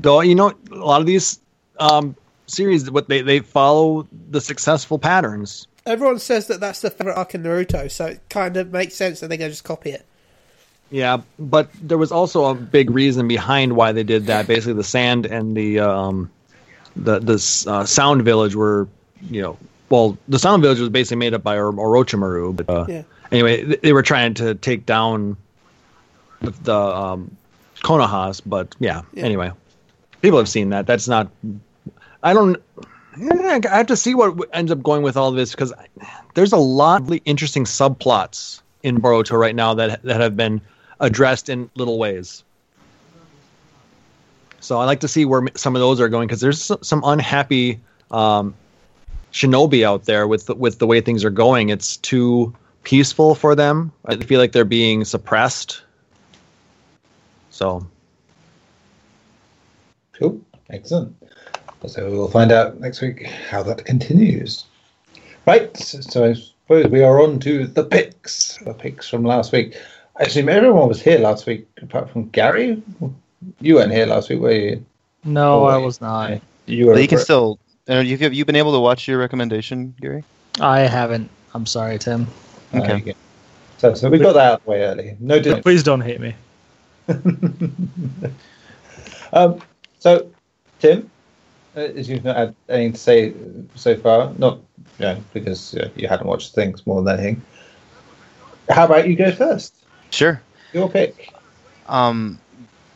Though 0.00 0.20
you 0.20 0.34
know, 0.34 0.52
a 0.70 0.74
lot 0.74 1.00
of 1.00 1.06
these 1.06 1.40
um, 1.78 2.16
series, 2.46 2.90
what 2.90 3.08
they 3.08 3.22
they 3.22 3.40
follow 3.40 4.06
the 4.30 4.40
successful 4.40 4.98
patterns. 4.98 5.66
Everyone 5.84 6.18
says 6.18 6.48
that 6.48 6.58
that's 6.58 6.80
the 6.80 6.90
favorite 6.90 7.16
arc 7.16 7.34
in 7.34 7.44
Naruto, 7.44 7.88
so 7.90 8.06
it 8.06 8.20
kind 8.28 8.56
of 8.56 8.72
makes 8.72 8.94
sense 8.94 9.20
that 9.20 9.28
they're 9.28 9.38
going 9.38 9.50
to 9.50 9.52
just 9.52 9.62
copy 9.62 9.90
it. 9.90 10.04
Yeah, 10.90 11.22
but 11.38 11.70
there 11.80 11.98
was 11.98 12.12
also 12.12 12.46
a 12.46 12.54
big 12.54 12.90
reason 12.90 13.28
behind 13.28 13.74
why 13.74 13.92
they 13.92 14.04
did 14.04 14.26
that. 14.26 14.46
Basically, 14.46 14.74
the 14.74 14.84
sand 14.84 15.26
and 15.26 15.56
the 15.56 15.80
um, 15.80 16.30
the 16.96 17.18
the 17.20 17.64
uh, 17.70 17.84
sound 17.84 18.22
village 18.22 18.54
were, 18.54 18.88
you 19.30 19.42
know, 19.42 19.58
well, 19.90 20.16
the 20.28 20.38
sound 20.38 20.62
village 20.62 20.80
was 20.80 20.88
basically 20.88 21.18
made 21.18 21.34
up 21.34 21.42
by 21.42 21.56
Or- 21.56 21.72
Orochimaru. 21.72 22.56
But 22.56 22.68
uh, 22.70 22.86
Yeah. 22.88 23.02
anyway, 23.30 23.64
th- 23.64 23.80
they 23.82 23.92
were 23.92 24.02
trying 24.02 24.34
to 24.34 24.54
take 24.54 24.84
down 24.86 25.36
the, 26.40 26.50
the 26.62 26.74
um, 26.76 27.36
Konohas. 27.82 28.40
But 28.44 28.74
yeah, 28.80 29.02
Yeah. 29.12 29.24
anyway, 29.24 29.52
people 30.22 30.38
have 30.38 30.48
seen 30.48 30.70
that. 30.70 30.86
That's 30.86 31.06
not. 31.08 31.28
I 32.22 32.32
don't. 32.34 32.60
I 33.18 33.60
have 33.70 33.86
to 33.86 33.96
see 33.96 34.14
what 34.14 34.36
ends 34.52 34.70
up 34.70 34.82
going 34.82 35.02
with 35.02 35.16
all 35.16 35.30
this 35.32 35.52
because 35.52 35.72
there's 36.34 36.52
a 36.52 36.58
lot 36.58 37.00
of 37.02 37.08
really 37.08 37.22
interesting 37.24 37.64
subplots 37.64 38.60
in 38.82 39.00
Boruto 39.00 39.38
right 39.38 39.54
now 39.54 39.72
that 39.74 40.02
that 40.02 40.20
have 40.20 40.36
been 40.36 40.60
addressed 41.00 41.48
in 41.48 41.70
little 41.76 41.98
ways. 41.98 42.42
So 44.66 44.80
I 44.80 44.84
like 44.84 44.98
to 44.98 45.06
see 45.06 45.24
where 45.24 45.46
some 45.54 45.76
of 45.76 45.80
those 45.80 46.00
are 46.00 46.08
going 46.08 46.26
because 46.26 46.40
there's 46.40 46.72
some 46.82 47.00
unhappy 47.04 47.78
um, 48.10 48.52
shinobi 49.32 49.84
out 49.84 50.06
there 50.06 50.26
with 50.26 50.46
the, 50.46 50.56
with 50.56 50.80
the 50.80 50.88
way 50.88 51.00
things 51.00 51.24
are 51.24 51.30
going. 51.30 51.68
It's 51.68 51.98
too 51.98 52.52
peaceful 52.82 53.36
for 53.36 53.54
them. 53.54 53.92
I 54.06 54.16
feel 54.16 54.40
like 54.40 54.50
they're 54.50 54.64
being 54.64 55.04
suppressed. 55.04 55.82
So 57.50 57.86
Cool. 60.14 60.40
Excellent. 60.70 61.14
So 61.86 62.10
we'll 62.10 62.28
find 62.28 62.50
out 62.50 62.80
next 62.80 63.00
week 63.00 63.24
how 63.24 63.62
that 63.62 63.84
continues. 63.84 64.64
Right. 65.46 65.76
So, 65.76 66.24
I 66.24 66.32
suppose 66.32 66.90
we 66.90 67.04
are 67.04 67.22
on 67.22 67.38
to 67.38 67.68
the 67.68 67.84
picks. 67.84 68.56
The 68.64 68.74
picks 68.74 69.08
from 69.08 69.22
last 69.22 69.52
week. 69.52 69.76
I 70.16 70.24
assume 70.24 70.48
everyone 70.48 70.88
was 70.88 71.00
here 71.00 71.20
last 71.20 71.46
week 71.46 71.68
apart 71.80 72.10
from 72.10 72.30
Gary. 72.30 72.82
You 73.60 73.76
weren't 73.76 73.92
here 73.92 74.06
last 74.06 74.28
week, 74.28 74.40
were 74.40 74.52
you? 74.52 74.84
No, 75.24 75.62
Oh, 75.62 75.64
I 75.66 75.76
was 75.76 76.00
not. 76.00 76.40
You 76.66 76.86
were. 76.86 76.94
But 76.94 77.02
you 77.02 77.08
can 77.08 77.18
still. 77.18 77.58
Uh, 77.88 77.98
you 78.00 78.16
have 78.18 78.34
you 78.34 78.44
been 78.44 78.56
able 78.56 78.72
to 78.72 78.80
watch 78.80 79.06
your 79.06 79.18
recommendation, 79.18 79.94
Gary? 80.00 80.24
I 80.60 80.80
haven't. 80.80 81.30
I'm 81.54 81.66
sorry, 81.66 81.98
Tim. 81.98 82.26
Uh, 82.74 82.78
Okay. 82.78 82.92
okay. 82.94 83.14
So, 83.78 83.94
so 83.94 84.08
we 84.08 84.18
got 84.18 84.32
that 84.32 84.44
out 84.52 84.58
of 84.60 84.64
the 84.64 84.70
way 84.70 84.82
early. 84.82 85.16
No 85.20 85.38
dinner. 85.38 85.60
Please 85.62 85.82
don't 85.82 86.00
hate 86.00 86.20
me. 86.20 86.34
Um, 89.32 89.60
so, 89.98 90.30
Tim, 90.78 91.10
uh, 91.76 91.80
as 91.80 92.08
you've 92.08 92.24
not 92.24 92.36
had 92.36 92.54
anything 92.68 92.92
to 92.92 92.98
say 92.98 93.34
so 93.74 93.96
far, 93.96 94.32
not 94.38 94.58
you 94.98 95.04
know, 95.04 95.24
because 95.34 95.74
uh, 95.74 95.88
you 95.96 96.06
hadn't 96.08 96.26
watched 96.28 96.54
things 96.54 96.86
more 96.86 97.02
than 97.02 97.18
anything. 97.18 97.42
How 98.70 98.84
about 98.84 99.08
you 99.08 99.16
go 99.16 99.32
first? 99.32 99.74
Sure. 100.10 100.40
Your 100.72 100.88
pick. 100.88 101.32
Um, 101.88 102.38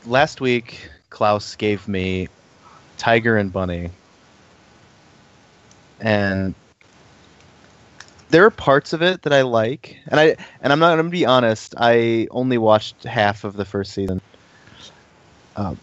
last 0.07 0.41
week 0.41 0.89
Klaus 1.11 1.57
gave 1.57 1.87
me 1.89 2.29
Tiger 2.97 3.37
and 3.37 3.53
Bunny, 3.53 3.91
and 6.01 6.55
there 8.31 8.45
are 8.45 8.51
parts 8.51 8.93
of 8.93 9.03
it 9.03 9.23
that 9.23 9.33
I 9.33 9.43
like, 9.43 9.97
and 10.09 10.21
I 10.21 10.37
and 10.63 10.73
I'm 10.73 10.79
not 10.79 10.95
going 10.95 11.07
to 11.07 11.11
be 11.11 11.27
honest. 11.27 11.75
I 11.77 12.29
only 12.31 12.59
watched 12.59 13.05
half 13.05 13.45
of 13.45 13.55
the 13.55 13.65
first 13.65 13.93
season, 13.93 14.21
uh, 15.57 15.75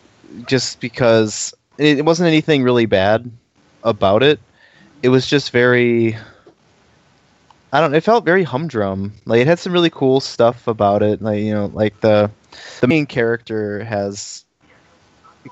just 0.46 0.80
because 0.80 1.54
it 1.78 2.06
wasn't 2.06 2.28
anything 2.28 2.64
really 2.64 2.86
bad 2.86 3.30
about 3.84 4.24
it. 4.24 4.40
It 5.04 5.10
was 5.10 5.28
just 5.28 5.52
very. 5.52 6.18
I 7.74 7.82
don't. 7.82 7.94
It 7.94 8.02
felt 8.02 8.26
very 8.26 8.44
humdrum. 8.44 9.14
Like 9.26 9.42
it 9.42 9.48
had 9.48 9.60
some 9.60 9.74
really 9.74 9.90
cool 9.90 10.20
stuff 10.20 10.68
about 10.68 11.04
it. 11.04 11.22
Like 11.22 11.42
you 11.42 11.54
know, 11.54 11.68
like 11.68 12.00
the 12.00 12.32
the 12.82 12.88
main 12.88 13.06
character 13.06 13.84
has 13.84 14.46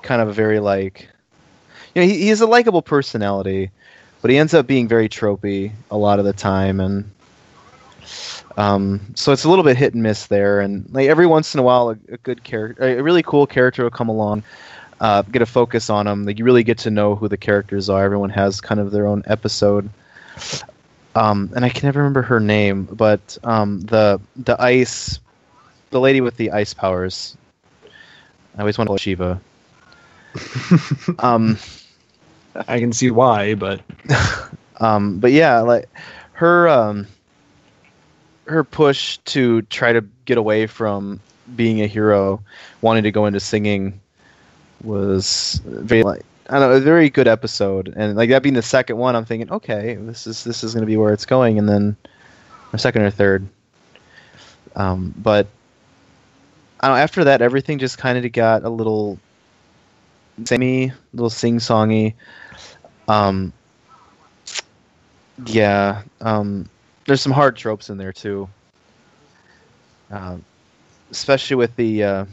kind 0.02 0.20
of 0.20 0.28
a 0.28 0.32
very 0.32 0.60
like 0.60 1.08
you 1.94 2.02
know 2.02 2.08
he, 2.08 2.18
he 2.18 2.28
has 2.28 2.42
a 2.42 2.46
likable 2.46 2.82
personality 2.82 3.70
but 4.20 4.30
he 4.30 4.36
ends 4.36 4.52
up 4.52 4.66
being 4.66 4.86
very 4.86 5.08
tropey 5.08 5.72
a 5.90 5.96
lot 5.96 6.18
of 6.18 6.24
the 6.24 6.32
time 6.32 6.80
and 6.80 7.10
um, 8.58 9.00
so 9.14 9.32
it's 9.32 9.44
a 9.44 9.48
little 9.50 9.64
bit 9.64 9.76
hit 9.76 9.94
and 9.94 10.02
miss 10.02 10.26
there 10.26 10.60
and 10.60 10.86
like 10.92 11.08
every 11.08 11.26
once 11.26 11.54
in 11.54 11.60
a 11.60 11.62
while 11.62 11.90
a, 11.90 11.98
a 12.10 12.16
good 12.18 12.44
character 12.44 12.82
a 12.82 13.02
really 13.02 13.22
cool 13.22 13.46
character 13.46 13.82
will 13.82 13.90
come 13.90 14.08
along 14.08 14.42
uh, 15.00 15.22
get 15.22 15.42
a 15.42 15.46
focus 15.46 15.90
on 15.90 16.06
them 16.06 16.24
like 16.24 16.38
you 16.38 16.44
really 16.44 16.64
get 16.64 16.78
to 16.78 16.90
know 16.90 17.14
who 17.14 17.28
the 17.28 17.36
characters 17.36 17.88
are. 17.90 18.02
Everyone 18.04 18.30
has 18.30 18.60
kind 18.60 18.80
of 18.80 18.90
their 18.90 19.06
own 19.06 19.22
episode. 19.26 19.90
Um, 21.14 21.50
and 21.54 21.64
I 21.64 21.68
can 21.68 21.86
never 21.86 22.00
remember 22.00 22.22
her 22.22 22.40
name 22.40 22.84
but 22.84 23.38
um, 23.42 23.80
the 23.80 24.20
the 24.36 24.60
ice 24.60 25.18
the 25.90 26.00
lady 26.00 26.20
with 26.20 26.36
the 26.36 26.50
ice 26.50 26.74
powers. 26.74 27.36
I 28.56 28.60
always 28.60 28.78
want 28.78 28.86
to 28.86 28.90
call 28.90 28.98
Shiva. 28.98 29.40
um, 31.18 31.58
I 32.68 32.78
can 32.78 32.92
see 32.92 33.10
why, 33.10 33.54
but 33.54 33.80
um, 34.80 35.18
but 35.18 35.32
yeah, 35.32 35.60
like 35.60 35.88
her 36.32 36.68
um, 36.68 37.06
her 38.46 38.64
push 38.64 39.18
to 39.18 39.62
try 39.62 39.92
to 39.92 40.04
get 40.24 40.38
away 40.38 40.66
from 40.66 41.20
being 41.54 41.80
a 41.82 41.86
hero, 41.86 42.42
wanting 42.80 43.04
to 43.04 43.12
go 43.12 43.26
into 43.26 43.40
singing, 43.40 44.00
was 44.82 45.60
very 45.64 46.02
like 46.02 46.24
I 46.48 46.58
don't 46.58 46.70
know, 46.70 46.76
a 46.76 46.80
very 46.80 47.10
good 47.10 47.28
episode. 47.28 47.92
And 47.96 48.16
like 48.16 48.30
that 48.30 48.42
being 48.42 48.54
the 48.54 48.62
second 48.62 48.96
one, 48.96 49.16
I'm 49.16 49.24
thinking, 49.24 49.50
okay, 49.50 49.94
this 49.94 50.26
is 50.26 50.44
this 50.44 50.62
is 50.62 50.74
going 50.74 50.82
to 50.82 50.86
be 50.86 50.96
where 50.96 51.12
it's 51.12 51.26
going, 51.26 51.58
and 51.58 51.68
then 51.68 51.96
or 52.72 52.78
second 52.78 53.02
or 53.02 53.10
third. 53.10 53.46
Um, 54.74 55.14
but 55.16 55.46
I 56.86 56.88
don't 56.90 56.98
after 56.98 57.24
that, 57.24 57.42
everything 57.42 57.80
just 57.80 57.98
kind 57.98 58.16
of 58.16 58.30
got 58.30 58.62
a 58.62 58.68
little 58.68 59.18
samey, 60.44 60.84
a 60.84 60.94
little 61.12 61.30
sing-songy. 61.30 62.14
Um, 63.08 63.52
yeah, 65.46 66.02
um, 66.20 66.68
there's 67.04 67.20
some 67.20 67.32
hard 67.32 67.56
tropes 67.56 67.90
in 67.90 67.98
there 67.98 68.12
too. 68.12 68.48
Um, 70.12 70.44
especially 71.10 71.56
with 71.56 71.74
the 71.74 72.04
uh, 72.04 72.24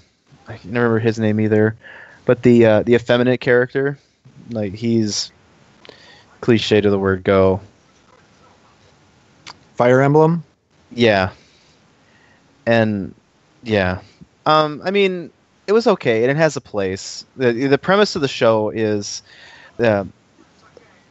I 0.47 0.51
can't 0.51 0.66
remember 0.66 0.99
his 0.99 1.18
name 1.18 1.39
either, 1.39 1.76
but 2.26 2.43
the 2.43 2.64
uh, 2.64 2.84
the 2.84 2.93
effeminate 2.93 3.41
character, 3.41 3.97
like 4.51 4.76
he's 4.76 5.32
cliche 6.41 6.80
to 6.80 6.91
the 6.91 6.99
word 6.99 7.24
go. 7.24 7.60
Fire 9.74 9.99
Emblem. 9.99 10.43
Yeah, 10.91 11.32
and 12.68 13.16
yeah, 13.64 14.01
um, 14.46 14.82
I 14.84 14.91
mean, 14.91 15.32
it 15.68 15.74
was 15.74 15.88
okay, 15.88 16.24
and 16.24 16.32
it 16.32 16.38
has 16.38 16.58
a 16.58 16.62
place. 16.62 17.26
the 17.36 17.52
The 17.52 17.78
premise 17.78 18.16
of 18.16 18.22
the 18.22 18.28
show 18.28 18.70
is, 18.70 19.24
uh, 19.80 20.06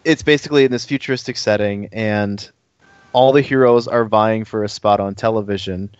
it's 0.04 0.22
basically 0.22 0.64
in 0.64 0.70
this 0.70 0.84
futuristic 0.84 1.36
setting, 1.36 1.88
and 1.92 2.50
all 3.12 3.32
the 3.32 3.42
heroes 3.42 3.88
are 3.88 4.04
vying 4.04 4.44
for 4.44 4.64
a 4.64 4.68
spot 4.68 5.00
on 5.00 5.14
television, 5.14 5.90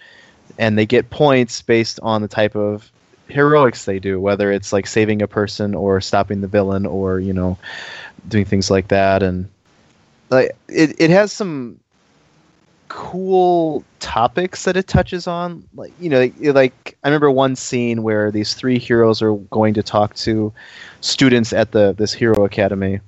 and 0.59 0.76
they 0.76 0.87
get 0.87 1.11
points 1.11 1.62
based 1.62 2.01
on 2.03 2.22
the 2.22 2.28
type 2.28 2.55
of 2.57 2.91
heroics 3.28 3.85
they 3.85 3.99
do, 3.99 4.20
whether 4.20 4.53
it's 4.53 4.72
like 4.72 4.87
saving 4.87 5.22
a 5.22 5.28
person 5.28 5.74
or 5.74 6.01
stopping 6.01 6.41
the 6.41 6.49
villain 6.49 6.85
or 6.87 7.20
you 7.20 7.33
know 7.33 7.57
doing 8.28 8.45
things 8.45 8.70
like 8.70 8.89
that, 8.89 9.22
and 9.22 9.49
like 10.30 10.53
it, 10.68 10.95
it 10.99 11.11
has 11.11 11.33
some 11.33 11.78
cool 12.95 13.82
topics 14.01 14.64
that 14.64 14.76
it 14.76 14.86
touches 14.86 15.26
on. 15.26 15.66
Like 15.74 15.93
you 15.99 16.11
know 16.11 16.30
like 16.53 16.99
i 17.03 17.09
remember 17.09 17.30
one 17.30 17.57
scene 17.57 18.03
where 18.03 18.30
these 18.30 18.53
three 18.53 18.78
heroes 18.78 19.22
are 19.22 19.34
going 19.51 19.72
to 19.74 19.82
talk 19.82 20.14
to 20.16 20.53
students 21.01 21.55
at 21.55 21.72
the 21.72 21.95
this 21.95 22.12
hero 22.12 22.45
academy. 22.45 23.01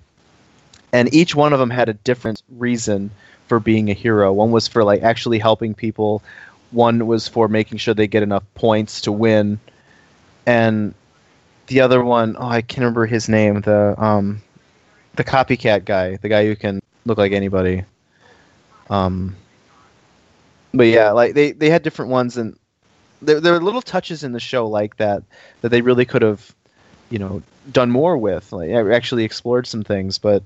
And 0.94 1.12
each 1.12 1.34
one 1.34 1.52
of 1.52 1.58
them 1.58 1.68
had 1.68 1.90
a 1.90 1.92
different 1.92 2.42
reason 2.56 3.10
for 3.46 3.60
being 3.60 3.90
a 3.90 3.92
hero. 3.92 4.32
One 4.32 4.52
was 4.52 4.66
for 4.66 4.84
like 4.84 5.02
actually 5.02 5.38
helping 5.38 5.74
people. 5.74 6.22
One 6.70 7.06
was 7.06 7.28
for 7.28 7.46
making 7.46 7.76
sure 7.76 7.92
they 7.92 8.06
get 8.06 8.22
enough 8.22 8.44
points 8.54 9.02
to 9.02 9.12
win. 9.12 9.60
And 10.46 10.94
the 11.66 11.80
other 11.80 12.02
one 12.02 12.36
oh 12.38 12.48
i 12.48 12.62
can't 12.62 12.80
remember 12.80 13.06
his 13.06 13.28
name 13.28 13.60
the 13.62 13.94
um 14.02 14.42
the 15.16 15.24
copycat 15.24 15.84
guy 15.84 16.16
the 16.16 16.28
guy 16.28 16.46
who 16.46 16.56
can 16.56 16.80
look 17.04 17.18
like 17.18 17.32
anybody. 17.32 17.84
Um 18.88 19.36
but 20.74 20.88
yeah, 20.88 21.12
like 21.12 21.34
they 21.34 21.52
they 21.52 21.70
had 21.70 21.82
different 21.82 22.10
ones, 22.10 22.36
and 22.36 22.58
there 23.22 23.40
there 23.40 23.52
were 23.54 23.62
little 23.62 23.82
touches 23.82 24.24
in 24.24 24.32
the 24.32 24.40
show 24.40 24.66
like 24.66 24.96
that 24.98 25.22
that 25.62 25.70
they 25.70 25.82
really 25.82 26.04
could 26.04 26.22
have, 26.22 26.54
you 27.10 27.18
know, 27.18 27.42
done 27.72 27.90
more 27.90 28.16
with. 28.18 28.52
Like 28.52 28.70
actually 28.70 29.24
explored 29.24 29.66
some 29.66 29.82
things, 29.84 30.18
but 30.18 30.42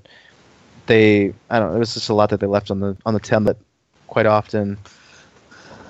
they 0.87 1.33
I 1.49 1.59
don't. 1.59 1.71
know, 1.71 1.75
It 1.77 1.79
was 1.79 1.93
just 1.95 2.09
a 2.09 2.13
lot 2.13 2.29
that 2.31 2.39
they 2.41 2.47
left 2.47 2.71
on 2.71 2.79
the 2.79 2.97
on 3.05 3.13
the 3.13 3.19
template 3.21 3.57
quite 4.07 4.27
often. 4.27 4.77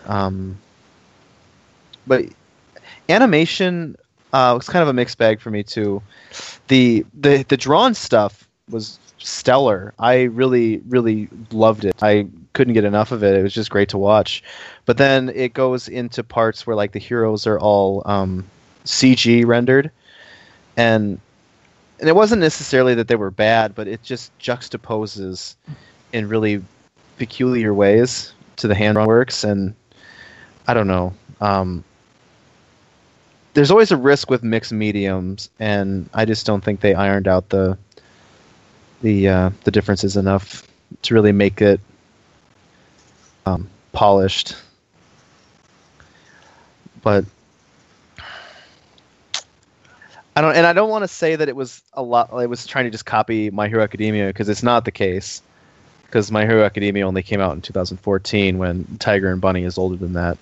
Um, 0.08 0.58
but 2.08 2.26
animation 3.10 3.96
uh, 4.34 4.54
was 4.58 4.68
kind 4.70 4.84
of 4.84 4.90
a 4.90 4.94
mixed 4.94 5.18
bag 5.18 5.42
for 5.42 5.52
me 5.52 5.64
too. 5.64 6.02
The 6.68 7.06
the 7.14 7.44
the 7.44 7.58
drawn 7.58 7.94
stuff 7.94 8.48
was 8.70 9.00
stellar. 9.20 9.94
I 10.00 10.24
really 10.24 10.80
really 10.90 11.30
loved 11.52 11.86
it. 11.86 11.96
I 12.02 12.28
couldn't 12.54 12.74
get 12.74 12.84
enough 12.84 13.12
of 13.12 13.24
it. 13.24 13.36
It 13.36 13.44
was 13.44 13.54
just 13.54 13.70
great 13.70 13.90
to 13.90 13.98
watch. 13.98 14.44
But 14.86 14.98
then 14.98 15.30
it 15.30 15.54
goes 15.54 15.88
into 15.88 16.24
parts 16.24 16.66
where 16.66 16.76
like 16.76 16.92
the 16.92 17.00
heroes 17.00 17.48
are 17.48 17.60
all 17.60 18.02
um, 18.06 18.46
CG 18.86 19.46
rendered, 19.46 19.92
and 20.78 21.20
and 22.00 22.10
it 22.10 22.16
wasn't 22.16 22.42
necessarily 22.42 22.96
that 22.96 23.08
they 23.08 23.16
were 23.16 23.32
bad, 23.32 23.76
but 23.76 23.88
it 23.88 24.02
just 24.04 24.38
juxtaposes 24.40 25.56
in 26.14 26.30
really 26.30 26.64
peculiar 27.18 27.74
ways 27.74 28.34
to 28.58 28.68
the 28.68 28.76
hand 28.76 28.98
works, 29.06 29.44
and 29.44 29.74
I 30.68 30.74
don't 30.74 30.88
know. 30.88 31.14
Um, 31.42 31.84
there's 33.54 33.72
always 33.72 33.92
a 33.92 33.98
risk 33.98 34.30
with 34.30 34.44
mixed 34.44 34.72
mediums, 34.72 35.50
and 35.60 36.10
I 36.14 36.26
just 36.26 36.46
don't 36.46 36.64
think 36.64 36.80
they 36.80 36.94
ironed 36.94 37.28
out 37.28 37.50
the 37.50 37.78
the 39.02 39.28
uh, 39.28 39.50
the 39.64 39.72
differences 39.72 40.18
enough 40.18 40.68
to 41.04 41.14
really 41.14 41.32
make 41.32 41.62
it 41.62 41.80
um, 43.50 43.70
polished. 43.92 44.56
But 47.02 47.26
I 50.36 50.42
don't, 50.42 50.56
and 50.56 50.66
I 50.66 50.74
don't 50.74 50.90
want 50.90 51.04
to 51.04 51.08
say 51.08 51.36
that 51.36 51.50
it 51.50 51.56
was 51.56 51.82
a 51.94 52.04
lot. 52.04 52.30
It 52.42 52.50
was 52.50 52.66
trying 52.66 52.86
to 52.86 52.92
just 52.92 53.06
copy 53.06 53.50
My 53.50 53.68
Hero 53.68 53.84
Academia 53.84 54.28
because 54.28 54.50
it's 54.50 54.64
not 54.64 54.86
the 54.86 54.92
case. 54.92 55.42
Because 56.06 56.32
My 56.32 56.46
Hero 56.46 56.64
Academia 56.64 57.08
only 57.08 57.22
came 57.22 57.40
out 57.40 57.54
in 57.54 57.62
2014, 57.62 58.58
when 58.58 58.86
Tiger 58.98 59.32
and 59.32 59.40
Bunny 59.40 59.64
is 59.64 59.78
older 59.78 59.96
than 59.96 60.14
that. 60.14 60.38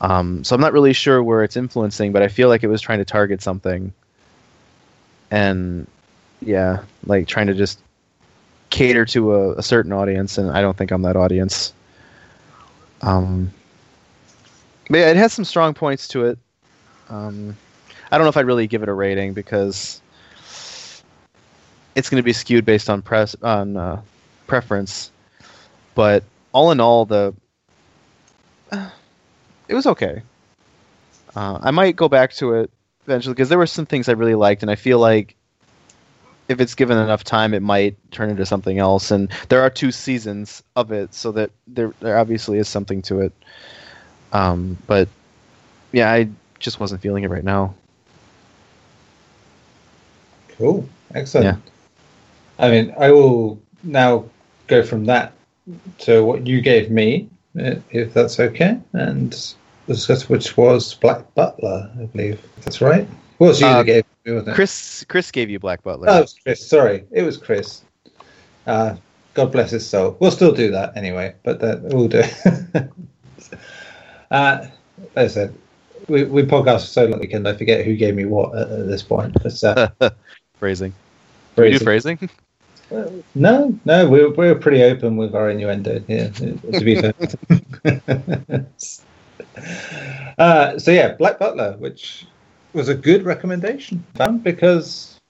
Um, 0.00 0.42
so 0.44 0.54
I'm 0.54 0.60
not 0.60 0.72
really 0.72 0.92
sure 0.92 1.22
where 1.22 1.44
it's 1.44 1.56
influencing, 1.56 2.12
but 2.12 2.22
I 2.22 2.28
feel 2.28 2.48
like 2.48 2.64
it 2.64 2.68
was 2.68 2.80
trying 2.80 2.98
to 2.98 3.04
target 3.04 3.40
something. 3.42 3.92
And 5.30 5.86
yeah, 6.40 6.82
like 7.04 7.28
trying 7.28 7.48
to 7.48 7.54
just 7.54 7.80
cater 8.70 9.04
to 9.06 9.34
a, 9.34 9.52
a 9.54 9.62
certain 9.62 9.92
audience, 9.92 10.38
and 10.38 10.50
I 10.50 10.60
don't 10.60 10.76
think 10.76 10.90
I'm 10.90 11.02
that 11.02 11.16
audience. 11.16 11.72
Um, 13.02 13.52
but 14.90 14.98
yeah, 14.98 15.10
it 15.10 15.16
has 15.16 15.32
some 15.32 15.44
strong 15.44 15.74
points 15.74 16.08
to 16.08 16.26
it. 16.26 16.38
Um, 17.08 17.56
I 18.10 18.16
don't 18.16 18.24
know 18.24 18.30
if 18.30 18.36
I'd 18.36 18.46
really 18.46 18.66
give 18.66 18.82
it 18.82 18.88
a 18.88 18.94
rating 18.94 19.34
because 19.34 20.00
it's 21.94 22.08
going 22.08 22.20
to 22.20 22.24
be 22.24 22.32
skewed 22.32 22.64
based 22.64 22.88
on 22.88 23.02
press 23.02 23.36
on 23.42 23.76
uh, 23.76 24.00
preference. 24.46 25.10
But 25.94 26.24
all 26.52 26.70
in 26.70 26.80
all, 26.80 27.04
the 27.04 27.34
uh, 28.72 28.90
it 29.68 29.74
was 29.74 29.86
okay. 29.86 30.22
Uh, 31.36 31.58
I 31.60 31.70
might 31.70 31.96
go 31.96 32.08
back 32.08 32.32
to 32.34 32.54
it 32.54 32.70
eventually 33.04 33.34
because 33.34 33.48
there 33.48 33.58
were 33.58 33.66
some 33.66 33.86
things 33.86 34.08
I 34.08 34.12
really 34.12 34.34
liked, 34.34 34.62
and 34.62 34.70
I 34.70 34.74
feel 34.74 34.98
like 34.98 35.34
if 36.48 36.60
it's 36.60 36.74
given 36.74 36.98
enough 36.98 37.24
time, 37.24 37.54
it 37.54 37.62
might 37.62 37.96
turn 38.10 38.30
into 38.30 38.46
something 38.46 38.78
else. 38.78 39.10
And 39.10 39.30
there 39.48 39.60
are 39.60 39.70
two 39.70 39.92
seasons 39.92 40.62
of 40.76 40.90
it, 40.92 41.14
so 41.14 41.30
that 41.32 41.50
there 41.66 41.92
there 42.00 42.18
obviously 42.18 42.58
is 42.58 42.68
something 42.68 43.02
to 43.02 43.20
it. 43.20 43.32
Um, 44.32 44.76
but 44.86 45.08
yeah, 45.92 46.10
I 46.12 46.28
just 46.58 46.80
wasn't 46.80 47.00
feeling 47.00 47.24
it 47.24 47.30
right 47.30 47.44
now. 47.44 47.74
Cool, 50.56 50.88
excellent. 51.14 51.44
Yeah. 51.44 51.56
I 52.58 52.70
mean, 52.70 52.94
I 52.98 53.12
will 53.12 53.60
now 53.84 54.24
go 54.66 54.82
from 54.82 55.04
that 55.04 55.32
to 55.98 56.24
what 56.24 56.46
you 56.46 56.60
gave 56.60 56.90
me, 56.90 57.28
uh, 57.60 57.76
if 57.90 58.12
that's 58.12 58.40
okay, 58.40 58.80
and 58.92 59.54
discuss 59.86 60.28
which 60.28 60.56
was 60.56 60.94
Black 60.94 61.32
Butler, 61.34 61.90
I 62.00 62.06
believe. 62.06 62.40
That's 62.64 62.80
right. 62.80 63.06
What 63.38 63.48
was 63.48 63.60
you 63.60 63.66
Uh, 63.66 63.78
that 63.78 63.86
gave 63.86 64.04
wasn't 64.26 64.48
it? 64.48 64.54
Chris 64.54 65.04
Chris 65.08 65.30
gave 65.30 65.50
you 65.50 65.58
Black 65.58 65.82
Butler. 65.82 66.08
Oh, 66.10 66.18
it 66.18 66.20
was 66.20 66.38
Chris. 66.42 66.66
Sorry, 66.66 67.04
it 67.10 67.22
was 67.22 67.36
Chris. 67.36 67.82
Uh, 68.66 68.96
God 69.34 69.52
bless 69.52 69.70
his 69.70 69.88
soul. 69.88 70.16
We'll 70.20 70.30
still 70.30 70.52
do 70.52 70.70
that 70.72 70.96
anyway, 70.96 71.34
but 71.42 71.60
that 71.60 71.82
we'll 71.82 72.08
do. 72.08 72.22
uh, 74.30 74.66
as 75.14 75.36
I 75.36 75.38
said, 75.42 75.54
we, 76.08 76.24
we 76.24 76.42
podcast 76.42 76.80
for 76.80 76.86
so 76.86 77.06
long 77.06 77.20
weekend. 77.20 77.46
I 77.46 77.54
forget 77.54 77.84
who 77.84 77.96
gave 77.96 78.14
me 78.14 78.24
what 78.24 78.56
at, 78.56 78.70
at 78.70 78.88
this 78.88 79.02
point. 79.02 79.36
But, 79.42 79.64
uh, 79.64 79.90
phrasing. 80.58 80.92
Do 81.56 81.62
we 81.62 81.70
do 81.70 81.78
phrasing. 81.78 82.16
phrasing? 82.16 83.24
No, 83.34 83.78
no, 83.84 84.08
we're 84.08 84.30
we're 84.30 84.54
pretty 84.54 84.82
open 84.82 85.16
with 85.16 85.34
our 85.34 85.50
innuendo 85.50 86.00
here. 86.00 86.30
To 86.30 86.80
be 86.80 87.00
fair. 87.00 87.12
uh, 90.38 90.78
so 90.78 90.90
yeah, 90.90 91.14
Black 91.14 91.38
Butler, 91.38 91.76
which 91.78 92.26
was 92.78 92.88
a 92.88 92.94
good 92.94 93.24
recommendation, 93.24 94.04
because 94.42 95.20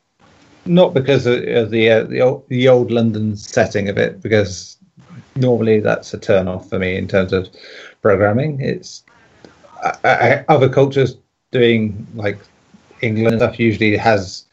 not 0.66 0.94
because 0.94 1.26
of, 1.26 1.42
of 1.42 1.70
the 1.70 1.90
uh, 1.90 2.04
the 2.04 2.20
old, 2.20 2.48
the 2.48 2.68
old 2.68 2.90
London 2.90 3.36
setting 3.36 3.88
of 3.88 3.98
it, 3.98 4.22
because 4.22 4.76
normally 5.34 5.80
that's 5.80 6.14
a 6.14 6.18
turn 6.18 6.46
off 6.46 6.68
for 6.68 6.78
me 6.78 6.96
in 6.96 7.08
terms 7.08 7.32
of 7.32 7.48
programming. 8.02 8.60
It's 8.60 9.02
I, 9.82 9.96
I, 10.04 10.44
other 10.48 10.68
cultures 10.68 11.16
doing 11.50 12.06
like 12.14 12.38
England 13.00 13.38
stuff 13.38 13.58
usually 13.58 13.96
has 13.96 14.44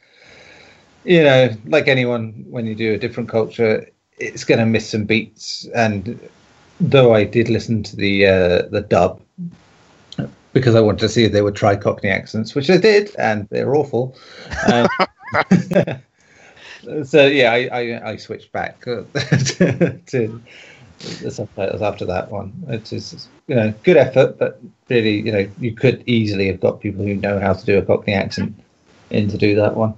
you 1.05 1.23
know, 1.23 1.49
like 1.65 1.87
anyone, 1.87 2.45
when 2.49 2.65
you 2.65 2.75
do 2.75 2.93
a 2.93 2.97
different 2.97 3.29
culture, 3.29 3.87
it's 4.17 4.43
going 4.43 4.59
to 4.59 4.65
miss 4.65 4.89
some 4.89 5.05
beats. 5.05 5.67
And 5.75 6.19
though 6.79 7.13
I 7.13 7.23
did 7.23 7.47
listen 7.47 7.83
to 7.83 7.95
the 7.95 8.25
uh, 8.25 8.61
the 8.71 8.81
dub 8.81 9.21
because 10.55 10.73
I 10.73 10.79
wanted 10.79 10.99
to 10.99 11.09
see 11.09 11.25
if 11.25 11.33
they 11.33 11.41
would 11.41 11.57
try 11.57 11.75
Cockney 11.75 12.09
accents, 12.09 12.55
which 12.55 12.67
they 12.67 12.77
did, 12.77 13.13
and 13.17 13.45
they're 13.49 13.75
awful. 13.75 14.15
Um, 14.71 14.87
so 17.03 17.27
yeah, 17.27 17.51
I, 17.51 17.67
I, 17.67 18.11
I 18.11 18.15
switched 18.15 18.53
back 18.53 18.81
to, 18.85 19.05
to 20.07 20.41
the 21.21 21.29
subtitles 21.29 21.81
after 21.81 22.05
that 22.05 22.31
one. 22.31 22.53
It's 22.69 22.91
just 22.91 23.27
you 23.47 23.55
know 23.55 23.73
good 23.83 23.97
effort, 23.97 24.39
but 24.39 24.61
really 24.87 25.19
you 25.19 25.31
know 25.33 25.49
you 25.59 25.73
could 25.73 26.01
easily 26.07 26.47
have 26.47 26.61
got 26.61 26.79
people 26.79 27.03
who 27.03 27.15
know 27.15 27.37
how 27.37 27.51
to 27.51 27.65
do 27.65 27.77
a 27.77 27.81
Cockney 27.81 28.13
accent 28.13 28.57
in 29.09 29.27
to 29.27 29.37
do 29.37 29.55
that 29.55 29.75
one. 29.75 29.93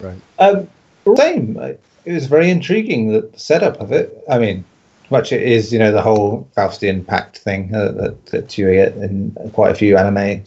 Right. 0.00 0.20
Um, 0.38 0.68
same. 1.16 1.56
It 1.56 2.12
was 2.12 2.26
very 2.26 2.50
intriguing 2.50 3.08
the 3.08 3.30
setup 3.36 3.80
of 3.80 3.90
it. 3.90 4.22
I 4.28 4.36
mean, 4.36 4.66
much 5.14 5.32
it 5.32 5.42
is 5.42 5.72
you 5.72 5.78
know 5.78 5.92
the 5.92 6.02
whole 6.02 6.48
Faustian 6.56 7.06
Pact 7.06 7.38
thing 7.38 7.72
uh, 7.74 7.92
that, 7.92 8.26
that 8.26 8.58
you 8.58 8.70
get 8.72 8.96
in 8.96 9.30
quite 9.52 9.70
a 9.70 9.74
few 9.74 9.96
anime. 9.96 10.42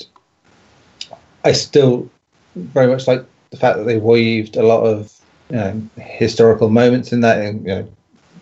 I 1.45 1.51
still 1.53 2.09
very 2.55 2.87
much 2.87 3.07
like 3.07 3.23
the 3.51 3.57
fact 3.57 3.77
that 3.77 3.85
they 3.85 3.97
weaved 3.97 4.57
a 4.57 4.63
lot 4.63 4.83
of 4.83 5.13
you 5.49 5.55
know 5.55 5.89
historical 5.95 6.69
moments 6.69 7.13
in 7.13 7.21
that. 7.21 7.39
And, 7.39 7.61
you 7.61 7.67
know, 7.67 7.89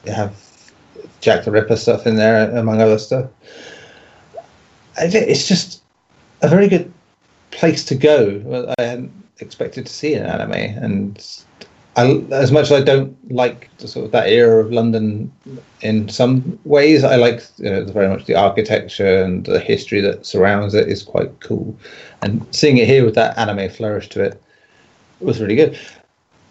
you 0.05 0.11
have 0.11 0.33
Jack 1.21 1.45
the 1.45 1.51
Ripper 1.51 1.75
stuff 1.75 2.07
in 2.07 2.15
there 2.15 2.49
among 2.57 2.81
other 2.81 2.97
stuff. 2.97 3.29
It's 4.97 5.47
just 5.47 5.83
a 6.41 6.47
very 6.47 6.67
good 6.67 6.91
place 7.51 7.85
to 7.85 7.95
go. 7.95 8.73
I 8.77 8.81
hadn't 8.81 9.11
expected 9.39 9.85
to 9.85 9.93
see 9.93 10.15
an 10.15 10.25
anime, 10.25 10.53
and 10.53 11.44
I, 11.97 12.23
as 12.31 12.51
much 12.51 12.65
as 12.65 12.71
I 12.73 12.81
don't 12.81 13.15
like 13.31 13.69
sort 13.77 14.05
of 14.05 14.11
that 14.11 14.27
era 14.27 14.63
of 14.63 14.71
London 14.71 15.31
in 15.81 16.09
some 16.09 16.59
ways, 16.65 17.03
I 17.03 17.15
like 17.15 17.41
you 17.57 17.69
know 17.69 17.85
very 17.85 18.09
much 18.09 18.25
the 18.25 18.35
architecture 18.35 19.23
and 19.23 19.45
the 19.45 19.59
history 19.59 20.01
that 20.01 20.25
surrounds 20.25 20.73
it 20.73 20.89
is 20.89 21.03
quite 21.03 21.39
cool. 21.39 21.77
And 22.21 22.45
seeing 22.53 22.77
it 22.77 22.87
here 22.87 23.05
with 23.05 23.15
that 23.15 23.37
anime 23.37 23.69
flourish 23.69 24.09
to 24.09 24.23
it 24.23 24.41
was 25.19 25.39
really 25.39 25.55
good. 25.55 25.79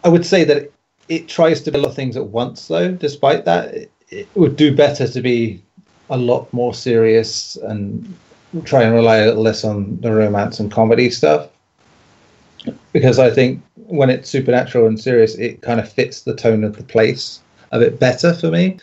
I 0.02 0.08
would 0.08 0.24
say 0.24 0.44
that 0.44 0.56
it, 0.56 0.72
it 1.08 1.28
tries 1.28 1.60
to 1.62 1.70
do 1.70 1.78
a 1.78 1.80
lot 1.80 1.90
of 1.90 1.96
things 1.96 2.16
at 2.16 2.26
once, 2.26 2.68
though. 2.68 2.92
Despite 2.92 3.44
that, 3.44 3.74
it, 3.74 3.90
it 4.08 4.28
would 4.34 4.56
do 4.56 4.74
better 4.74 5.06
to 5.06 5.20
be 5.20 5.62
a 6.10 6.16
lot 6.16 6.52
more 6.52 6.72
serious 6.72 7.56
and 7.56 8.16
try 8.64 8.82
and 8.82 8.94
rely 8.94 9.16
a 9.16 9.26
little 9.26 9.42
less 9.42 9.64
on 9.64 10.00
the 10.00 10.12
romance 10.12 10.60
and 10.60 10.70
comedy 10.70 11.10
stuff. 11.10 11.48
Because 12.92 13.18
I 13.18 13.30
think 13.30 13.62
when 13.74 14.10
it's 14.10 14.30
supernatural 14.30 14.86
and 14.86 14.98
serious, 14.98 15.34
it 15.34 15.62
kind 15.62 15.80
of 15.80 15.90
fits 15.90 16.22
the 16.22 16.34
tone 16.34 16.64
of 16.64 16.76
the 16.76 16.84
place 16.84 17.40
a 17.72 17.78
bit 17.78 17.98
better 17.98 18.32
for 18.32 18.50
me. 18.50 18.78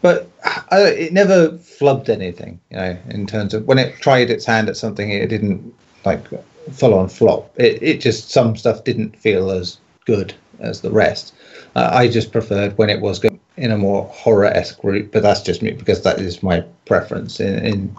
But 0.00 0.30
I, 0.70 0.82
it 0.82 1.12
never 1.12 1.50
flubbed 1.50 2.08
anything, 2.08 2.60
you 2.70 2.76
know, 2.76 2.96
in 3.10 3.26
terms 3.26 3.52
of 3.52 3.66
when 3.66 3.78
it 3.78 3.96
tried 4.00 4.30
its 4.30 4.44
hand 4.44 4.68
at 4.68 4.76
something, 4.76 5.10
it 5.10 5.28
didn't 5.28 5.74
like 6.04 6.24
full 6.72 6.94
on 6.94 7.08
flop. 7.08 7.52
It, 7.56 7.82
it 7.82 8.00
just, 8.00 8.30
some 8.30 8.56
stuff 8.56 8.84
didn't 8.84 9.16
feel 9.16 9.50
as 9.50 9.78
good 10.04 10.34
as 10.60 10.80
the 10.80 10.90
rest. 10.90 11.34
Uh, 11.74 11.90
I 11.92 12.08
just 12.08 12.32
preferred 12.32 12.78
when 12.78 12.90
it 12.90 13.00
was 13.00 13.18
going 13.18 13.38
in 13.56 13.72
a 13.72 13.78
more 13.78 14.04
horror 14.04 14.46
esque 14.46 14.82
route, 14.84 15.10
but 15.12 15.22
that's 15.22 15.42
just 15.42 15.62
me 15.62 15.72
because 15.72 16.02
that 16.02 16.20
is 16.20 16.42
my 16.42 16.64
preference 16.86 17.40
in, 17.40 17.58
in 17.64 17.96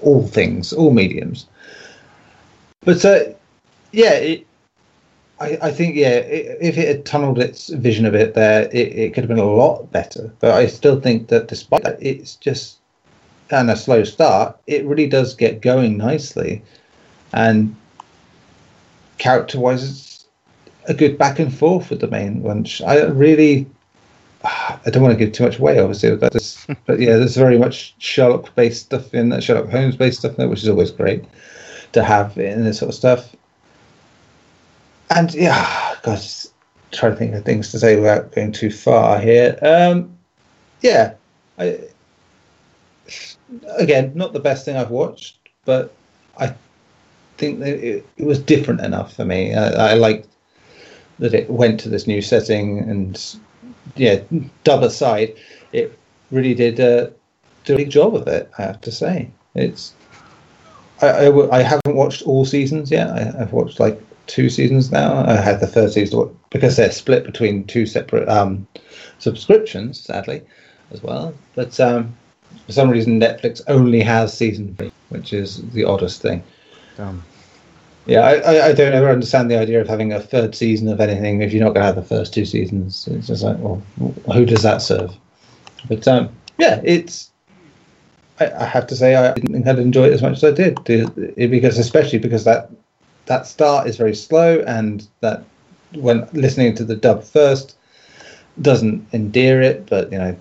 all 0.00 0.26
things, 0.26 0.72
all 0.72 0.92
mediums. 0.92 1.46
But 2.84 3.04
uh, 3.04 3.24
yeah, 3.92 4.14
it, 4.14 4.46
I, 5.38 5.58
I 5.62 5.70
think 5.70 5.96
yeah, 5.96 6.08
i 6.08 6.56
if 6.60 6.78
it 6.78 6.88
had 6.88 7.04
tunneled 7.04 7.38
its 7.38 7.68
vision 7.68 8.06
a 8.06 8.10
bit 8.10 8.34
there, 8.34 8.64
it, 8.72 8.92
it 8.92 9.14
could 9.14 9.24
have 9.24 9.28
been 9.28 9.38
a 9.38 9.44
lot 9.44 9.90
better. 9.92 10.32
But 10.40 10.52
I 10.52 10.66
still 10.66 11.00
think 11.00 11.28
that 11.28 11.48
despite 11.48 11.82
that, 11.82 12.02
it's 12.02 12.36
just 12.36 12.78
and 13.50 13.70
a 13.70 13.76
slow 13.76 14.02
start, 14.02 14.56
it 14.66 14.84
really 14.86 15.06
does 15.06 15.34
get 15.34 15.60
going 15.60 15.98
nicely, 15.98 16.62
and 17.34 17.76
character-wise, 19.18 19.82
it's 19.84 20.24
a 20.88 20.94
good 20.94 21.18
back 21.18 21.38
and 21.38 21.54
forth 21.54 21.90
with 21.90 22.00
the 22.00 22.08
main 22.08 22.42
bunch. 22.42 22.80
I 22.82 23.04
really. 23.04 23.68
I 24.44 24.90
don't 24.90 25.04
want 25.04 25.16
to 25.16 25.24
give 25.24 25.32
too 25.32 25.44
much 25.44 25.60
away, 25.60 25.78
obviously, 25.78 26.10
with 26.10 26.20
that 26.20 26.34
is, 26.34 26.66
but 26.86 26.98
yeah, 26.98 27.16
there's 27.16 27.36
very 27.36 27.58
much 27.58 27.94
Sherlock-based 27.98 28.86
stuff 28.86 29.14
in 29.14 29.28
that, 29.28 29.44
Sherlock 29.44 29.70
Holmes-based 29.70 30.18
stuff 30.18 30.32
in 30.32 30.38
there, 30.38 30.48
which 30.48 30.64
is 30.64 30.68
always 30.68 30.90
great 30.90 31.24
to 31.92 32.02
have 32.02 32.36
in 32.38 32.64
this 32.64 32.78
sort 32.78 32.88
of 32.88 32.94
stuff 32.96 33.36
and 35.16 35.34
yeah, 35.34 35.96
gosh, 36.02 36.46
trying 36.90 37.12
to 37.12 37.18
think 37.18 37.34
of 37.34 37.44
things 37.44 37.70
to 37.70 37.78
say 37.78 37.96
without 37.96 38.32
going 38.32 38.52
too 38.52 38.70
far 38.70 39.18
here. 39.18 39.58
Um, 39.62 40.16
yeah, 40.80 41.14
I, 41.58 41.78
again, 43.78 44.12
not 44.14 44.32
the 44.32 44.40
best 44.40 44.64
thing 44.64 44.76
I've 44.76 44.90
watched, 44.90 45.38
but 45.64 45.94
I 46.38 46.54
think 47.38 47.60
that 47.60 47.78
it, 47.78 48.06
it 48.16 48.24
was 48.24 48.38
different 48.38 48.80
enough 48.80 49.14
for 49.14 49.24
me. 49.24 49.54
I, 49.54 49.92
I 49.92 49.94
liked 49.94 50.28
that 51.18 51.34
it 51.34 51.48
went 51.50 51.80
to 51.80 51.88
this 51.88 52.06
new 52.06 52.22
setting, 52.22 52.78
and 52.78 53.36
yeah, 53.96 54.20
dub 54.64 54.82
aside, 54.82 55.34
it 55.72 55.98
really 56.30 56.54
did 56.54 56.80
uh, 56.80 57.10
do 57.64 57.74
a 57.74 57.78
big 57.78 57.90
job 57.90 58.14
of 58.14 58.26
it. 58.28 58.50
I 58.58 58.62
have 58.62 58.80
to 58.82 58.92
say, 58.92 59.30
it's. 59.54 59.94
I 61.00 61.62
haven't 61.62 61.96
watched 61.96 62.22
all 62.22 62.44
seasons 62.44 62.88
yet. 62.88 63.10
I, 63.10 63.42
I've 63.42 63.52
watched 63.52 63.80
like 63.80 64.00
two 64.26 64.48
seasons 64.48 64.90
now. 64.90 65.24
I 65.26 65.36
had 65.36 65.60
the 65.60 65.66
third 65.66 65.92
season 65.92 66.36
because 66.50 66.76
they're 66.76 66.92
split 66.92 67.24
between 67.24 67.64
two 67.64 67.86
separate 67.86 68.28
um, 68.28 68.66
subscriptions, 69.18 70.00
sadly, 70.00 70.42
as 70.90 71.02
well. 71.02 71.34
But 71.54 71.78
um, 71.80 72.14
for 72.66 72.72
some 72.72 72.90
reason, 72.90 73.20
Netflix 73.20 73.60
only 73.68 74.00
has 74.00 74.36
season 74.36 74.74
three, 74.76 74.92
which 75.08 75.32
is 75.32 75.62
the 75.72 75.84
oddest 75.84 76.22
thing. 76.22 76.42
Um, 76.98 77.22
Yeah, 78.06 78.22
I, 78.22 78.34
I, 78.34 78.66
I 78.66 78.72
don't 78.72 78.94
ever 78.94 79.10
understand 79.10 79.50
the 79.50 79.58
idea 79.58 79.80
of 79.80 79.88
having 79.88 80.12
a 80.12 80.20
third 80.20 80.54
season 80.54 80.88
of 80.88 81.00
anything 81.00 81.40
if 81.40 81.52
you're 81.52 81.64
not 81.64 81.72
going 81.72 81.82
to 81.82 81.86
have 81.86 81.94
the 81.94 82.02
first 82.02 82.34
two 82.34 82.44
seasons. 82.44 83.08
It's 83.08 83.28
just 83.28 83.44
like, 83.44 83.56
well, 83.60 83.80
who 84.34 84.44
does 84.44 84.62
that 84.62 84.82
serve? 84.82 85.14
But 85.88 86.06
um, 86.08 86.28
yeah, 86.58 86.80
it's. 86.84 87.30
I, 88.40 88.50
I 88.50 88.64
have 88.64 88.86
to 88.88 88.96
say, 88.96 89.14
I 89.14 89.32
didn't 89.34 89.52
think 89.52 89.66
I'd 89.66 89.78
enjoy 89.78 90.06
it 90.06 90.12
as 90.12 90.22
much 90.22 90.38
as 90.38 90.44
I 90.44 90.50
did, 90.50 90.82
because 90.84 91.78
especially 91.78 92.18
because 92.18 92.44
that 92.44 92.70
that 93.32 93.46
start 93.46 93.86
is 93.86 93.96
very 93.96 94.14
slow, 94.14 94.60
and 94.66 95.08
that 95.20 95.42
when 95.94 96.28
listening 96.34 96.74
to 96.74 96.84
the 96.84 96.94
dub 96.94 97.24
first 97.24 97.76
doesn't 98.60 99.06
endear 99.14 99.62
it. 99.62 99.86
But 99.88 100.12
you 100.12 100.18
know, 100.18 100.36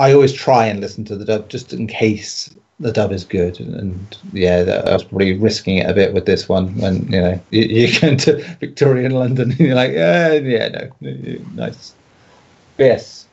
I 0.00 0.14
always 0.14 0.32
try 0.32 0.64
and 0.66 0.80
listen 0.80 1.04
to 1.04 1.16
the 1.16 1.26
dub 1.26 1.50
just 1.50 1.74
in 1.74 1.86
case 1.86 2.48
the 2.80 2.92
dub 2.92 3.12
is 3.12 3.24
good. 3.24 3.60
And, 3.60 3.74
and 3.74 4.18
yeah, 4.32 4.62
that- 4.62 4.88
I 4.88 4.92
was 4.94 5.04
probably 5.04 5.34
risking 5.38 5.76
it 5.76 5.90
a 5.90 5.92
bit 5.92 6.14
with 6.14 6.24
this 6.24 6.48
one 6.48 6.74
when 6.78 6.96
you 7.12 7.20
know 7.20 7.40
you, 7.50 7.62
you 7.62 8.00
go 8.00 8.08
into 8.08 8.42
Victorian 8.58 9.12
London 9.12 9.50
and 9.50 9.60
you're 9.60 9.74
like, 9.74 9.92
yeah, 9.92 10.32
yeah, 10.32 10.68
no, 10.68 10.90
nice. 11.54 11.92
But 12.78 12.84
yes, 12.84 13.26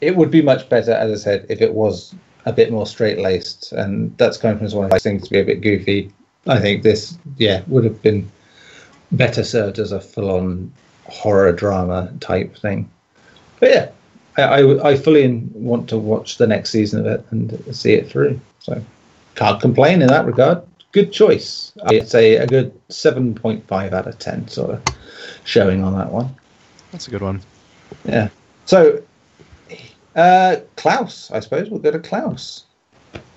it 0.00 0.14
would 0.14 0.30
be 0.30 0.42
much 0.42 0.68
better, 0.68 0.92
as 0.92 1.10
I 1.10 1.16
said, 1.24 1.46
if 1.48 1.60
it 1.60 1.74
was 1.74 2.14
a 2.46 2.52
bit 2.52 2.70
more 2.70 2.86
straight 2.86 3.18
laced, 3.18 3.72
and 3.72 4.16
that's 4.16 4.36
kind 4.36 4.60
of 4.60 4.72
one 4.74 4.84
of 4.84 4.90
those 4.92 5.02
things 5.02 5.24
to 5.24 5.30
be 5.30 5.40
a 5.40 5.44
bit 5.44 5.60
goofy. 5.60 6.12
I 6.46 6.58
think 6.58 6.82
this, 6.82 7.16
yeah, 7.36 7.62
would 7.68 7.84
have 7.84 8.02
been 8.02 8.30
better 9.12 9.44
served 9.44 9.78
as 9.78 9.92
a 9.92 10.00
full-on 10.00 10.72
horror 11.04 11.52
drama 11.52 12.12
type 12.20 12.56
thing. 12.56 12.90
But 13.60 13.70
yeah, 13.70 13.90
I, 14.36 14.42
I, 14.42 14.90
I 14.90 14.96
fully 14.96 15.28
want 15.52 15.88
to 15.90 15.98
watch 15.98 16.38
the 16.38 16.46
next 16.46 16.70
season 16.70 17.00
of 17.00 17.06
it 17.06 17.24
and 17.30 17.74
see 17.74 17.92
it 17.92 18.08
through. 18.08 18.40
So 18.60 18.82
can't 19.34 19.60
complain 19.60 20.02
in 20.02 20.08
that 20.08 20.26
regard. 20.26 20.62
Good 20.92 21.12
choice. 21.12 21.72
I'd 21.86 22.08
say 22.08 22.36
a 22.36 22.46
good 22.46 22.72
seven 22.88 23.34
point 23.34 23.66
five 23.66 23.92
out 23.94 24.06
of 24.06 24.18
ten 24.18 24.46
sort 24.48 24.70
of 24.70 24.82
showing 25.44 25.82
on 25.82 25.96
that 25.96 26.10
one. 26.10 26.34
that's 26.90 27.08
a 27.08 27.10
good 27.10 27.22
one. 27.22 27.40
Yeah. 28.04 28.28
So 28.66 29.02
uh, 30.16 30.56
Klaus, 30.76 31.30
I 31.30 31.40
suppose 31.40 31.70
we'll 31.70 31.80
go 31.80 31.90
to 31.90 31.98
Klaus. 31.98 32.64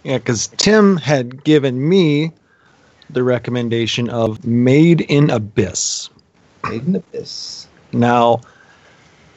Yeah, 0.04 0.18
because 0.18 0.48
Tim 0.58 0.98
had 0.98 1.44
given 1.44 1.88
me 1.88 2.32
the 3.10 3.24
recommendation 3.24 4.10
of 4.10 4.46
Made 4.46 5.02
in 5.02 5.30
Abyss. 5.30 6.10
Made 6.70 6.86
in 6.88 6.96
Abyss. 6.96 7.68
Now, 7.94 8.42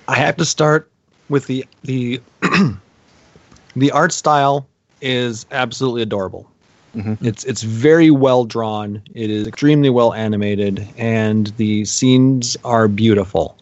I 0.08 0.16
have 0.16 0.36
to 0.36 0.44
start 0.44 0.90
with 1.28 1.46
the 1.46 1.64
the 1.82 2.20
the 3.76 3.90
art 3.90 4.12
style 4.12 4.66
is 5.00 5.46
absolutely 5.52 6.02
adorable. 6.02 6.50
Mhm. 6.96 7.18
It's 7.24 7.44
it's 7.44 7.62
very 7.62 8.10
well 8.10 8.44
drawn. 8.44 9.02
It 9.14 9.30
is 9.30 9.46
extremely 9.46 9.90
well 9.90 10.14
animated, 10.14 10.86
and 10.96 11.48
the 11.58 11.84
scenes 11.84 12.56
are 12.64 12.88
beautiful. 12.88 13.56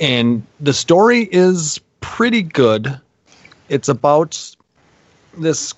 And 0.00 0.44
the 0.60 0.72
story 0.72 1.28
is 1.32 1.80
pretty 2.00 2.42
good. 2.42 2.98
It's 3.68 3.88
about 3.88 4.38
this 5.36 5.74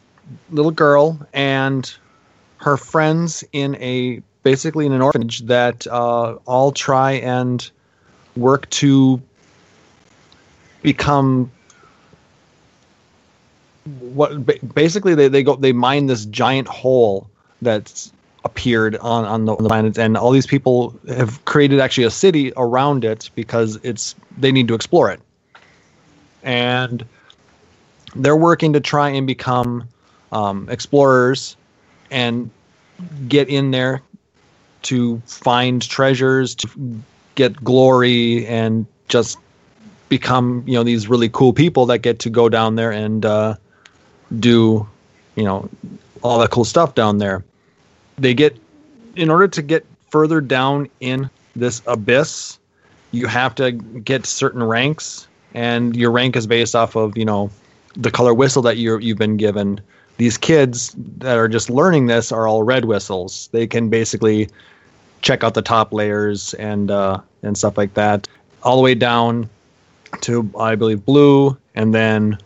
little 0.51 0.71
girl 0.71 1.19
and 1.33 1.93
her 2.61 2.77
friends 2.77 3.43
in 3.53 3.75
a 3.77 4.23
basically 4.43 4.87
in 4.87 4.93
an 4.93 5.03
orphanage 5.03 5.41
that 5.41 5.87
uh, 5.87 6.35
all 6.47 6.73
try 6.73 7.13
and 7.13 7.71
work 8.37 8.69
to 8.71 9.21
become 10.83 11.51
what 14.01 14.75
basically 14.75 15.15
they, 15.15 15.29
they 15.29 15.43
go 15.43 15.57
they 15.57 15.73
mine 15.73 16.07
this 16.07 16.27
giant 16.27 16.69
hole 16.69 17.29
that's 17.63 18.13
appeared 18.45 18.97
on 18.97 19.25
on 19.25 19.45
the, 19.45 19.55
on 19.55 19.63
the 19.63 19.69
planet 19.69 19.99
and 19.99 20.17
all 20.17 20.31
these 20.31 20.47
people 20.47 20.99
have 21.09 21.45
created 21.45 21.81
actually 21.81 22.05
a 22.05 22.11
city 22.11 22.53
around 22.57 23.05
it 23.05 23.31
because 23.35 23.79
it's 23.83 24.15
they 24.39 24.53
need 24.53 24.69
to 24.69 24.75
explore 24.75 25.11
it. 25.11 25.21
And 26.43 27.05
they're 28.15 28.37
working 28.37 28.73
to 28.73 28.81
try 28.81 29.11
and 29.11 29.27
become 29.27 29.89
um, 30.33 30.69
explorers 30.71 31.57
and 32.11 32.51
get 33.29 33.49
in 33.49 33.71
there 33.71 34.03
to 34.83 35.21
find 35.27 35.83
treasures, 35.83 36.55
to 36.55 36.69
get 37.35 37.63
glory, 37.63 38.47
and 38.47 38.87
just 39.09 39.39
become 40.09 40.65
you 40.67 40.75
know 40.75 40.83
these 40.83 41.09
really 41.09 41.29
cool 41.29 41.53
people 41.53 41.87
that 41.87 41.99
get 41.99 42.19
to 42.19 42.31
go 42.31 42.49
down 42.49 42.75
there 42.75 42.91
and 42.91 43.25
uh, 43.25 43.55
do 44.39 44.87
you 45.37 45.45
know 45.45 45.69
all 46.23 46.39
that 46.39 46.51
cool 46.51 46.65
stuff 46.65 46.95
down 46.95 47.19
there. 47.19 47.45
They 48.19 48.35
get 48.35 48.57
in 49.17 49.31
order 49.31 49.49
to 49.49 49.63
get 49.63 49.87
further 50.11 50.41
down 50.41 50.89
in 51.01 51.31
this 51.57 51.83
abyss, 51.87 52.59
you 53.13 53.27
have 53.27 53.55
to 53.57 53.73
get 53.73 54.27
certain 54.27 54.63
ranks, 54.63 55.27
and 55.55 55.97
your 55.97 56.11
rank 56.11 56.37
is 56.37 56.47
based 56.47 56.75
off 56.75 56.97
of 56.97 57.17
you 57.17 57.25
know 57.25 57.51
the 57.95 58.11
color 58.11 58.35
whistle 58.35 58.63
that 58.63 58.77
you 58.77 58.99
you've 58.99 59.19
been 59.19 59.37
given. 59.37 59.81
These 60.21 60.37
kids 60.37 60.95
that 61.17 61.39
are 61.39 61.49
just 61.49 61.71
learning 61.71 62.07
this 62.07 62.31
are 62.31 62.47
all 62.47 62.63
red 62.63 62.85
whistles. 62.85 63.49
They 63.53 63.67
can 63.67 63.89
basically 63.89 64.51
check 65.23 65.43
out 65.43 65.55
the 65.55 65.63
top 65.63 65.95
layers 65.95 66.53
and 66.53 66.91
uh, 66.91 67.23
and 67.43 67.57
stuff 67.57 67.79
like 67.79 67.95
that, 67.95 68.29
all 68.63 68.77
the 68.77 68.83
way 68.83 68.95
down 68.95 69.49
to 70.21 70.51
I 70.59 70.75
believe 70.75 71.07
blue, 71.07 71.57
and 71.75 71.95
then 71.95 72.37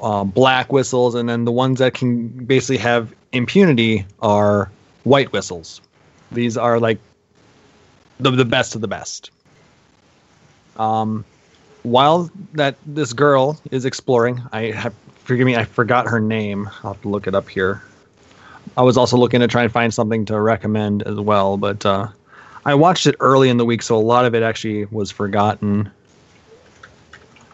uh, 0.00 0.24
black 0.24 0.72
whistles, 0.72 1.14
and 1.14 1.28
then 1.28 1.44
the 1.44 1.52
ones 1.52 1.78
that 1.78 1.94
can 1.94 2.26
basically 2.26 2.78
have 2.78 3.14
impunity 3.30 4.04
are 4.18 4.68
white 5.04 5.30
whistles. 5.30 5.80
These 6.32 6.56
are 6.56 6.80
like 6.80 6.98
the 8.18 8.32
the 8.32 8.44
best 8.44 8.74
of 8.74 8.80
the 8.80 8.88
best. 8.88 9.30
Um, 10.76 11.24
while 11.84 12.32
that 12.54 12.78
this 12.84 13.12
girl 13.12 13.60
is 13.70 13.84
exploring, 13.84 14.42
I 14.50 14.72
have 14.72 14.92
forgive 15.30 15.46
me, 15.46 15.54
I 15.54 15.64
forgot 15.64 16.08
her 16.08 16.18
name. 16.18 16.68
I'll 16.82 16.94
have 16.94 17.02
to 17.02 17.08
look 17.08 17.28
it 17.28 17.36
up 17.36 17.48
here. 17.48 17.80
I 18.76 18.82
was 18.82 18.96
also 18.96 19.16
looking 19.16 19.38
to 19.38 19.46
try 19.46 19.62
and 19.62 19.70
find 19.70 19.94
something 19.94 20.24
to 20.24 20.40
recommend 20.40 21.04
as 21.04 21.20
well, 21.20 21.56
but 21.56 21.86
uh, 21.86 22.08
I 22.64 22.74
watched 22.74 23.06
it 23.06 23.14
early 23.20 23.48
in 23.48 23.56
the 23.56 23.64
week, 23.64 23.82
so 23.82 23.96
a 23.96 24.02
lot 24.02 24.24
of 24.24 24.34
it 24.34 24.42
actually 24.42 24.86
was 24.86 25.12
forgotten. 25.12 25.88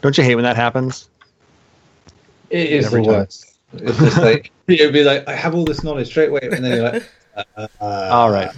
Don't 0.01 0.17
you 0.17 0.25
hate 0.25 0.37
when 0.37 0.45
that 0.45 0.57
happens? 0.57 1.11
It 2.49 2.71
is 2.71 2.87
Every 2.87 3.03
the 3.03 3.09
time. 3.09 3.21
worst. 3.21 3.55
It's 3.75 3.99
just 3.99 4.19
like 4.23 4.51
you'd 4.69 4.95
be 4.95 5.05
like, 5.05 5.29
I 5.29 5.35
have 5.35 5.55
all 5.55 5.67
this 5.67 5.85
knowledge 5.85 6.09
straight 6.09 6.31
away, 6.31 6.41
and 6.45 6.65
then 6.65 6.73
you're 6.73 6.93
like, 6.93 7.03
uh, 7.59 7.67
All 8.11 8.31
right. 8.31 8.57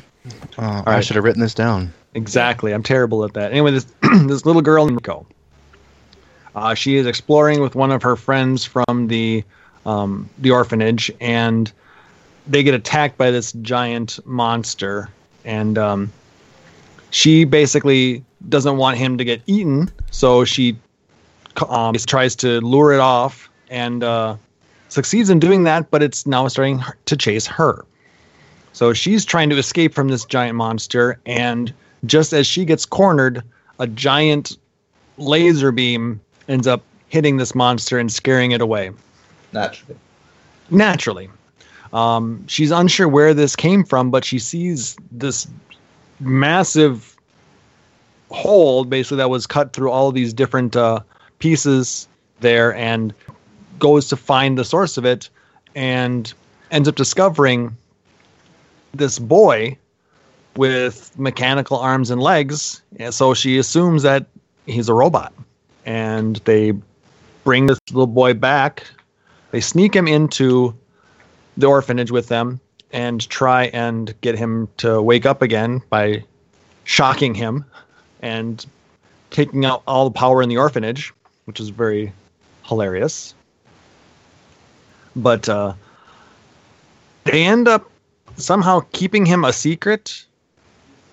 Oh, 0.59 0.83
I 0.87 1.01
should 1.01 1.17
have 1.17 1.25
written 1.25 1.43
this 1.43 1.55
down. 1.55 1.93
Exactly. 2.15 2.73
I'm 2.73 2.85
terrible 2.85 3.25
at 3.25 3.33
that. 3.35 3.51
Anyway, 3.51 3.73
this 3.73 3.87
this 4.27 4.47
little 4.47 4.63
girl 4.63 4.87
in 4.87 4.95
Mexico. 4.95 5.27
Uh, 6.55 6.75
she 6.75 6.97
is 6.97 7.07
exploring 7.07 7.61
with 7.61 7.75
one 7.75 7.91
of 7.91 8.03
her 8.03 8.17
friends 8.17 8.65
from 8.65 9.09
the 9.09 9.45
um, 9.87 10.29
the 10.39 10.51
orphanage, 10.51 11.11
and 11.21 11.73
they 12.47 12.63
get 12.63 12.75
attacked 12.75 13.17
by 13.17 13.31
this 13.31 13.53
giant 13.53 14.19
monster. 14.27 15.09
And 15.45 15.79
um, 15.79 16.13
she 17.11 17.45
basically 17.45 18.25
doesn't 18.49 18.77
want 18.77 18.99
him 18.99 19.17
to 19.19 19.25
get 19.25 19.41
eaten, 19.47 19.91
so 20.11 20.45
she 20.45 20.77
um, 21.69 21.95
tries 21.95 22.37
to 22.37 22.61
lure 22.61 22.93
it 22.93 23.01
off 23.01 23.51
and 23.71 24.05
uh, 24.05 24.37
succeeds 24.89 25.31
in 25.31 25.39
doing 25.39 25.65
that. 25.65 25.91
But 25.91 26.03
it's 26.03 26.27
now 26.27 26.49
starting 26.49 26.83
to 27.07 27.17
chase 27.17 27.47
her. 27.47 27.85
So 28.73 28.93
she's 28.93 29.25
trying 29.25 29.51
to 29.51 29.57
escape 29.57 29.95
from 29.95 30.09
this 30.09 30.25
giant 30.25 30.57
monster, 30.57 31.19
and 31.25 31.73
just 32.05 32.33
as 32.33 32.47
she 32.47 32.65
gets 32.65 32.85
cornered, 32.85 33.43
a 33.79 33.87
giant 33.87 34.59
laser 35.17 35.73
beam 35.73 36.21
ends 36.49 36.67
up 36.67 36.83
hitting 37.09 37.37
this 37.37 37.55
monster 37.55 37.99
and 37.99 38.13
scaring 38.13 38.53
it 38.53 38.61
away. 38.61 38.91
naturally. 39.53 39.99
Naturally. 40.71 41.31
Um, 41.93 42.47
she's 42.47 42.71
unsure 42.71 43.09
where 43.09 43.33
this 43.33 43.57
came 43.57 43.85
from, 43.85 44.11
but 44.11 44.25
she 44.25 44.39
sees 44.39 44.97
this 45.11 45.47
massive 46.21 47.17
hole 48.31 48.85
basically 48.85 49.17
that 49.19 49.31
was 49.31 49.47
cut 49.47 49.73
through 49.73 49.91
all 49.91 50.13
these 50.13 50.35
different 50.35 50.77
uh, 50.77 51.01
pieces 51.39 52.09
there 52.41 52.75
and 52.75 53.15
goes 53.79 54.09
to 54.09 54.17
find 54.17 54.59
the 54.59 54.65
source 54.65 54.99
of 54.99 55.05
it 55.07 55.31
and 55.75 56.35
ends 56.71 56.89
up 56.89 56.97
discovering 56.97 57.75
this 58.93 59.19
boy 59.19 59.77
with 60.57 61.17
mechanical 61.19 61.79
arms 61.79 62.11
and 62.11 62.21
legs. 62.21 62.83
And 62.99 63.15
so 63.15 63.33
she 63.33 63.59
assumes 63.59 64.03
that 64.03 64.27
he's 64.67 64.89
a 64.89 64.95
robot. 64.95 65.33
And 65.89 66.37
they 66.45 66.75
bring 67.45 67.67
this 67.67 67.81
little 67.91 68.07
boy 68.07 68.35
back. 68.35 68.87
They 69.53 69.61
sneak 69.63 69.97
him 69.97 70.07
into 70.07 70.77
the 71.57 71.67
orphanage 71.67 72.11
with 72.11 72.29
them 72.29 72.61
and 72.93 73.27
try 73.31 73.65
and 73.69 74.15
get 74.21 74.37
him 74.37 74.69
to 74.77 75.01
wake 75.01 75.25
up 75.25 75.41
again 75.41 75.81
by 75.89 76.25
shocking 76.85 77.35
him 77.35 77.65
and 78.21 78.67
taking 79.31 79.65
out 79.65 79.83
all 79.87 80.05
the 80.05 80.11
power 80.11 80.43
in 80.43 80.51
the 80.51 80.59
orphanage, 80.59 81.15
which 81.47 81.59
is 81.59 81.71
very 81.71 82.13
hilarious. 82.65 83.35
But 85.17 85.49
uh, 85.49 85.73
they 87.25 87.45
end 87.45 87.67
up 87.67 87.91
somehow 88.37 88.81
keeping 88.93 89.25
him 89.25 89.43
a 89.43 89.55
secret, 89.55 90.27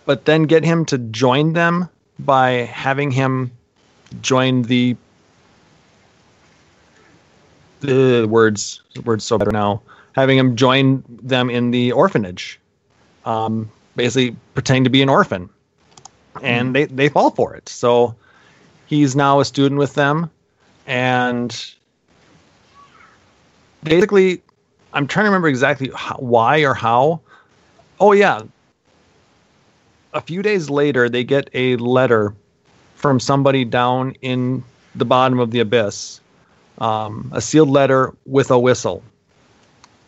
but 0.06 0.26
then 0.26 0.44
get 0.44 0.66
him 0.66 0.84
to 0.88 0.98
join 0.98 1.54
them 1.54 1.88
by 2.20 2.50
having 2.52 3.12
him 3.12 3.52
join 4.22 4.64
the 4.64 4.96
the 7.82 8.26
words 8.30 8.82
words 9.04 9.24
so 9.24 9.38
better 9.38 9.52
now 9.52 9.82
having 10.16 10.38
him 10.38 10.56
join 10.56 11.04
them 11.10 11.50
in 11.50 11.72
the 11.72 11.92
orphanage. 11.92 12.60
Um, 13.26 13.70
basically 13.96 14.36
pretending 14.54 14.86
to 14.86 14.90
be 14.90 15.02
an 15.02 15.10
orphan. 15.10 15.50
And 16.42 16.76
they, 16.76 16.86
they 16.86 17.10
fall 17.10 17.32
for 17.32 17.56
it. 17.56 17.68
So 17.70 18.16
he's 18.88 19.16
now 19.16 19.40
a 19.40 19.46
student 19.46 19.80
with 19.80 19.94
them. 19.94 20.30
And 20.88 21.66
basically 23.84 24.42
i'm 24.94 25.06
trying 25.06 25.26
to 25.26 25.30
remember 25.30 25.48
exactly 25.48 25.92
how, 25.96 26.16
why 26.16 26.60
or 26.60 26.74
how. 26.74 27.20
Oh 28.00 28.14
yeah. 28.14 28.42
A 30.14 30.22
few 30.22 30.42
days 30.42 30.70
later 30.70 31.10
they 31.10 31.24
get 31.24 31.50
a 31.54 31.76
letter 31.78 32.34
from 33.06 33.20
somebody 33.20 33.64
down 33.64 34.16
in 34.24 34.64
the 34.96 35.06
bottom 35.06 35.38
of 35.38 35.52
the 35.52 35.60
abyss 35.60 36.20
um, 36.80 37.30
a 37.36 37.40
sealed 37.40 37.70
letter 37.70 38.12
with 38.26 38.50
a 38.50 38.58
whistle. 38.58 39.04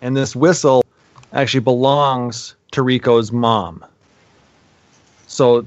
And 0.02 0.18
this 0.18 0.36
whistle 0.36 0.84
actually 1.32 1.60
belongs 1.60 2.56
to 2.72 2.82
Riko's 2.82 3.32
mom. 3.32 3.86
So 5.28 5.64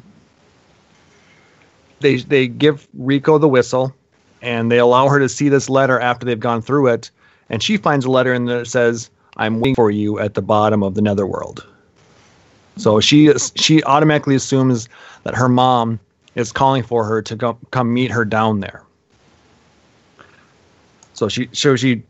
they 2.01 2.16
they 2.16 2.49
give 2.49 2.89
Riko 2.99 3.41
the 3.41 3.49
whistle 3.49 3.95
and 4.43 4.68
they 4.68 4.78
allow 4.78 5.09
her 5.09 5.20
to 5.20 5.28
see 5.28 5.49
this 5.49 5.70
letter 5.70 6.01
after 6.01 6.26
they've 6.26 6.41
gone 6.41 6.61
through 6.61 6.89
it. 6.89 7.12
And 7.49 7.62
she 7.62 7.76
finds 7.76 8.07
a 8.07 8.11
letter 8.11 8.35
in 8.35 8.47
there 8.47 8.59
that 8.59 8.66
says 8.66 9.09
i'm 9.37 9.61
waiting 9.61 9.76
for 9.76 9.93
you 9.93 10.18
at 10.18 10.35
the 10.35 10.43
bottom 10.43 10.83
of 10.83 10.97
the 10.97 11.01
netherworld. 11.01 11.64
So 12.76 12.99
she 12.99 13.33
she 13.55 13.85
automatically 13.85 14.35
assumes 14.35 14.89
that 15.22 15.37
her 15.37 15.49
mom 15.49 16.01
is 16.35 16.53
calling 16.53 16.83
for 16.83 17.05
her 17.05 17.22
to 17.22 17.37
go, 17.37 17.59
come 17.70 17.93
meet 17.93 18.11
her 18.11 18.24
down 18.24 18.61
there. 18.61 18.83
So 21.14 21.28
she 21.28 21.49
so 21.53 21.76
she 21.76 22.03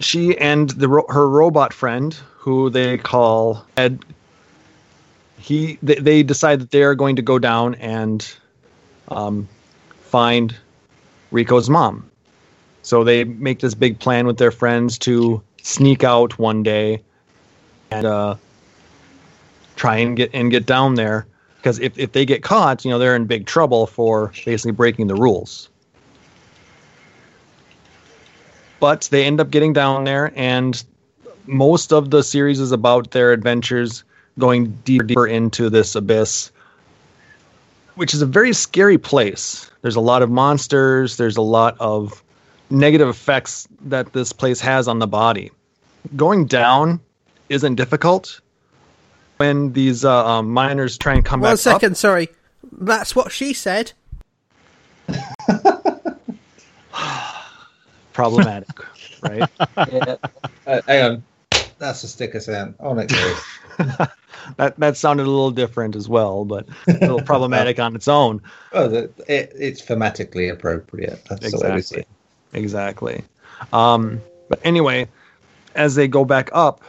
she 0.00 0.36
and 0.38 0.70
the 0.70 0.88
her 1.08 1.28
robot 1.28 1.72
friend 1.72 2.14
who 2.36 2.70
they 2.70 2.98
call 2.98 3.64
Ed 3.76 4.04
he 5.38 5.78
they, 5.82 5.94
they 5.96 6.22
decide 6.22 6.60
that 6.60 6.70
they 6.70 6.82
are 6.82 6.94
going 6.94 7.16
to 7.16 7.22
go 7.22 7.38
down 7.38 7.74
and 7.76 8.34
um, 9.08 9.48
find 10.02 10.56
Riko's 11.32 11.70
mom. 11.70 12.10
So 12.82 13.04
they 13.04 13.24
make 13.24 13.60
this 13.60 13.74
big 13.74 13.98
plan 13.98 14.26
with 14.26 14.38
their 14.38 14.50
friends 14.50 14.98
to 15.00 15.42
sneak 15.62 16.02
out 16.02 16.38
one 16.38 16.62
day 16.62 17.02
and 17.90 18.06
uh, 18.06 18.36
try 19.76 19.96
and 19.96 20.16
get 20.16 20.30
and 20.34 20.50
get 20.50 20.66
down 20.66 20.94
there 20.94 21.26
because 21.60 21.78
if, 21.78 21.96
if 21.98 22.12
they 22.12 22.24
get 22.24 22.42
caught, 22.42 22.84
you 22.84 22.90
know, 22.90 22.98
they're 22.98 23.14
in 23.14 23.26
big 23.26 23.44
trouble 23.44 23.86
for 23.86 24.32
basically 24.46 24.72
breaking 24.72 25.08
the 25.08 25.14
rules. 25.14 25.68
But 28.80 29.08
they 29.10 29.26
end 29.26 29.40
up 29.40 29.50
getting 29.50 29.74
down 29.74 30.04
there, 30.04 30.32
and 30.36 30.82
most 31.46 31.92
of 31.92 32.10
the 32.10 32.22
series 32.22 32.60
is 32.60 32.72
about 32.72 33.10
their 33.10 33.32
adventures 33.32 34.04
going 34.38 34.70
deeper, 34.84 35.04
deeper 35.04 35.26
into 35.26 35.68
this 35.68 35.94
abyss, 35.94 36.50
which 37.96 38.14
is 38.14 38.22
a 38.22 38.26
very 38.26 38.54
scary 38.54 38.96
place. 38.96 39.70
There's 39.82 39.96
a 39.96 40.00
lot 40.00 40.22
of 40.22 40.30
monsters, 40.30 41.18
there's 41.18 41.36
a 41.36 41.42
lot 41.42 41.76
of 41.78 42.24
negative 42.70 43.08
effects 43.08 43.68
that 43.82 44.14
this 44.14 44.32
place 44.32 44.60
has 44.60 44.88
on 44.88 44.98
the 44.98 45.06
body. 45.06 45.50
Going 46.16 46.46
down 46.46 47.00
isn't 47.50 47.74
difficult 47.74 48.40
when 49.40 49.72
these 49.72 50.04
uh, 50.04 50.26
um, 50.26 50.50
miners 50.50 50.98
try 50.98 51.14
and 51.14 51.24
come 51.24 51.40
One 51.40 51.52
back 51.52 51.58
second, 51.58 51.96
sorry. 51.96 52.28
That's 52.72 53.16
what 53.16 53.32
she 53.32 53.54
said. 53.54 53.92
problematic, 58.12 58.68
right? 59.22 59.48
yeah. 59.90 60.16
Uh, 60.66 60.82
hang 60.86 61.02
on. 61.02 61.24
That's 61.78 62.02
a 62.02 62.08
sticker 62.08 62.38
sound. 62.38 62.74
On 62.80 62.98
it 62.98 63.08
goes. 63.08 63.42
that 64.58 64.74
that 64.76 64.98
sounded 64.98 65.22
a 65.22 65.30
little 65.30 65.50
different 65.50 65.96
as 65.96 66.06
well, 66.06 66.44
but 66.44 66.66
a 66.86 66.92
little 66.92 67.22
problematic 67.22 67.78
on 67.86 67.96
its 67.96 68.08
own. 68.08 68.42
Oh, 68.74 68.88
the, 68.88 69.04
it, 69.26 69.52
it's 69.58 69.80
thematically 69.80 70.52
appropriate. 70.52 71.24
That's 71.30 71.50
the 71.50 71.66
way 71.66 71.76
we 71.76 71.80
see 71.80 72.04
Exactly. 72.52 73.14
Exactly. 73.14 73.24
Um, 73.72 74.20
but 74.50 74.60
anyway, 74.64 75.08
as 75.74 75.94
they 75.94 76.08
go 76.08 76.26
back 76.26 76.50
up, 76.52 76.82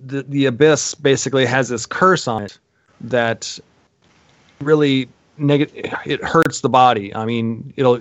the 0.00 0.22
the 0.22 0.46
abyss 0.46 0.94
basically 0.94 1.46
has 1.46 1.68
this 1.68 1.86
curse 1.86 2.26
on 2.28 2.42
it 2.44 2.58
that 3.00 3.58
really 4.60 5.08
neg- 5.38 5.70
it 6.06 6.22
hurts 6.24 6.60
the 6.60 6.68
body. 6.68 7.14
I 7.14 7.24
mean, 7.26 7.72
it'll 7.76 8.00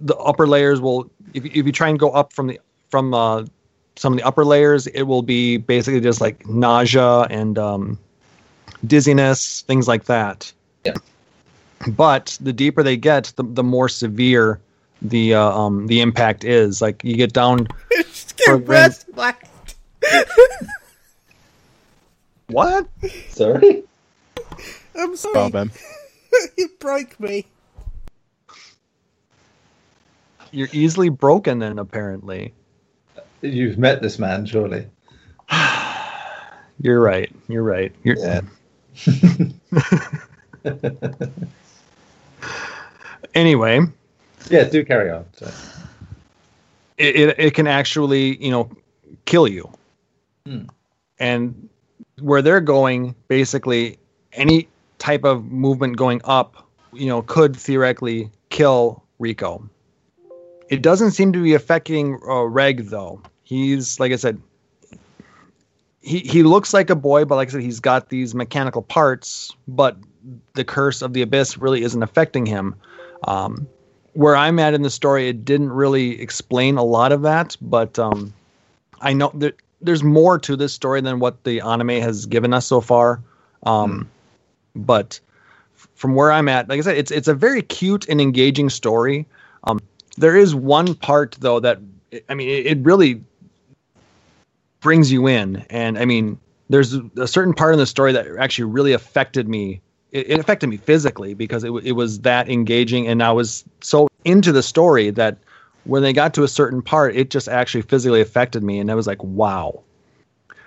the 0.00 0.16
upper 0.16 0.46
layers 0.46 0.80
will 0.80 1.10
if 1.34 1.44
you- 1.44 1.50
if 1.54 1.66
you 1.66 1.72
try 1.72 1.88
and 1.88 1.98
go 1.98 2.10
up 2.10 2.32
from 2.32 2.48
the 2.48 2.60
from 2.90 3.12
uh, 3.14 3.44
some 3.96 4.12
of 4.12 4.18
the 4.18 4.24
upper 4.26 4.44
layers, 4.44 4.86
it 4.88 5.02
will 5.02 5.22
be 5.22 5.56
basically 5.58 6.00
just 6.00 6.20
like 6.20 6.46
nausea 6.48 7.22
and 7.30 7.58
um, 7.58 7.98
dizziness, 8.86 9.62
things 9.62 9.88
like 9.88 10.04
that. 10.04 10.52
Yeah. 10.84 10.94
But 11.88 12.38
the 12.40 12.52
deeper 12.52 12.82
they 12.82 12.96
get, 12.96 13.32
the, 13.36 13.42
the 13.44 13.62
more 13.64 13.88
severe 13.88 14.60
the 15.02 15.34
uh, 15.34 15.50
um, 15.50 15.86
the 15.86 16.00
impact 16.00 16.44
is. 16.44 16.80
Like 16.82 17.02
you 17.04 17.16
get 17.16 17.32
down. 17.32 17.66
It's 17.90 18.32
For 18.44 18.58
getting 18.58 18.66
worse. 18.68 19.04
Black. 19.14 19.48
What? 22.48 22.88
Sorry? 23.28 23.84
I'm 24.96 25.10
Oh, 25.10 25.14
sorry. 25.14 25.50
man. 25.50 25.70
you 26.58 26.68
broke 26.80 27.18
me. 27.20 27.46
You're 30.50 30.68
easily 30.72 31.08
broken 31.10 31.58
then, 31.58 31.78
apparently. 31.78 32.54
You've 33.42 33.78
met 33.78 34.00
this 34.02 34.18
man, 34.18 34.46
surely. 34.46 34.86
You're 36.80 37.00
right. 37.00 37.30
You're 37.48 37.62
right. 37.62 37.92
You're, 38.02 38.16
Yeah. 38.18 38.40
Anyway, 43.34 43.80
Yeah, 44.50 44.64
do 44.64 44.84
carry 44.84 45.10
on. 45.10 45.24
Sorry. 45.34 45.52
it, 46.96 47.14
it, 47.16 47.34
it 47.38 47.54
can 47.54 47.66
actually, 47.66 48.42
you 48.42 48.50
know, 48.50 48.70
kill 49.26 49.46
you. 49.46 49.70
Hmm. 50.46 50.64
And 51.20 51.68
where 52.20 52.42
they're 52.42 52.60
going, 52.60 53.14
basically, 53.28 53.98
any 54.32 54.68
type 54.98 55.24
of 55.24 55.44
movement 55.46 55.96
going 55.96 56.20
up, 56.24 56.68
you 56.92 57.06
know, 57.06 57.22
could 57.22 57.56
theoretically 57.56 58.30
kill 58.50 59.02
Riko. 59.20 59.68
It 60.68 60.82
doesn't 60.82 61.12
seem 61.12 61.32
to 61.32 61.42
be 61.42 61.54
affecting 61.54 62.18
uh, 62.28 62.42
Reg 62.42 62.86
though. 62.86 63.20
He's 63.42 63.98
like 63.98 64.12
I 64.12 64.16
said, 64.16 64.40
he 66.00 66.18
he 66.18 66.42
looks 66.42 66.74
like 66.74 66.90
a 66.90 66.96
boy, 66.96 67.24
but 67.24 67.36
like 67.36 67.48
I 67.48 67.52
said, 67.52 67.62
he's 67.62 67.80
got 67.80 68.10
these 68.10 68.34
mechanical 68.34 68.82
parts. 68.82 69.54
But 69.66 69.96
the 70.54 70.64
curse 70.64 71.00
of 71.00 71.14
the 71.14 71.22
abyss 71.22 71.56
really 71.56 71.82
isn't 71.82 72.02
affecting 72.02 72.44
him. 72.44 72.74
Um, 73.24 73.66
where 74.12 74.36
I'm 74.36 74.58
at 74.58 74.74
in 74.74 74.82
the 74.82 74.90
story, 74.90 75.28
it 75.28 75.44
didn't 75.44 75.70
really 75.70 76.20
explain 76.20 76.76
a 76.76 76.82
lot 76.82 77.12
of 77.12 77.22
that, 77.22 77.56
but 77.60 77.98
um, 77.98 78.34
I 79.00 79.12
know 79.12 79.30
that 79.34 79.54
there's 79.80 80.02
more 80.02 80.38
to 80.38 80.56
this 80.56 80.72
story 80.72 81.00
than 81.00 81.20
what 81.20 81.44
the 81.44 81.60
anime 81.60 81.88
has 81.88 82.26
given 82.26 82.52
us 82.52 82.66
so 82.66 82.80
far. 82.80 83.20
Um, 83.64 84.08
But 84.74 85.20
from 85.94 86.14
where 86.14 86.30
I'm 86.30 86.48
at, 86.48 86.68
like 86.68 86.78
I 86.78 86.82
said, 86.82 86.96
it's 86.96 87.10
it's 87.10 87.28
a 87.28 87.34
very 87.34 87.62
cute 87.62 88.08
and 88.08 88.20
engaging 88.20 88.70
story. 88.70 89.26
Um, 89.64 89.80
there 90.16 90.36
is 90.36 90.54
one 90.54 90.94
part 90.94 91.36
though 91.40 91.60
that 91.60 91.80
I 92.28 92.34
mean, 92.34 92.48
it, 92.48 92.66
it 92.66 92.78
really 92.78 93.22
brings 94.80 95.10
you 95.10 95.26
in, 95.26 95.66
and 95.70 95.98
I 95.98 96.04
mean, 96.04 96.38
there's 96.70 96.94
a 97.16 97.26
certain 97.26 97.52
part 97.54 97.72
in 97.72 97.78
the 97.78 97.86
story 97.86 98.12
that 98.12 98.26
actually 98.38 98.70
really 98.70 98.92
affected 98.92 99.48
me. 99.48 99.80
It, 100.12 100.30
it 100.30 100.40
affected 100.40 100.68
me 100.68 100.76
physically 100.76 101.34
because 101.34 101.64
it, 101.64 101.72
it 101.84 101.92
was 101.92 102.20
that 102.20 102.48
engaging, 102.48 103.08
and 103.08 103.22
I 103.22 103.32
was 103.32 103.64
so 103.80 104.08
into 104.24 104.52
the 104.52 104.62
story 104.62 105.10
that 105.10 105.38
when 105.88 106.02
they 106.02 106.12
got 106.12 106.34
to 106.34 106.44
a 106.44 106.48
certain 106.48 106.82
part, 106.82 107.16
it 107.16 107.30
just 107.30 107.48
actually 107.48 107.82
physically 107.82 108.20
affected 108.20 108.62
me, 108.62 108.78
and 108.78 108.90
I 108.90 108.94
was 108.94 109.06
like, 109.06 109.22
wow. 109.24 109.82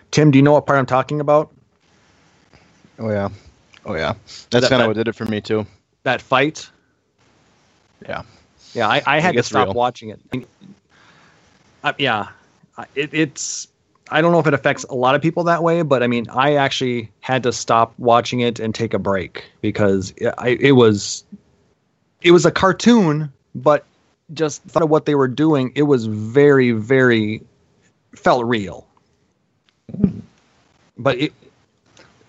Tim, 0.09 0.32
do 0.32 0.38
you 0.39 0.43
know 0.43 0.51
what 0.53 0.65
part 0.65 0.80
I'm 0.80 0.86
talking 0.86 1.22
about? 1.22 1.51
Oh 2.99 3.09
yeah. 3.09 3.30
Oh 3.86 3.95
yeah. 3.95 4.13
That- 4.13 4.49
That's 4.49 4.69
kind 4.69 4.80
that- 4.80 4.82
of 4.82 4.88
what 4.88 4.97
did 4.97 5.07
it 5.07 5.15
for 5.15 5.26
me 5.26 5.39
too. 5.39 5.65
That 6.03 6.22
fight? 6.22 6.69
Yeah. 8.07 8.24
Yeah, 8.74 8.88
I, 8.88 9.01
I 9.05 9.19
had 9.19 9.36
to 9.36 9.43
stop 9.43 9.67
real. 9.67 9.74
watching 9.76 10.09
it. 10.09 10.19
I 11.84 11.93
yeah, 11.97 12.28
it, 12.95 13.13
it's. 13.13 13.67
I 14.09 14.22
don't 14.22 14.32
know 14.32 14.39
if 14.39 14.47
it 14.47 14.53
affects 14.53 14.84
a 14.86 14.95
lot 14.95 15.13
of 15.15 15.22
people 15.22 15.43
that 15.45 15.61
way, 15.63 15.82
but 15.84 16.01
I 16.03 16.07
mean, 16.07 16.28
I 16.30 16.55
actually 16.55 17.11
had 17.22 17.43
to 17.43 17.51
stop 17.53 17.93
watching 17.97 18.39
it 18.41 18.59
and 18.59 18.74
take 18.76 18.93
a 18.93 18.99
break 18.99 19.43
because 19.61 20.13
it, 20.17 20.34
I, 20.38 20.49
it 20.59 20.74
was, 20.74 21.24
it 22.22 22.32
was 22.32 22.45
a 22.45 22.51
cartoon, 22.51 23.32
but 23.55 23.86
just 24.34 24.64
thought 24.64 24.84
of 24.84 24.90
what 24.90 25.06
they 25.06 25.16
were 25.16 25.28
doing. 25.28 25.72
It 25.76 25.84
was 25.84 26.06
very, 26.06 26.72
very, 26.72 27.42
felt 28.16 28.46
real. 28.46 28.88
But 30.98 31.18
it, 31.20 31.34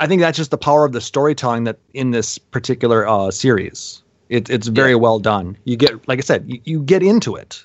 I 0.00 0.06
think 0.06 0.20
that's 0.20 0.36
just 0.36 0.50
the 0.50 0.58
power 0.58 0.84
of 0.84 0.92
the 0.92 1.00
storytelling 1.00 1.64
that 1.64 1.78
in 1.94 2.10
this 2.10 2.38
particular 2.38 3.06
uh, 3.06 3.30
series. 3.30 4.02
It, 4.28 4.48
it's 4.48 4.66
very 4.68 4.94
well 4.94 5.18
done. 5.18 5.58
You 5.64 5.76
get, 5.76 6.08
like 6.08 6.18
I 6.18 6.22
said, 6.22 6.44
you, 6.46 6.60
you 6.64 6.82
get 6.82 7.02
into 7.02 7.36
it. 7.36 7.64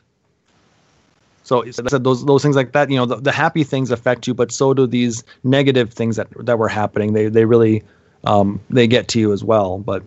So 1.44 1.62
it's- 1.62 1.78
like 1.78 1.88
I 1.88 1.90
said 1.92 2.04
those 2.04 2.26
those 2.26 2.44
things 2.44 2.58
like 2.58 2.74
that, 2.74 2.90
you 2.90 2.98
know, 2.98 3.06
the, 3.06 3.16
the 3.16 3.32
happy 3.32 3.64
things 3.64 3.90
affect 3.90 4.28
you, 4.28 4.34
but 4.34 4.52
so 4.52 4.74
do 4.74 4.86
these 4.86 5.24
negative 5.46 5.94
things 5.94 6.18
that 6.18 6.28
that 6.46 6.60
were 6.60 6.68
happening. 6.68 7.14
They 7.14 7.30
they 7.30 7.46
really 7.46 7.84
um, 8.26 8.60
they 8.70 8.86
get 8.86 9.08
to 9.10 9.20
you 9.20 9.32
as 9.32 9.46
well. 9.46 9.78
But 9.80 10.04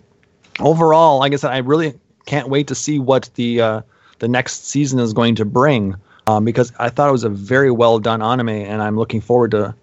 overall, 0.59 1.21
like 1.21 1.33
I 1.33 1.37
said, 1.37 1.51
I 1.53 1.59
really 1.59 1.95
can't 2.27 2.51
wait 2.51 2.67
to 2.67 2.75
see 2.75 2.99
what 2.99 3.31
the 3.37 3.61
uh, 3.63 3.81
the 4.21 4.29
next 4.29 4.67
season 4.67 5.01
is 5.01 5.13
going 5.13 5.35
to 5.35 5.45
bring 5.45 5.97
um, 6.27 6.45
because 6.45 6.73
I 6.79 6.89
thought 6.89 7.09
it 7.09 7.13
was 7.13 7.25
a 7.25 7.29
very 7.29 7.71
well 7.71 7.99
done 7.99 8.23
anime, 8.23 8.49
and 8.51 8.81
I'm 8.81 8.97
looking 8.97 9.21
forward 9.21 9.51
to 9.51 9.75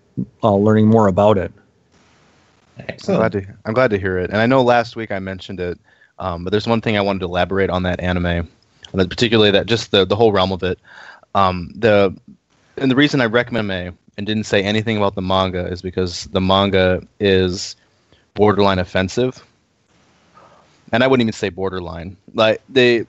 uh, 0.43 0.55
learning 0.55 0.88
more 0.88 1.07
about 1.07 1.38
it. 1.38 1.51
I'm 2.79 2.95
glad 3.15 3.31
to 3.33 3.45
I'm 3.65 3.73
glad 3.73 3.89
to 3.91 3.99
hear 3.99 4.17
it. 4.17 4.29
And 4.29 4.38
I 4.38 4.45
know 4.45 4.61
last 4.61 4.95
week 4.95 5.11
I 5.11 5.19
mentioned 5.19 5.59
it, 5.59 5.79
um, 6.19 6.43
but 6.43 6.51
there's 6.51 6.67
one 6.67 6.79
thing 6.79 6.95
I 6.95 7.01
wanted 7.01 7.19
to 7.19 7.25
elaborate 7.25 7.69
on 7.69 7.83
that 7.83 7.99
anime, 7.99 8.25
and 8.25 8.47
that 8.93 9.09
particularly 9.09 9.51
that 9.51 9.65
just 9.65 9.91
the 9.91 10.05
the 10.05 10.15
whole 10.15 10.31
realm 10.31 10.51
of 10.51 10.63
it. 10.63 10.79
Um, 11.35 11.71
the 11.75 12.15
and 12.77 12.89
the 12.89 12.95
reason 12.95 13.19
I 13.19 13.25
recommend 13.25 13.71
anime 13.71 13.97
and 14.17 14.25
didn't 14.25 14.45
say 14.45 14.63
anything 14.63 14.97
about 14.97 15.15
the 15.15 15.21
manga 15.21 15.65
is 15.67 15.81
because 15.81 16.25
the 16.25 16.41
manga 16.41 17.01
is 17.19 17.75
borderline 18.35 18.79
offensive, 18.79 19.43
and 20.91 21.03
I 21.03 21.07
wouldn't 21.07 21.25
even 21.25 21.33
say 21.33 21.49
borderline. 21.49 22.15
Like 22.33 22.61
they, 22.69 23.05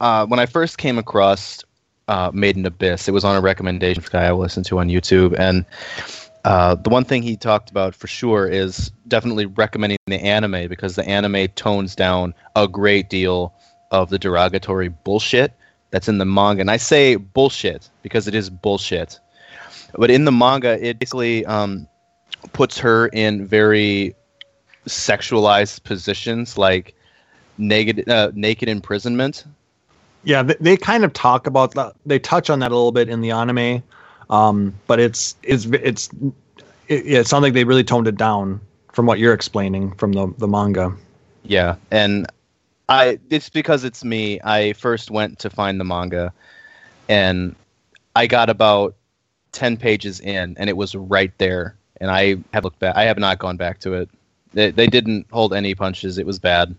uh, 0.00 0.26
when 0.26 0.40
I 0.40 0.46
first 0.46 0.78
came 0.78 0.98
across 0.98 1.62
uh, 2.08 2.30
in 2.34 2.66
Abyss, 2.66 3.08
it 3.08 3.12
was 3.12 3.24
on 3.24 3.36
a 3.36 3.40
recommendation 3.40 4.02
for 4.02 4.10
guy 4.10 4.24
I 4.24 4.32
listened 4.32 4.66
to 4.66 4.78
on 4.78 4.88
YouTube, 4.88 5.38
and 5.38 5.64
uh, 6.44 6.74
the 6.74 6.90
one 6.90 7.04
thing 7.04 7.22
he 7.22 7.36
talked 7.36 7.70
about 7.70 7.94
for 7.94 8.06
sure 8.06 8.46
is 8.46 8.92
definitely 9.08 9.46
recommending 9.46 9.96
the 10.06 10.20
anime 10.20 10.68
because 10.68 10.94
the 10.94 11.06
anime 11.08 11.48
tones 11.48 11.94
down 11.94 12.34
a 12.54 12.68
great 12.68 13.08
deal 13.08 13.54
of 13.90 14.10
the 14.10 14.18
derogatory 14.18 14.88
bullshit 14.88 15.54
that's 15.90 16.08
in 16.08 16.18
the 16.18 16.24
manga. 16.24 16.60
And 16.60 16.70
I 16.70 16.76
say 16.76 17.16
bullshit 17.16 17.88
because 18.02 18.28
it 18.28 18.34
is 18.34 18.50
bullshit. 18.50 19.18
But 19.94 20.10
in 20.10 20.24
the 20.24 20.32
manga, 20.32 20.84
it 20.84 20.98
basically 20.98 21.46
um, 21.46 21.88
puts 22.52 22.78
her 22.78 23.06
in 23.08 23.46
very 23.46 24.14
sexualized 24.86 25.82
positions, 25.84 26.58
like 26.58 26.94
naked, 27.56 28.08
uh, 28.08 28.32
naked 28.34 28.68
imprisonment. 28.68 29.44
Yeah, 30.24 30.42
they, 30.42 30.56
they 30.60 30.76
kind 30.76 31.04
of 31.04 31.12
talk 31.12 31.46
about 31.46 31.74
that. 31.74 31.94
They 32.06 32.18
touch 32.18 32.50
on 32.50 32.58
that 32.60 32.70
a 32.70 32.74
little 32.74 32.92
bit 32.92 33.08
in 33.08 33.20
the 33.20 33.30
anime, 33.30 33.82
um, 34.30 34.74
but 34.86 34.98
it's 34.98 35.36
it's 35.42 35.66
it's 35.66 36.08
it, 36.88 37.04
yeah, 37.04 37.20
it 37.20 37.26
sounds 37.26 37.42
like 37.42 37.52
they 37.52 37.64
really 37.64 37.84
toned 37.84 38.06
it 38.08 38.16
down 38.16 38.60
from 38.92 39.06
what 39.06 39.18
you're 39.18 39.34
explaining 39.34 39.94
from 39.96 40.12
the 40.12 40.32
the 40.38 40.48
manga. 40.48 40.94
Yeah, 41.42 41.76
and 41.90 42.26
I 42.88 43.18
it's 43.30 43.48
because 43.48 43.84
it's 43.84 44.04
me. 44.04 44.40
I 44.44 44.72
first 44.74 45.10
went 45.10 45.38
to 45.40 45.50
find 45.50 45.80
the 45.80 45.84
manga 45.84 46.32
and 47.08 47.54
I 48.16 48.26
got 48.26 48.50
about 48.50 48.94
10 49.52 49.76
pages 49.76 50.20
in 50.20 50.56
and 50.58 50.68
it 50.68 50.76
was 50.76 50.94
right 50.94 51.32
there 51.38 51.76
and 52.00 52.10
I 52.10 52.36
have 52.52 52.64
looked 52.64 52.78
back 52.78 52.96
I 52.96 53.04
have 53.04 53.18
not 53.18 53.38
gone 53.38 53.56
back 53.56 53.80
to 53.80 53.94
it. 53.94 54.10
They, 54.52 54.70
they 54.70 54.86
didn't 54.86 55.26
hold 55.30 55.54
any 55.54 55.74
punches. 55.74 56.18
It 56.18 56.26
was 56.26 56.38
bad. 56.38 56.74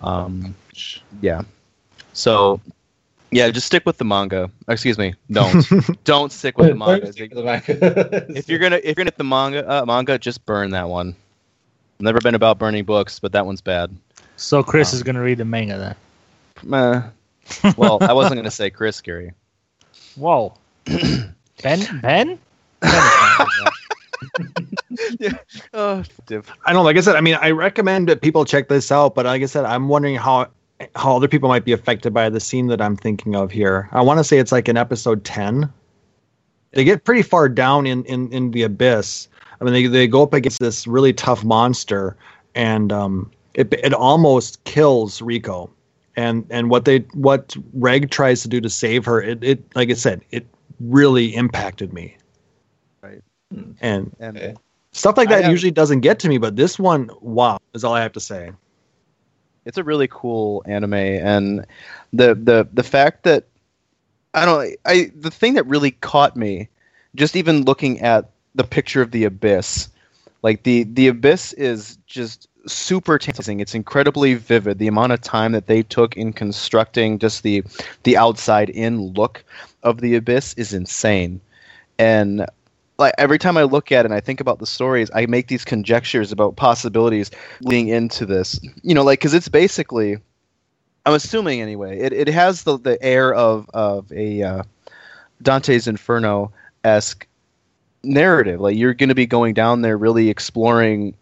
Um 0.00 0.54
yeah. 1.20 1.42
So 2.20 2.60
yeah, 3.30 3.48
just 3.48 3.66
stick 3.66 3.86
with 3.86 3.96
the 3.96 4.04
manga. 4.04 4.50
Excuse 4.68 4.98
me. 4.98 5.14
Don't. 5.30 5.64
don't 6.04 6.30
stick 6.30 6.58
with 6.58 6.68
the 6.68 6.74
manga. 6.74 7.00
Don't 7.04 7.12
stick 7.12 7.30
with 7.34 7.38
the 7.38 7.44
manga. 7.44 8.26
If 8.36 8.48
you're 8.48 8.58
going 8.58 8.72
to 8.72 8.88
if 8.88 8.96
you're 8.96 9.04
going 9.04 9.06
to 9.06 9.12
hit 9.12 9.18
the 9.18 9.24
manga 9.24 9.66
uh, 9.68 9.86
manga 9.86 10.18
just 10.18 10.44
burn 10.44 10.70
that 10.70 10.88
one. 10.88 11.16
Never 11.98 12.20
been 12.20 12.34
about 12.34 12.58
burning 12.58 12.84
books, 12.84 13.18
but 13.18 13.32
that 13.32 13.46
one's 13.46 13.60
bad. 13.60 13.94
So 14.36 14.62
Chris 14.62 14.92
Um, 14.92 14.96
is 14.96 15.02
gonna 15.02 15.20
read 15.20 15.38
the 15.38 15.44
manga 15.44 15.96
then. 16.62 16.72
Uh, 16.72 17.10
Well, 17.76 17.98
I 18.00 18.12
wasn't 18.12 18.34
going 18.36 18.44
to 18.44 18.50
say 18.50 18.70
Chris, 18.70 19.00
Gary. 19.00 19.32
Whoa. 20.16 20.54
ben? 21.62 22.00
Ben? 22.00 22.38
Oh, 25.72 26.02
div. 26.26 26.50
I 26.66 26.72
don't 26.72 26.80
know. 26.80 26.84
Like 26.84 26.96
I 26.96 27.00
said, 27.00 27.16
I 27.16 27.20
mean, 27.20 27.36
I 27.40 27.50
recommend 27.52 28.08
that 28.08 28.20
people 28.20 28.44
check 28.44 28.68
this 28.68 28.92
out. 28.92 29.14
But 29.14 29.24
like 29.26 29.42
I 29.42 29.46
said, 29.46 29.64
I'm 29.64 29.88
wondering 29.88 30.16
how 30.16 30.48
how 30.96 31.16
other 31.16 31.28
people 31.28 31.48
might 31.48 31.64
be 31.64 31.72
affected 31.72 32.12
by 32.14 32.28
the 32.28 32.40
scene 32.40 32.66
that 32.68 32.80
I'm 32.80 32.96
thinking 32.96 33.34
of 33.36 33.50
here. 33.50 33.88
I 33.92 34.00
want 34.02 34.18
to 34.18 34.24
say 34.24 34.38
it's 34.38 34.52
like 34.52 34.68
in 34.68 34.76
episode 34.76 35.24
ten. 35.24 35.72
They 36.72 36.84
get 36.84 37.04
pretty 37.04 37.22
far 37.22 37.48
down 37.48 37.86
in 37.86 38.04
in 38.04 38.32
in 38.32 38.50
the 38.52 38.62
abyss. 38.62 39.28
I 39.60 39.64
mean, 39.64 39.72
they 39.74 39.86
they 39.86 40.06
go 40.06 40.22
up 40.22 40.32
against 40.32 40.60
this 40.60 40.86
really 40.86 41.12
tough 41.12 41.44
monster, 41.44 42.16
and 42.54 42.92
um, 42.92 43.30
it 43.54 43.72
it 43.72 43.92
almost 43.92 44.62
kills 44.64 45.20
Riko. 45.20 45.68
And 46.16 46.44
and 46.50 46.70
what 46.70 46.84
they 46.84 47.00
what 47.14 47.56
Reg 47.74 48.10
tries 48.10 48.42
to 48.42 48.48
do 48.48 48.60
to 48.60 48.70
save 48.70 49.04
her, 49.04 49.20
it 49.22 49.42
it 49.44 49.62
like 49.74 49.90
I 49.90 49.94
said, 49.94 50.22
it 50.30 50.46
really 50.80 51.34
impacted 51.34 51.92
me. 51.92 52.16
Right. 53.02 53.20
And 53.80 54.14
And 54.20 54.36
Okay. 54.36 54.54
stuff 54.92 55.16
like 55.16 55.28
that 55.28 55.42
have- 55.44 55.50
usually 55.52 55.70
doesn't 55.70 56.00
get 56.00 56.18
to 56.20 56.28
me, 56.28 56.38
but 56.38 56.56
this 56.56 56.78
one, 56.78 57.10
wow, 57.20 57.58
is 57.74 57.84
all 57.84 57.94
I 57.94 58.02
have 58.02 58.12
to 58.12 58.20
say. 58.20 58.52
It's 59.64 59.78
a 59.78 59.84
really 59.84 60.08
cool 60.08 60.62
anime 60.66 60.94
and 60.94 61.66
the 62.12 62.34
the 62.34 62.68
the 62.72 62.82
fact 62.82 63.24
that 63.24 63.44
I 64.34 64.44
don't 64.44 64.76
I 64.84 65.10
the 65.14 65.30
thing 65.30 65.54
that 65.54 65.66
really 65.66 65.92
caught 65.92 66.36
me 66.36 66.68
just 67.14 67.36
even 67.36 67.64
looking 67.64 68.00
at 68.00 68.30
the 68.54 68.64
picture 68.64 69.02
of 69.02 69.10
the 69.10 69.24
abyss 69.24 69.88
like 70.42 70.62
the 70.62 70.84
the 70.84 71.08
abyss 71.08 71.52
is 71.54 71.98
just 72.06 72.48
super 72.66 73.18
tantalizing. 73.18 73.60
It's 73.60 73.74
incredibly 73.74 74.34
vivid 74.34 74.78
the 74.78 74.88
amount 74.88 75.12
of 75.12 75.20
time 75.20 75.52
that 75.52 75.66
they 75.66 75.82
took 75.82 76.16
in 76.16 76.32
constructing 76.32 77.18
just 77.18 77.42
the 77.42 77.62
the 78.02 78.16
outside 78.16 78.70
in 78.70 79.00
look 79.00 79.44
of 79.82 80.00
the 80.00 80.14
abyss 80.16 80.54
is 80.54 80.72
insane. 80.72 81.40
And 81.98 82.46
like 83.00 83.14
every 83.18 83.38
time 83.38 83.56
I 83.56 83.64
look 83.64 83.90
at 83.90 84.00
it 84.00 84.04
and 84.06 84.14
I 84.14 84.20
think 84.20 84.40
about 84.40 84.58
the 84.58 84.66
stories, 84.66 85.10
I 85.14 85.26
make 85.26 85.48
these 85.48 85.64
conjectures 85.64 86.30
about 86.30 86.56
possibilities 86.56 87.30
leading 87.62 87.88
into 87.88 88.26
this. 88.26 88.60
You 88.82 88.94
know, 88.94 89.02
like 89.02 89.18
because 89.18 89.34
it's 89.34 89.48
basically, 89.48 90.18
I'm 91.06 91.14
assuming 91.14 91.60
anyway, 91.62 91.98
it, 91.98 92.12
it 92.12 92.28
has 92.28 92.62
the 92.62 92.78
the 92.78 93.02
air 93.02 93.34
of 93.34 93.68
of 93.74 94.12
a 94.12 94.42
uh, 94.42 94.62
Dante's 95.42 95.88
Inferno 95.88 96.52
esque 96.84 97.26
narrative. 98.04 98.60
Like 98.60 98.76
you're 98.76 98.94
going 98.94 99.08
to 99.08 99.14
be 99.14 99.26
going 99.26 99.54
down 99.54 99.80
there, 99.80 99.96
really 99.96 100.28
exploring 100.28 101.16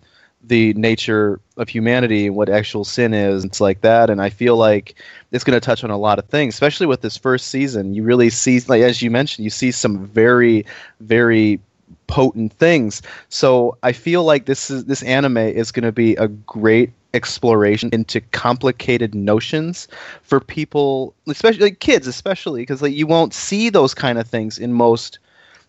the 0.45 0.73
nature 0.75 1.41
of 1.57 1.69
humanity 1.69 2.31
what 2.31 2.49
actual 2.49 2.85
sin 2.85 3.13
is. 3.13 3.45
It's 3.45 3.61
like 3.61 3.83
that, 3.83 4.11
and 4.11 4.21
I 4.21 4.31
feel 4.31 4.57
like 4.57 4.95
it's 5.31 5.45
going 5.45 5.59
to 5.59 5.65
touch 5.65 5.85
on 5.85 5.91
a 5.91 5.99
lot 5.99 6.19
of 6.19 6.27
things, 6.27 6.55
especially 6.55 6.87
with 6.87 7.03
this 7.03 7.17
first 7.17 7.49
season. 7.49 7.95
You 7.95 8.03
really 8.03 8.31
see, 8.31 8.61
like 8.61 8.83
as 8.83 9.03
you 9.03 9.11
mentioned, 9.11 9.45
you 9.45 9.51
see 9.51 9.71
some 9.71 10.07
very, 10.07 10.65
very 11.01 11.61
potent 12.09 12.53
things. 12.55 13.01
So 13.29 13.79
I 13.85 13.93
feel 13.93 14.25
like 14.25 14.47
this 14.47 14.71
is 14.71 14.87
this 14.87 15.03
anime 15.05 15.37
is 15.37 15.71
going 15.71 15.85
to 15.85 15.93
be 15.93 16.17
a 16.17 16.27
great 16.27 16.91
exploration 17.15 17.89
into 17.93 18.21
complicated 18.21 19.15
notions 19.15 19.87
for 20.23 20.41
people, 20.41 21.15
especially 21.29 21.63
like 21.63 21.79
kids, 21.79 22.07
especially 22.07 22.63
because 22.63 22.83
like 22.83 22.95
you 22.95 23.07
won't 23.07 23.33
see 23.33 23.71
those 23.71 23.95
kind 23.95 24.19
of 24.19 24.27
things 24.27 24.59
in 24.59 24.73
most 24.73 25.19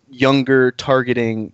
younger 0.09 0.71
targeting 0.71 1.53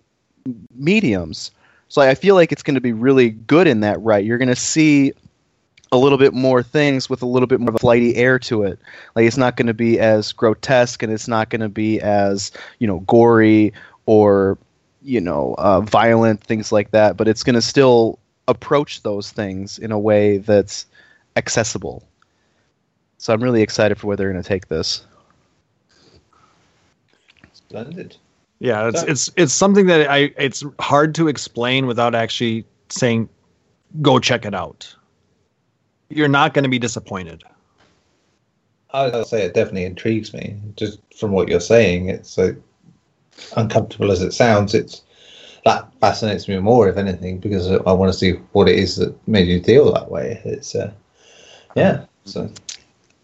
mediums. 0.74 1.50
So 1.88 2.00
I 2.02 2.14
feel 2.14 2.34
like 2.34 2.50
it's 2.50 2.62
going 2.62 2.74
to 2.74 2.80
be 2.80 2.92
really 2.92 3.30
good 3.30 3.68
in 3.68 3.80
that 3.80 4.00
right. 4.00 4.24
You're 4.24 4.38
going 4.38 4.48
to 4.48 4.56
see 4.56 5.12
a 5.92 5.98
little 5.98 6.18
bit 6.18 6.34
more 6.34 6.62
things 6.62 7.08
with 7.08 7.22
a 7.22 7.26
little 7.26 7.46
bit 7.46 7.60
more 7.60 7.68
of 7.68 7.76
a 7.76 7.78
flighty 7.78 8.16
air 8.16 8.38
to 8.40 8.64
it. 8.64 8.78
Like 9.14 9.24
it's 9.24 9.36
not 9.36 9.56
going 9.56 9.68
to 9.68 9.74
be 9.74 10.00
as 10.00 10.32
grotesque 10.32 11.02
and 11.02 11.12
it's 11.12 11.28
not 11.28 11.48
going 11.48 11.60
to 11.60 11.68
be 11.68 12.00
as, 12.00 12.50
you 12.80 12.86
know, 12.86 13.00
gory 13.00 13.72
or, 14.06 14.58
you 15.06 15.20
know, 15.20 15.54
uh, 15.56 15.80
violent, 15.80 16.42
things 16.42 16.72
like 16.72 16.90
that. 16.90 17.16
But 17.16 17.28
it's 17.28 17.42
going 17.44 17.54
to 17.54 17.62
still 17.62 18.18
approach 18.48 19.02
those 19.02 19.30
things 19.30 19.78
in 19.78 19.92
a 19.92 19.98
way 19.98 20.38
that's 20.38 20.86
accessible. 21.36 22.06
So 23.18 23.32
I'm 23.32 23.42
really 23.42 23.62
excited 23.62 23.98
for 23.98 24.08
where 24.08 24.16
they're 24.16 24.30
going 24.30 24.42
to 24.42 24.48
take 24.48 24.68
this. 24.68 25.06
Splendid. 27.52 28.16
Yeah, 28.58 28.88
it's 28.88 29.00
So- 29.00 29.06
it's 29.06 29.30
it's 29.36 29.52
something 29.52 29.86
that 29.86 30.10
I 30.10 30.32
it's 30.38 30.64
hard 30.80 31.14
to 31.16 31.28
explain 31.28 31.86
without 31.86 32.14
actually 32.14 32.64
saying 32.88 33.28
go 34.02 34.18
check 34.18 34.44
it 34.44 34.54
out. 34.54 34.94
You're 36.08 36.28
not 36.28 36.54
going 36.54 36.62
to 36.64 36.68
be 36.70 36.78
disappointed. 36.78 37.42
I'll 38.90 39.24
say 39.24 39.42
it 39.42 39.52
definitely 39.54 39.84
intrigues 39.84 40.32
me. 40.32 40.56
Just 40.76 41.00
from 41.18 41.32
what 41.32 41.48
you're 41.48 41.60
saying, 41.60 42.08
it's 42.08 42.30
so 42.30 42.54
uncomfortable 43.56 44.10
as 44.10 44.22
it 44.22 44.32
sounds. 44.32 44.74
It's 44.74 45.02
that 45.64 45.88
fascinates 46.00 46.46
me 46.48 46.58
more, 46.58 46.88
if 46.88 46.96
anything, 46.96 47.38
because 47.38 47.70
I 47.70 47.92
want 47.92 48.12
to 48.12 48.18
see 48.18 48.32
what 48.52 48.68
it 48.68 48.76
is 48.76 48.96
that 48.96 49.16
made 49.28 49.48
you 49.48 49.62
feel 49.62 49.92
that 49.92 50.10
way. 50.10 50.40
It's 50.44 50.74
uh, 50.74 50.92
yeah. 51.74 52.04
So 52.24 52.50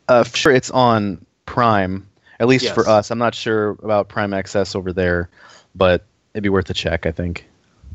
Uh, 0.09 0.25
for 0.25 0.37
sure, 0.37 0.53
it's 0.53 0.71
on 0.71 1.25
Prime, 1.47 2.09
at 2.41 2.49
least 2.49 2.69
for 2.71 2.89
us. 2.89 3.11
I'm 3.11 3.19
not 3.19 3.35
sure 3.35 3.71
about 3.83 4.09
Prime 4.09 4.35
Access 4.35 4.75
over 4.75 4.93
there, 4.93 5.29
but 5.75 6.05
it'd 6.35 6.43
be 6.43 6.49
worth 6.49 6.69
a 6.71 6.75
check, 6.75 7.07
I 7.07 7.13
think. 7.13 7.47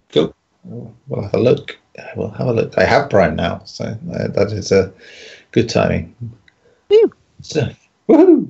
cool. 0.10 0.34
We'll 0.64 1.24
have 1.24 1.34
a 1.34 1.40
look. 1.40 1.78
We'll 2.16 2.30
have 2.30 2.48
a 2.48 2.54
look. 2.54 2.78
I 2.78 2.84
have 2.84 3.10
Prime 3.10 3.36
now, 3.36 3.62
so 3.66 3.86
uh, 3.86 4.28
that 4.30 4.52
is 4.52 4.72
a 4.72 4.94
good 5.52 5.70
timing. 5.70 6.16
Woo. 6.90 7.14
So, 7.42 7.70
woohoo! 8.08 8.47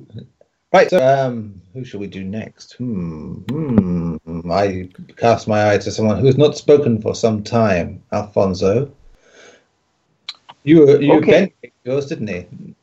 Right. 0.72 0.90
So, 0.90 0.98
um, 0.98 1.60
who 1.72 1.84
shall 1.84 2.00
we 2.00 2.06
do 2.08 2.22
next? 2.22 2.74
Hmm. 2.74 3.34
Hmm. 3.48 4.50
I 4.50 4.90
cast 5.16 5.48
my 5.48 5.72
eye 5.72 5.78
to 5.78 5.90
someone 5.90 6.18
who 6.18 6.26
has 6.26 6.36
not 6.36 6.58
spoken 6.58 7.00
for 7.00 7.14
some 7.14 7.42
time. 7.42 8.02
Alfonso. 8.12 8.92
You 10.64 10.80
were 10.80 11.00
you 11.00 11.14
Okay. 11.14 11.54
Ben 11.62 11.70
yours, 11.84 12.06
didn't 12.06 12.28
he? 12.28 12.74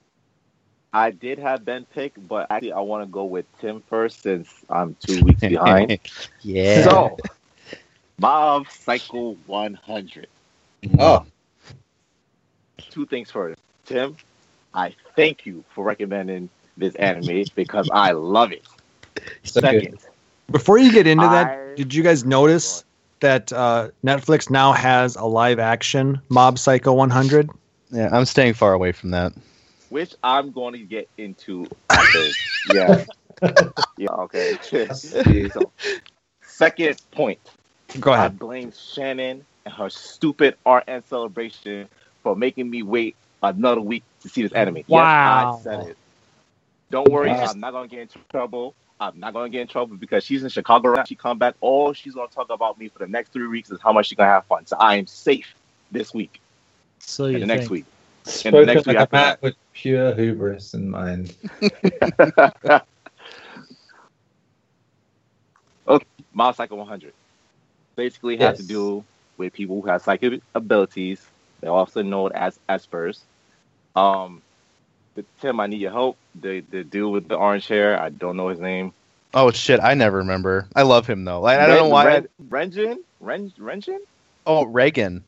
I 0.94 1.12
did 1.12 1.38
have 1.40 1.66
Ben 1.66 1.86
pick, 1.94 2.14
but 2.28 2.48
actually 2.50 2.72
I 2.72 2.80
want 2.80 3.04
to 3.04 3.12
go 3.12 3.26
with 3.26 3.46
Tim 3.60 3.84
first 3.88 4.22
since 4.22 4.50
I'm 4.70 4.96
two 5.00 5.24
weeks 5.24 5.42
behind. 5.48 6.00
yeah. 6.42 6.84
So, 6.84 7.18
Mob 8.18 8.68
Psycho 8.70 9.38
100. 9.46 10.28
Oh, 10.98 11.26
Two 12.90 13.06
things 13.06 13.30
first. 13.30 13.60
Tim, 13.86 14.16
I 14.74 14.96
thank 15.16 15.46
you 15.46 15.64
for 15.74 15.84
recommending 15.84 16.50
this 16.78 16.96
anime 16.96 17.46
because 17.56 17.90
I 17.92 18.12
love 18.12 18.52
it. 18.52 18.66
so 19.44 19.62
good. 19.62 19.72
Second, 19.72 20.00
Before 20.52 20.78
you 20.78 20.92
get 20.92 21.08
into 21.08 21.26
I- 21.28 21.32
that, 21.32 21.76
did 21.76 21.94
you 21.94 22.04
guys 22.04 22.26
notice 22.26 22.84
that 23.22 23.52
uh, 23.54 23.90
Netflix 24.04 24.50
now 24.50 24.72
has 24.74 25.16
a 25.16 25.26
live 25.26 25.60
action 25.60 26.22
Mob 26.30 26.60
Psycho 26.60 26.94
100? 26.94 27.50
yeah, 27.92 28.10
I'm 28.12 28.26
staying 28.26 28.54
far 28.54 28.74
away 28.74 28.92
from 28.92 29.12
that. 29.12 29.34
which 29.90 30.14
I'm 30.24 30.52
going 30.52 30.74
to 30.74 30.80
get 30.80 31.08
into 31.18 31.66
after. 31.90 32.30
yeah. 32.74 33.06
Yeah, 33.98 34.10
okay. 34.12 34.58
so, 35.50 35.72
second 36.42 37.02
point. 37.12 37.40
Go 38.00 38.12
ahead. 38.14 38.26
I 38.26 38.28
blame 38.34 38.72
Shannon 38.72 39.46
and 39.66 39.74
her 39.74 39.90
stupid 39.90 40.56
art 40.66 40.84
and 40.88 41.04
celebration 41.06 41.88
for 42.24 42.36
making 42.36 42.70
me 42.70 42.84
wait 42.84 43.16
another 43.42 43.82
week 43.82 44.04
to 44.22 44.30
see 44.30 44.42
this 44.42 44.52
anime. 44.52 44.84
Wow. 44.88 45.54
Yes, 45.56 45.68
I 45.68 45.76
said 45.78 45.88
it. 45.88 45.98
Don't 46.92 47.12
worry, 47.12 47.40
Wow. 47.40 47.46
I'm 47.46 47.60
not 47.60 47.72
gonna 47.74 47.88
get 47.90 48.02
in 48.02 48.10
trouble. 48.32 48.76
I'm 49.00 49.20
not 49.20 49.34
gonna 49.34 49.50
get 49.50 49.62
in 49.62 49.68
trouble 49.68 49.98
because 49.98 50.24
she's 50.24 50.44
in 50.44 50.50
Chicago 50.50 50.90
right 50.90 50.98
now. 51.00 51.04
She 51.06 51.16
come 51.16 51.40
back, 51.40 51.56
all 51.62 51.94
she's 51.94 52.16
gonna 52.16 52.30
talk 52.30 52.50
about 52.50 52.80
me 52.80 52.90
for 52.90 53.00
the 53.00 53.08
next 53.08 53.34
three 53.34 53.48
weeks 53.48 53.72
is 53.72 53.82
how 53.82 53.94
much 53.94 54.08
she's 54.08 54.18
gonna 54.18 54.30
have 54.32 54.46
fun. 54.46 54.66
So 54.66 54.78
I 54.78 54.96
am 54.98 55.08
safe 55.08 55.56
this 55.92 56.14
week 56.14 56.42
So 57.00 57.28
and 57.32 57.42
you 57.42 57.44
the 57.44 57.48
next 57.48 57.70
think. 57.70 57.72
week. 57.72 57.86
Spoken 58.24 58.66
next 58.66 58.86
like 58.88 58.88
week 58.88 59.00
a 59.00 59.08
after 59.08 59.14
man 59.14 59.20
that. 59.20 59.40
with 59.42 59.56
pure 59.74 60.14
hubris 60.16 60.74
in 60.74 60.90
mind. 60.90 61.36
Mob 66.34 66.56
Psycho 66.56 66.76
100 66.76 67.14
basically 67.96 68.38
has 68.38 68.58
to 68.58 68.64
do 68.64 69.06
with 69.38 69.54
people 69.54 69.82
who 69.82 69.88
have 69.88 70.02
psychic 70.02 70.42
abilities. 70.56 71.32
They're 71.62 71.72
also 71.72 72.02
known 72.02 72.32
as 72.34 72.60
espers. 72.70 73.22
Um, 73.96 74.42
but 74.42 74.45
Tim, 75.42 75.60
I 75.60 75.68
need 75.68 75.80
your 75.82 75.92
help. 75.92 76.18
The 76.42 76.60
the 76.72 76.84
dude 76.84 77.12
with 77.12 77.28
the 77.28 77.36
orange 77.36 77.68
hair, 77.68 78.00
I 78.00 78.10
don't 78.10 78.36
know 78.38 78.50
his 78.50 78.60
name. 78.60 78.92
Oh 79.34 79.52
shit, 79.52 79.80
I 79.82 79.94
never 79.94 80.18
remember. 80.18 80.68
I 80.76 80.84
love 80.84 81.08
him 81.08 81.24
though. 81.26 81.44
I, 81.46 81.64
I 81.64 81.68
don't 81.68 81.78
know 81.78 81.90
why. 81.90 82.18
I- 82.18 82.24
Ren, 82.50 82.72
Renjin? 82.72 82.98
Ren, 83.20 83.52
Renjin? 83.60 84.00
oh, 84.48 84.66
Reigen, 84.66 85.22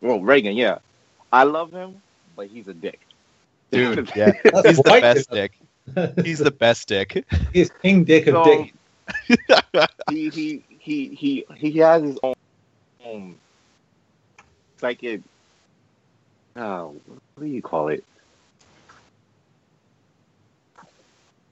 Well, 0.00 0.20
Reigen, 0.20 0.54
yeah. 0.56 0.78
I 1.32 1.44
love 1.44 1.72
him, 1.72 2.00
but 2.36 2.48
he's 2.48 2.68
a 2.68 2.74
dick. 2.74 3.00
dude. 3.70 4.10
Yeah, 4.16 4.32
he's 4.64 4.76
the 4.78 4.98
best 5.00 5.30
dick. 5.30 5.52
He's 6.24 6.38
the 6.38 6.52
best 6.52 6.86
dick. 6.86 7.24
He's 7.52 7.70
King 7.82 8.04
Dick 8.04 8.28
of 8.28 8.44
So- 8.44 8.44
Dick. 8.44 8.74
he 10.10 10.28
he 10.30 10.62
he 10.78 11.08
he 11.14 11.44
he 11.56 11.78
has 11.78 12.02
his 12.02 12.18
own, 12.22 12.34
own 13.04 13.34
psychic. 14.76 15.20
Oh, 16.56 16.94
what 17.34 17.44
do 17.44 17.46
you 17.46 17.62
call 17.62 17.88
it? 17.88 18.04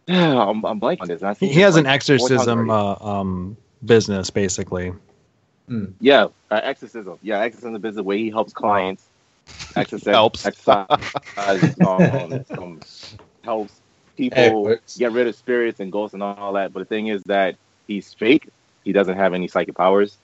I'm, 0.12 0.64
I'm 0.64 0.80
blanking 0.80 1.00
on 1.02 1.08
this. 1.08 1.22
I 1.22 1.34
He, 1.38 1.48
think 1.48 1.52
he 1.52 1.60
has 1.60 1.76
it's 1.76 1.76
an 1.76 1.86
like 1.86 2.04
four 2.16 2.30
times 2.30 2.56
exorcism 2.56 2.70
uh, 2.70 2.94
um, 3.00 3.56
business, 3.84 4.30
basically. 4.30 4.92
Yeah, 6.00 6.28
uh, 6.50 6.60
exorcism. 6.62 7.18
Yeah, 7.22 7.40
exorcism 7.40 7.80
business 7.80 8.04
where 8.04 8.16
he 8.18 8.30
helps 8.30 8.52
clients. 8.52 9.08
Exorcise, 9.76 10.12
Helps. 10.14 10.44
Exercise, 10.44 10.86
um, 11.80 12.44
um, 12.56 12.80
helps 13.42 13.80
people 14.16 14.62
works. 14.62 14.96
get 14.98 15.12
rid 15.12 15.26
of 15.28 15.34
spirits 15.36 15.80
and 15.80 15.92
ghosts 15.92 16.14
and 16.14 16.22
all 16.22 16.52
that. 16.54 16.72
But 16.72 16.80
the 16.80 16.84
thing 16.86 17.08
is 17.08 17.22
that 17.24 17.56
he's 17.86 18.14
fake. 18.14 18.48
He 18.84 18.92
doesn't 18.92 19.16
have 19.16 19.34
any 19.34 19.48
psychic 19.48 19.76
powers, 19.76 20.16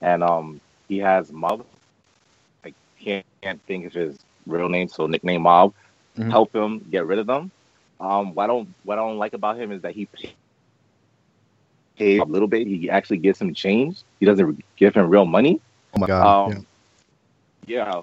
and 0.00 0.22
um, 0.22 0.60
he 0.88 0.98
has 0.98 1.32
mob. 1.32 1.64
I 2.64 2.74
can't, 2.98 3.26
can't 3.42 3.60
think 3.66 3.86
of 3.86 3.92
his 3.92 4.18
real 4.46 4.68
name, 4.68 4.88
so 4.88 5.06
nickname 5.06 5.42
mob. 5.42 5.74
Mhm. 6.16 6.30
Help 6.30 6.54
him 6.54 6.80
get 6.90 7.06
rid 7.06 7.18
of 7.18 7.26
them. 7.26 7.50
Um, 8.00 8.34
what 8.34 8.44
I 8.44 8.46
don't 8.46 8.68
what 8.84 8.98
I 8.98 9.02
don't 9.02 9.18
like 9.18 9.32
about 9.32 9.56
him 9.58 9.72
is 9.72 9.82
that 9.82 9.94
he 9.94 10.08
pays 11.96 12.20
a 12.20 12.24
little 12.24 12.48
bit. 12.48 12.66
He 12.66 12.90
actually 12.90 13.18
gives 13.18 13.40
him 13.40 13.54
change. 13.54 14.02
He 14.20 14.26
doesn't 14.26 14.62
give 14.76 14.94
him 14.94 15.08
real 15.08 15.24
money. 15.24 15.60
Oh 15.94 16.00
my 16.00 16.06
god. 16.06 16.52
Um, 16.52 16.66
yeah. 17.66 18.02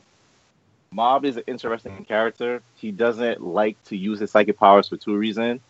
Mob 0.91 1.26
is 1.26 1.38
an 1.38 1.44
interesting 1.48 2.06
character. 2.06 2.62
He 2.76 2.91
doesn't 2.91 3.41
like 3.41 3.82
to 3.86 3.98
use 3.98 4.20
his 4.20 4.32
psychic 4.32 4.60
powers 4.60 4.89
for 4.89 4.98
two 4.98 5.16
reasons. 5.16 5.62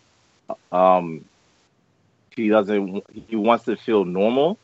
Um, 0.70 1.24
he 2.36 2.48
doesn't. 2.48 3.04
He 3.28 3.36
wants 3.36 3.64
to 3.64 3.76
feel 3.76 4.04
normal, 4.04 4.58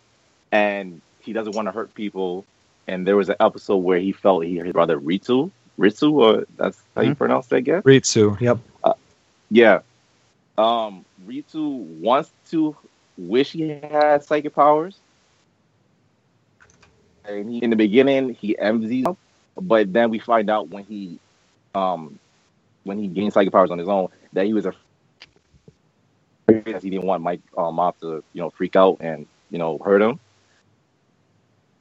and 0.53 1.01
he 1.21 1.33
doesn't 1.33 1.55
want 1.55 1.67
to 1.69 1.73
hurt 1.73 1.95
people. 1.95 2.45
And 2.89 3.07
there 3.07 3.17
was 3.17 3.29
an 3.29 3.37
episode 3.41 3.77
where 3.77 3.99
he 3.99 4.13
felt 4.13 4.45
he 4.45 4.59
his 4.59 4.73
brother 4.73 4.99
Ritsu, 4.99 5.51
Ritsu, 5.79 6.13
or 6.13 6.47
that's 6.57 6.83
how 6.95 7.03
you 7.03 7.13
Mhm. 7.13 7.19
pronounce 7.19 7.47
that, 7.49 7.57
I 7.57 7.61
guess. 7.61 7.85
Ritsu. 7.85 8.39
Yep. 8.41 8.59
Yeah. 9.51 9.81
Um, 10.57 11.05
Ritsu 11.27 12.01
wants 12.01 12.33
to 12.51 12.77
wish 13.17 13.53
he 13.53 13.69
had 13.69 14.25
psychic 14.25 14.55
powers. 14.55 14.99
And 17.25 17.51
he, 17.51 17.59
in 17.59 17.71
the 17.71 17.77
beginning, 17.77 18.35
he 18.35 18.59
envies 18.59 19.05
them, 19.05 19.17
but 19.61 19.93
then 19.93 20.11
we 20.11 20.19
find 20.19 20.51
out 20.51 20.69
when 20.71 20.85
he, 20.85 21.19
um, 21.75 22.19
when 22.85 22.99
he 22.99 23.09
gained 23.09 23.33
psychic 23.33 23.53
powers 23.53 23.71
on 23.71 23.79
his 23.79 23.89
own, 23.89 24.09
that 24.33 24.47
he 24.47 24.55
was 24.55 24.67
a 24.67 24.73
he 26.49 26.91
didn't 26.91 27.05
want 27.07 27.23
Mike 27.23 27.41
uh, 27.57 27.71
Mob 27.71 27.99
to, 28.01 28.25
you 28.33 28.41
know, 28.41 28.51
freak 28.51 28.77
out 28.77 28.99
and 29.01 29.27
you 29.51 29.59
know 29.59 29.79
hurt 29.79 30.03
him. 30.03 30.19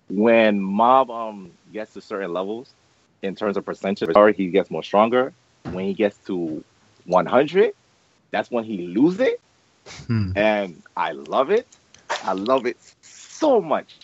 When 0.09 0.59
Mob 0.61 1.09
um 1.09 1.51
gets 1.74 1.93
to 1.93 2.01
certain 2.01 2.34
levels, 2.34 2.74
in 3.22 3.36
terms 3.36 3.57
of 3.57 3.65
percentage, 3.65 4.09
he 4.36 4.47
gets 4.47 4.70
more 4.70 4.84
stronger. 4.84 5.34
When 5.72 5.86
he 5.86 5.93
gets 5.93 6.17
to 6.28 6.63
100, 7.10 7.74
that's 8.32 8.51
when 8.51 8.66
he 8.66 8.88
loses 8.88 9.22
it. 9.22 9.41
Hmm. 10.07 10.34
And 10.36 10.84
I 10.95 11.14
love 11.14 11.51
it. 11.51 11.68
I 12.24 12.34
love 12.34 12.66
it 12.68 12.78
so 13.01 13.62
much. 13.62 13.99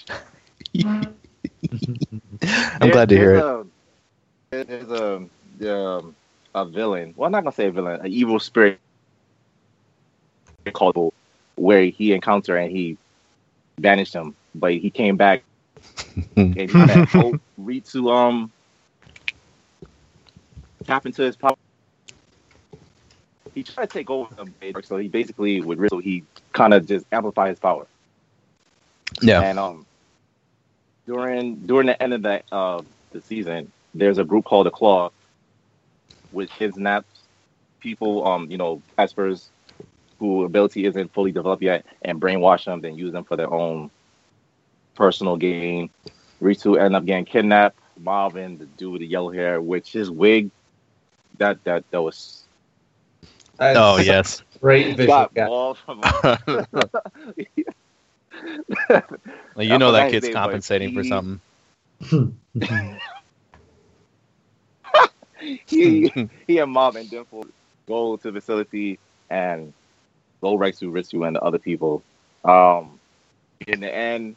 I'm 2.82 2.90
There- 2.90 2.92
glad 2.92 3.10
to 3.10 3.18
hear 3.18 3.36
it. 3.36 3.48
there's 4.52 4.54
A, 4.54 4.66
there's 4.66 4.92
a, 4.92 5.30
um, 5.76 6.16
a 6.56 6.66
villain. 6.66 7.14
Well, 7.18 7.28
I'm 7.28 7.32
not 7.32 7.42
to 7.52 7.52
say 7.54 7.68
a 7.68 7.72
villain, 7.72 8.02
an 8.02 8.08
evil 8.08 8.40
spirit 8.40 8.80
called 10.74 11.14
where 11.58 11.86
he 11.86 12.14
encountered 12.14 12.58
and 12.58 12.72
he 12.72 12.98
banished 13.80 14.16
him. 14.16 14.36
But 14.56 14.74
he 14.74 14.92
came 14.92 15.18
back 15.18 15.46
and 16.56 16.70
he 16.72 16.86
had 16.86 17.04
hope 17.16 17.40
read 17.58 17.86
to 17.94 18.12
um 18.12 18.54
tap 20.86 21.06
into 21.06 21.24
his 21.24 21.38
power. 21.38 21.56
He 23.56 23.64
tried 23.64 23.90
to 23.90 23.94
take 23.94 24.10
over 24.10 24.36
so 24.84 24.98
he 24.98 25.08
basically 25.08 25.62
with 25.62 25.80
Rizzo 25.80 25.98
he 26.00 26.24
kind 26.54 26.74
of 26.74 26.86
just 26.86 27.06
amplified 27.12 27.50
his 27.50 27.60
power. 27.60 27.88
Yeah. 29.22 29.42
And 29.42 29.58
um 29.58 29.86
during 31.08 31.56
during 31.66 31.88
the 31.88 32.02
end 32.02 32.14
of 32.14 32.22
the 32.22 32.44
uh 32.52 32.82
the 33.12 33.22
season, 33.22 33.72
there's 33.96 34.18
a 34.18 34.26
group 34.26 34.46
called 34.46 34.68
the 34.68 34.72
Claw, 34.72 35.10
which 36.32 36.50
kidnaps 36.52 37.08
people, 37.80 38.28
um, 38.28 38.50
you 38.52 38.58
know, 38.58 38.82
espers 38.98 39.48
who 40.20 40.44
ability 40.44 40.86
isn't 40.86 41.14
fully 41.14 41.32
developed 41.32 41.62
yet 41.64 41.86
and 42.02 42.20
brainwash 42.20 42.66
them, 42.66 42.82
then 42.82 42.96
use 42.96 43.12
them 43.12 43.24
for 43.24 43.38
their 43.38 43.52
own 43.54 43.92
personal 44.96 45.38
gain. 45.38 45.90
Ritsu 46.42 46.80
end 46.80 46.96
up 46.96 47.06
getting 47.06 47.26
kidnapped. 47.26 47.78
Marvin, 47.98 48.58
the 48.58 48.66
dude 48.66 48.92
with 48.92 49.02
the 49.02 49.08
yellow 49.08 49.32
hair, 49.32 49.62
which 49.62 49.94
his 49.94 50.12
wig, 50.12 50.50
that 51.38 51.64
that 51.64 51.90
that 51.92 52.02
was 52.02 52.45
Oh 53.60 53.98
yes. 53.98 54.44
Great 54.62 54.98
visual 54.98 55.08
got 55.08 55.34
gag. 55.34 55.48
ball 55.48 55.76
from. 55.76 56.02
Well, 59.56 59.66
you 59.66 59.78
know 59.78 59.92
that 59.92 60.12
kid's 60.12 60.30
compensating 60.30 60.94
for 60.94 61.04
something. 61.04 61.42
he 65.66 66.12
he 66.48 66.58
and 66.60 66.72
Mob 66.72 66.96
and 66.96 67.10
Dimple 67.10 67.46
go 67.88 68.18
to 68.18 68.32
the 68.32 68.40
facility 68.40 69.00
and 69.30 69.74
go 70.42 70.56
right 70.58 70.76
to 70.78 70.92
Ritsu 70.92 71.26
and 71.26 71.36
the 71.36 71.42
other 71.42 71.60
people. 71.60 72.04
Um, 72.44 73.00
in 73.68 73.80
the 73.80 73.94
end, 73.94 74.36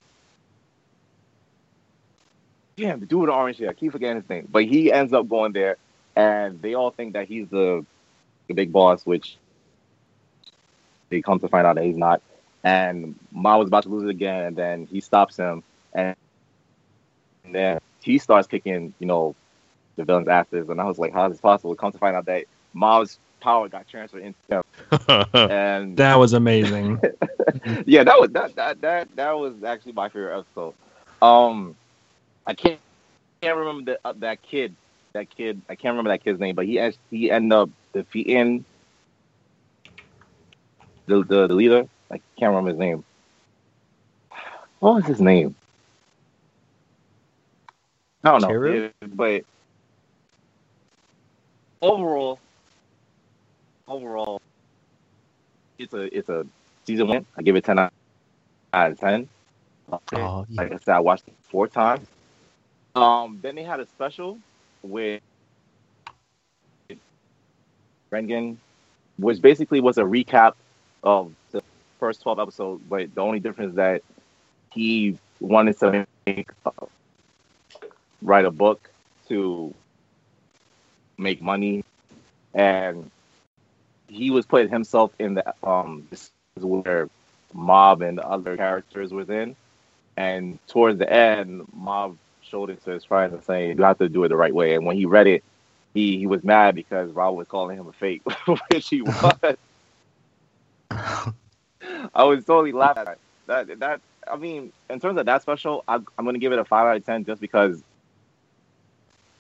damn, 2.77 3.01
the 3.01 3.07
dude 3.07 3.21
with 3.21 3.29
the 3.29 3.35
orange 3.35 3.59
hair, 3.59 3.71
I 3.71 3.73
keep 3.73 3.93
forgetting 3.93 4.21
his 4.21 4.31
name, 4.31 4.49
but 4.51 4.65
he 4.65 4.93
ends 4.93 5.13
up 5.13 5.29
going 5.29 5.53
there, 5.53 5.77
and 6.17 6.63
they 6.63 6.75
all 6.75 6.91
think 6.91 7.15
that 7.15 7.27
he's 7.29 7.49
the 7.49 7.85
the 8.49 8.55
big 8.55 8.73
boss, 8.73 9.07
which 9.07 9.37
they 11.11 11.23
come 11.23 11.39
to 11.41 11.49
find 11.49 11.67
out 11.67 11.77
that 11.77 11.85
he's 11.85 11.97
not. 11.97 12.21
And 12.65 13.15
Ma 13.31 13.57
was 13.57 13.69
about 13.69 13.85
to 13.85 13.89
lose 13.89 14.05
it 14.05 14.11
again, 14.11 14.45
and 14.47 14.57
then 14.57 14.87
he 14.87 15.01
stops 15.01 15.37
him, 15.37 15.63
and, 15.93 16.17
and 17.45 17.55
then 17.55 17.81
he 18.01 18.19
starts 18.19 18.49
kicking, 18.49 18.93
you 18.99 19.07
know, 19.07 19.35
the 19.97 20.05
villain's 20.05 20.29
asses. 20.29 20.69
And 20.69 20.81
I 20.81 20.85
was 20.85 20.99
like, 20.99 21.13
how 21.13 21.27
is 21.27 21.33
this 21.33 21.41
possible? 21.41 21.75
Come 21.75 21.93
to 21.93 21.99
find 21.99 22.17
out 22.17 22.27
that 22.27 22.45
Ma's 22.75 23.19
power 23.41 23.69
got 23.69 23.87
transferred 23.89 24.23
into 24.23 24.39
him, 24.49 25.25
and 25.51 25.97
That 25.97 26.19
was 26.19 26.33
amazing. 26.33 27.01
yeah, 27.87 28.05
that 28.05 28.19
was 28.19 28.31
that 28.31 28.55
that 28.57 28.81
that 28.81 29.17
that 29.17 29.33
was 29.39 29.63
actually 29.63 29.93
my 29.93 30.09
favorite 30.09 30.39
episode. 30.39 30.75
Um, 31.23 31.77
I 32.47 32.55
can't 32.55 32.81
can't 33.41 33.57
remember 33.57 33.93
the, 33.93 34.01
uh, 34.05 34.15
that 34.19 34.43
kid. 34.43 34.75
That 35.15 35.31
kid, 35.31 35.61
I 35.69 35.75
can't 35.75 35.93
remember 35.93 36.11
that 36.11 36.23
kid's 36.23 36.39
name, 36.39 36.55
but 36.55 36.67
he 36.67 36.79
act- 36.79 36.99
he 37.11 37.31
ended 37.31 37.53
up 37.53 37.71
defeating 38.03 38.65
the, 41.07 41.25
the 41.25 41.47
the 41.49 41.55
leader. 41.55 41.85
I 42.11 42.21
can't 42.39 42.51
remember 42.51 42.71
his 42.71 42.79
name. 42.79 43.05
What 44.81 44.95
was 44.97 45.07
his 45.07 45.21
name? 45.21 45.57
I 48.25 48.31
don't 48.33 48.43
know, 48.43 48.49
Teru? 48.49 48.91
But 49.15 49.45
overall, 51.83 52.39
overall, 53.89 54.41
it's 55.79 55.93
a 55.95 56.17
it's 56.17 56.29
a 56.29 56.47
season 56.87 57.09
one. 57.09 57.27
I 57.37 57.43
give 57.43 57.57
it 57.57 57.65
ten 57.65 57.79
out 57.79 57.93
of 58.73 58.99
ten. 59.01 59.29
Oh, 59.91 60.01
yeah. 60.13 60.45
Like 60.63 60.73
I 60.73 60.77
said, 60.79 60.95
I 60.95 61.01
watched 61.01 61.27
it 61.29 61.35
four 61.43 61.67
times. 61.67 62.07
Um, 62.95 63.41
then 63.43 63.55
they 63.55 63.65
had 63.65 63.81
a 63.81 63.87
special 63.87 64.39
with 64.83 65.23
Reigen, 68.11 68.57
which 69.19 69.41
basically 69.41 69.81
was 69.81 69.99
a 69.99 70.03
recap 70.03 70.55
of 71.03 71.33
the 71.53 71.63
first 71.99 72.23
twelve 72.23 72.39
episodes. 72.39 72.83
But 72.89 73.15
the 73.15 73.21
only 73.21 73.41
difference 73.41 73.71
is 73.71 73.77
that 73.77 74.03
he 74.73 75.19
wanted 75.41 75.79
to 75.81 76.07
make 76.27 76.51
uh, 76.67 76.87
write 78.23 78.45
a 78.45 78.51
book 78.51 78.91
to 79.29 79.75
make 81.19 81.43
money, 81.43 81.85
and 82.55 83.11
he 84.09 84.31
was 84.31 84.47
putting 84.47 84.71
himself 84.71 85.13
in 85.19 85.35
the 85.35 85.55
um 85.63 86.07
this 86.11 86.31
is 86.57 86.65
where 86.65 87.09
Mob 87.53 88.03
and 88.03 88.19
the 88.19 88.27
other 88.27 88.57
characters 88.57 89.13
was 89.13 89.29
in. 89.31 89.57
And 90.17 90.59
towards 90.67 90.99
the 90.99 91.11
end, 91.13 91.67
Mob 91.73 92.17
showed 92.43 92.71
it 92.71 92.83
to 92.85 92.91
his 92.91 93.05
friends 93.05 93.33
and 93.35 93.43
saying, 93.45 93.79
"You 93.79 93.85
have 93.85 93.99
to 93.99 94.09
do 94.09 94.25
it 94.25 94.29
the 94.29 94.37
right 94.37 94.55
way." 94.55 94.75
And 94.75 94.85
when 94.87 94.97
he 94.97 95.05
read 95.07 95.27
it, 95.27 95.45
he 95.95 96.19
he 96.19 96.27
was 96.27 96.45
mad 96.45 96.75
because 96.75 97.11
Rob 97.13 97.37
was 97.37 97.49
calling 97.49 97.79
him 97.79 97.87
a 97.89 97.93
fake, 97.93 98.23
which 98.71 98.89
he 98.89 99.03
was. 99.03 99.57
I 100.91 102.25
was 102.25 102.45
totally 102.45 102.73
laughing 102.73 103.07
at 103.09 103.19
that. 103.47 103.67
That 103.67 103.81
that 103.81 104.01
I 104.31 104.37
mean, 104.37 104.73
in 104.91 105.01
terms 105.01 105.19
of 105.19 105.27
that 105.27 105.43
special, 105.43 105.85
I, 105.89 105.95
I'm 105.95 106.25
going 106.25 106.35
to 106.35 106.41
give 106.41 106.53
it 106.53 106.59
a 106.59 106.65
five 106.65 106.87
out 106.87 106.97
of 106.97 107.07
ten 107.07 107.25
just 107.25 107.41
because 107.41 107.83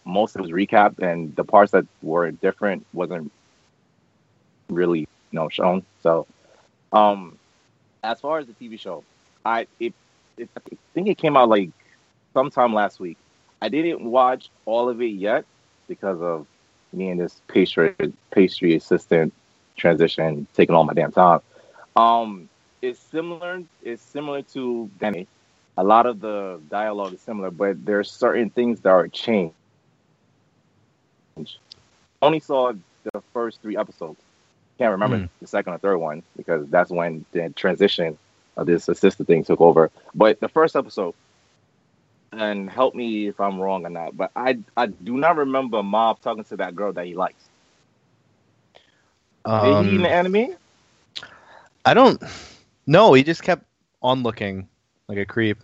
most 0.05 0.35
of 0.35 0.41
it 0.41 0.43
was 0.43 0.51
recapped 0.51 1.01
and 1.01 1.35
the 1.37 1.45
parts 1.45 1.73
that 1.73 1.87
were 2.03 2.31
different 2.31 2.87
wasn't 2.95 3.31
really 4.69 5.01
you 5.01 5.07
know 5.33 5.49
shown. 5.49 5.85
So, 6.03 6.27
um, 6.93 7.39
as 8.03 8.21
far 8.21 8.39
as 8.39 8.47
the 8.47 8.55
TV 8.55 8.81
show, 8.81 9.05
I 9.45 9.67
it, 9.79 9.93
it 10.37 10.49
I 10.57 10.61
think 10.95 11.09
it 11.09 11.19
came 11.19 11.37
out 11.37 11.49
like 11.49 11.71
sometime 12.33 12.73
last 12.73 13.01
week. 13.01 13.19
I 13.61 13.69
didn't 13.69 14.05
watch 14.05 14.51
all 14.67 14.89
of 14.89 15.03
it 15.03 15.07
yet 15.07 15.45
because 15.89 16.21
of 16.21 16.47
me 16.93 17.11
and 17.11 17.21
this 17.21 17.41
pastry 17.49 17.95
pastry 18.31 18.75
assistant 18.77 19.33
transition, 19.77 20.47
taking 20.55 20.75
all 20.75 20.85
my 20.85 20.93
damn 20.95 21.13
time. 21.13 21.41
Um, 21.97 22.49
it's 22.83 22.99
similar. 22.99 23.63
It's 23.83 24.03
similar 24.03 24.43
to 24.55 24.91
Danny. 24.99 25.27
A 25.77 25.85
lot 25.85 26.07
of 26.07 26.21
the 26.21 26.61
dialogue 26.71 27.13
is 27.15 27.21
similar, 27.21 27.51
but 27.51 27.85
there 27.85 27.99
are 27.99 28.05
certain 28.05 28.51
things 28.51 28.81
that 28.81 28.91
are 28.91 29.09
changed. 29.09 29.55
Only 32.23 32.41
saw 32.41 32.73
the 33.13 33.21
first 33.33 33.61
three 33.63 33.77
episodes. 33.77 34.21
Can't 34.79 34.93
remember 34.93 35.19
Mm. 35.19 35.29
the 35.41 35.47
second 35.47 35.75
or 35.75 35.79
third 35.79 35.99
one 35.99 36.23
because 36.37 36.69
that's 36.69 36.91
when 36.91 37.25
the 37.33 37.49
transition 37.51 38.17
of 38.57 38.67
this 38.67 38.89
assistant 38.89 39.27
thing 39.29 39.45
took 39.45 39.61
over. 39.61 39.91
But 40.15 40.41
the 40.41 40.49
first 40.49 40.77
episode, 40.77 41.15
and 42.33 42.71
help 42.71 42.95
me 42.95 43.29
if 43.29 43.41
I'm 43.41 43.59
wrong 43.61 43.85
or 43.87 43.91
not, 43.91 44.17
but 44.17 44.31
I 44.37 44.59
I 44.77 44.87
do 44.87 45.17
not 45.19 45.37
remember 45.37 45.83
Mob 45.83 46.21
talking 46.21 46.45
to 46.45 46.57
that 46.57 46.75
girl 46.75 46.93
that 46.93 47.07
he 47.07 47.15
likes. 47.15 47.49
Did 49.61 49.79
he 49.79 49.95
in 49.97 50.01
Um, 50.01 50.03
the 50.03 50.11
anime? 50.11 50.57
I 51.85 51.95
don't. 51.95 52.23
No, 52.87 53.13
he 53.15 53.23
just 53.23 53.43
kept 53.43 53.65
on 54.03 54.23
looking 54.23 54.69
like 55.09 55.19
a 55.19 55.27
creep. 55.27 55.59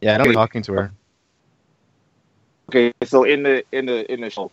Yeah, 0.00 0.14
I 0.14 0.18
know 0.18 0.32
talking 0.32 0.62
to 0.62 0.72
her. 0.74 0.92
Okay, 2.68 2.92
so 3.04 3.24
in 3.24 3.42
the 3.42 3.64
in 3.72 3.86
the 3.86 4.10
in 4.12 4.20
the 4.20 4.30
show, 4.30 4.50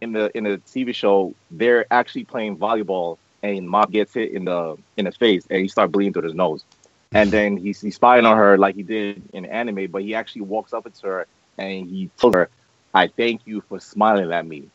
in 0.00 0.12
the 0.12 0.30
in 0.36 0.44
the 0.44 0.58
TV 0.66 0.92
show, 0.92 1.34
they're 1.50 1.86
actually 1.92 2.24
playing 2.24 2.56
volleyball, 2.58 3.18
and 3.42 3.68
Mob 3.68 3.90
gets 3.92 4.14
hit 4.14 4.32
in 4.32 4.44
the 4.44 4.76
in 4.96 5.04
the 5.04 5.12
face, 5.12 5.46
and 5.50 5.60
he 5.60 5.68
starts 5.68 5.90
bleeding 5.92 6.12
through 6.12 6.24
his 6.24 6.34
nose, 6.34 6.64
and 7.12 7.30
then 7.30 7.56
he's 7.56 7.80
he's 7.80 7.96
spying 7.96 8.26
on 8.26 8.36
her 8.36 8.58
like 8.58 8.74
he 8.74 8.82
did 8.82 9.22
in 9.32 9.46
anime, 9.46 9.90
but 9.90 10.02
he 10.02 10.14
actually 10.14 10.42
walks 10.42 10.72
up 10.72 10.92
to 10.92 11.06
her 11.06 11.26
and 11.56 11.88
he 11.88 12.10
tells 12.18 12.34
her, 12.34 12.50
"I 12.94 13.08
thank 13.08 13.46
you 13.46 13.62
for 13.62 13.80
smiling 13.80 14.32
at 14.32 14.46
me," 14.46 14.68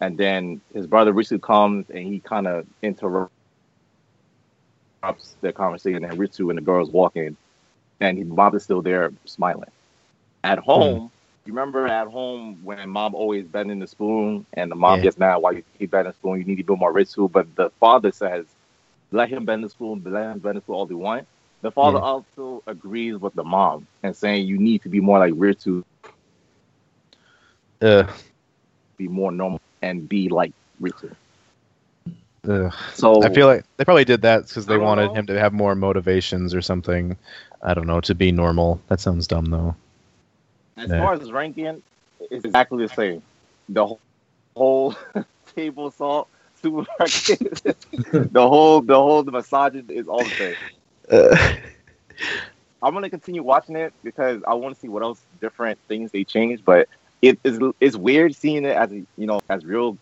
and 0.00 0.18
then 0.18 0.60
his 0.74 0.86
brother 0.86 1.12
Ritsu 1.12 1.40
comes 1.40 1.88
and 1.90 2.06
he 2.06 2.20
kind 2.20 2.46
of 2.46 2.66
interrupts 2.82 3.30
the 5.40 5.52
conversation, 5.52 6.04
and 6.04 6.18
Ritsu 6.18 6.50
and 6.50 6.58
the 6.58 6.62
girls 6.62 6.90
walk 6.90 7.16
in, 7.16 7.36
and 8.00 8.18
he, 8.18 8.24
Mob 8.24 8.54
is 8.54 8.64
still 8.64 8.82
there 8.82 9.12
smiling. 9.24 9.70
At 10.44 10.58
hmm. 10.58 10.64
home. 10.64 11.12
You 11.44 11.52
remember 11.52 11.86
at 11.86 12.08
home 12.08 12.58
when 12.64 12.90
mom 12.90 13.14
always 13.14 13.46
bending 13.46 13.78
the 13.78 13.86
spoon 13.86 14.44
and 14.54 14.68
the 14.68 14.74
mom 14.74 14.98
Yeah. 14.98 15.04
gets 15.04 15.16
mad 15.16 15.36
why 15.36 15.52
you 15.52 15.62
keep 15.78 15.92
bending 15.92 16.10
the 16.10 16.16
spoon, 16.16 16.40
you 16.40 16.44
need 16.44 16.56
to 16.56 16.64
be 16.64 16.74
more 16.74 16.92
Ritsu. 16.92 17.30
But 17.30 17.54
the 17.54 17.70
father 17.78 18.10
says, 18.10 18.46
let 19.12 19.28
him 19.28 19.44
bend 19.44 19.62
the 19.62 19.68
spoon, 19.68 20.02
let 20.04 20.32
him 20.32 20.40
bend 20.40 20.56
the 20.56 20.60
spoon 20.62 20.74
all 20.74 20.86
he 20.86 20.94
want. 20.94 21.28
The 21.62 21.70
father 21.72 21.98
Yeah. 21.98 22.04
also 22.04 22.62
agrees 22.66 23.16
with 23.18 23.34
the 23.34 23.44
mom 23.44 23.86
and 24.02 24.16
saying 24.16 24.46
you 24.46 24.58
need 24.58 24.82
to 24.82 24.88
be 24.88 25.00
more 25.00 25.18
like 25.18 25.32
Ritsu, 25.34 25.82
Ugh, 27.82 28.10
be 28.98 29.08
more 29.08 29.32
normal 29.32 29.60
and 29.82 30.08
be 30.08 30.28
like 30.28 30.52
ugh. 32.48 32.74
So 32.94 33.22
I 33.22 33.28
feel 33.30 33.46
like 33.46 33.64
they 33.76 33.84
probably 33.84 34.04
did 34.04 34.22
that 34.22 34.46
because 34.48 34.66
they 34.66 34.78
wanted 34.78 35.08
know. 35.08 35.14
him 35.14 35.26
to 35.26 35.38
have 35.38 35.52
more 35.52 35.74
motivations 35.74 36.54
or 36.54 36.62
something. 36.62 37.16
I 37.62 37.74
don't 37.74 37.86
know 37.86 38.00
to 38.02 38.14
be 38.14 38.32
normal. 38.32 38.80
That 38.88 39.00
sounds 39.00 39.26
dumb 39.26 39.46
though. 39.46 39.76
as 40.76 40.90
Yeah. 40.90 40.98
far 40.98 41.14
as 41.14 41.32
ranking, 41.32 41.82
it's 42.30 42.44
exactly 42.44 42.82
the 42.86 42.88
same. 42.92 43.22
The 43.68 43.86
whole, 43.86 44.00
whole 44.56 44.94
table 45.56 45.90
salt 45.90 46.28
supermarket, 46.62 47.62
the 48.12 48.48
whole 48.48 48.80
the 48.82 48.94
whole 48.94 49.22
the 49.22 49.32
massage 49.32 49.74
is 49.88 50.08
all 50.08 50.24
the 50.24 50.34
same. 50.36 50.56
Uh, 51.10 51.36
I'm 52.82 52.94
gonna 52.94 53.10
continue 53.10 53.42
watching 53.42 53.76
it 53.76 53.92
because 54.04 54.42
I 54.46 54.54
want 54.54 54.74
to 54.74 54.80
see 54.80 54.88
what 54.88 55.02
else 55.02 55.20
different 55.40 55.78
things 55.88 56.12
they 56.12 56.24
change. 56.24 56.64
But 56.64 56.88
it 57.22 57.38
is 57.44 57.58
it's 57.80 57.96
weird 57.96 58.34
seeing 58.34 58.64
it 58.64 58.76
as 58.76 58.90
you 58.92 59.06
know 59.26 59.40
as 59.48 59.64
real 59.64 59.96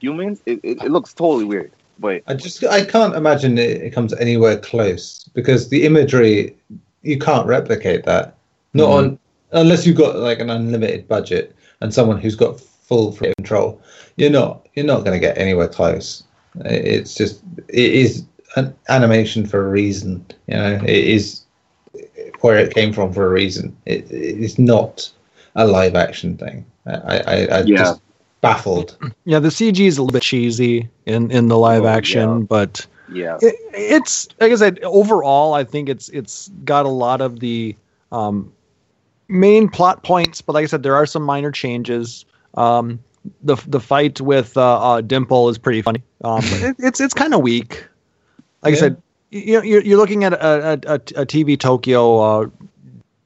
humans. 0.00 0.42
It, 0.46 0.60
it, 0.62 0.82
it 0.82 0.90
looks 0.90 1.12
totally 1.14 1.44
weird. 1.44 1.72
But 1.98 2.22
I 2.26 2.34
just 2.34 2.64
I 2.64 2.84
can't 2.84 3.14
imagine 3.14 3.58
it, 3.58 3.82
it 3.82 3.90
comes 3.90 4.12
anywhere 4.14 4.58
close 4.58 5.24
because 5.34 5.68
the 5.68 5.84
imagery 5.84 6.56
you 7.02 7.18
can't 7.18 7.46
replicate 7.46 8.04
that. 8.04 8.36
Not 8.74 8.88
Mhm. 8.88 8.92
on 8.92 9.18
unless 9.52 9.86
you've 9.86 9.96
got 9.96 10.16
like 10.16 10.40
an 10.40 10.50
unlimited 10.50 11.08
budget 11.08 11.56
and 11.80 11.92
someone 11.92 12.20
who's 12.20 12.36
got 12.36 12.60
full 12.60 13.12
free 13.12 13.32
control. 13.38 13.80
You're 14.16 14.30
not 14.30 14.68
you're 14.74 14.86
not 14.86 15.04
going 15.04 15.14
to 15.14 15.18
get 15.18 15.38
anywhere 15.38 15.68
close. 15.68 16.22
It's 16.64 17.14
just 17.14 17.40
it 17.68 17.92
is 17.94 18.24
an 18.56 18.74
animation 18.88 19.46
for 19.46 19.66
a 19.66 19.68
reason. 19.70 20.24
You 20.46 20.54
know, 20.54 20.80
it 20.82 20.90
is 20.90 21.44
where 22.40 22.58
it 22.58 22.74
came 22.74 22.92
from 22.92 23.12
for 23.12 23.26
a 23.26 23.30
reason. 23.30 23.76
It, 23.86 24.06
it's 24.10 24.58
not 24.58 25.10
a 25.56 25.66
live 25.66 25.94
action 25.94 26.36
thing. 26.36 26.64
I 26.86 27.18
I, 27.18 27.58
I 27.58 27.62
Yeah. 27.62 27.78
just 27.78 28.00
baffled. 28.40 28.96
Yeah, 29.24 29.38
the 29.38 29.48
CG 29.50 29.86
is 29.86 29.98
a 29.98 30.02
little 30.02 30.12
bit 30.12 30.22
cheesy 30.22 30.88
in 31.06 31.30
in 31.30 31.48
the 31.48 31.58
live 31.58 31.84
Oh, 31.84 31.88
action, 31.88 32.40
yeah. 32.40 32.46
but 32.48 32.86
yeah, 33.08 33.38
it, 33.40 33.54
it's 33.74 34.28
like 34.40 34.52
I 34.52 34.54
said. 34.56 34.80
Overall, 34.82 35.54
I 35.54 35.64
think 35.64 35.88
it's 35.88 36.08
it's 36.10 36.48
got 36.64 36.86
a 36.86 36.90
lot 36.90 37.20
of 37.20 37.40
the 37.40 37.76
um, 38.12 38.52
main 39.28 39.68
plot 39.68 40.02
points, 40.02 40.40
but 40.40 40.54
like 40.54 40.64
I 40.64 40.66
said, 40.66 40.82
there 40.82 40.96
are 40.96 41.06
some 41.06 41.22
minor 41.22 41.50
changes. 41.50 42.24
Um, 42.54 43.00
the 43.42 43.56
the 43.66 43.80
fight 43.80 44.20
with 44.20 44.56
uh, 44.56 44.80
uh, 44.92 45.00
Dimple 45.02 45.48
is 45.50 45.58
pretty 45.58 45.82
funny. 45.82 46.02
Um, 46.24 46.42
it, 46.62 46.76
it's 46.78 47.00
it's 47.00 47.14
kind 47.14 47.34
of 47.34 47.42
weak. 47.42 47.84
Like 48.62 48.74
I 48.74 48.76
said, 48.76 49.02
you 49.30 49.54
know, 49.54 49.62
you're 49.62 49.82
you're 49.82 49.96
looking 49.96 50.24
at 50.24 50.32
a, 50.34 50.72
a, 50.86 50.94
a, 50.94 51.26
TV 51.26 51.58
Tokyo, 51.58 52.18
uh, 52.18 52.48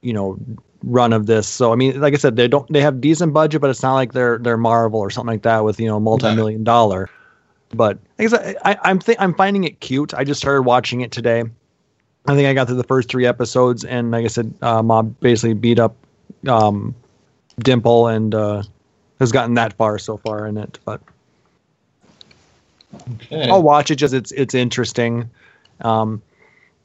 you 0.01 0.13
know, 0.13 0.39
run 0.83 1.13
of 1.13 1.25
this. 1.25 1.47
So 1.47 1.73
I 1.73 1.75
mean, 1.75 1.99
like 1.99 2.13
I 2.13 2.17
said, 2.17 2.35
they 2.35 2.47
don't 2.47 2.71
they 2.71 2.81
have 2.81 3.01
decent 3.01 3.33
budget, 3.33 3.61
but 3.61 3.69
it's 3.69 3.83
not 3.83 3.95
like 3.95 4.13
they're 4.13 4.37
they're 4.37 4.57
Marvel 4.57 4.99
or 4.99 5.09
something 5.09 5.33
like 5.33 5.41
that 5.43 5.63
with 5.63 5.79
you 5.79 5.87
know 5.87 5.99
multi 5.99 6.33
million 6.35 6.63
dollar. 6.63 7.09
But 7.69 7.97
like 8.17 8.27
I 8.27 8.37
said, 8.37 8.57
I, 8.63 8.77
I'm 8.83 8.99
th- 8.99 9.17
I'm 9.19 9.33
finding 9.33 9.63
it 9.63 9.79
cute. 9.79 10.13
I 10.13 10.23
just 10.23 10.39
started 10.39 10.61
watching 10.61 11.01
it 11.01 11.11
today. 11.11 11.43
I 12.27 12.35
think 12.35 12.47
I 12.47 12.53
got 12.53 12.67
through 12.67 12.77
the 12.77 12.83
first 12.83 13.09
three 13.09 13.25
episodes, 13.25 13.83
and 13.83 14.11
like 14.11 14.25
I 14.25 14.29
said, 14.29 14.53
uh, 14.61 14.81
Mob 14.81 15.19
basically 15.19 15.53
beat 15.53 15.79
up 15.79 15.95
um, 16.47 16.95
Dimple 17.59 18.07
and 18.07 18.33
uh, 18.33 18.63
has 19.19 19.31
gotten 19.31 19.55
that 19.55 19.73
far 19.73 19.99
so 19.99 20.17
far 20.17 20.47
in 20.47 20.57
it. 20.57 20.79
But 20.85 21.01
Okay. 23.15 23.49
I'll 23.49 23.63
watch 23.63 23.91
it 23.91 23.95
just 23.95 24.13
it's 24.13 24.31
it's 24.31 24.53
interesting. 24.53 25.29
Um, 25.81 26.21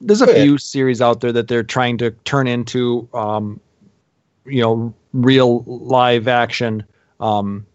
there's 0.00 0.22
a 0.22 0.26
yeah. 0.26 0.42
few 0.42 0.58
series 0.58 1.00
out 1.00 1.20
there 1.20 1.32
that 1.32 1.48
they're 1.48 1.62
trying 1.62 1.98
to 1.98 2.10
turn 2.24 2.46
into, 2.46 3.08
um, 3.12 3.60
you 4.46 4.62
know, 4.62 4.94
real 5.12 5.62
live 5.64 6.26
action 6.28 6.82
um, 7.20 7.66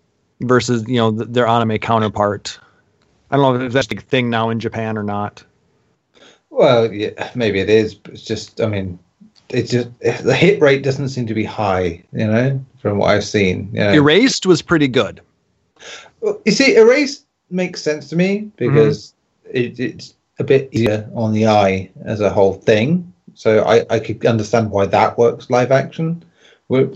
versus 0.42 0.88
you 0.88 0.98
know 0.98 1.16
th- 1.16 1.30
their 1.30 1.48
anime 1.48 1.78
counterpart. 1.78 2.60
I 3.32 3.38
don't 3.38 3.60
know 3.60 3.66
if 3.66 3.74
that's 3.74 3.92
a 3.92 3.96
thing 3.96 4.30
now 4.30 4.50
in 4.50 4.60
Japan 4.60 4.98
or 4.98 5.04
not. 5.04 5.44
Well, 6.50 6.92
yeah, 6.94 7.32
maybe 7.36 7.60
it 7.60 7.70
is, 7.70 7.94
but 7.96 8.14
it's 8.14 8.24
just, 8.24 8.62
I 8.62 8.68
mean, 8.68 8.98
it's 9.50 9.72
just 9.72 9.90
the 10.00 10.34
hit 10.34 10.62
rate 10.62 10.84
doesn't 10.84 11.10
seem 11.10 11.28
to 11.28 11.34
be 11.34 11.44
high, 11.44 12.02
you 12.14 12.28
know, 12.28 12.64
from 12.80 12.98
what 12.98 13.10
I've 13.10 13.26
seen. 13.26 13.70
You, 13.74 13.80
know. 13.82 13.92
Erased 13.92 14.46
was 14.46 14.62
pretty 14.62 14.88
good. 14.88 15.20
Well, 16.22 16.42
you 16.46 16.54
see, 16.54 16.76
Erase 16.78 17.25
makes 17.50 17.82
sense 17.82 18.10
to 18.10 18.16
me 18.16 18.40
mhm. 18.40 18.52
because 18.58 19.14
it, 19.52 19.80
it's 19.80 20.14
a 20.40 20.44
bit 20.44 20.70
easier 20.72 21.10
on 21.16 21.34
the 21.34 21.48
eye 21.48 21.90
as 22.04 22.20
a 22.20 22.30
whole 22.30 22.54
thing. 22.54 23.12
So 23.34 23.64
I, 23.64 23.86
I 23.90 24.00
could 24.00 24.26
understand 24.26 24.72
why 24.72 24.86
that 24.88 25.18
works 25.18 25.50
live 25.50 25.72
action. 25.72 26.24
Where 26.68 26.90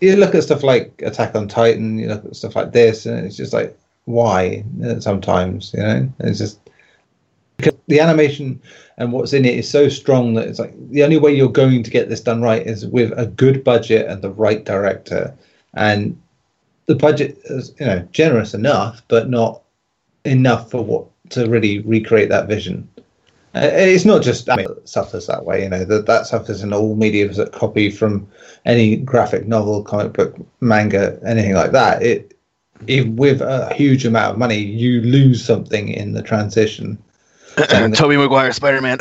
you 0.00 0.16
look 0.16 0.34
at 0.34 0.42
stuff 0.42 0.62
like 0.62 1.00
Attack 1.02 1.34
on 1.34 1.48
Titan, 1.48 1.98
you 1.98 2.08
look 2.08 2.24
at 2.24 2.36
stuff 2.36 2.56
like 2.56 2.72
this, 2.72 3.06
and 3.06 3.26
it's 3.26 3.36
just 3.36 3.52
like, 3.52 3.76
why? 4.04 4.64
Sometimes, 4.98 5.72
you 5.74 5.80
know, 5.80 6.12
it's 6.20 6.38
just 6.38 6.58
because 7.56 7.78
the 7.86 8.00
animation 8.00 8.60
and 8.98 9.12
what's 9.12 9.32
in 9.32 9.44
it 9.44 9.54
is 9.54 9.68
so 9.68 9.88
strong 9.88 10.34
that 10.34 10.48
it's 10.48 10.58
like 10.58 10.74
the 10.90 11.04
only 11.04 11.18
way 11.18 11.34
you're 11.34 11.48
going 11.48 11.82
to 11.82 11.90
get 11.90 12.08
this 12.08 12.20
done 12.20 12.42
right 12.42 12.66
is 12.66 12.86
with 12.86 13.12
a 13.16 13.26
good 13.26 13.62
budget 13.64 14.08
and 14.08 14.20
the 14.22 14.30
right 14.30 14.64
director. 14.64 15.34
And 15.74 16.20
the 16.86 16.94
budget 16.96 17.38
is, 17.44 17.72
you 17.78 17.86
know, 17.86 18.06
generous 18.12 18.54
enough, 18.54 19.02
but 19.08 19.30
not 19.30 19.62
enough 20.24 20.70
for 20.70 20.84
what 20.84 21.06
to 21.30 21.46
really 21.48 21.80
recreate 21.80 22.28
that 22.28 22.48
vision. 22.48 22.88
Uh, 23.54 23.68
it's 23.72 24.06
not 24.06 24.22
just 24.22 24.48
I 24.48 24.56
mean, 24.56 24.66
it 24.70 24.88
suffers 24.88 25.26
that 25.26 25.44
way, 25.44 25.62
you 25.62 25.68
know. 25.68 25.84
That 25.84 26.06
that 26.06 26.26
suffers 26.26 26.62
in 26.62 26.72
all 26.72 26.96
mediums 26.96 27.36
that 27.36 27.52
copy 27.52 27.90
from 27.90 28.26
any 28.64 28.96
graphic 28.96 29.46
novel, 29.46 29.82
comic 29.82 30.14
book, 30.14 30.34
manga, 30.60 31.18
anything 31.26 31.54
like 31.54 31.72
that. 31.72 32.02
It 32.02 32.36
even 32.88 33.16
with 33.16 33.40
a 33.42 33.72
huge 33.74 34.06
amount 34.06 34.32
of 34.32 34.38
money, 34.38 34.58
you 34.58 35.02
lose 35.02 35.44
something 35.44 35.88
in 35.88 36.12
the 36.12 36.22
transition. 36.22 36.96
Tobey 37.68 38.16
Maguire 38.16 38.52
Spider 38.52 38.80
Man. 38.80 38.98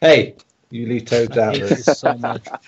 Hey, 0.00 0.36
you 0.70 0.86
leave 0.86 1.06
Toads 1.06 1.36
I 1.38 1.46
out 1.46 1.54
of 1.54 1.60
this 1.60 1.86
this. 1.86 1.98
so 1.98 2.14
much. 2.14 2.46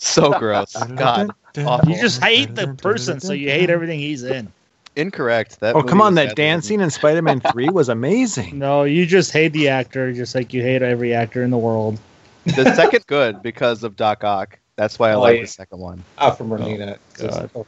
So 0.00 0.38
gross. 0.38 0.76
God. 0.94 1.34
Awful. 1.56 1.90
You 1.90 2.00
just 2.00 2.22
hate 2.22 2.54
the 2.54 2.68
person, 2.68 3.18
so 3.18 3.32
you 3.32 3.48
hate 3.50 3.68
everything 3.68 3.98
he's 3.98 4.22
in. 4.22 4.52
Incorrect. 4.98 5.60
That 5.60 5.76
Oh 5.76 5.82
come 5.82 6.00
on, 6.00 6.14
that 6.16 6.30
badly 6.30 6.34
dancing 6.44 6.80
in 6.80 6.90
Spider-Man 6.90 7.40
Three 7.52 7.68
was 7.72 7.88
amazing. 7.88 8.58
No, 8.58 8.82
you 8.84 9.06
just 9.06 9.30
hate 9.32 9.52
the 9.52 9.68
actor, 9.68 10.12
just 10.12 10.34
like 10.34 10.52
you 10.52 10.60
hate 10.62 10.82
every 10.82 11.14
actor 11.14 11.42
in 11.44 11.50
the 11.50 11.58
world. 11.58 11.98
The 12.44 12.74
second 12.74 13.04
good 13.06 13.40
because 13.42 13.84
of 13.84 13.94
Doc 13.96 14.24
Ock. 14.24 14.58
That's 14.76 14.98
why 14.98 15.10
I 15.10 15.14
Oh, 15.14 15.20
like 15.20 15.36
yeah. 15.36 15.42
the 15.42 15.46
second 15.48 15.78
one. 15.78 16.02
Alfred 16.18 16.48
from 16.48 16.62
oh, 16.62 16.66
it's 17.12 17.20
just- 17.22 17.40
oh. 17.54 17.66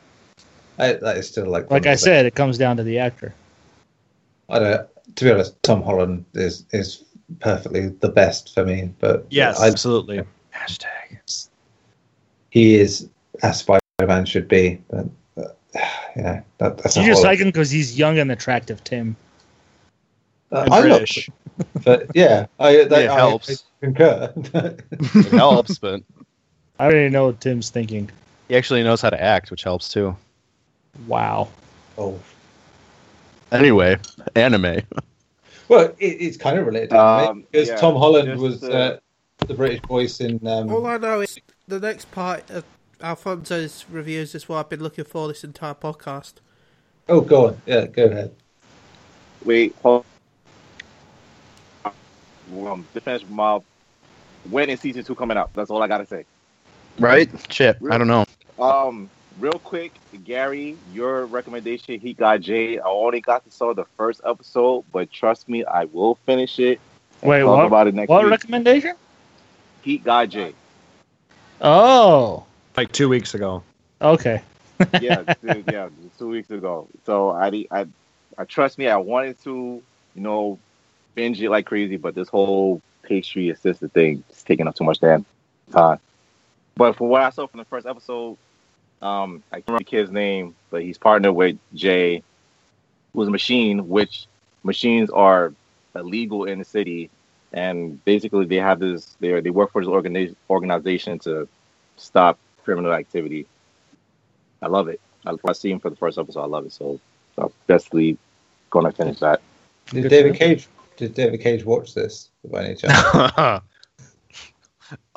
I, 0.79 0.95
that 0.95 1.17
is 1.19 1.29
still 1.29 1.47
like 1.47 1.71
Like 1.71 1.87
I 1.87 1.95
said, 1.95 2.25
it 2.27 2.35
comes 2.35 2.57
down 2.59 2.77
to 2.79 2.83
the 2.83 2.99
actor. 2.99 3.35
I 4.49 4.59
don't. 4.59 4.89
to 5.17 5.25
be 5.25 5.31
honest, 5.31 5.63
Tom 5.63 5.83
Holland 5.83 6.25
is 6.35 6.65
is 6.73 7.05
perfectly 7.41 7.89
the 7.89 8.09
best 8.09 8.55
for 8.55 8.65
me. 8.65 8.91
But 8.99 9.27
Yes, 9.31 9.61
I, 9.61 9.69
absolutely. 9.69 10.23
Hashtag. 10.55 11.49
he 12.51 12.75
is 12.75 13.09
as 13.43 13.61
Spider-Man 13.61 14.25
should 14.25 14.49
be. 14.49 14.81
But 14.91 15.07
you 16.17 16.23
know, 16.23 16.43
that, 16.59 16.79
that's 16.79 16.97
You 16.97 17.05
just 17.05 17.19
whole- 17.19 17.25
like 17.31 17.39
him 17.39 17.49
because 17.49 17.71
he's 17.71 17.99
young 17.99 18.19
and 18.19 18.31
attractive, 18.33 18.83
Tim. 18.85 19.17
uh, 20.53 20.67
I 20.71 20.81
look, 20.81 20.99
British. 20.99 21.31
but 21.85 22.07
yeah, 22.15 22.47
I 22.59 22.85
that, 22.85 22.91
Yeah, 22.91 22.99
it 22.99 23.11
I- 23.11 23.15
helps. 23.17 23.51
I 23.83 23.87
concur. 23.87 24.33
It 24.93 25.33
helps, 25.33 25.79
but 25.79 26.03
I 26.79 26.85
already 26.87 27.09
know 27.11 27.27
what 27.27 27.41
Tim's 27.41 27.71
thinking. 27.71 28.11
he 28.49 28.57
actually 28.57 28.83
knows 28.83 29.01
how 29.01 29.11
to 29.11 29.21
act, 29.23 29.51
which 29.51 29.63
helps 29.63 29.89
too. 29.89 30.17
Wow. 31.07 31.49
oh. 31.99 32.19
Anyway, 33.53 33.97
anime. 34.37 34.81
Well, 35.69 35.87
it, 35.99 36.07
it's 36.07 36.37
kind 36.37 36.59
of 36.59 36.67
related 36.67 36.91
to 36.91 36.99
Um, 37.01 37.21
anime 37.21 37.47
because 37.51 37.69
yeah, 37.69 37.77
Tom 37.77 37.95
Holland 37.97 38.41
was 38.41 38.63
uh, 38.65 38.69
uh, 39.41 39.47
the 39.47 39.55
British 39.55 39.81
voice 39.83 40.21
in. 40.21 40.45
Um, 40.47 40.71
All 40.73 40.87
I 40.87 40.97
know 40.99 41.21
is 41.21 41.39
the 41.69 41.81
next 41.81 42.11
part 42.13 42.49
of 42.51 42.65
Alfonso's 43.03 43.85
reviews 43.91 44.35
is 44.35 44.49
what 44.49 44.59
I've 44.59 44.69
been 44.69 44.83
looking 44.83 45.05
for 45.05 45.29
this 45.29 45.45
entire 45.45 45.75
podcast. 45.75 46.35
oh, 47.09 47.21
go 47.21 47.49
on. 47.49 47.61
Yeah, 47.67 47.87
go 47.87 48.05
ahead. 48.05 48.35
Wait, 49.45 49.75
hold. 49.83 50.05
Um, 51.85 52.85
to 52.95 53.01
finish 53.01 53.23
my 53.29 53.61
when 54.51 54.71
is 54.71 54.81
season 54.81 55.05
two 55.05 55.15
coming 55.15 55.37
out? 55.37 55.53
That's 55.55 55.71
all 55.71 55.83
I 55.83 55.87
gotta 55.89 56.07
say. 56.07 56.25
Right? 56.99 57.29
Shit. 57.53 57.79
I 57.91 57.97
don't 57.99 58.09
know. 58.09 58.25
Um, 58.59 59.09
real 59.39 59.53
quick, 59.53 59.93
Gary, 60.25 60.77
your 60.93 61.27
recommendation, 61.27 61.99
Heat 62.01 62.17
Guy 62.19 62.39
J. 62.39 62.79
I 62.79 62.87
only 62.89 63.21
got 63.21 63.45
to 63.45 63.51
saw 63.51 63.73
the 63.73 63.85
first 63.97 64.21
episode, 64.27 64.85
but 64.93 65.11
trust 65.11 65.49
me, 65.49 65.65
I 65.65 65.85
will 65.85 66.17
finish 66.27 66.59
it. 66.59 66.81
and 67.23 67.31
Wait, 67.31 67.41
talk 67.43 67.57
what? 67.59 67.67
about 67.67 67.87
it 67.87 67.95
next 67.95 68.09
What 68.09 68.25
week. 68.25 68.31
recommendation? 68.33 68.95
Heat 69.83 70.03
Guy 70.05 70.27
J. 70.27 70.55
Oh, 71.61 72.45
Like 72.81 72.93
two 72.93 73.11
weeks 73.11 73.35
ago. 73.35 73.63
okay. 74.01 74.41
Yeah, 75.03 75.35
two, 75.43 75.63
yeah, 75.71 75.91
two 76.19 76.29
weeks 76.29 76.51
ago. 76.51 76.89
So 77.05 77.29
I, 77.29 77.67
I, 77.71 77.87
I 78.39 78.45
trust 78.45 78.79
me. 78.79 78.89
I 78.89 78.97
wanted 78.97 79.39
to, 79.43 79.83
you 80.15 80.23
know, 80.23 80.59
binge 81.15 81.43
it 81.43 81.51
like 81.51 81.67
crazy, 81.67 81.99
but 81.99 82.15
this 82.15 82.31
whole 82.31 82.81
pastry 83.03 83.51
assisted 83.51 83.93
thing 83.93 84.25
is 84.31 84.43
taking 84.43 84.67
up 84.67 84.77
too 84.77 84.85
much 84.85 84.99
damn 84.99 85.27
time. 85.71 85.99
But 86.75 86.97
for 86.97 87.07
what 87.07 87.21
I 87.21 87.29
saw 87.29 87.47
from 87.47 87.59
the 87.59 87.67
first 87.67 87.87
episode, 87.87 88.39
um, 89.03 89.43
I 89.53 89.57
can't 89.57 89.69
remember 89.69 89.81
the 89.81 89.91
kid's 89.91 90.11
name, 90.11 90.57
but 90.71 90.81
he's 90.81 90.97
partnered 90.97 91.35
with 91.35 91.59
Jay, 91.75 92.23
who's 93.13 93.29
a 93.29 93.31
machine, 93.31 93.91
which 93.91 94.27
machines 94.63 95.11
are 95.11 95.53
illegal 95.95 96.47
in 96.47 96.59
the 96.59 96.65
city, 96.65 97.11
and 97.53 98.03
basically 98.07 98.47
they 98.47 98.57
have 98.57 98.81
this. 98.81 99.19
They 99.21 99.39
they 99.43 99.51
work 99.51 99.71
for 99.71 99.83
this 99.83 99.91
organi- 99.91 100.35
organization 100.49 101.19
to 101.19 101.47
stop 101.99 102.39
criminal 102.65 102.93
activity. 102.93 103.47
I 104.63 104.69
love 104.69 104.89
it. 104.89 105.01
I, 105.27 105.35
I 105.47 105.53
see 105.53 105.71
him 105.71 105.81
for 105.81 105.91
the 105.91 105.97
first 105.97 106.19
episode. 106.19 106.43
I 106.43 106.47
love 106.47 106.67
it. 106.67 106.73
So 106.73 107.01
I'm 107.39 107.49
definitely 107.67 108.19
gonna 108.71 108.93
finish 108.93 109.19
that. 109.21 109.41
Did 109.87 110.03
Good 110.03 110.09
David 110.09 110.35
Cage? 110.37 110.69
Did 110.97 111.15
David 111.15 111.41
Cage 111.41 111.65
watch 111.65 111.95
this 111.95 112.31
by 112.45 112.65
any 112.65 112.75
chance? 112.75 113.63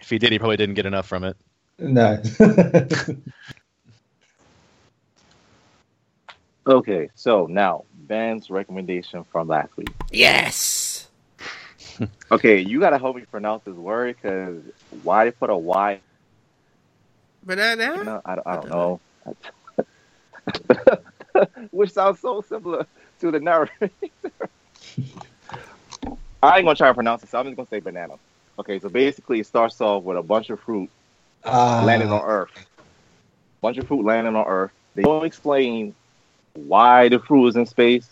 if 0.00 0.10
he 0.10 0.18
did, 0.18 0.32
he 0.32 0.38
probably 0.38 0.56
didn't 0.56 0.74
get 0.74 0.86
enough 0.86 1.06
from 1.06 1.24
it. 1.24 1.36
no. 1.78 2.22
Okay, 6.66 7.10
so 7.16 7.46
now 7.46 7.84
Ben's 7.92 8.48
recommendation 8.48 9.24
from 9.24 9.48
last 9.48 9.76
week. 9.76 9.90
Yes! 10.10 11.08
Okay, 12.30 12.58
you 12.58 12.80
gotta 12.80 12.98
help 12.98 13.16
me 13.16 13.22
pronounce 13.30 13.64
this 13.64 13.74
word 13.74 14.16
because 14.16 14.62
why 15.02 15.26
they 15.26 15.30
put 15.30 15.50
a 15.50 15.56
Y? 15.56 16.00
Banana? 17.44 17.96
You 17.98 18.04
know, 18.04 18.20
I, 18.24 18.34
don't- 18.36 18.46
I 18.46 18.56
don't 18.56 18.68
know. 18.70 19.00
Which 21.70 21.90
sounds 21.92 22.20
so 22.20 22.40
similar 22.42 22.86
to 23.20 23.30
the 23.30 23.40
narrator. 23.40 23.72
I 26.42 26.56
ain't 26.58 26.66
gonna 26.66 26.74
try 26.74 26.88
to 26.88 26.94
pronounce 26.94 27.22
it, 27.22 27.28
so 27.30 27.38
I'm 27.38 27.46
just 27.46 27.56
gonna 27.56 27.68
say 27.68 27.80
banana. 27.80 28.14
Okay, 28.58 28.78
so 28.80 28.88
basically 28.88 29.40
it 29.40 29.46
starts 29.46 29.80
off 29.80 30.02
with 30.02 30.16
a 30.16 30.22
bunch 30.22 30.50
of 30.50 30.60
fruit 30.60 30.90
Ah, 31.44 31.82
landing 31.84 32.10
on 32.10 32.22
Earth. 32.24 32.50
Bunch 33.60 33.78
of 33.78 33.86
fruit 33.86 34.04
landing 34.04 34.34
on 34.36 34.46
Earth. 34.46 34.72
They 34.94 35.02
don't 35.02 35.24
explain 35.24 35.94
why 36.54 37.08
the 37.08 37.18
fruit 37.18 37.46
is 37.48 37.56
in 37.56 37.64
space, 37.66 38.08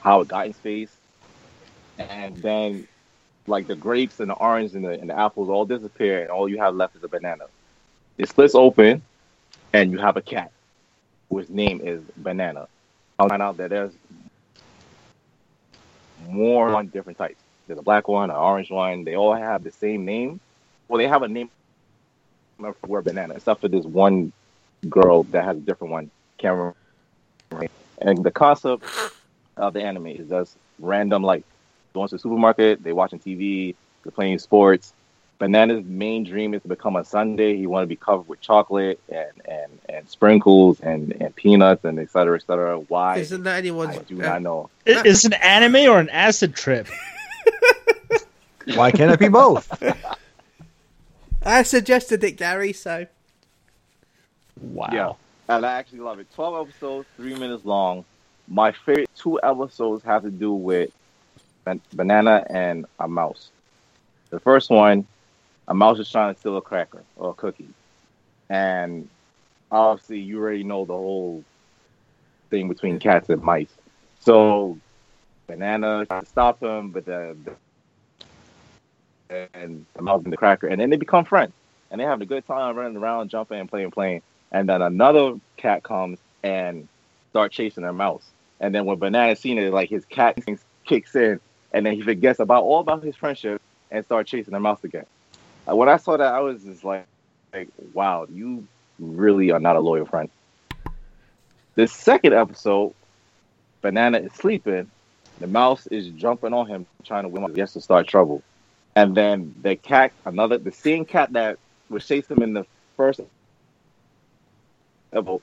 how 0.00 0.20
it 0.20 0.28
got 0.28 0.46
in 0.46 0.52
space, 0.52 0.90
and 1.98 2.36
then 2.38 2.86
like 3.46 3.66
the 3.68 3.76
grapes 3.76 4.20
and 4.20 4.30
the 4.30 4.34
orange 4.34 4.74
and 4.74 4.84
the, 4.84 4.90
and 4.90 5.08
the 5.08 5.18
apples 5.18 5.48
all 5.48 5.64
disappear, 5.64 6.22
and 6.22 6.30
all 6.30 6.48
you 6.48 6.58
have 6.58 6.74
left 6.74 6.96
is 6.96 7.04
a 7.04 7.08
banana. 7.08 7.46
It 8.20 8.28
splits 8.28 8.54
open, 8.54 9.00
and 9.72 9.90
you 9.90 9.96
have 9.96 10.18
a 10.18 10.20
cat, 10.20 10.52
whose 11.30 11.48
name 11.48 11.80
is 11.82 12.02
Banana. 12.18 12.68
I'll 13.18 13.30
find 13.30 13.40
out 13.40 13.56
that 13.56 13.70
there's 13.70 13.94
more 16.28 16.70
one 16.70 16.88
different 16.88 17.16
types. 17.16 17.40
There's 17.66 17.78
a 17.78 17.82
black 17.82 18.08
one, 18.08 18.28
an 18.28 18.36
orange 18.36 18.70
one. 18.70 19.04
They 19.04 19.16
all 19.16 19.34
have 19.34 19.64
the 19.64 19.70
same 19.70 20.04
name. 20.04 20.38
Well, 20.86 20.98
they 20.98 21.08
have 21.08 21.22
a 21.22 21.28
name 21.28 21.48
for 22.86 23.00
banana, 23.00 23.36
except 23.36 23.62
for 23.62 23.68
this 23.68 23.86
one 23.86 24.34
girl 24.86 25.22
that 25.22 25.42
has 25.42 25.56
a 25.56 25.60
different 25.60 25.90
one. 25.90 26.10
Remember. 26.42 26.74
And 28.02 28.22
the 28.22 28.30
concept 28.30 28.84
of 29.56 29.72
the 29.72 29.82
anime 29.82 30.08
is 30.08 30.28
just 30.28 30.58
random, 30.78 31.22
like 31.22 31.42
going 31.94 32.08
to 32.08 32.16
the 32.16 32.18
supermarket, 32.18 32.82
they 32.82 32.92
watching 32.92 33.18
TV, 33.18 33.74
they're 34.04 34.12
playing 34.12 34.40
sports. 34.40 34.92
Banana's 35.40 35.86
main 35.86 36.22
dream 36.24 36.52
is 36.52 36.60
to 36.62 36.68
become 36.68 36.96
a 36.96 37.04
sundae. 37.04 37.56
He 37.56 37.66
want 37.66 37.82
to 37.82 37.86
be 37.86 37.96
covered 37.96 38.28
with 38.28 38.42
chocolate 38.42 39.00
and, 39.08 39.30
and, 39.46 39.78
and 39.88 40.08
sprinkles 40.08 40.78
and, 40.80 41.12
and 41.18 41.34
peanuts 41.34 41.82
and 41.84 41.98
et 41.98 42.10
cetera, 42.10 42.36
et 42.36 42.44
cetera. 42.46 42.78
Why? 42.78 43.16
Isn't 43.16 43.44
that 43.44 43.56
anyone's. 43.56 43.96
I 43.96 44.02
do 44.02 44.22
uh, 44.22 44.26
not 44.26 44.42
know. 44.42 44.70
I- 44.86 45.02
Is 45.06 45.24
it 45.24 45.32
an 45.32 45.40
anime 45.42 45.90
or 45.90 45.98
an 45.98 46.10
acid 46.10 46.54
trip? 46.54 46.86
Why 48.74 48.90
can't 48.90 49.10
it 49.10 49.18
be 49.18 49.28
both? 49.28 49.82
I 51.42 51.62
suggested 51.62 52.22
it, 52.22 52.32
Gary, 52.32 52.74
so. 52.74 53.06
Wow. 54.60 54.88
Yeah. 54.92 55.12
And 55.48 55.64
I 55.64 55.72
actually 55.78 56.00
love 56.00 56.20
it. 56.20 56.26
12 56.34 56.68
episodes, 56.68 57.08
three 57.16 57.34
minutes 57.34 57.64
long. 57.64 58.04
My 58.46 58.72
favorite 58.72 59.08
two 59.16 59.40
episodes 59.42 60.04
have 60.04 60.22
to 60.24 60.30
do 60.30 60.52
with 60.52 60.90
ban- 61.64 61.80
banana 61.94 62.46
and 62.50 62.84
a 62.98 63.08
mouse. 63.08 63.50
The 64.28 64.38
first 64.38 64.68
one, 64.68 65.06
a 65.70 65.74
mouse 65.74 65.98
is 66.00 66.10
trying 66.10 66.34
to 66.34 66.38
steal 66.38 66.56
a 66.56 66.60
cracker 66.60 67.02
or 67.16 67.30
a 67.30 67.34
cookie. 67.34 67.68
And 68.50 69.08
obviously, 69.70 70.18
you 70.18 70.38
already 70.38 70.64
know 70.64 70.84
the 70.84 70.92
whole 70.92 71.44
thing 72.50 72.68
between 72.68 72.98
cats 72.98 73.30
and 73.30 73.40
mice. 73.40 73.72
So, 74.18 74.76
banana 75.46 76.04
to 76.06 76.26
stop 76.26 76.60
him, 76.60 76.90
but 76.90 77.06
the, 77.06 77.36
the 79.28 79.48
and 79.54 79.86
the 79.94 80.02
mouse 80.02 80.24
and 80.24 80.32
the 80.32 80.36
cracker, 80.36 80.66
and 80.66 80.80
then 80.80 80.90
they 80.90 80.96
become 80.96 81.24
friends. 81.24 81.52
And 81.90 82.00
they're 82.00 82.08
having 82.08 82.24
a 82.24 82.26
good 82.26 82.46
time 82.46 82.76
running 82.76 82.96
around, 82.96 83.30
jumping 83.30 83.60
and 83.60 83.68
playing, 83.68 83.92
playing 83.92 84.22
and 84.52 84.68
then 84.68 84.82
another 84.82 85.34
cat 85.56 85.84
comes 85.84 86.18
and 86.42 86.88
start 87.30 87.52
chasing 87.52 87.84
their 87.84 87.92
mouse. 87.92 88.28
And 88.58 88.74
then 88.74 88.84
when 88.86 88.98
Banana 88.98 89.36
seen 89.36 89.58
it, 89.58 89.72
like 89.72 89.88
his 89.88 90.04
cat 90.04 90.38
kicks 90.84 91.14
in, 91.14 91.40
and 91.72 91.86
then 91.86 91.94
he 91.94 92.02
forgets 92.02 92.40
about 92.40 92.64
all 92.64 92.80
about 92.80 93.04
his 93.04 93.14
friendship 93.14 93.62
and 93.92 94.04
start 94.04 94.26
chasing 94.26 94.50
their 94.50 94.60
mouse 94.60 94.82
again. 94.82 95.06
Uh, 95.68 95.76
when 95.76 95.88
I 95.88 95.96
saw 95.96 96.16
that, 96.16 96.34
I 96.34 96.40
was 96.40 96.62
just 96.62 96.84
like, 96.84 97.06
like, 97.52 97.68
wow, 97.92 98.26
you 98.30 98.66
really 98.98 99.50
are 99.50 99.60
not 99.60 99.76
a 99.76 99.80
loyal 99.80 100.06
friend. 100.06 100.28
The 101.74 101.86
second 101.86 102.34
episode, 102.34 102.94
Banana 103.80 104.18
is 104.18 104.32
sleeping, 104.32 104.90
the 105.38 105.46
mouse 105.46 105.86
is 105.86 106.08
jumping 106.10 106.52
on 106.52 106.66
him, 106.66 106.86
trying 107.04 107.22
to 107.22 107.28
win 107.28 107.42
him 107.42 107.56
yes 107.56 107.72
to 107.72 107.80
start 107.80 108.06
trouble. 108.06 108.42
And 108.94 109.14
then 109.14 109.54
the 109.62 109.76
cat, 109.76 110.12
another, 110.24 110.58
the 110.58 110.72
same 110.72 111.04
cat 111.04 111.32
that 111.32 111.58
was 111.88 112.06
chasing 112.06 112.36
him 112.36 112.42
in 112.42 112.52
the 112.52 112.66
first 112.96 113.20
episode, 115.12 115.42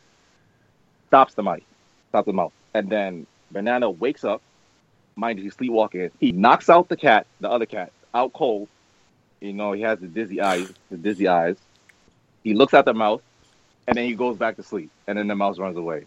stops 1.07 1.33
the 1.33 1.43
mice, 1.43 1.63
stops 2.09 2.25
the 2.25 2.33
mouse. 2.33 2.51
And 2.73 2.89
then 2.89 3.25
Banana 3.51 3.89
wakes 3.89 4.23
up, 4.23 4.41
mind 5.15 5.39
you, 5.39 5.49
sleepwalking. 5.49 6.11
He 6.19 6.31
knocks 6.31 6.69
out 6.69 6.89
the 6.89 6.97
cat, 6.97 7.25
the 7.39 7.49
other 7.49 7.65
cat, 7.65 7.91
out 8.13 8.33
cold. 8.33 8.67
You 9.41 9.53
know, 9.53 9.71
he 9.73 9.81
has 9.81 9.99
the 9.99 10.07
dizzy 10.07 10.41
eyes, 10.41 10.71
the 10.89 10.97
dizzy 10.97 11.27
eyes. 11.27 11.57
He 12.43 12.53
looks 12.53 12.73
at 12.73 12.85
the 12.85 12.93
mouse, 12.93 13.21
and 13.87 13.97
then 13.97 14.05
he 14.05 14.15
goes 14.15 14.37
back 14.37 14.55
to 14.57 14.63
sleep. 14.63 14.89
And 15.07 15.17
then 15.17 15.27
the 15.27 15.35
mouse 15.35 15.59
runs 15.59 15.77
away. 15.77 16.05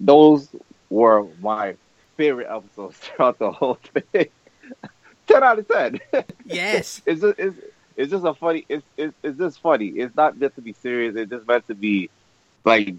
Those 0.00 0.48
were 0.90 1.24
my 1.40 1.76
favorite 2.16 2.48
episodes 2.50 2.96
throughout 2.98 3.38
the 3.38 3.50
whole 3.52 3.78
thing. 4.12 4.28
10 5.28 5.42
out 5.42 5.58
of 5.58 5.68
10. 5.68 6.00
Yes. 6.46 7.02
it's 7.06 7.20
just 7.20 7.38
it's, 7.38 7.56
it's 7.96 8.10
just 8.12 8.24
a 8.24 8.34
funny 8.34 8.64
it's, 8.68 8.86
it's 8.96 9.14
it's 9.22 9.38
just 9.38 9.60
funny. 9.60 9.88
It's 9.88 10.14
not 10.14 10.38
meant 10.38 10.54
to 10.56 10.60
be 10.60 10.72
serious. 10.74 11.16
It's 11.16 11.30
just 11.30 11.46
meant 11.46 11.66
to 11.66 11.74
be 11.74 12.10
like 12.64 12.94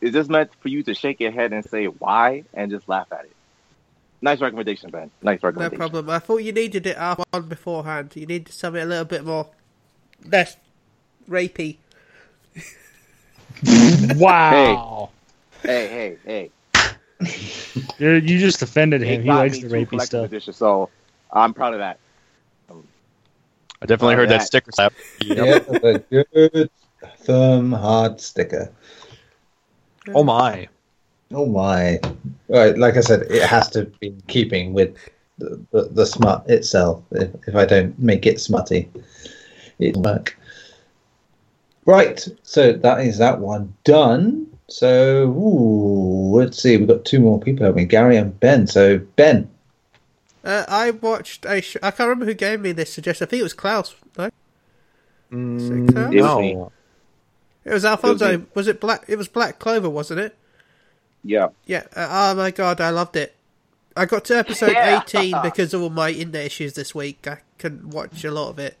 it's 0.00 0.14
just 0.14 0.30
meant 0.30 0.50
for 0.60 0.68
you 0.68 0.82
to 0.84 0.94
shake 0.94 1.20
your 1.20 1.30
head 1.30 1.52
and 1.52 1.64
say 1.64 1.86
why 1.86 2.44
and 2.54 2.70
just 2.70 2.88
laugh 2.88 3.08
at 3.12 3.24
it. 3.26 3.36
Nice 4.20 4.40
recommendation, 4.40 4.90
Ben. 4.90 5.10
Nice 5.22 5.40
No 5.42 5.70
problem. 5.70 6.10
I 6.10 6.18
thought 6.18 6.38
you 6.38 6.52
needed 6.52 6.86
it 6.86 6.96
up 6.96 7.22
on 7.32 7.48
beforehand. 7.48 8.12
You 8.14 8.26
needed 8.26 8.52
something 8.52 8.82
a 8.82 8.86
little 8.86 9.04
bit 9.04 9.24
more 9.24 9.48
less 10.24 10.56
rapey. 11.28 11.76
Wow. 14.14 15.10
Hey, 15.62 16.16
hey, 16.24 16.24
hey. 16.24 16.50
You're, 17.98 18.18
you 18.18 18.38
just 18.38 18.62
offended 18.62 19.02
him. 19.02 19.22
He 19.22 19.26
got 19.26 19.38
likes 19.38 19.58
the 19.58 19.66
rapey 19.66 19.88
collector's 19.88 20.06
stuff. 20.06 20.24
edition, 20.26 20.52
so 20.52 20.90
I'm 21.32 21.52
proud 21.52 21.72
of 21.72 21.80
that. 21.80 21.98
I 23.80 23.86
definitely 23.86 24.16
heard 24.16 24.28
that 24.28 24.40
that. 24.40 24.46
sticker 24.46 24.72
slap. 24.72 24.92
Yeah, 25.20 25.54
a 25.82 25.98
good, 25.98 26.70
firm, 27.24 27.72
hard 27.72 28.20
sticker. 28.20 28.72
Oh 30.14 30.24
my! 30.24 30.68
Oh 31.32 31.46
my! 31.46 32.00
Right, 32.48 32.76
like 32.78 32.96
I 32.96 33.00
said, 33.00 33.22
it 33.30 33.42
has 33.42 33.68
to 33.70 33.84
be 34.00 34.08
in 34.08 34.22
keeping 34.28 34.72
with 34.72 34.96
the, 35.38 35.60
the, 35.70 35.82
the 35.92 36.06
smut 36.06 36.48
itself. 36.48 37.02
If, 37.12 37.30
if 37.46 37.54
I 37.54 37.64
don't 37.66 37.98
make 37.98 38.24
it 38.26 38.40
smutty, 38.40 38.88
it 39.78 39.94
won't 39.94 40.06
work. 40.06 40.38
Right, 41.84 42.26
so 42.42 42.72
that 42.72 43.00
is 43.00 43.18
that 43.18 43.40
one 43.40 43.74
done. 43.84 44.46
So 44.68 45.24
ooh, 45.28 46.36
let's 46.36 46.60
see, 46.62 46.76
we've 46.76 46.88
got 46.88 47.04
two 47.04 47.20
more 47.20 47.40
people 47.40 47.64
helping, 47.64 47.88
Gary 47.88 48.16
and 48.16 48.38
Ben. 48.40 48.66
So 48.66 48.98
Ben, 49.16 49.50
Uh, 50.44 50.64
I 50.68 50.90
watched 50.92 51.44
a. 51.46 51.60
Sh- 51.60 51.76
I 51.82 51.90
can't 51.90 52.08
remember 52.08 52.24
who 52.26 52.34
gave 52.34 52.60
me 52.60 52.72
this 52.72 52.92
suggestion. 52.92 53.26
I 53.26 53.28
think 53.30 53.40
it 53.40 53.44
was 53.44 53.52
Klaus. 53.54 53.94
No, 54.16 54.30
Mm, 55.32 55.92
Klaus? 55.92 56.12
no. 56.14 56.72
it 57.66 57.72
was 57.72 57.84
Alfonso. 57.84 58.30
It 58.32 58.40
was 58.40 58.54
Was 58.54 58.68
it 58.68 58.80
Black? 58.80 59.04
It 59.08 59.16
was 59.16 59.28
Black 59.28 59.58
Clover, 59.58 59.90
wasn't 59.90 60.20
it? 60.20 60.36
Yeah. 61.24 61.48
Yeah. 61.66 61.84
Uh, 61.94 62.32
oh 62.32 62.34
my 62.36 62.50
god, 62.50 62.80
I 62.80 62.90
loved 62.90 63.16
it. 63.16 63.34
I 63.96 64.04
got 64.06 64.24
to 64.26 64.38
episode 64.38 64.72
Yeah. 64.72 65.02
18 65.02 65.34
because 65.42 65.74
of 65.74 65.82
all 65.82 65.90
my 65.90 66.10
internet 66.10 66.46
issues 66.46 66.74
this 66.74 66.94
week. 66.94 67.26
I 67.26 67.38
couldn't 67.58 67.90
watch 67.90 68.22
a 68.24 68.30
lot 68.30 68.50
of 68.50 68.58
it, 68.58 68.76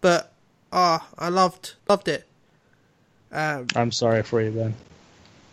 but 0.00 0.32
ah, 0.72 1.08
I 1.18 1.28
loved 1.28 1.74
loved 1.88 2.08
it. 2.08 2.26
Um, 3.32 3.66
I'm 3.74 3.92
sorry 3.92 4.22
for 4.22 4.40
you, 4.40 4.50
Ben. 4.50 4.74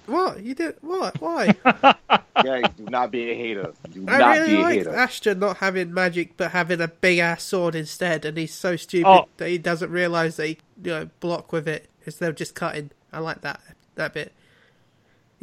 what 0.06 0.42
you 0.42 0.54
did? 0.54 0.76
What? 0.82 1.20
Why? 1.22 1.56
Guys, 2.44 2.66
do 2.78 2.84
not 2.86 3.10
be 3.12 3.32
a 3.32 3.36
hater. 3.36 3.74
Do 3.92 4.06
I 4.08 4.18
not 4.18 4.38
really 4.38 4.48
be 4.50 4.56
a 4.56 4.62
liked 4.62 4.78
hater. 4.80 4.96
Asta 4.98 5.36
not 5.36 5.58
having 5.58 5.94
magic 5.94 6.36
but 6.36 6.52
having 6.52 6.82
a 6.82 6.88
big 6.90 7.20
ass 7.20 7.44
sword 7.44 7.76
instead, 7.76 8.26
and 8.26 8.38
he's 8.38 8.54
so 8.54 8.76
stupid 8.76 9.08
Oh. 9.08 9.28
that 9.38 9.50
he 9.50 9.58
doesn't 9.58 9.90
realize 9.92 10.36
that 10.38 10.48
he 10.48 10.58
you 10.84 10.92
know 10.92 11.10
block 11.22 11.52
with 11.54 11.68
it 11.68 11.90
instead 12.06 12.30
of 12.30 12.36
just 12.36 12.54
cutting. 12.56 12.92
I 13.14 13.20
like 13.20 13.42
that 13.42 13.62
that 13.96 14.14
bit. 14.14 14.34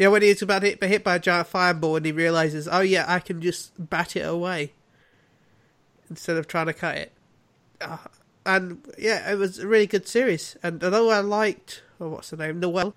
Yeah, 0.00 0.08
when 0.08 0.22
he's 0.22 0.40
about 0.40 0.60
to 0.60 0.68
hit, 0.68 0.82
hit 0.82 1.04
by 1.04 1.16
a 1.16 1.18
giant 1.18 1.48
fireball 1.48 1.96
and 1.96 2.06
he 2.06 2.12
realizes, 2.12 2.66
oh 2.66 2.80
yeah, 2.80 3.04
I 3.06 3.18
can 3.18 3.42
just 3.42 3.72
bat 3.90 4.16
it 4.16 4.22
away 4.22 4.72
instead 6.08 6.38
of 6.38 6.48
trying 6.48 6.68
to 6.68 6.72
cut 6.72 6.96
it. 6.96 7.12
Uh, 7.82 7.98
and 8.46 8.82
yeah, 8.96 9.30
it 9.30 9.34
was 9.36 9.58
a 9.58 9.66
really 9.66 9.86
good 9.86 10.08
series. 10.08 10.56
And 10.62 10.82
although 10.82 11.10
I 11.10 11.20
liked, 11.20 11.82
oh, 12.00 12.08
what's 12.08 12.30
her 12.30 12.38
name, 12.38 12.60
Noelle, 12.60 12.94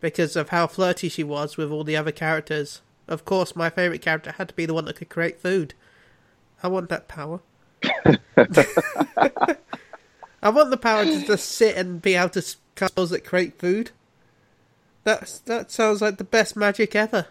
because 0.00 0.34
of 0.34 0.48
how 0.48 0.66
flirty 0.66 1.08
she 1.08 1.22
was 1.22 1.56
with 1.56 1.70
all 1.70 1.84
the 1.84 1.96
other 1.96 2.10
characters. 2.10 2.80
Of 3.06 3.24
course, 3.24 3.54
my 3.54 3.70
favourite 3.70 4.02
character 4.02 4.32
had 4.32 4.48
to 4.48 4.54
be 4.54 4.66
the 4.66 4.74
one 4.74 4.86
that 4.86 4.96
could 4.96 5.10
create 5.10 5.40
food. 5.40 5.74
I 6.60 6.66
want 6.66 6.88
that 6.88 7.06
power. 7.06 7.38
I 10.42 10.48
want 10.50 10.70
the 10.70 10.76
power 10.76 11.04
to 11.04 11.24
just 11.24 11.50
sit 11.50 11.76
and 11.76 12.02
be 12.02 12.16
able 12.16 12.30
to 12.30 12.42
spells 12.42 13.10
that 13.10 13.24
create 13.24 13.60
food. 13.60 13.92
That's 15.04 15.40
that 15.40 15.70
sounds 15.70 16.00
like 16.00 16.18
the 16.18 16.24
best 16.24 16.56
magic 16.56 16.94
ever. 16.94 17.26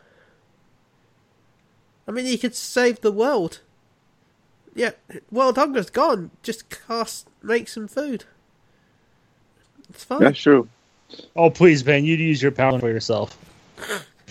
I 2.07 2.11
mean, 2.11 2.26
you 2.26 2.38
could 2.38 2.56
save 2.56 3.02
the 3.02 3.11
world. 3.11 3.61
Yeah, 4.76 4.91
world 5.31 5.57
hunger's 5.57 5.89
gone. 5.89 6.31
Just 6.43 6.69
cast, 6.69 7.27
make 7.41 7.68
some 7.68 7.88
food. 7.88 8.26
It's 9.89 10.03
fine. 10.03 10.19
That's 10.19 10.39
true. 10.39 10.68
Oh, 11.35 11.49
please, 11.49 11.84
Ben, 11.84 12.06
you'd 12.06 12.19
use 12.19 12.41
your 12.41 12.52
power 12.52 12.80
for 12.80 12.89
yourself. 12.89 13.38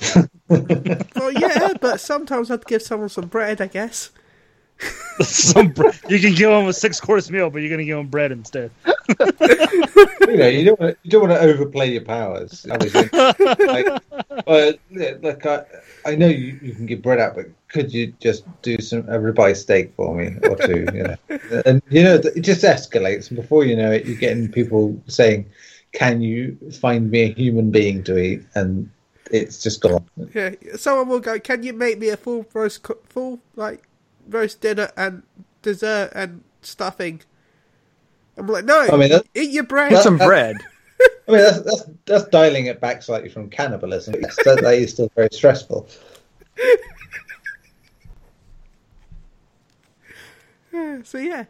Well, 0.48 1.32
yeah, 1.32 1.74
but 1.80 2.00
sometimes 2.00 2.50
I'd 2.50 2.66
give 2.66 2.82
someone 2.82 3.08
some 3.08 3.26
bread, 3.26 3.60
I 3.60 3.68
guess. 3.68 4.10
Some 5.20 5.68
bre- 5.68 5.90
you 6.08 6.18
can 6.18 6.34
give 6.34 6.50
him 6.50 6.66
a 6.66 6.72
six 6.72 7.00
course 7.00 7.30
meal, 7.30 7.50
but 7.50 7.60
you're 7.60 7.70
gonna 7.70 7.84
give 7.84 7.98
him 7.98 8.06
bread 8.06 8.32
instead. 8.32 8.70
you 8.86 10.36
know, 10.36 10.48
you 10.48 10.64
don't 10.64 10.80
want 10.80 10.94
to, 10.94 10.96
you 11.02 11.10
don't 11.10 11.28
want 11.28 11.32
to 11.32 11.40
overplay 11.40 11.92
your 11.92 12.02
powers. 12.02 12.66
obviously. 12.70 13.08
like, 13.66 13.86
uh, 14.46 14.72
look, 14.90 15.44
I, 15.44 15.64
I 16.06 16.14
know 16.14 16.26
you, 16.26 16.58
you 16.62 16.72
can 16.74 16.86
give 16.86 17.02
bread 17.02 17.18
out, 17.18 17.34
but 17.34 17.46
could 17.68 17.92
you 17.92 18.14
just 18.20 18.44
do 18.62 18.78
some 18.78 19.00
a 19.00 19.18
ribeye 19.18 19.56
steak 19.56 19.92
for 19.94 20.14
me 20.14 20.36
or 20.48 20.56
two? 20.56 20.86
You 20.94 21.02
know, 21.02 21.62
and 21.66 21.82
you 21.90 22.02
know 22.02 22.14
it 22.14 22.40
just 22.40 22.62
escalates, 22.62 23.28
and 23.28 23.36
before 23.36 23.64
you 23.64 23.76
know 23.76 23.92
it, 23.92 24.06
you're 24.06 24.16
getting 24.16 24.50
people 24.50 24.98
saying, 25.06 25.50
"Can 25.92 26.22
you 26.22 26.56
find 26.80 27.10
me 27.10 27.22
a 27.22 27.32
human 27.32 27.70
being 27.70 28.02
to 28.04 28.16
eat?" 28.18 28.42
And 28.54 28.88
it's 29.30 29.62
just 29.62 29.82
gone. 29.82 30.08
Yeah, 30.34 30.54
someone 30.76 31.08
will 31.08 31.20
go. 31.20 31.38
Can 31.38 31.62
you 31.62 31.74
make 31.74 31.98
me 31.98 32.08
a 32.08 32.16
full 32.16 32.46
roast, 32.54 32.82
co- 32.82 32.98
full 33.04 33.40
like 33.56 33.82
roast 34.30 34.60
dinner 34.60 34.90
and 34.96 35.22
dessert 35.62 36.12
and 36.14 36.42
stuffing? 36.62 37.22
I'm 38.36 38.46
like, 38.46 38.64
no. 38.64 38.88
I 38.90 38.96
mean, 38.96 39.12
eat 39.34 39.50
your 39.50 39.64
bread. 39.64 39.90
Get 39.90 40.02
some 40.02 40.16
bread. 40.16 40.56
I 41.28 41.32
mean, 41.32 41.40
that's 41.42 41.60
that's, 41.60 41.82
that's 42.06 42.24
dialing 42.28 42.66
it 42.66 42.80
back 42.80 43.02
slightly 43.02 43.28
from 43.28 43.50
cannibalism. 43.50 44.14
It's, 44.14 44.36
that, 44.44 44.60
that 44.62 44.74
is 44.74 44.92
still 44.92 45.10
very 45.14 45.28
stressful. 45.32 45.88
so 51.04 51.18
yeah, 51.18 51.44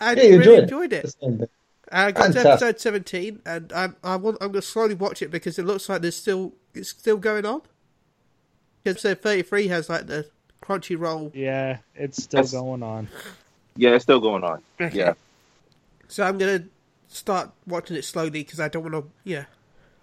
I 0.00 0.12
Yeah, 0.12 0.22
really 0.22 0.34
enjoyed 0.34 0.58
it. 0.58 0.62
enjoyed 0.64 0.92
it. 0.92 1.02
That's 1.02 1.14
the 1.14 1.26
same 1.26 1.38
thing. 1.38 1.48
I 1.92 2.12
got 2.12 2.32
to 2.32 2.40
episode 2.40 2.80
17, 2.80 3.42
and 3.46 3.72
I'm 3.72 3.96
I 4.02 4.16
want 4.16 4.38
I'm 4.40 4.48
going 4.48 4.60
to 4.60 4.62
slowly 4.62 4.94
watch 4.94 5.22
it 5.22 5.30
because 5.30 5.58
it 5.58 5.64
looks 5.64 5.88
like 5.88 6.02
there's 6.02 6.16
still 6.16 6.54
it's 6.74 6.90
still 6.90 7.16
going 7.16 7.46
on. 7.46 7.62
Because 8.82 9.04
episode 9.04 9.22
33 9.22 9.68
has 9.68 9.88
like 9.88 10.06
the 10.06 10.28
Crunchyroll. 10.66 11.30
Yeah, 11.34 11.78
it's 11.94 12.22
still 12.22 12.38
That's- 12.38 12.52
going 12.52 12.82
on. 12.82 13.08
Yeah, 13.76 13.90
it's 13.90 14.04
still 14.04 14.20
going 14.20 14.42
on. 14.42 14.62
Yeah. 14.92 15.14
So 16.08 16.24
I'm 16.24 16.38
going 16.38 16.62
to 16.62 16.68
start 17.14 17.50
watching 17.66 17.96
it 17.96 18.04
slowly 18.04 18.42
because 18.42 18.58
I 18.58 18.68
don't 18.68 18.82
want 18.90 18.94
to. 18.94 19.10
Yeah, 19.24 19.44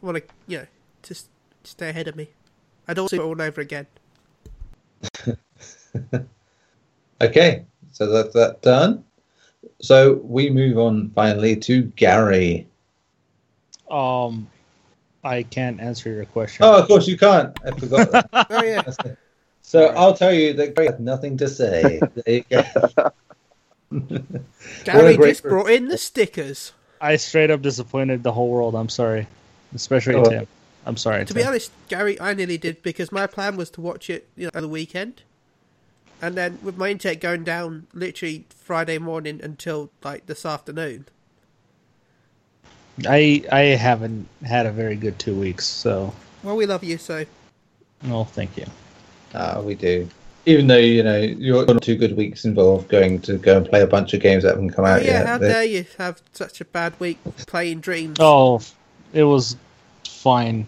I 0.02 0.06
want 0.06 0.18
to. 0.18 0.24
You 0.48 0.58
know, 0.60 0.66
just 1.02 1.28
stay 1.64 1.90
ahead 1.90 2.08
of 2.08 2.16
me. 2.16 2.30
I 2.88 2.94
don't 2.94 3.10
see 3.10 3.16
it 3.18 3.22
all 3.22 3.42
over 3.42 3.62
again. 3.62 3.88
Okay, 7.22 7.64
so 7.94 8.08
that's 8.08 8.34
that 8.34 8.62
done. 8.62 9.06
So 9.82 10.16
we 10.24 10.50
move 10.50 10.78
on 10.78 11.10
finally 11.12 11.56
to 11.58 11.84
Gary. 11.84 12.68
Um, 13.90 14.50
I 15.24 15.44
can't 15.44 15.80
answer 15.80 16.12
your 16.12 16.26
question. 16.26 16.66
Oh, 16.66 16.78
of 16.82 16.88
course 16.88 17.08
you 17.08 17.18
can't. 17.18 17.58
I 17.66 17.72
forgot. 17.80 18.12
that. 18.12 18.30
Oh 18.50 18.64
yeah, 18.64 18.82
so 19.64 19.88
I'll 19.88 20.14
tell 20.14 20.32
you 20.34 20.54
that 20.54 20.76
Gary 20.76 20.88
had 20.88 21.00
nothing 21.00 21.38
to 21.38 21.48
say. 21.48 22.00
There 22.26 22.36
you 22.36 22.44
go. 22.50 23.12
Gary 24.84 25.18
just 25.18 25.44
per- 25.44 25.50
brought 25.50 25.72
in 25.72 25.88
the 25.88 25.98
stickers. 25.98 26.74
I 27.02 27.16
straight 27.18 27.50
up 27.50 27.62
disappointed 27.62 28.24
the 28.24 28.32
whole 28.32 28.50
world. 28.50 28.76
I'm 28.76 28.90
sorry, 28.90 29.28
especially 29.74 30.16
Oh. 30.16 30.24
Tim. 30.24 30.48
I'm 30.86 30.98
sorry. 30.98 31.26
To 31.26 31.34
be 31.34 31.44
honest, 31.44 31.72
Gary, 31.88 32.20
I 32.20 32.34
nearly 32.34 32.58
did 32.58 32.84
because 32.84 33.12
my 33.12 33.26
plan 33.26 33.56
was 33.56 33.70
to 33.72 33.82
watch 33.82 34.10
it, 34.10 34.28
you 34.36 34.46
know, 34.46 34.52
on 34.54 34.62
the 34.64 34.68
weekend, 34.68 35.22
and 36.22 36.36
then 36.36 36.60
with 36.62 36.76
my 36.78 36.90
intake 36.90 37.22
going 37.22 37.44
down 37.46 37.88
literally 37.94 38.46
Friday 38.50 38.98
morning 38.98 39.40
until 39.42 39.90
like 40.04 40.26
this 40.26 40.46
afternoon. 40.46 41.06
I 43.08 43.44
I 43.52 43.62
haven't 43.78 44.28
had 44.44 44.66
a 44.66 44.72
very 44.72 44.96
good 44.98 45.18
two 45.20 45.36
weeks, 45.40 45.66
so 45.66 46.14
Well, 46.44 46.58
we 46.58 46.66
love 46.66 46.84
you, 46.84 46.98
so 46.98 47.26
well, 48.04 48.26
thank 48.26 48.58
you. 48.58 48.66
Ah, 49.34 49.60
we 49.62 49.76
do. 49.76 50.08
Even 50.46 50.68
though 50.68 50.78
you 50.78 51.04
know 51.04 51.18
you're 51.20 51.66
not 51.66 51.82
two 51.82 51.96
good 51.96 52.18
weeks 52.18 52.44
involved 52.44 52.90
going 52.90 53.20
to 53.22 53.38
go 53.38 53.58
and 53.58 53.66
play 53.66 53.82
a 53.82 53.88
bunch 53.88 54.14
of 54.14 54.22
games 54.22 54.44
that 54.44 54.50
haven't 54.50 54.72
come 54.72 54.84
oh 54.86 54.90
out 54.90 55.04
yeah, 55.06 55.20
yet. 55.20 55.26
how 55.26 55.38
They- 55.38 55.48
dare 55.48 55.64
you 55.64 55.86
have 55.98 56.22
such 56.34 56.60
a 56.62 56.66
bad 56.66 56.94
week 57.00 57.18
playing 57.48 57.80
Dreams? 57.80 58.18
Oh, 58.20 58.62
it 59.14 59.24
was 59.24 59.56
fine. 60.06 60.68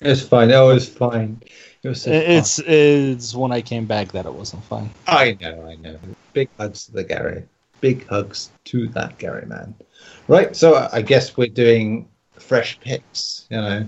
It 0.00 0.08
was 0.08 0.26
fine. 0.28 0.52
Oh, 0.52 0.68
it 0.70 0.74
was 0.74 0.88
fine. 0.88 1.40
It 1.82 1.88
was 1.88 2.02
so 2.02 2.10
It- 2.10 2.24
fun. 2.26 2.30
It's 2.36 2.58
it's 2.58 3.34
when 3.34 3.52
I 3.52 3.62
came 3.62 3.86
back 3.86 4.12
that 4.12 4.26
it 4.26 4.34
wasn't 4.34 4.64
fine. 4.64 4.90
I 5.06 5.36
know, 5.40 5.66
I 5.66 5.76
know. 5.76 5.98
Big 6.34 6.50
hugs 6.58 6.86
to 6.86 6.92
the 6.92 7.04
Gary. 7.04 7.42
Big 7.80 8.06
hugs 8.08 8.50
to 8.66 8.88
that 8.88 9.16
Gary 9.18 9.46
man. 9.46 9.74
Right, 10.28 10.54
so 10.54 10.88
I 10.92 11.00
guess 11.02 11.36
we're 11.38 11.46
doing 11.48 12.08
fresh 12.38 12.78
picks, 12.80 13.46
you 13.50 13.56
know. 13.56 13.86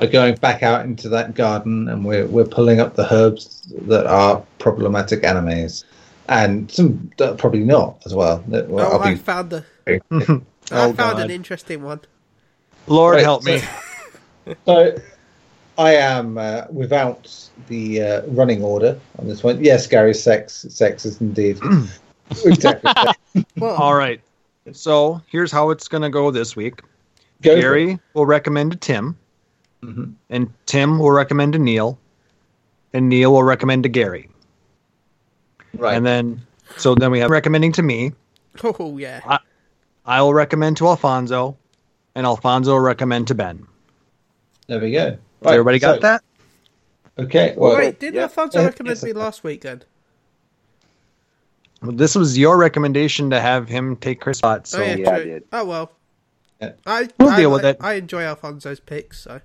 We're 0.00 0.08
going 0.10 0.34
back 0.36 0.62
out 0.62 0.84
into 0.84 1.08
that 1.10 1.34
garden 1.34 1.88
and 1.88 2.04
we're 2.04 2.26
we're 2.26 2.44
pulling 2.46 2.80
up 2.80 2.94
the 2.94 3.12
herbs 3.12 3.72
that 3.82 4.06
are 4.06 4.42
problematic 4.58 5.24
enemies, 5.24 5.84
And 6.28 6.70
some 6.70 7.10
that 7.18 7.32
are 7.32 7.36
probably 7.36 7.64
not 7.64 8.02
as 8.06 8.14
well. 8.14 8.42
Well, 8.46 8.66
oh, 8.80 8.92
I'll 8.98 9.02
I 9.02 9.10
be- 9.14 9.16
found 9.20 9.52
a, 9.52 9.64
very- 9.86 10.00
I 10.10 10.16
Oh, 10.70 10.92
found 10.92 10.96
God. 10.96 11.20
an 11.20 11.30
interesting 11.30 11.82
one. 11.82 12.00
Lord 12.86 13.14
Right, 13.16 13.24
help 13.24 13.44
me. 13.44 13.60
So 14.64 14.96
I 15.76 15.94
am 15.94 16.38
uh, 16.38 16.62
without 16.70 17.28
the 17.68 18.02
uh, 18.02 18.22
running 18.28 18.62
order 18.62 18.98
on 19.18 19.28
this 19.28 19.42
one. 19.44 19.62
Yes, 19.62 19.86
Gary, 19.86 20.14
sex, 20.14 20.64
sex 20.70 21.04
is 21.04 21.20
indeed. 21.20 21.58
exactly. 22.44 22.90
Well, 23.58 23.76
All 23.76 23.94
right. 23.94 24.20
So 24.72 25.20
here's 25.28 25.52
how 25.52 25.68
it's 25.70 25.86
going 25.86 26.02
to 26.02 26.08
go 26.10 26.30
this 26.30 26.56
week. 26.56 26.80
Go. 27.42 27.54
Gary 27.60 27.98
will 28.14 28.26
recommend 28.26 28.72
to 28.72 28.78
Tim, 28.78 29.16
Mhm. 29.82 30.14
and 30.30 30.52
Tim 30.66 30.98
will 30.98 31.10
recommend 31.12 31.52
to 31.52 31.58
Neil, 31.58 31.98
and 32.92 33.08
Neil 33.08 33.32
will 33.32 33.42
recommend 33.44 33.84
to 33.84 33.88
Gary. 33.88 34.28
Right. 35.74 35.96
And 35.96 36.04
then, 36.04 36.40
so 36.76 36.94
then 36.94 37.10
we 37.12 37.20
have 37.20 37.30
recommending 37.30 37.72
to 37.72 37.82
me. 37.82 38.12
oh 38.64 38.98
yeah. 38.98 39.38
I 40.04 40.22
will 40.22 40.34
recommend 40.34 40.78
to 40.78 40.88
Alfonso, 40.88 41.56
and 42.14 42.26
Alfonso 42.26 42.72
will 42.72 42.80
recommend 42.80 43.28
to 43.28 43.34
Ben. 43.34 43.66
there 44.66 44.80
we 44.80 44.90
go. 44.92 45.16
Right, 45.42 45.52
everybody 45.54 45.78
got 45.78 45.96
so- 45.96 46.00
that? 46.00 46.22
Okay. 47.18 47.54
Well, 47.56 47.76
Wait, 47.76 47.98
did 47.98 48.14
yeah. 48.14 48.22
Alfonso 48.22 48.64
recommend 48.64 49.02
me 49.02 49.12
last 49.12 49.42
week 49.42 49.62
then? 49.62 49.82
Well, 51.82 51.92
this 51.92 52.14
was 52.14 52.36
your 52.38 52.56
recommendation 52.56 53.30
to 53.30 53.40
have 53.40 53.68
him 53.68 53.96
take 53.96 54.20
Chris' 54.20 54.38
spot. 54.38 54.66
So 54.66 54.80
oh 54.80 54.84
yeah, 54.84 54.96
Yeah, 54.96 55.10
I 55.10 55.24
did. 55.24 55.44
Oh 55.52 55.64
well. 55.64 55.92
Yeah. 56.60 56.72
I 56.86 57.08
We'll 57.18 57.30
I, 57.30 57.36
deal 57.36 57.50
with 57.52 57.64
I, 57.64 57.68
it. 57.70 57.76
I 57.80 57.94
enjoy 57.94 58.22
Alfonso's 58.22 58.80
picks, 58.80 59.20
so 59.20 59.32
and 59.34 59.42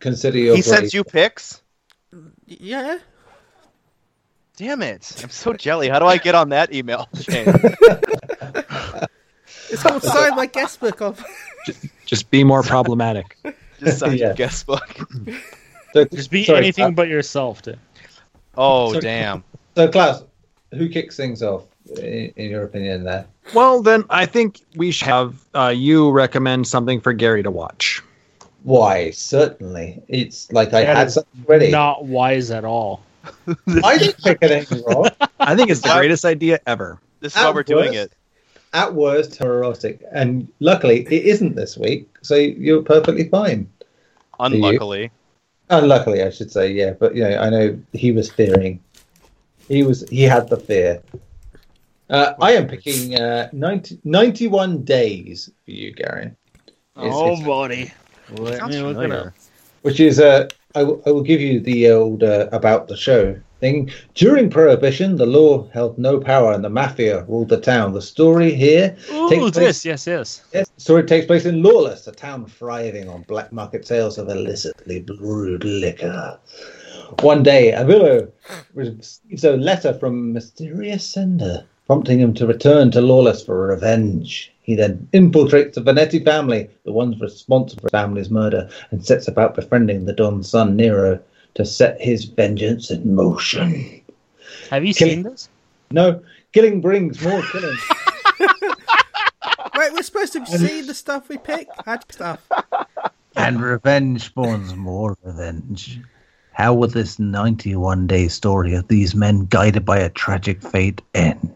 consider 0.00 0.38
your 0.38 0.56
He 0.56 0.62
sends 0.62 0.92
you 0.94 1.04
pics. 1.04 1.62
yeah. 2.46 2.98
Damn 4.56 4.82
it! 4.82 5.20
I'm 5.22 5.30
so 5.30 5.52
jelly. 5.52 5.88
How 5.88 5.98
do 6.00 6.06
I 6.06 6.16
get 6.16 6.34
on 6.34 6.48
that 6.48 6.74
email 6.74 7.08
chain? 7.20 7.46
It's 9.70 9.82
called 9.82 10.02
sign 10.02 10.34
my 10.34 10.46
guest 10.46 10.80
book 10.80 11.00
off. 11.02 11.22
just 12.06 12.30
be 12.30 12.42
more 12.44 12.62
problematic. 12.62 13.36
Just 13.78 14.00
sign 14.00 14.16
your 14.18 14.28
Yeah. 14.30 14.34
guest 14.34 14.66
book. 14.66 14.98
So, 15.94 16.04
Just 16.04 16.30
be 16.30 16.44
sorry, 16.44 16.58
anything 16.58 16.84
uh, 16.84 16.90
but 16.90 17.08
yourself. 17.08 17.62
Too. 17.62 17.74
Oh 18.58 18.92
So- 18.92 19.00
damn! 19.00 19.42
So, 19.74 19.88
Klaus, 19.88 20.22
who 20.74 20.86
kicks 20.90 21.16
things 21.16 21.42
off, 21.42 21.64
in, 21.96 22.30
in 22.36 22.50
your 22.50 22.64
opinion? 22.64 23.04
There. 23.04 23.24
Well, 23.54 23.80
then 23.82 24.04
I 24.10 24.26
think 24.26 24.60
we 24.76 24.90
should 24.90 25.08
have 25.08 25.36
uh, 25.54 25.72
you 25.74 26.10
recommend 26.10 26.66
something 26.66 27.00
for 27.00 27.14
Gary 27.14 27.42
to 27.42 27.50
watch. 27.50 28.02
Why? 28.62 29.10
Certainly. 29.10 30.02
It's 30.08 30.50
like 30.52 30.68
I 30.74 30.82
That 30.84 30.96
had 30.96 31.10
something 31.12 31.44
ready. 31.46 31.70
Not 31.70 32.04
wise 32.04 32.50
at 32.50 32.64
all. 32.64 33.02
I 33.84 33.98
didn't 33.98 34.22
pick 34.22 34.38
anything 34.42 34.82
wrong. 34.84 35.08
I 35.40 35.54
think 35.54 35.70
it's 35.70 35.80
the 35.80 35.92
greatest 35.94 36.24
idea 36.24 36.60
ever. 36.66 37.00
This 37.20 37.34
is 37.36 37.42
why 37.42 37.50
we're 37.50 37.62
doing 37.62 37.86
worst- 37.92 37.98
it. 37.98 38.12
At 38.74 38.94
worst, 38.94 39.40
erotic, 39.40 40.02
and 40.12 40.46
luckily 40.60 41.00
it 41.10 41.24
isn't 41.24 41.56
this 41.56 41.78
week, 41.78 42.06
so 42.20 42.34
you're 42.34 42.82
perfectly 42.82 43.26
fine. 43.28 43.66
Unluckily, 44.38 45.10
Unluckily, 45.70 46.22
I 46.22 46.28
should 46.30 46.50
say, 46.52 46.72
yeah. 46.72 46.92
But 46.92 47.14
you 47.16 47.22
know, 47.24 47.38
I 47.38 47.48
know 47.48 47.78
he 47.94 48.12
was 48.12 48.30
fearing. 48.30 48.80
He 49.68 49.82
was. 49.82 50.06
He 50.10 50.22
had 50.22 50.48
the 50.50 50.58
fear. 50.58 51.02
Uh, 52.10 52.34
I 52.40 52.52
am 52.52 52.68
picking 52.68 53.14
uh, 53.20 53.48
90, 53.52 54.00
91 54.04 54.82
days 54.84 55.50
for 55.64 55.70
you, 55.70 55.92
Gary. 55.92 56.30
Oh, 56.96 57.32
it's- 57.32 57.46
buddy. 57.46 57.92
Let 58.32 58.58
Sounds 58.58 58.74
me 58.76 58.82
look 58.82 59.04
it 59.04 59.12
up. 59.12 59.32
which 59.82 60.00
is 60.00 60.20
uh, 60.20 60.48
I, 60.74 60.82
will- 60.82 61.00
will 61.06 61.22
give 61.22 61.40
you 61.40 61.60
the 61.60 61.90
old 61.90 62.22
uh, 62.22 62.48
about 62.52 62.88
the 62.88 62.96
show 62.96 63.38
thing. 63.60 63.90
During 64.14 64.50
Prohibition, 64.50 65.16
the 65.16 65.26
law 65.26 65.68
held 65.70 65.98
no 65.98 66.20
power 66.20 66.52
and 66.52 66.62
the 66.62 66.68
mafia 66.70 67.24
ruled 67.24 67.48
the 67.48 67.60
town. 67.60 67.92
The 67.92 68.02
story 68.02 68.54
here, 68.54 68.96
Ooh, 69.12 69.28
Takes 69.28 69.42
place- 69.42 69.54
this. 69.54 69.84
Yes, 69.84 70.06
yes. 70.06 70.42
yes, 70.52 70.68
the 70.76 70.80
story 70.80 71.04
takes 71.04 71.26
place 71.26 71.44
in 71.46 71.62
Lawless, 71.62 72.06
a 72.06 72.12
town 72.12 72.46
thriving 72.46 73.08
on 73.08 73.22
black 73.22 73.50
market 73.52 73.86
sales 73.86 74.18
of 74.18 74.28
illicitly 74.28 75.00
brewed 75.00 75.64
liquor. 75.64 76.38
One 77.20 77.42
day, 77.42 77.72
Avilio 77.72 78.30
receives 78.74 79.42
a 79.44 79.56
letter 79.56 79.94
from 79.94 80.14
a 80.14 80.32
mysterious 80.34 81.04
sender, 81.04 81.64
prompting 81.86 82.20
him 82.20 82.34
to 82.34 82.46
return 82.46 82.90
to 82.92 83.00
Lawless 83.00 83.42
for 83.42 83.66
revenge. 83.66 84.52
He 84.68 84.74
then 84.74 85.08
infiltrates 85.14 85.72
the 85.72 85.80
Vanetti 85.80 86.22
family, 86.22 86.68
the 86.84 86.92
ones 86.92 87.18
responsible 87.22 87.80
for 87.80 87.86
his 87.86 87.90
family's 87.90 88.28
murder, 88.28 88.68
and 88.90 89.02
sets 89.02 89.26
about 89.26 89.54
befriending 89.54 90.04
the 90.04 90.12
Don's 90.12 90.50
son 90.50 90.76
Nero 90.76 91.18
to 91.54 91.64
set 91.64 91.98
his 91.98 92.26
vengeance 92.26 92.90
in 92.90 93.14
motion. 93.14 94.02
Have 94.68 94.84
you 94.84 94.92
Kill- 94.92 95.08
seen 95.08 95.22
this? 95.22 95.48
No, 95.90 96.22
killing 96.52 96.82
brings 96.82 97.22
more 97.22 97.42
killing. 97.44 97.78
Wait, 99.74 99.92
we're 99.94 100.02
supposed 100.02 100.34
to 100.34 100.44
see 100.44 100.82
the 100.82 100.92
stuff 100.92 101.30
we 101.30 101.38
pick. 101.38 101.66
Had 101.86 102.04
stuff. 102.12 102.46
And 103.36 103.62
revenge 103.62 104.20
spawns 104.20 104.74
more 104.74 105.16
revenge. 105.22 105.98
How 106.52 106.74
will 106.74 106.88
this 106.88 107.18
91 107.18 108.06
day 108.06 108.28
story 108.28 108.74
of 108.74 108.88
these 108.88 109.14
men 109.14 109.46
guided 109.46 109.86
by 109.86 109.96
a 109.96 110.10
tragic 110.10 110.60
fate 110.60 111.00
end? 111.14 111.54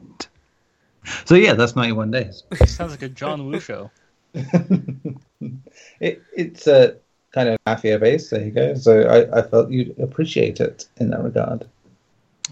So, 1.24 1.34
yeah, 1.34 1.54
that's 1.54 1.76
91 1.76 2.10
days. 2.10 2.42
Sounds 2.66 2.92
like 2.92 3.02
a 3.02 3.08
John 3.08 3.46
Woo 3.46 3.60
show. 3.60 3.90
it, 4.34 6.22
it's 6.36 6.66
a 6.66 6.96
kind 7.32 7.48
of 7.48 7.58
mafia 7.66 7.98
base. 7.98 8.30
There 8.30 8.44
you 8.44 8.50
go. 8.50 8.74
So 8.74 9.02
I, 9.02 9.38
I 9.38 9.42
felt 9.42 9.70
you'd 9.70 9.98
appreciate 9.98 10.60
it 10.60 10.86
in 10.98 11.10
that 11.10 11.22
regard. 11.22 11.66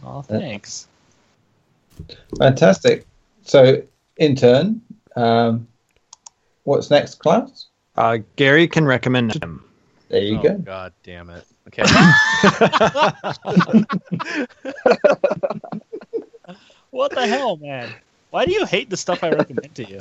Oh, 0.04 0.22
thanks. 0.22 0.88
Fantastic. 2.38 3.06
So, 3.42 3.82
in 4.16 4.36
turn, 4.36 4.80
um, 5.16 5.68
what's 6.64 6.90
next, 6.90 7.16
Klaus? 7.16 7.66
Uh, 7.96 8.18
Gary 8.36 8.66
can 8.66 8.86
recommend 8.86 9.42
him. 9.42 9.64
There 10.08 10.22
you 10.22 10.38
oh, 10.38 10.42
go. 10.42 10.58
God 10.58 10.92
damn 11.02 11.30
it. 11.30 11.44
Okay. 11.68 11.82
What 16.90 17.12
the 17.12 17.26
hell, 17.26 17.56
man? 17.56 17.92
Why 18.30 18.44
do 18.44 18.52
you 18.52 18.64
hate 18.64 18.90
the 18.90 18.96
stuff 18.96 19.24
I 19.24 19.30
recommend 19.30 19.74
to 19.74 19.88
you? 19.88 19.98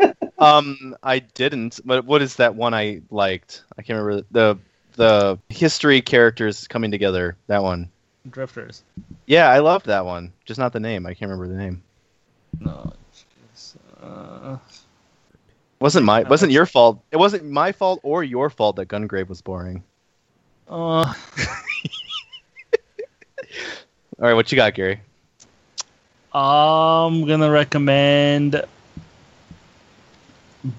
I 0.00 0.14
um, 0.38 0.96
I 1.02 1.18
didn't. 1.18 1.80
But 1.84 2.04
what 2.04 2.22
is 2.22 2.36
that 2.36 2.54
one 2.54 2.74
I 2.74 3.02
liked? 3.10 3.64
I 3.78 3.82
can't 3.82 3.98
remember 3.98 4.26
the 4.30 4.58
the 4.96 5.38
history 5.48 6.00
characters 6.00 6.66
coming 6.66 6.90
together. 6.90 7.36
That 7.46 7.62
one. 7.62 7.90
Drifters. 8.28 8.82
Yeah, 9.26 9.48
I 9.48 9.60
loved 9.60 9.86
that 9.86 10.04
one. 10.04 10.32
Just 10.44 10.58
not 10.58 10.72
the 10.72 10.80
name. 10.80 11.06
I 11.06 11.14
can't 11.14 11.30
remember 11.30 11.48
the 11.48 11.58
name. 11.58 11.82
No. 12.58 12.92
Uh, 14.02 14.56
wasn't 15.80 16.04
my 16.04 16.22
wasn't 16.22 16.52
your 16.52 16.66
fault. 16.66 17.02
It 17.10 17.16
wasn't 17.16 17.44
my 17.44 17.72
fault 17.72 18.00
or 18.02 18.24
your 18.24 18.50
fault 18.50 18.76
that 18.76 18.86
Gungrave 18.86 19.28
was 19.28 19.42
boring. 19.42 19.82
uh, 20.68 20.72
All 24.18 24.26
right, 24.26 24.34
what 24.34 24.52
you 24.52 24.56
got, 24.56 24.74
Gary? 24.74 25.00
I'm 26.32 27.26
gonna 27.26 27.50
recommend 27.50 28.62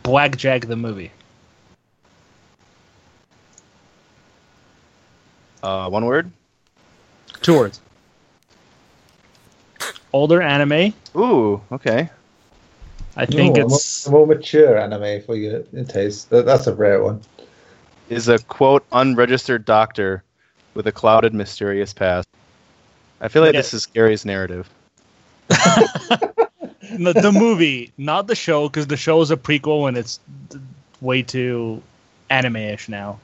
Blackjack 0.04 0.68
the 0.68 0.76
movie. 0.76 1.12
Uh, 5.62 5.90
one 5.90 6.06
word. 6.06 6.32
Two 7.42 7.58
words. 7.58 7.82
Older 10.14 10.42
anime. 10.42 10.94
Ooh, 11.16 11.62
okay. 11.72 12.10
I 13.16 13.26
think 13.26 13.58
Oh, 13.58 13.62
a 13.62 13.66
more- 13.68 13.78
it's 13.78 14.08
more 14.10 14.28
mature 14.28 14.78
anime 14.78 15.22
for 15.22 15.36
your 15.36 15.62
taste. 15.88 16.30
That, 16.30 16.46
that's 16.46 16.68
a 16.68 16.74
rare 16.74 17.04
one. 17.04 17.22
Is 18.10 18.28
a 18.28 18.40
quote 18.40 18.86
unregistered 18.92 19.66
doctor 19.66 20.24
with 20.74 20.88
a 20.88 20.92
clouded, 20.92 21.34
mysterious 21.34 21.94
past. 21.94 22.28
I 23.20 23.28
feel 23.28 23.42
like 23.42 23.54
Yeah. 23.54 23.60
this 23.60 23.74
is 23.74 23.86
Gary's 23.86 24.26
narrative. 24.26 24.70
the, 26.82 27.14
the 27.14 27.32
movie, 27.32 27.92
not 27.98 28.28
the 28.28 28.36
show, 28.36 28.68
because 28.68 28.88
the 28.88 28.98
show 28.98 29.22
is 29.22 29.32
a 29.32 29.38
prequel 29.38 29.88
and 29.88 29.98
it's 29.98 30.20
way 31.02 31.22
too 31.22 31.82
anime-ish 32.30 32.90
now. 32.90 33.20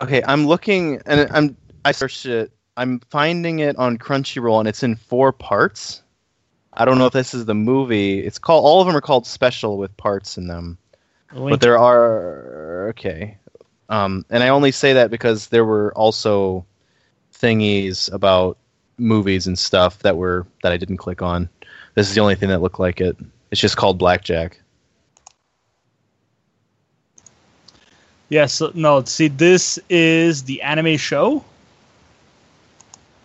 Okay, 0.00 0.22
I'm 0.26 0.46
looking 0.46 1.00
and 1.06 1.28
I'm 1.32 1.56
I 1.84 1.92
searched 1.92 2.26
it. 2.26 2.52
I'm 2.76 3.00
finding 3.10 3.58
it 3.58 3.76
on 3.76 3.98
Crunchyroll 3.98 4.60
and 4.60 4.68
it's 4.68 4.82
in 4.82 4.94
four 4.94 5.32
parts. 5.32 6.02
I 6.72 6.84
don't 6.84 6.98
know 6.98 7.06
if 7.06 7.12
this 7.12 7.34
is 7.34 7.46
the 7.46 7.54
movie. 7.54 8.20
It's 8.20 8.38
called 8.38 8.64
all 8.64 8.80
of 8.80 8.86
them 8.86 8.96
are 8.96 9.00
called 9.00 9.26
special 9.26 9.78
with 9.78 9.96
parts 9.96 10.38
in 10.38 10.46
them. 10.46 10.78
But 11.34 11.60
there 11.60 11.78
are 11.78 12.88
okay. 12.90 13.36
Um, 13.88 14.24
and 14.30 14.42
I 14.42 14.48
only 14.48 14.70
say 14.70 14.92
that 14.92 15.10
because 15.10 15.48
there 15.48 15.64
were 15.64 15.92
also 15.94 16.64
thingies 17.34 18.12
about 18.12 18.58
movies 18.98 19.46
and 19.46 19.58
stuff 19.58 20.00
that 20.00 20.16
were 20.16 20.46
that 20.62 20.72
I 20.72 20.76
didn't 20.76 20.98
click 20.98 21.22
on. 21.22 21.48
This 21.94 22.08
is 22.08 22.14
the 22.14 22.20
only 22.20 22.34
thing 22.34 22.48
that 22.50 22.60
looked 22.62 22.78
like 22.80 23.00
it. 23.00 23.16
It's 23.50 23.60
just 23.60 23.76
called 23.76 23.98
Blackjack. 23.98 24.60
Yes, 28.28 28.60
no. 28.74 29.02
See, 29.04 29.28
this 29.28 29.78
is 29.88 30.44
the 30.44 30.60
anime 30.62 30.96
show. 30.98 31.44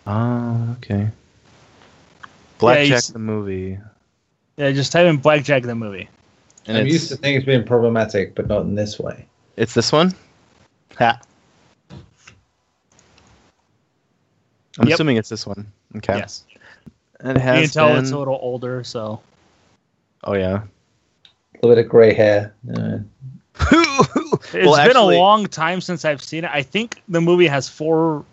Ah, 0.06 0.72
okay. 0.72 1.08
Blackjack 2.58 2.86
he's- 2.86 3.08
the 3.08 3.18
movie. 3.18 3.78
Yeah, 4.56 4.70
just 4.70 4.92
type 4.92 5.06
in 5.06 5.16
Blackjack 5.18 5.64
the 5.64 5.74
movie. 5.74 6.08
And 6.66 6.78
I'm 6.78 6.86
used 6.86 7.08
to 7.08 7.16
things 7.16 7.44
being 7.44 7.64
problematic, 7.64 8.34
but 8.34 8.46
not 8.46 8.62
in 8.62 8.74
this 8.74 8.98
way. 8.98 9.26
it's 9.56 9.74
this 9.74 9.92
one? 9.92 10.12
Ha. 10.98 11.20
I'm 14.78 14.88
Yep. 14.88 14.94
assuming 14.94 15.16
it's 15.16 15.28
this 15.28 15.46
one. 15.46 15.70
Okay. 15.96 16.16
Yes. 16.16 16.44
And 17.24 17.36
it 17.36 17.40
You 17.40 17.46
has 17.46 17.60
can 17.60 17.70
tell 17.70 17.88
been... 17.88 17.98
it's 18.04 18.12
a 18.12 18.18
little 18.18 18.38
older, 18.40 18.84
so 18.84 19.20
Oh 20.22 20.34
yeah. 20.34 20.62
A 20.62 21.56
little 21.66 21.74
bit 21.74 21.84
of 21.84 21.90
grey 21.90 22.14
hair. 22.14 22.54
Uh, 22.72 22.98
it's 23.60 24.52
Well, 24.54 24.76
been 24.76 24.88
actually- 24.88 25.16
a 25.16 25.18
long 25.18 25.46
time 25.46 25.80
since 25.80 26.04
I've 26.04 26.22
seen 26.22 26.44
it. 26.44 26.50
I 26.52 26.62
think 26.62 27.02
the 27.08 27.20
movie 27.20 27.46
has 27.46 27.68
four 27.68 28.24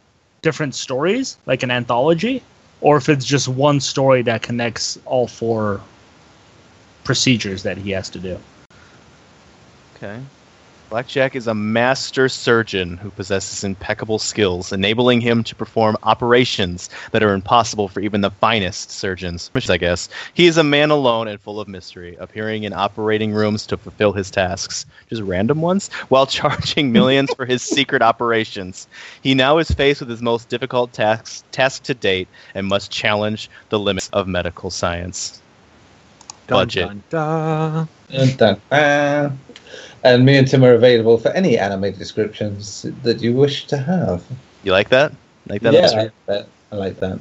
different 0.41 0.76
stories, 0.76 1.38
like 1.45 1.63
an 1.63 1.72
anthology, 1.72 2.43
or 2.81 2.97
if 2.97 3.09
it's 3.09 3.26
just 3.26 3.47
one 3.47 3.80
story 3.80 4.22
that 4.23 4.41
connects 4.41 4.99
all 5.05 5.27
four 5.27 5.81
procedures 7.03 7.63
that 7.63 7.77
he 7.77 7.91
has 7.91 8.09
to 8.09 8.19
do. 8.19 8.38
Okay. 9.95 10.19
Blackjack 10.91 11.38
is 11.38 11.47
a 11.47 11.53
master 11.53 12.27
surgeon 12.27 12.97
who 12.97 13.11
possesses 13.11 13.63
impeccable 13.63 14.19
skills, 14.19 14.73
enabling 14.73 15.22
him 15.22 15.41
to 15.45 15.55
perform 15.55 15.95
operations 16.03 16.89
that 17.13 17.23
are 17.23 17.34
impossible 17.34 17.88
for 17.88 18.01
even 18.01 18.19
the 18.19 18.30
finest 18.30 18.91
surgeons. 18.91 19.49
Which, 19.53 19.69
I 19.69 19.77
guess, 19.77 20.09
he 20.34 20.47
is 20.47 20.57
a 20.57 20.65
man 20.65 20.91
alone 20.91 21.30
and 21.30 21.39
full 21.39 21.61
of 21.61 21.69
mystery, 21.69 22.18
appearing 22.19 22.63
in 22.63 22.73
operating 22.73 23.31
rooms 23.31 23.65
to 23.68 23.77
fulfill 23.77 24.11
his 24.11 24.30
tasks, 24.30 24.85
just 25.09 25.22
random 25.22 25.61
ones, 25.61 25.89
while 26.09 26.26
charging 26.27 26.91
millions 26.91 27.34
for 27.35 27.45
his 27.45 27.61
secret 27.61 28.01
operations. 28.01 28.89
He 29.23 29.34
now 29.34 29.59
is 29.59 29.72
faced 29.72 30.01
with 30.01 30.09
his 30.09 30.22
most 30.22 30.49
difficult 30.49 30.91
task, 30.91 31.45
task 31.53 31.84
to 31.84 31.93
date 31.93 32.27
and 32.53 32.68
must 32.68 32.91
challenge 32.91 33.49
the 33.69 33.80
limits 33.80 34.09
of 34.09 34.27
medical 34.27 34.69
science. 34.69 35.40
Dun, 36.47 36.57
Budget. 36.57 36.88
dun, 36.88 37.03
dun. 37.09 37.88
dun, 38.09 38.38
dun, 38.38 38.61
dun. 38.69 39.39
And 40.03 40.26
me 40.26 40.38
and 40.38 40.47
Tim 40.47 40.63
are 40.63 40.73
available 40.73 41.18
for 41.18 41.30
any 41.30 41.57
anime 41.57 41.93
descriptions 41.93 42.85
that 43.03 43.22
you 43.22 43.34
wish 43.34 43.68
to 43.68 43.77
have. 43.77 44.23
You 44.63 44.72
like 44.72 44.89
that? 44.89 45.13
Like 45.47 45.61
that? 45.61 45.73
yeah. 45.73 45.81
I 45.81 45.95
like 45.95 46.26
that. 46.26 46.47
I 46.72 46.76
like 46.76 46.99
that. 46.99 47.19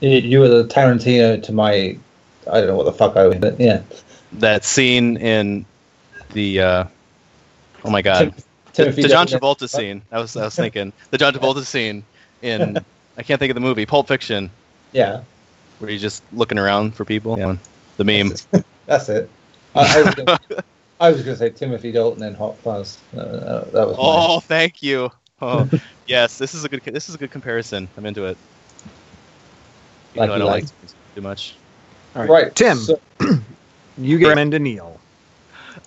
You, 0.00 0.10
you 0.10 0.40
were 0.40 0.48
the 0.48 0.64
Tarantino 0.64 1.42
to 1.42 1.52
my. 1.52 1.96
I 2.50 2.58
don't 2.58 2.66
know 2.66 2.76
what 2.76 2.86
the 2.86 2.92
fuck 2.92 3.16
I 3.16 3.26
was, 3.26 3.36
but 3.38 3.60
yeah. 3.60 3.82
that 4.32 4.64
scene 4.64 5.16
in 5.18 5.66
the 6.32 6.60
uh, 6.60 6.84
oh 7.84 7.90
my 7.90 8.02
god. 8.02 8.34
Tim, 8.72 8.86
the, 8.86 9.02
the 9.02 9.08
John 9.08 9.26
Dalton- 9.26 9.40
Travolta 9.40 9.68
scene 9.68 10.02
I 10.12 10.20
was 10.20 10.36
I 10.36 10.44
was 10.44 10.54
thinking 10.54 10.92
the 11.10 11.18
John 11.18 11.34
Travolta 11.34 11.64
scene 11.64 12.04
in 12.40 12.78
I 13.18 13.22
can't 13.22 13.38
think 13.38 13.50
of 13.50 13.56
the 13.56 13.60
movie 13.60 13.84
Pulp 13.84 14.06
Fiction 14.06 14.50
Yeah, 14.92 15.22
where 15.80 15.90
he's 15.90 16.00
just 16.00 16.22
looking 16.32 16.56
around 16.56 16.94
for 16.94 17.04
people 17.04 17.36
yeah 17.36 17.56
the 18.00 18.04
meme 18.04 18.32
that's 18.86 19.10
it. 19.10 19.28
I, 19.74 19.98
I 19.98 20.02
was 20.02 20.14
gonna, 20.14 20.38
I 21.00 21.10
was 21.10 21.22
going 21.22 21.34
to 21.34 21.38
say 21.38 21.50
Timothy 21.50 21.92
Dalton 21.92 22.22
in 22.22 22.34
Hot 22.34 22.56
Fuzz. 22.58 22.98
Uh, 23.14 23.20
uh, 23.20 23.64
that 23.72 23.86
was. 23.86 23.96
mine. 23.98 24.06
oh 24.08 24.40
thank 24.40 24.82
you 24.82 25.10
oh 25.42 25.68
yes 26.06 26.38
this 26.38 26.54
is 26.54 26.64
a 26.64 26.68
good 26.68 26.82
this 26.82 27.10
is 27.10 27.14
a 27.14 27.18
good 27.18 27.30
comparison 27.30 27.88
I'm 27.98 28.06
into 28.06 28.24
it 28.24 28.38
Even 30.14 30.20
Like 30.28 30.30
I 30.30 30.38
don't 30.38 30.46
like. 30.48 30.64
like 30.64 30.90
too 31.14 31.20
much 31.20 31.56
All 32.16 32.24
right, 32.26 32.54
Tim, 32.54 32.78
so- 32.78 33.00
you 33.98 34.18
get 34.18 34.28
recommend 34.28 34.52
to 34.52 34.58
Neil. 34.58 34.98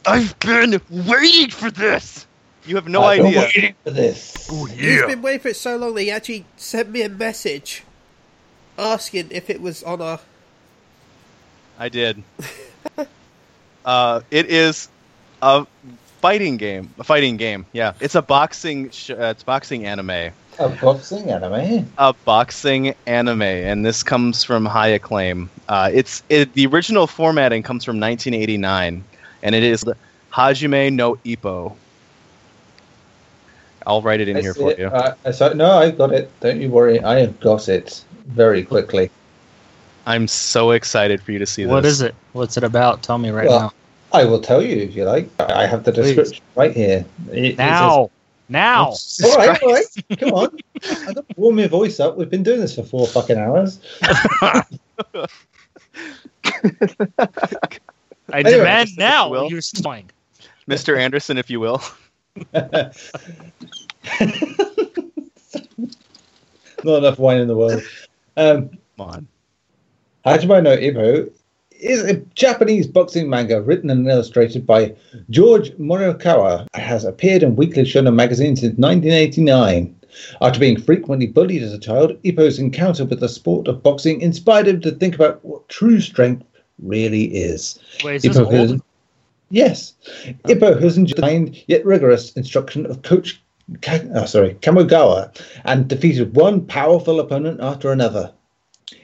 I've 0.05 0.37
been 0.39 0.79
waiting 0.91 1.49
for 1.49 1.71
this 1.71 2.27
you 2.67 2.75
have 2.75 2.87
no 2.87 3.03
I've 3.03 3.17
been 3.17 3.25
idea 3.27 3.41
waiting 3.41 3.75
for 3.83 3.89
this. 3.89 4.47
He's 4.69 5.01
been 5.01 5.21
waiting 5.23 5.39
for 5.41 5.47
it 5.49 5.55
so 5.55 5.77
long 5.77 5.95
that 5.95 6.01
he 6.01 6.11
actually 6.11 6.45
sent 6.57 6.91
me 6.91 7.01
a 7.01 7.09
message 7.09 7.83
asking 8.77 9.29
if 9.31 9.49
it 9.49 9.61
was 9.61 9.81
on 9.81 9.99
our. 10.01 10.19
I 11.77 11.89
did. 11.89 12.23
uh, 13.85 14.21
it 14.31 14.47
is 14.47 14.89
a 15.41 15.65
fighting 16.21 16.57
game. 16.57 16.93
A 16.99 17.03
fighting 17.03 17.37
game. 17.37 17.65
Yeah, 17.73 17.93
it's 17.99 18.15
a 18.15 18.21
boxing. 18.21 18.89
Sh- 18.91 19.11
uh, 19.11 19.33
it's 19.35 19.43
boxing 19.43 19.85
anime. 19.85 20.31
A 20.59 20.69
boxing 20.69 21.31
anime. 21.31 21.91
A 21.97 22.13
boxing 22.25 22.93
anime, 23.07 23.41
and 23.41 23.85
this 23.85 24.03
comes 24.03 24.43
from 24.43 24.65
high 24.65 24.89
acclaim. 24.89 25.49
Uh, 25.67 25.89
it's 25.91 26.23
it, 26.29 26.53
the 26.53 26.67
original 26.67 27.07
formatting 27.07 27.63
comes 27.63 27.83
from 27.83 27.99
1989, 27.99 29.03
and 29.41 29.55
it 29.55 29.63
is 29.63 29.83
Hajime 30.31 30.93
no 30.93 31.15
Ippo. 31.25 31.75
I'll 33.85 34.01
write 34.01 34.21
it 34.21 34.29
in 34.29 34.37
I 34.37 34.41
here 34.41 34.53
for 34.53 34.71
it. 34.71 34.79
you. 34.79 34.87
Uh, 34.87 35.31
saw, 35.31 35.49
no, 35.49 35.71
I 35.71 35.91
got 35.91 36.13
it. 36.13 36.31
Don't 36.39 36.61
you 36.61 36.69
worry. 36.69 37.01
I 37.01 37.19
have 37.19 37.39
got 37.39 37.67
it 37.67 38.03
very 38.27 38.63
quickly. 38.63 39.09
I'm 40.05 40.27
so 40.27 40.71
excited 40.71 41.21
for 41.21 41.31
you 41.31 41.39
to 41.39 41.45
see 41.45 41.63
this. 41.63 41.71
What 41.71 41.85
is 41.85 42.01
it? 42.01 42.13
What's 42.33 42.57
it 42.57 42.63
about? 42.63 43.03
Tell 43.03 43.17
me 43.17 43.29
right 43.29 43.47
Well, 43.47 43.73
I 44.11 44.25
will 44.25 44.41
tell 44.41 44.61
you 44.61 44.75
if 44.77 44.95
you 44.95 45.05
like. 45.05 45.29
I 45.39 45.65
have 45.65 45.83
the 45.85 45.91
Please. 45.91 46.15
description 46.15 46.43
right 46.55 46.73
here. 46.75 47.05
It- 47.31 47.45
it 47.45 47.57
now. 47.57 48.09
Now. 48.49 48.91
says- 48.91 49.31
all 49.31 49.37
right, 49.37 49.63
all 49.63 49.73
right. 49.73 49.85
Come 50.19 50.31
on. 50.33 50.57
I've 50.83 51.15
got 51.15 51.15
to 51.15 51.25
warm 51.37 51.55
my 51.55 51.67
voice 51.67 51.99
up. 51.99 52.17
We've 52.17 52.29
been 52.29 52.43
doing 52.43 52.59
this 52.59 52.75
for 52.75 52.83
four 52.83 53.07
fucking 53.07 53.37
hours. 53.37 53.79
I 54.03 54.63
Anyway, 58.33 58.51
demand 58.57 58.87
just- 58.89 58.99
now. 58.99 59.29
Will? 59.29 59.49
You're 59.49 59.61
spying. 59.61 60.09
Mr. 60.69 60.97
Anderson, 60.97 61.37
if 61.37 61.49
you 61.49 61.59
will? 61.59 61.81
Not 62.53 62.95
enough 66.83 67.19
wine 67.19 67.39
in 67.39 67.47
the 67.47 67.55
world. 67.55 67.81
Um, 68.35 68.69
Come 68.97 69.09
on. 69.09 69.27
Hajime 70.25 70.63
no 70.63 70.77
Ippo 70.77 71.29
is 71.71 72.01
a 72.03 72.15
Japanese 72.35 72.87
boxing 72.87 73.29
manga 73.29 73.61
written 73.61 73.89
and 73.89 74.07
illustrated 74.07 74.65
by 74.65 74.95
George 75.29 75.71
Morikawa. 75.71 76.65
It 76.73 76.79
has 76.79 77.03
appeared 77.03 77.43
in 77.43 77.57
Weekly 77.57 77.83
Shonen 77.83 78.15
magazine 78.15 78.55
since 78.55 78.77
1989. 78.77 79.93
After 80.41 80.59
being 80.59 80.79
frequently 80.79 81.27
bullied 81.27 81.61
as 81.61 81.73
a 81.73 81.79
child, 81.79 82.21
Ippo's 82.23 82.57
encounter 82.57 83.03
with 83.03 83.19
the 83.19 83.27
sport 83.27 83.67
of 83.67 83.83
boxing 83.83 84.21
inspired 84.21 84.67
him 84.67 84.79
to 84.81 84.91
think 84.91 85.15
about 85.15 85.43
what 85.43 85.67
true 85.67 85.99
strength 85.99 86.45
really 86.81 87.25
is. 87.25 87.79
Wait, 88.03 88.23
is 88.23 88.37
Ippo 88.37 88.49
has, 88.51 88.81
yes, 89.49 89.93
Ippo 90.47 90.79
has 90.79 90.97
enjoyed 90.97 91.17
the 91.17 91.21
kind 91.21 91.63
yet 91.67 91.85
rigorous 91.85 92.31
instruction 92.33 92.85
of 92.85 93.01
Coach 93.01 93.41
Ka- 93.81 93.99
oh, 94.13 94.25
sorry, 94.25 94.55
Kamogawa 94.55 95.35
and 95.65 95.87
defeated 95.87 96.35
one 96.35 96.65
powerful 96.65 97.19
opponent 97.19 97.59
after 97.61 97.91
another. 97.91 98.31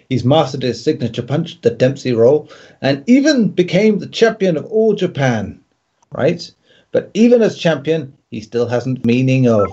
He's 0.10 0.26
mastered 0.26 0.64
his 0.64 0.84
signature 0.84 1.22
punch, 1.22 1.61
the 1.61 1.69
Dempsey 1.69 2.14
roll, 2.14 2.49
and 2.81 3.03
even 3.07 3.49
became 3.49 3.99
the 3.99 4.07
champion 4.07 4.57
of 4.57 4.65
all 4.65 4.94
Japan. 4.94 5.64
Right? 6.11 6.49
But 6.91 7.11
even 7.14 7.44
as 7.44 7.57
champion, 7.57 8.18
he 8.31 8.41
still 8.41 8.68
hasn't 8.68 9.06
meaning 9.06 9.48
of 9.48 9.72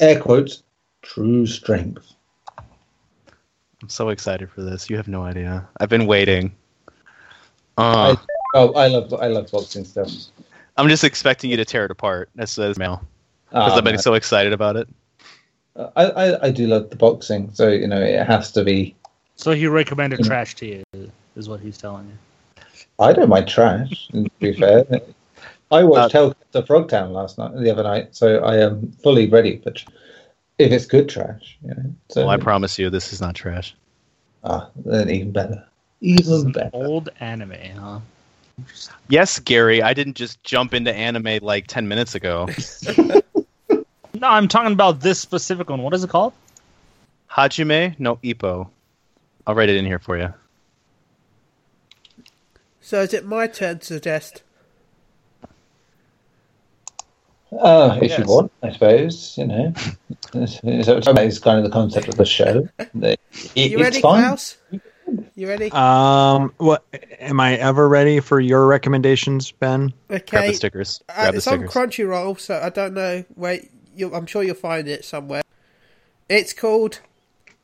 air 0.00 0.18
quotes 0.20 0.64
true 1.02 1.46
strength. 1.46 2.12
I'm 3.80 3.88
so 3.88 4.08
excited 4.08 4.50
for 4.50 4.62
this. 4.62 4.90
You 4.90 4.96
have 4.96 5.06
no 5.06 5.22
idea. 5.22 5.68
I've 5.78 5.88
been 5.88 6.06
waiting. 6.06 6.54
Uh, 7.76 8.16
Oh, 8.56 8.72
I 8.74 8.86
love 8.86 9.12
I 9.14 9.26
love 9.26 9.50
boxing 9.50 9.84
stuff. 9.84 10.08
I'm 10.76 10.88
just 10.88 11.02
expecting 11.02 11.50
you 11.50 11.56
to 11.56 11.64
tear 11.64 11.84
it 11.84 11.90
apart. 11.90 12.30
That's 12.36 12.54
that's 12.54 12.78
mail 12.78 13.02
because 13.50 13.72
Ah, 13.74 13.78
I've 13.78 13.84
been 13.84 13.94
man. 13.94 14.02
so 14.02 14.14
excited 14.14 14.52
about 14.52 14.76
it. 14.76 14.88
I, 15.76 16.04
I 16.04 16.46
I 16.46 16.50
do 16.52 16.68
love 16.68 16.88
the 16.90 16.94
boxing, 16.96 17.50
so 17.52 17.68
you 17.68 17.88
know 17.88 18.00
it 18.00 18.24
has 18.26 18.52
to 18.52 18.62
be. 18.62 18.94
So 19.36 19.52
he 19.52 19.66
recommended 19.66 20.22
trash 20.22 20.54
to 20.56 20.66
you, 20.66 21.10
is 21.36 21.48
what 21.48 21.60
he's 21.60 21.76
telling 21.78 22.06
you. 22.06 22.64
I 22.98 23.12
don't 23.12 23.28
mind 23.28 23.48
trash. 23.48 24.08
To 24.08 24.30
be 24.40 24.52
fair, 24.58 24.84
I 25.70 25.84
watched 25.84 26.14
Uh, 26.14 26.18
Hell 26.18 26.34
Comes 26.34 26.66
to 26.66 26.72
Frogtown 26.72 27.12
last 27.12 27.38
night, 27.38 27.56
the 27.56 27.70
other 27.70 27.82
night, 27.82 28.14
so 28.14 28.38
I 28.38 28.58
am 28.58 28.92
fully 29.02 29.28
ready 29.28 29.58
for. 29.58 29.72
Tr- 29.72 29.88
if 30.58 30.70
it's 30.70 30.86
good 30.86 31.08
trash, 31.08 31.58
you 31.62 31.70
know. 31.70 31.94
So 32.10 32.20
Well, 32.22 32.30
I 32.30 32.36
promise 32.36 32.78
you, 32.78 32.88
this 32.90 33.12
is 33.12 33.20
not 33.20 33.34
trash. 33.34 33.74
ah, 34.44 34.70
then 34.76 35.10
even 35.10 35.32
better, 35.32 35.66
even 36.00 36.52
better. 36.52 36.70
Old 36.72 37.08
anime, 37.18 37.56
huh? 37.76 37.98
Yes, 39.08 39.40
Gary, 39.40 39.82
I 39.82 39.94
didn't 39.94 40.14
just 40.14 40.42
jump 40.44 40.74
into 40.74 40.94
anime 40.94 41.40
like 41.42 41.66
10 41.66 41.88
minutes 41.88 42.14
ago. 42.14 42.48
No, 44.20 44.28
I'm 44.28 44.46
talking 44.46 44.72
about 44.72 45.00
this 45.00 45.20
specific 45.20 45.68
one. 45.68 45.82
What 45.82 45.92
is 45.92 46.04
it 46.04 46.10
called? 46.10 46.32
Hajime 47.28 47.98
no 47.98 48.16
Ippo. 48.22 48.68
I'll 49.46 49.54
write 49.54 49.68
it 49.68 49.76
in 49.76 49.84
here 49.84 49.98
for 49.98 50.16
you. 50.16 50.32
So 52.80 53.00
is 53.00 53.14
it 53.14 53.24
my 53.24 53.46
turn 53.46 53.78
to 53.78 53.84
suggest? 53.84 54.42
Uh, 57.52 57.98
if 58.02 58.18
you 58.18 58.24
want, 58.24 58.52
I 58.62 58.72
suppose 58.72 59.38
you 59.38 59.46
know. 59.46 59.72
It's, 60.34 60.60
it's, 60.62 60.88
it's 60.88 61.38
kind 61.38 61.58
of 61.58 61.64
the 61.64 61.70
concept 61.70 62.08
of 62.08 62.16
the 62.16 62.24
show. 62.24 62.68
It- 62.94 63.20
You 63.54 63.78
ready, 63.78 64.00
fine. 64.00 64.22
Klaus? 64.22 64.56
You 65.34 65.48
ready? 65.48 65.70
Um, 65.72 66.52
what 66.56 66.84
am 67.20 67.38
I 67.38 67.56
ever 67.56 67.88
ready 67.88 68.20
for 68.20 68.40
your 68.40 68.66
recommendations, 68.66 69.50
Ben? 69.52 69.92
Grab 70.08 70.22
okay. 70.22 70.48
the 70.48 70.54
stickers. 70.54 71.02
Uh, 71.08 71.14
Grab 71.14 71.32
the 71.32 71.36
it's 71.38 71.46
on. 71.46 71.62
Crunchyroll, 71.62 72.40
so 72.40 72.60
I 72.62 72.70
don't 72.70 72.94
know 72.94 73.24
where. 73.34 73.60
You, 73.94 74.12
I'm 74.12 74.26
sure 74.26 74.42
you'll 74.42 74.56
find 74.56 74.88
it 74.88 75.04
somewhere. 75.04 75.42
It's 76.28 76.52
called. 76.52 77.00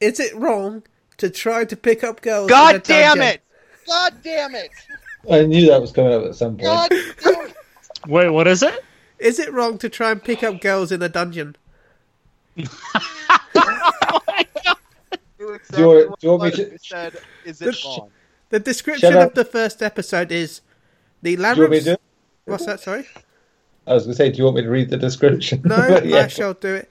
Is 0.00 0.20
it 0.20 0.34
wrong 0.34 0.84
to 1.20 1.30
try 1.30 1.64
to 1.64 1.76
pick 1.76 2.04
up 2.04 2.20
girls? 2.20 2.50
in 2.50 2.56
a 2.56 2.58
God 2.58 2.82
damn 2.82 3.16
dungeon? 3.18 3.34
it! 3.34 3.42
God 3.86 4.14
damn 4.22 4.54
it! 4.54 4.70
I 5.30 5.42
knew 5.44 5.66
that 5.68 5.80
was 5.80 5.92
coming 5.92 6.12
up 6.12 6.24
at 6.24 6.34
some 6.34 6.56
point. 6.56 6.62
God 6.62 6.90
damn 7.22 7.46
it! 7.46 7.54
Wait, 8.06 8.28
what 8.30 8.46
is 8.48 8.62
it? 8.62 8.84
Is 9.18 9.38
it 9.38 9.52
wrong 9.52 9.78
to 9.78 9.88
try 9.88 10.10
and 10.10 10.22
pick 10.22 10.42
up 10.42 10.60
girls 10.60 10.92
in 10.92 11.02
a 11.02 11.08
dungeon? 11.08 11.56
exactly 12.56 12.80
you 15.78 15.86
what 16.08 16.20
do 16.20 16.26
you 16.26 16.30
want 16.32 16.42
me 16.44 16.50
to- 16.64 16.78
said, 16.82 17.16
"Is 17.44 17.60
it 17.62 17.66
Just- 17.66 17.84
Bond?" 17.84 18.10
The 18.50 18.58
description 18.58 19.14
of 19.16 19.34
the 19.34 19.44
first 19.44 19.82
episode 19.82 20.32
is 20.32 20.60
the 21.22 21.36
Do 21.36 21.42
you 21.42 21.46
want 21.46 21.58
me 21.58 21.64
labyrinth. 21.80 21.84
to? 21.84 21.98
What's 22.46 22.66
that? 22.66 22.80
Sorry. 22.80 23.06
I 23.86 23.94
was 23.94 24.02
going 24.04 24.12
to 24.12 24.16
say, 24.16 24.30
do 24.30 24.38
you 24.38 24.44
want 24.44 24.56
me 24.56 24.62
to 24.62 24.68
read 24.70 24.90
the 24.90 24.96
description? 24.96 25.62
No, 25.64 25.76
But 25.88 26.04
yeah. 26.04 26.24
I 26.24 26.26
shall 26.26 26.54
do 26.54 26.74
it. 26.74 26.90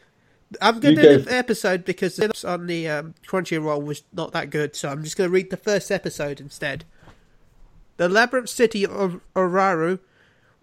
I'm 0.61 0.79
going 0.79 0.95
to 0.95 1.01
do 1.01 1.17
go. 1.19 1.23
the 1.23 1.33
episode 1.35 1.85
because 1.85 2.15
the 2.15 2.25
others 2.25 2.43
on 2.43 2.65
the 2.67 2.87
um, 2.89 3.13
Crunchyroll 3.27 3.83
was 3.83 4.03
not 4.13 4.31
that 4.31 4.49
good, 4.49 4.75
so 4.75 4.89
I'm 4.89 5.03
just 5.03 5.15
going 5.17 5.29
to 5.29 5.33
read 5.33 5.49
the 5.51 5.57
first 5.57 5.91
episode 5.91 6.39
instead. 6.39 6.85
The 7.97 8.09
labyrinth 8.09 8.49
city 8.49 8.85
of 8.85 9.21
Orario, 9.35 9.99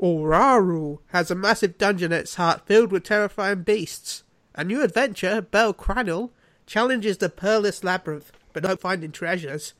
Orario, 0.00 0.98
has 1.08 1.30
a 1.30 1.34
massive 1.36 1.78
dungeon 1.78 2.12
at 2.12 2.20
its 2.22 2.34
heart 2.36 2.66
filled 2.66 2.90
with 2.90 3.04
terrifying 3.04 3.62
beasts. 3.62 4.24
A 4.54 4.64
new 4.64 4.82
adventure, 4.82 5.40
Bell 5.42 5.72
Cranel, 5.74 6.30
challenges 6.66 7.18
the 7.18 7.28
pearlless 7.28 7.84
labyrinth, 7.84 8.32
but 8.52 8.62
not 8.62 8.80
finding 8.80 9.12
treasures, 9.12 9.74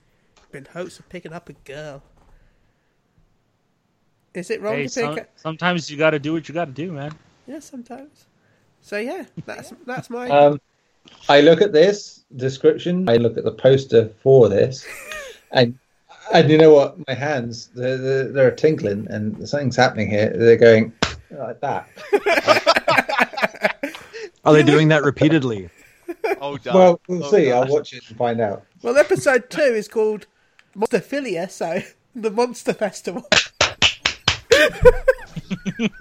but 0.53 0.59
in 0.59 0.65
hopes 0.67 0.99
of 0.99 1.09
picking 1.09 1.33
up 1.33 1.49
a 1.49 1.55
girl. 1.55 2.03
Is 4.35 4.51
it 4.51 4.61
wrong 4.61 4.75
Hey, 4.75 4.87
to 4.87 4.95
pick? 4.95 5.05
some, 5.05 5.19
a- 5.19 5.27
sometimes 5.37 5.91
you 5.91 5.97
got 5.97 6.11
to 6.11 6.19
do 6.19 6.33
what 6.33 6.49
you 6.49 6.55
got 6.55 6.67
to 6.67 6.73
do, 6.73 6.93
man. 6.93 7.13
Yeah, 7.47 7.61
sometimes. 7.61 8.27
So 8.87 8.99
yeah, 8.99 9.25
that's 9.47 9.73
that's 9.85 10.09
my. 10.11 10.31
Um, 10.31 10.61
I 11.29 11.41
look 11.41 11.61
at 11.61 11.73
this 11.73 12.25
description. 12.37 13.09
I 13.11 13.17
look 13.17 13.37
at 13.37 13.43
the 13.43 13.51
poster 13.51 14.11
for 14.23 14.49
this, 14.49 14.87
and 15.51 15.77
and 16.33 16.49
you 16.49 16.57
know 16.57 16.73
what? 16.73 16.97
My 17.09 17.15
hands 17.15 17.69
they're, 17.75 17.99
they're, 17.99 18.29
they're 18.31 18.51
tinkling, 18.53 19.09
and 19.11 19.49
something's 19.49 19.75
happening 19.75 20.09
here. 20.09 20.31
They're 20.31 20.57
going 20.57 20.93
like 21.33 21.61
that. 21.63 21.89
Are 24.45 24.53
they 24.53 24.63
doing 24.63 24.87
that 24.89 25.03
repeatedly? 25.03 25.69
Oh, 26.41 26.57
Doc. 26.57 26.75
Well, 26.75 27.01
we'll 27.09 27.25
Oh, 27.25 27.31
see. 27.33 27.47
gosh. 27.47 27.67
I'll 27.67 27.73
watch 27.75 27.93
it 27.93 28.05
and 28.09 28.17
find 28.17 28.41
out. 28.41 28.63
Well, 28.83 28.97
episode 28.97 29.51
two 29.51 29.63
is 29.63 29.89
called 29.89 30.27
Monsterphilia, 30.77 31.51
so 31.51 31.83
the 32.15 32.31
Monster 32.31 32.73
Festival. 32.73 33.27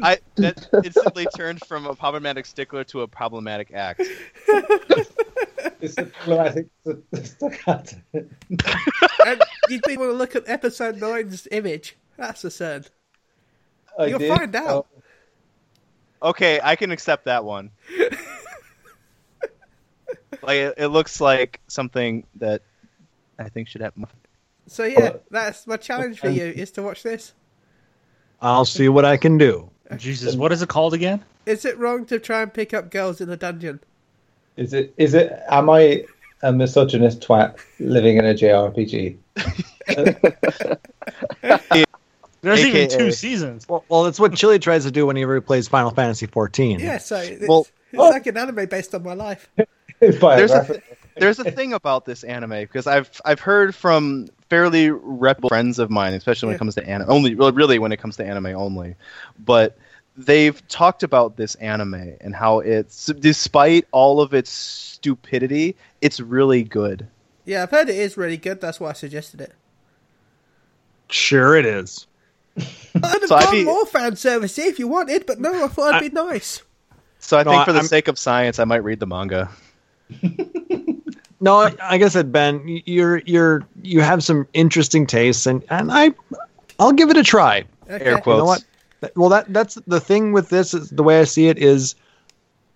I 0.04 0.20
that 0.36 0.68
instantly 0.84 1.28
turned 1.36 1.62
from 1.66 1.86
a 1.86 1.96
problematic 1.96 2.46
stickler 2.46 2.84
to 2.86 3.02
a 3.02 3.08
problematic 3.08 3.74
act. 3.74 4.02
It's 5.82 5.98
a 5.98 6.06
problematic 6.06 6.68
staccato. 7.24 7.98
and 8.14 9.42
you 9.70 9.80
do 9.82 10.00
want 10.00 10.12
to 10.12 10.14
look 10.14 10.36
at 10.36 10.44
episode 10.48 10.98
nine's 10.98 11.48
image. 11.52 11.96
That's 12.18 12.44
a 12.44 12.52
certain. 12.52 12.86
I 13.98 14.08
You'll 14.08 14.20
did. 14.20 14.36
find 14.36 14.56
out. 14.56 14.88
Oh. 16.22 16.30
Okay, 16.30 16.60
I 16.64 16.76
can 16.76 16.92
accept 16.92 17.26
that 17.26 17.44
one. 17.46 17.72
like 20.42 20.58
it, 20.58 20.74
it 20.78 20.88
looks 20.88 21.22
like 21.22 21.60
something 21.68 22.26
that 22.36 22.62
I 23.38 23.50
think 23.50 23.68
should 23.68 23.82
happen. 23.82 24.08
So 24.68 24.86
yeah, 24.86 25.12
oh. 25.16 25.20
that's 25.30 25.68
my 25.68 25.78
challenge 25.78 26.20
for 26.20 26.30
you 26.30 26.46
is 26.46 26.72
to 26.72 26.82
watch 26.84 27.04
this. 27.04 27.34
I'll 28.41 28.66
see 28.66 28.90
what 28.90 29.06
I 29.06 29.18
can 29.18 29.38
do. 29.38 29.70
Jesus, 29.98 30.36
what 30.36 30.52
is 30.52 30.62
it 30.62 30.70
called 30.70 30.94
again? 30.94 31.24
Is 31.45 31.66
it 31.66 31.78
wrong 31.78 32.06
to 32.06 32.20
try 32.20 32.41
and 32.41 32.53
pick 32.53 32.74
up 32.74 32.90
girls 32.90 33.22
in 33.22 33.30
a 33.30 33.38
dungeon? 33.38 33.80
Is 34.57 34.74
it? 34.74 34.94
Is 34.98 35.14
it? 35.14 35.32
Am 35.49 35.70
I 35.70 36.06
a 36.41 36.52
misogynist 36.52 37.22
twat 37.22 37.57
living 37.80 38.18
in 38.18 38.26
a 38.26 38.34
JRPG? 38.34 39.18
There's 42.41 42.64
even 42.64 42.90
two 42.90 43.12
seasons. 43.12 43.68
Well, 43.68 43.84
well, 43.90 44.06
it's 44.06 44.20
what 44.20 44.34
Chili 44.36 44.60
tries 44.60 44.84
to 44.86 44.91
do 44.91 45.07
whenever 45.07 45.36
he 45.36 45.41
plays 45.41 45.68
Final 45.68 45.91
Fantasy 45.91 46.28
XIV. 46.28 46.80
Yeah, 46.80 46.98
so 46.99 47.18
it's, 47.18 47.48
Well- 47.48 47.68
it's 47.91 48.02
oh. 48.02 48.10
like 48.10 48.28
an 48.28 48.38
anime 48.38 48.66
based 48.68 48.94
on 48.94 49.03
my 49.03 49.14
life. 49.14 49.49
There's 49.99 50.16
a, 50.18 50.20
Biographic. 50.20 50.84
There's 51.16 51.40
a 51.40 51.50
thing 51.52 51.74
about 51.74 52.06
this 52.06 52.24
anime 52.24 52.50
because 52.62 52.88
I've 52.88 53.22
I've 53.26 53.40
heard 53.40 53.74
from 53.76 54.28
fairly 54.50 54.90
reputable 54.92 55.50
friends 55.50 55.80
of 55.80 55.90
mine, 55.90 56.14
especially 56.14 56.48
when 56.48 56.56
it 56.56 56.60
comes 56.60 56.76
to 56.76 56.86
anime. 56.88 57.10
Only 57.10 57.36
well, 57.36 57.52
really 57.52 57.80
when 57.80 57.92
it 57.92 57.98
comes 57.98 58.18
to 58.18 58.26
anime 58.26 58.48
only, 58.48 58.96
but 59.40 59.78
they've 60.18 60.66
talked 60.68 61.04
about 61.04 61.36
this 61.38 61.56
anime 61.56 62.16
and 62.22 62.34
how 62.36 62.60
it's 62.60 63.08
despite 63.08 63.86
all 63.92 64.22
of 64.22 64.34
its 64.34 64.50
stupidity, 64.50 65.76
it's 66.02 66.20
really 66.20 66.64
good. 66.64 67.08
Yeah, 67.46 67.64
I've 67.64 67.72
heard 67.72 67.90
it 67.90 67.96
is 67.98 68.18
really 68.18 68.38
good. 68.38 68.60
That's 68.62 68.80
why 68.80 68.90
I 68.90 68.94
suggested 68.94 69.42
it. 69.42 69.52
Sure, 71.10 71.56
it 71.56 71.66
is. 71.66 72.08
I'd 72.58 73.04
have 73.04 73.24
So 73.28 73.36
I'd 73.36 73.52
be- 73.52 73.64
more 73.66 73.86
fan 73.86 74.16
service 74.16 74.58
if 74.58 74.80
you 74.80 74.88
wanted, 74.88 75.26
but 75.26 75.40
no, 75.40 75.66
I 75.66 75.68
thought 75.68 75.94
I'd 75.96 76.02
be 76.02 76.10
nice. 76.10 76.64
So 77.20 77.38
I 77.38 77.44
No, 77.44 77.52
think 77.52 77.66
for 77.66 77.74
the 77.74 77.80
I'm- 77.80 77.88
sake 77.88 78.08
of 78.08 78.18
science, 78.18 78.60
I 78.60 78.64
might 78.66 78.84
read 78.84 79.00
the 79.00 79.08
manga. 79.08 79.50
No, 81.41 81.57
like 81.57 82.02
I 82.02 82.07
said, 82.07 82.32
Ben, 82.32 82.62
you're 82.86 83.18
you're 83.26 83.64
you 83.82 84.02
have 84.02 84.24
some 84.24 84.48
interesting 84.53 85.06
tastes, 85.06 85.45
and 85.45 85.64
and 85.70 85.91
I, 85.91 86.12
I'll 86.80 86.94
give 86.94 87.10
it 87.10 87.18
a 87.18 87.24
try. 87.24 87.66
Okay. 87.90 88.03
Air 88.06 88.22
quotes. 88.22 88.36
You 88.38 88.38
know 88.38 88.45
what? 88.45 88.64
Well, 89.16 89.30
that 89.30 89.52
that's 89.53 89.76
the 89.88 89.99
thing 89.99 90.32
with 90.32 90.49
this. 90.49 90.74
Is 90.74 90.90
the 90.91 91.03
way 91.03 91.20
I 91.20 91.26
see 91.26 91.48
it 91.48 91.57
is, 91.57 91.94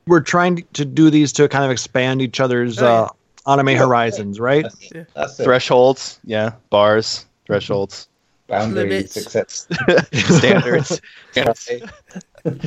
we're 0.08 0.20
trying 0.22 0.64
to 0.74 0.86
do 0.86 1.10
these 1.10 1.32
to 1.34 1.48
kind 1.48 1.64
of 1.66 1.72
expand 1.72 2.22
each 2.22 2.40
other's 2.40 2.82
Oh, 2.82 2.86
yeah. 2.86 2.92
uh, 3.48 3.54
anime 3.54 3.78
horizons, 3.78 4.40
right? 4.40 4.64
That's, 4.64 4.92
Yeah. 4.94 5.04
that's 5.16 5.40
it. 5.40 5.44
Thresholds, 5.46 6.20
yeah, 6.26 6.52
bars, 6.70 7.26
thresholds, 7.48 8.08
Boundaries, 8.48 9.16
Limits. 9.16 9.36
etc. 10.14 10.84
standards. 10.84 11.02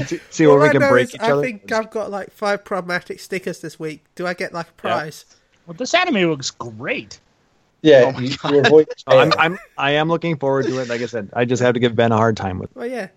See, 0.06 0.20
see 0.30 0.46
where 0.46 0.58
we 0.58 0.68
I 0.68 0.72
can 0.72 0.80
break 0.88 1.08
is 1.08 1.14
each 1.14 1.20
I 1.20 1.32
other. 1.32 1.42
think 1.42 1.70
I've 1.70 1.90
got 1.90 2.10
like 2.10 2.30
five 2.32 2.64
problematic 2.64 3.20
stickers 3.20 3.60
this 3.60 3.78
week. 3.78 4.04
Do 4.14 4.26
I 4.26 4.34
get 4.34 4.52
like 4.52 4.68
a 4.68 4.72
prize? 4.72 5.24
Well, 5.66 5.74
this 5.74 5.94
anime 5.94 6.28
looks 6.30 6.50
great. 6.50 7.20
Yeah, 7.82 8.12
Oh 8.16 8.20
you, 8.20 8.36
you 8.50 8.60
avoid. 8.60 8.88
Oh, 9.08 9.18
I'm, 9.18 9.32
I'm 9.38 9.58
I 9.76 9.92
am 9.92 10.08
looking 10.08 10.36
forward 10.36 10.66
to 10.66 10.78
it. 10.80 10.88
Like 10.88 11.00
I 11.02 11.06
said, 11.06 11.30
I 11.32 11.44
just 11.44 11.62
have 11.62 11.74
to 11.74 11.80
give 11.80 11.96
Ben 11.96 12.12
a 12.12 12.16
hard 12.16 12.36
time 12.36 12.58
with 12.58 12.74
Well, 12.76 12.86
yeah. 12.86 13.08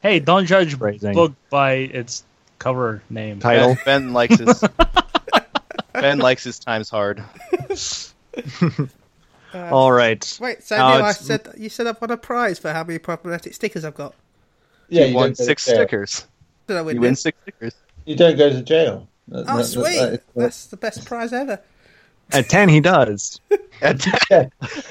Hey, 0.00 0.18
don't 0.20 0.46
judge 0.46 0.76
Phrasing. 0.76 1.14
book 1.14 1.32
by 1.48 1.72
its 1.72 2.24
cover 2.58 3.02
name. 3.08 3.38
title. 3.40 3.76
Ben, 3.84 4.06
ben 4.06 4.12
likes 4.12 4.36
his 4.38 4.62
Ben 5.94 6.18
likes 6.18 6.44
his 6.44 6.58
times 6.58 6.90
hard. 6.90 7.22
Uh, 7.52 7.76
All 9.54 9.90
right. 9.92 10.38
Wait, 10.40 10.62
so 10.62 10.76
No, 10.76 10.84
I 10.86 11.12
said 11.12 11.48
you 11.56 11.68
said 11.68 11.86
I've 11.86 12.00
won 12.00 12.10
a 12.10 12.16
prize 12.16 12.58
for 12.58 12.72
how 12.72 12.84
many 12.84 12.98
problematic 12.98 13.54
stickers 13.54 13.84
I've 13.84 13.94
got. 13.94 14.14
Yeah, 14.88 15.02
you 15.04 15.10
you 15.10 15.16
won 15.16 15.34
six 15.34 15.62
stickers. 15.62 16.26
Did 16.66 16.76
I 16.76 16.82
win? 16.82 16.96
You 16.96 17.00
win 17.00 17.16
six 17.16 17.38
stickers. 17.42 17.74
You 18.06 18.16
don't 18.16 18.36
go 18.36 18.50
to 18.50 18.62
jail. 18.62 19.08
That- 19.28 19.44
Oh, 19.48 19.58
that- 19.58 19.64
sweet! 19.64 19.84
that 19.98 20.12
is- 20.14 20.20
That's 20.36 20.66
the 20.66 20.76
best 20.76 21.04
prize 21.04 21.32
ever. 21.32 21.60
At 22.32 22.48
ten, 22.48 22.68
he 22.68 22.80
does. 22.80 23.40
At, 23.82 24.04
yeah, 24.30 24.46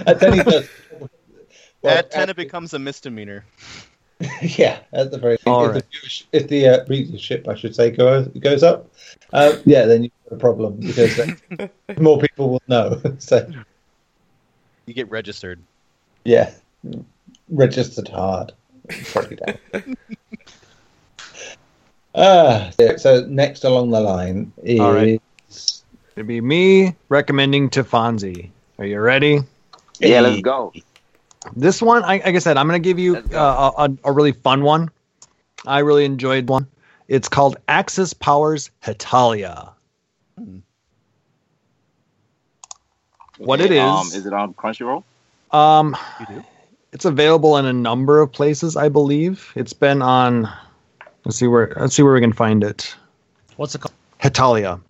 at 0.08 0.20
ten 0.20 0.34
he 0.34 0.44
does. 0.44 0.68
Well, 1.82 1.98
at 1.98 2.12
ten, 2.12 2.30
it 2.30 2.36
becomes 2.36 2.74
a 2.74 2.80
misdemeanor. 2.80 3.46
yeah, 4.42 4.80
at 4.92 5.12
the 5.12 5.18
very 5.18 5.38
All 5.46 5.66
if, 5.66 5.76
right. 5.76 5.84
the, 5.92 6.24
if 6.34 6.48
the 6.48 6.68
uh, 6.68 6.86
readership, 6.88 7.48
I 7.48 7.56
should 7.56 7.76
say, 7.76 7.92
goes 7.92 8.28
goes 8.40 8.64
up, 8.64 8.92
uh, 9.32 9.58
yeah, 9.66 9.86
then 9.86 10.04
you've 10.04 10.12
got 10.28 10.36
a 10.36 10.40
problem 10.40 10.78
because 10.80 11.20
uh, 11.20 11.68
more 12.00 12.20
people 12.20 12.50
will 12.50 12.62
know. 12.68 13.02
so 13.20 13.50
You 14.88 14.94
get 14.94 15.10
registered. 15.10 15.62
yeah, 16.26 16.52
registered 17.50 18.10
hard. 18.10 18.52
Probably 19.12 19.38
down. 19.38 19.96
Ah, 22.16 22.72
so 22.98 23.26
next 23.28 23.64
along 23.64 23.92
the 23.92 24.02
line 24.02 24.52
is 24.64 24.80
All 24.80 24.94
right. 24.94 25.22
It'd 26.20 26.28
be 26.28 26.42
me 26.42 26.98
recommending 27.08 27.70
to 27.70 27.84
Fonzie. 27.86 28.50
Are 28.78 28.84
you 28.86 29.00
ready? 29.00 29.40
Yeah, 30.00 30.20
let's 30.20 30.42
go. 30.42 30.74
This 31.56 31.82
one, 31.82 32.04
I, 32.04 32.18
like 32.18 32.36
I 32.36 32.40
said, 32.40 32.58
I'm 32.58 32.68
going 32.68 32.76
to 32.84 32.86
give 32.86 33.00
you 33.00 33.16
uh, 33.34 33.72
a, 33.78 33.90
a 34.04 34.12
really 34.12 34.34
fun 34.34 34.62
one. 34.64 34.90
I 35.66 35.80
really 35.80 36.04
enjoyed 36.04 36.50
one. 36.50 36.68
It's 37.08 37.30
called 37.30 37.56
Axis 37.70 38.12
Powers 38.14 38.70
Hetalia. 38.84 39.70
What 43.38 43.62
it 43.62 43.72
Um, 43.78 44.08
is- 44.08 44.16
is 44.16 44.26
it 44.26 44.34
on 44.34 44.54
Crunchyroll? 44.56 45.06
Um, 45.52 45.96
it's 46.92 47.06
available 47.06 47.56
in 47.56 47.66
a 47.66 47.72
number 47.72 48.20
of 48.20 48.30
places, 48.34 48.76
I 48.76 48.90
believe. 48.90 49.54
It's 49.56 49.72
been 49.72 50.02
on. 50.02 50.50
Let's 51.24 51.38
see 51.38 51.48
where. 51.48 51.72
Let's 51.80 51.96
see 51.96 52.04
where 52.04 52.14
we 52.14 52.20
can 52.20 52.34
find 52.34 52.62
it. 52.62 52.94
What's 53.56 53.74
it 53.74 53.80
called? 53.80 53.94
Hetalia. 54.22 54.82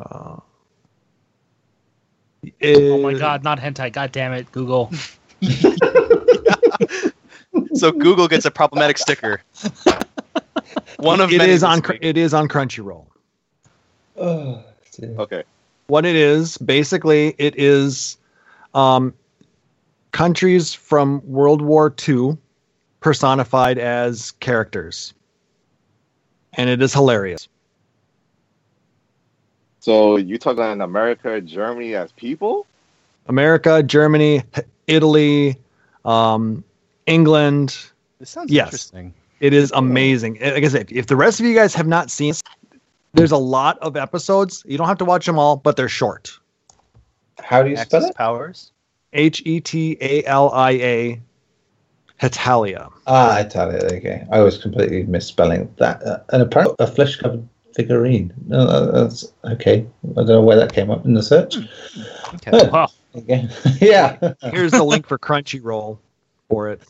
Uh, 0.00 0.36
Oh 2.64 3.02
my 3.02 3.12
god, 3.12 3.44
not 3.44 3.58
hentai. 3.60 3.92
God 3.92 4.12
damn 4.12 4.32
it, 4.32 4.50
Google. 4.52 4.90
So 7.74 7.90
Google 7.92 8.28
gets 8.28 8.44
a 8.44 8.50
problematic 8.50 8.98
sticker. 8.98 9.42
One 10.98 11.20
of 11.20 11.32
It 11.32 11.38
many 11.38 11.52
is 11.52 11.60
this 11.60 11.68
on. 11.68 11.82
Cr- 11.82 11.94
It 12.00 12.16
is 12.16 12.32
on 12.34 12.48
Crunchyroll. 12.48 13.06
oh. 14.18 14.62
Okay. 15.02 15.44
what 15.86 16.04
it 16.04 16.14
is 16.16 16.58
basically 16.58 17.34
it 17.38 17.54
is 17.58 18.18
um, 18.74 19.14
countries 20.12 20.74
from 20.74 21.22
world 21.24 21.62
war 21.62 21.94
ii 22.08 22.36
personified 23.00 23.78
as 23.78 24.32
characters 24.32 25.14
and 26.54 26.68
it 26.68 26.82
is 26.82 26.92
hilarious 26.92 27.48
So 29.80 30.16
you 30.16 30.38
talking 30.38 30.62
in 30.64 30.80
America, 30.82 31.40
Germany 31.40 31.94
as 31.94 32.12
people? 32.12 32.66
America, 33.26 33.82
Germany, 33.82 34.42
Italy, 34.86 35.56
um, 36.04 36.62
England. 37.06 37.76
This 38.18 38.30
sounds 38.30 38.52
Yes. 38.52 38.66
interesting. 38.66 39.14
It 39.40 39.54
is 39.54 39.72
amazing. 39.74 40.38
Like 40.40 40.64
I 40.64 40.68
said, 40.68 40.92
if 40.92 41.06
the 41.06 41.16
rest 41.16 41.40
of 41.40 41.46
you 41.46 41.54
guys 41.54 41.74
have 41.74 41.86
not 41.86 42.10
seen, 42.10 42.34
it, 42.34 42.80
there's 43.14 43.32
a 43.32 43.38
lot 43.38 43.78
of 43.78 43.96
episodes. 43.96 44.62
You 44.66 44.76
don't 44.76 44.86
have 44.86 44.98
to 44.98 45.06
watch 45.06 45.24
them 45.24 45.38
all, 45.38 45.56
but 45.56 45.76
they're 45.76 45.88
short. 45.88 46.38
How 47.42 47.62
do 47.62 47.70
you 47.70 47.76
spell 47.76 48.04
it? 48.04 48.14
powers. 48.14 48.72
H 49.14 49.42
E 49.46 49.60
T 49.60 49.96
A 50.00 50.22
L 50.24 50.50
I 50.52 50.70
A, 50.72 51.20
Hetalia. 52.20 52.90
Ah, 53.06 53.38
Italia. 53.38 53.80
Okay, 53.94 54.26
I 54.30 54.40
was 54.40 54.58
completely 54.58 55.04
misspelling 55.04 55.72
that. 55.78 56.02
Uh, 56.02 56.18
and 56.28 56.42
apparently, 56.42 56.76
a 56.78 56.86
flesh-covered 56.86 57.48
figurine. 57.74 58.32
No, 58.46 58.90
that's 58.90 59.32
okay. 59.44 59.86
I 60.04 60.14
don't 60.14 60.26
know 60.26 60.42
where 60.42 60.56
that 60.56 60.72
came 60.72 60.90
up 60.90 61.04
in 61.04 61.14
the 61.14 61.22
search. 61.22 61.56
Okay. 62.34 62.50
Huh. 62.50 62.70
Wow. 62.72 62.88
Okay. 63.14 63.48
yeah, 63.80 64.34
Here's 64.50 64.72
the 64.72 64.84
link 64.84 65.06
for 65.06 65.18
Crunchyroll 65.18 65.98
for 66.48 66.68
it. 66.68 66.80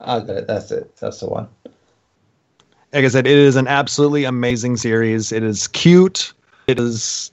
I 0.00 0.20
got 0.20 0.30
it. 0.30 0.46
That's 0.46 0.70
it. 0.70 0.96
That's 0.96 1.20
the 1.20 1.26
one. 1.26 1.48
Like 2.92 3.04
I 3.04 3.08
said, 3.08 3.26
it 3.26 3.38
is 3.38 3.56
an 3.56 3.66
absolutely 3.66 4.24
amazing 4.24 4.76
series. 4.76 5.32
It 5.32 5.42
is 5.42 5.68
cute. 5.68 6.32
It 6.66 6.78
is 6.78 7.30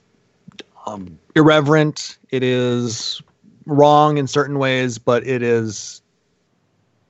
um, 0.86 1.18
irreverent. 1.34 2.18
It 2.30 2.42
is 2.42 3.22
wrong 3.66 4.18
in 4.18 4.26
certain 4.26 4.58
ways, 4.58 4.98
but 4.98 5.26
it 5.26 5.42
is 5.42 6.02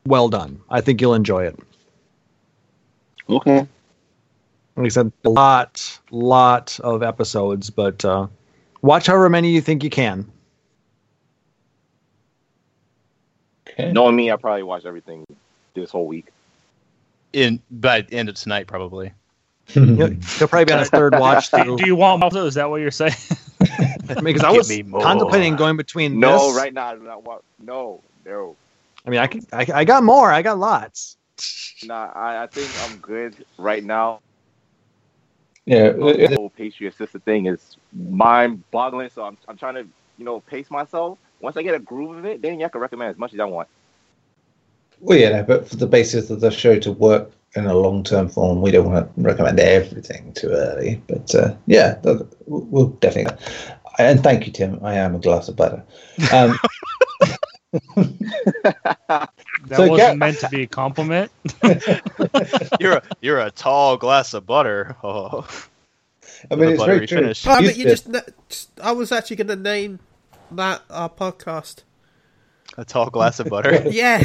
well 0.07 0.29
done. 0.29 0.61
I 0.71 0.81
think 0.81 1.01
you'll 1.01 1.15
enjoy 1.15 1.45
it. 1.47 1.59
Okay. 3.29 3.67
Like 4.77 4.87
I 4.87 4.89
said, 4.89 5.13
a 5.25 5.29
lot, 5.29 6.01
lot 6.11 6.79
of 6.81 7.03
episodes, 7.03 7.71
but 7.71 8.05
uh, 8.05 8.27
watch 8.83 9.07
however 9.07 9.29
many 9.31 9.51
you 9.51 9.61
think 9.61 9.85
you 9.85 9.91
can. 9.91 10.31
Okay. 13.69 13.93
Knowing 13.93 14.17
me, 14.17 14.31
I 14.31 14.37
probably 14.37 14.63
watch 14.65 14.85
everything 14.85 15.25
this 15.75 15.91
whole 15.91 16.07
week. 16.07 16.27
In 17.33 17.61
by 17.71 18.03
the 18.03 18.15
end 18.15 18.29
of 18.29 18.35
tonight, 18.37 18.67
probably. 18.67 19.13
He'll, 19.67 19.85
he'll 19.87 20.49
probably 20.49 20.67
be 20.67 20.73
on 20.73 20.81
his 20.81 20.91
third 20.91 21.15
watch 21.19 21.49
through. 21.51 21.77
Do 21.77 21.87
you 21.87 21.97
want 21.97 22.21
more? 22.21 22.47
Is 22.47 22.55
that 22.55 22.69
what 22.71 22.81
you're 22.81 22.91
saying? 22.91 23.15
Because 24.07 24.45
I 24.45 24.51
Give 24.51 24.59
was 24.59 24.69
me 24.69 24.83
contemplating 24.83 25.57
going 25.57 25.79
between 25.79 26.21
No, 26.21 26.49
this. 26.49 26.57
right 26.59 26.75
now, 26.75 26.89
I 26.89 26.95
do 26.95 27.03
not 27.03 27.25
want. 27.25 27.43
No, 27.59 28.03
no. 28.27 28.55
I 29.07 29.11
mean, 29.11 29.19
I 29.21 29.27
can, 29.27 29.47
I, 29.51 29.67
I 29.75 29.85
got 29.85 30.03
more. 30.05 30.31
I 30.31 30.43
got 30.43 30.59
lots. 30.59 31.17
Nah, 31.85 32.11
I, 32.15 32.43
I 32.43 32.47
think 32.47 32.71
I'm 32.83 32.99
good 32.99 33.47
right 33.57 33.83
now. 33.83 34.21
Yeah, 35.67 35.91
The 35.91 36.35
whole 36.37 36.51
pastry 36.51 36.87
assisted 36.87 37.25
thing 37.25 37.47
is 37.47 37.77
mind-boggling. 37.93 39.11
So 39.11 39.25
I'm, 39.25 39.39
I'm 39.49 39.57
trying 39.57 39.75
to, 39.75 39.87
you 40.19 40.25
know, 40.25 40.41
pace 40.41 40.71
myself. 40.71 41.19
Once 41.41 41.57
I 41.57 41.63
get 41.63 41.75
a 41.75 41.79
groove 41.79 42.17
of 42.19 42.25
it, 42.25 42.43
then 42.43 42.61
yeah, 42.61 42.67
I 42.67 42.69
can 42.69 42.81
recommend 42.81 43.11
as 43.11 43.19
much 43.19 43.35
as 43.35 43.41
I 43.41 43.45
want. 43.45 43.69
well, 45.01 45.19
yeah, 45.19 45.31
no, 45.31 45.43
but 45.43 45.69
for 45.69 45.77
the 45.77 45.87
basis 45.87 46.31
of 46.31 46.41
the 46.41 46.51
show 46.51 46.79
to 46.79 46.93
work 46.93 47.31
in 47.57 47.67
a 47.67 47.75
long-term 47.75 48.29
form, 48.29 48.63
we 48.63 48.71
don't 48.71 48.91
want 48.91 49.15
to 49.15 49.23
recommend 49.23 49.61
everything 49.61 50.33
too 50.35 50.51
early. 50.51 51.01
But 51.07 51.35
uh, 51.35 51.55
yeah, 51.67 51.99
we'll 52.47 52.89
definitely. 52.89 53.37
And 53.99 54.23
thank 54.23 54.47
you, 54.47 54.53
Tim. 54.53 54.81
I 54.83 54.95
am 54.95 55.15
a 55.15 55.19
glass 55.21 55.49
of 55.49 55.57
butter. 55.57 55.85
Um, 56.33 56.59
That 59.67 59.77
So, 59.77 59.89
wasn't 59.89 60.09
Gar- 60.09 60.17
meant 60.17 60.39
to 60.41 60.49
be 60.49 60.63
a 60.63 60.67
compliment. 60.67 61.31
You're 62.81 62.95
a 62.99 63.03
you're 63.23 63.41
a 63.41 63.51
tall 63.51 63.97
glass 63.97 64.35
of 64.35 64.47
butter. 64.47 64.97
Oh, 65.05 65.47
I 66.51 66.57
mean, 66.57 66.71
it's 66.75 66.83
very 66.85 67.07
true. 67.07 67.21
finish. 67.21 67.47
Oh, 67.47 67.55
but 67.57 67.63
Used 67.65 67.79
you 67.79 67.85
just. 67.85 68.09
I 68.83 68.93
was 68.93 69.11
actually 69.13 69.37
going 69.37 69.49
to 69.49 69.57
name 69.57 69.99
that 70.51 70.83
our 70.91 71.09
podcast. 71.09 71.85
a 72.77 72.85
tall 72.85 73.09
glass 73.09 73.41
of 73.41 73.49
butter. 73.49 73.83
Yeah. 73.91 74.23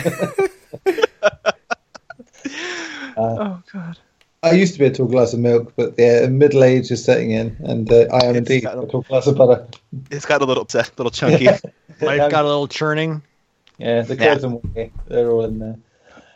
oh 3.17 3.61
God. 3.71 3.97
I 4.41 4.51
used 4.51 4.73
to 4.73 4.79
be 4.79 4.85
a 4.85 4.91
tall 4.91 5.07
glass 5.07 5.33
of 5.33 5.39
milk, 5.39 5.73
but 5.75 5.95
yeah, 5.97 6.25
middle 6.27 6.63
age 6.63 6.91
is 6.91 7.03
setting 7.03 7.31
in, 7.31 7.57
and 7.59 7.91
uh, 7.91 8.05
I 8.13 8.25
am 8.25 8.35
It's 8.35 8.49
indeed 8.49 8.63
a- 8.65 8.79
a 8.81 8.87
tall 8.87 9.01
glass 9.01 9.27
of 9.27 9.37
butter. 9.37 9.67
It's 10.11 10.25
got 10.25 10.41
a 10.41 10.45
little 10.45 10.63
upset, 10.63 10.91
little 10.97 11.11
chunky. 11.11 11.45
Life 11.45 12.31
got 12.31 12.43
a 12.45 12.47
little 12.47 12.67
churning. 12.67 13.21
Yeah, 13.79 14.01
the 14.01 14.15
Yeah. 14.15 14.33
curds 14.33 14.43
and 14.43 14.91
they're 15.07 15.31
all 15.31 15.45
in 15.45 15.57
there. 15.59 15.77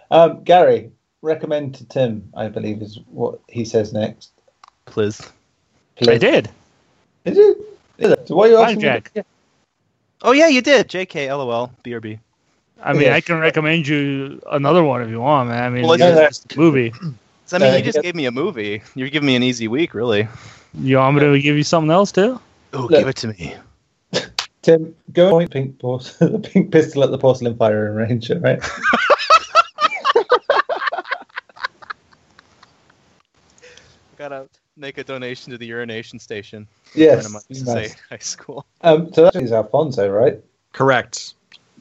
Um, 0.10 0.44
Gary, 0.44 0.92
recommend 1.22 1.76
to 1.76 1.86
Tim, 1.86 2.30
I 2.36 2.48
believe 2.48 2.82
is 2.82 3.00
what 3.08 3.40
he 3.50 3.66
says 3.66 3.94
next. 3.94 4.32
Please. 4.86 5.22
I 6.08 6.18
did. 6.18 6.50
Did 7.26 7.36
you? 7.38 7.66
It? 7.98 8.28
So 8.28 8.36
why 8.36 8.46
are 8.48 8.50
you 8.50 8.58
asking 8.58 8.78
me? 8.80 8.84
Blackjack. 8.84 9.12
Yeah. 9.14 9.24
Oh 10.24 10.32
yeah, 10.32 10.48
you 10.48 10.62
did. 10.62 10.90
J.K. 10.90 11.32
LOL. 11.32 11.72
BRB. 11.84 12.20
I 12.82 12.94
mean, 12.94 13.04
Yeah. 13.04 13.16
I 13.16 13.22
can 13.22 13.40
recommend 13.40 13.88
you 13.88 14.42
another 14.52 14.84
one 14.84 15.02
if 15.02 15.10
you 15.10 15.22
want, 15.22 15.50
man. 15.50 15.64
I 15.64 15.70
mean, 15.70 15.84
Well, 15.84 15.94
it's 15.94 16.02
no, 16.02 16.14
no. 16.16 16.28
just 16.28 16.54
a 16.54 16.60
movie. 16.60 16.94
So, 17.46 17.58
I 17.58 17.60
mean, 17.60 17.74
Uh, 17.74 17.76
you 17.78 17.84
just 17.84 17.98
yeah. 17.98 18.04
gave 18.04 18.16
me 18.16 18.26
a 18.26 18.32
movie. 18.32 18.82
You're 18.96 19.10
giving 19.10 19.28
me 19.28 19.36
an 19.36 19.44
easy 19.44 19.68
week, 19.68 19.94
really. 19.94 20.30
You 20.74 20.96
want 20.98 21.16
me 21.18 21.22
to 21.22 21.40
give 21.42 21.58
you 21.58 21.64
something 21.64 21.92
else 21.92 22.10
too? 22.12 22.40
Oh, 22.72 22.84
Look. 22.84 22.92
give 22.92 23.08
it 23.08 23.18
to 23.18 23.28
me. 23.28 23.54
Tim, 24.64 24.96
go 25.12 25.26
and 25.26 25.32
point 25.32 25.52
pink, 25.52 25.78
porce- 25.80 26.18
the 26.20 26.40
pink 26.40 26.72
pistol 26.72 27.04
at 27.04 27.12
the 27.12 27.18
porcelain 27.18 27.56
firing 27.58 27.96
range, 27.96 28.32
right? 28.32 28.64
Gotta 34.18 34.48
make 34.78 34.98
a 34.98 35.04
donation 35.04 35.52
to 35.52 35.58
the 35.58 35.66
urination 35.66 36.18
station. 36.18 36.66
Yes. 36.96 37.16
Friend 37.16 37.26
of 37.26 37.34
mine 37.34 37.42
you 37.50 37.56
used 37.58 37.66
to 37.66 37.90
say 37.90 37.94
high 38.10 38.18
school. 38.20 38.66
Um, 38.82 39.12
so 39.14 39.26
that 39.26 39.36
is 39.36 39.52
Alfonso, 39.52 40.10
right? 40.10 40.40
Correct. 40.72 41.34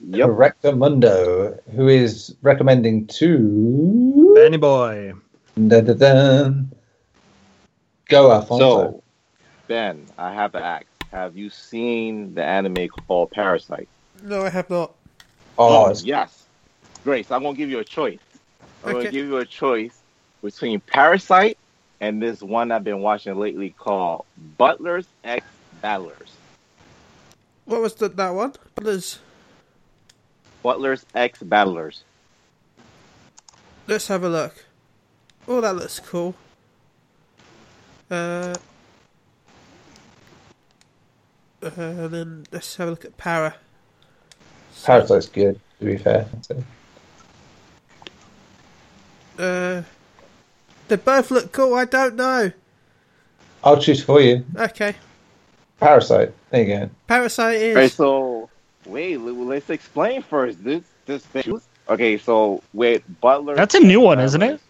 Yep. 0.04 0.28
Correcto 0.28 0.76
Mundo, 0.76 1.56
who 1.76 1.86
is 1.86 2.34
recommending 2.42 3.06
to. 3.06 4.32
Benny 4.34 4.56
boy. 4.56 5.12
Dun, 5.54 5.84
dun, 5.84 5.98
dun. 5.98 6.72
Go, 8.09 8.32
Alfonso. 8.32 8.59
So, 8.59 9.02
Ben, 9.68 10.09
I 10.18 10.34
have 10.34 10.50
to 10.52 10.59
ask: 10.59 10.86
Have 11.12 11.36
you 11.36 11.51
seen 11.51 12.34
the 12.34 12.43
anime 12.44 12.89
called 12.89 13.30
Parasyte? 13.30 13.89
no, 14.22 14.44
I 14.44 14.51
have 14.51 14.70
not. 14.70 14.94
oh, 15.59 15.86
it's 15.89 16.05
yes. 16.05 16.47
Great. 17.05 17.26
So 17.26 17.34
I'm 17.34 17.43
gonna 17.43 17.56
give 17.56 17.68
you 17.70 17.80
a 17.80 17.84
choice. 17.84 18.18
I'm 18.82 18.90
Okay. 18.90 18.98
gonna 19.05 19.10
give 19.10 19.26
you 19.26 19.36
a 19.39 19.44
choice 19.44 19.94
between 20.43 20.80
Parasyte 20.80 21.56
and 22.01 22.22
this 22.22 22.43
one 22.43 22.72
I've 22.72 22.84
been 22.84 23.01
watching 23.01 23.39
lately 23.39 23.70
called 23.70 24.24
Butler's 24.56 25.06
X 25.22 25.44
Battlers. 25.80 26.32
What 27.64 27.80
was 27.80 27.94
the, 27.94 28.09
that 28.09 28.30
one? 28.30 28.55
Let's, 28.80 29.18
Butler's 30.62 31.05
X 31.14 31.43
Battlers. 31.43 32.05
let's 33.86 34.06
have 34.09 34.24
a 34.24 34.28
look. 34.28 34.64
Oh, 35.47 35.60
that 35.60 35.76
looks 35.76 36.01
cool. 36.01 36.34
Uh, 38.10 38.55
uh, 41.62 42.09
then 42.09 42.44
let's 42.52 42.76
have 42.76 42.89
a 42.89 42.90
look 42.90 43.05
at 43.05 43.16
Para. 43.16 43.55
Parasyte's 44.84 45.28
good, 45.28 45.60
to 45.78 45.84
be 45.84 45.97
fair. 45.97 46.26
So, 46.43 46.62
Uh, 49.39 49.82
they 50.89 50.97
both 50.97 51.30
look 51.30 51.52
cool. 51.52 51.74
I 51.74 51.84
don't 51.86 52.16
know. 52.16 52.52
I'll 53.64 53.80
choose 53.80 54.02
for 54.02 54.20
you. 54.20 54.44
Okay, 54.56 54.94
Parasyte. 55.80 56.32
There 56.51 56.62
you 56.62 56.76
go. 56.76 56.90
Parasyte 57.09 57.55
is. 57.55 57.76
Alright, 57.76 57.93
so 57.93 58.51
wait, 58.86 59.16
let's 59.18 59.70
explain 59.70 60.22
first. 60.22 60.62
This 60.62 60.82
this 61.06 61.24
thing. 61.26 61.60
Okay, 61.89 62.18
so 62.18 62.62
with 62.72 63.02
Butler, 63.20 63.55
That's 63.55 63.74
a 63.74 63.80
new 63.80 64.01
one, 64.01 64.20
isn't 64.20 64.43
it? 64.43 64.60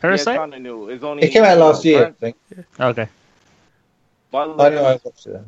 Parasyte. 0.00 0.02
Yeah, 0.02 0.12
it's 0.14 0.24
kind 0.24 0.54
of 0.54 0.60
new. 0.60 0.88
It's 0.88 1.04
only 1.04 1.22
It 1.22 1.30
came 1.30 1.44
out 1.44 1.58
last 1.58 1.84
year, 1.84 2.06
I 2.06 2.10
think. 2.12 2.36
Okay. 2.78 3.08
Butler, 4.30 4.64
I 4.64 4.68
know 4.70 4.84
I 4.84 5.00
watched 5.04 5.26
it. 5.26 5.40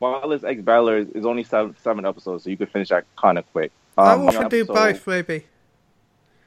Butler's 0.00 0.44
Ex 0.44 0.60
Battler 0.62 0.98
is, 0.98 1.08
is 1.10 1.26
only 1.26 1.44
seven, 1.44 1.74
seven 1.82 2.06
episodes, 2.06 2.44
so 2.44 2.50
you 2.50 2.56
can 2.56 2.66
finish 2.66 2.88
that 2.88 3.04
kind 3.16 3.38
of 3.38 3.50
quick. 3.52 3.72
I 3.96 4.12
Um, 4.12 4.20
will 4.22 4.30
I'm 4.30 4.44
on 4.44 4.48
do 4.48 4.64
both, 4.64 5.06
maybe. 5.06 5.44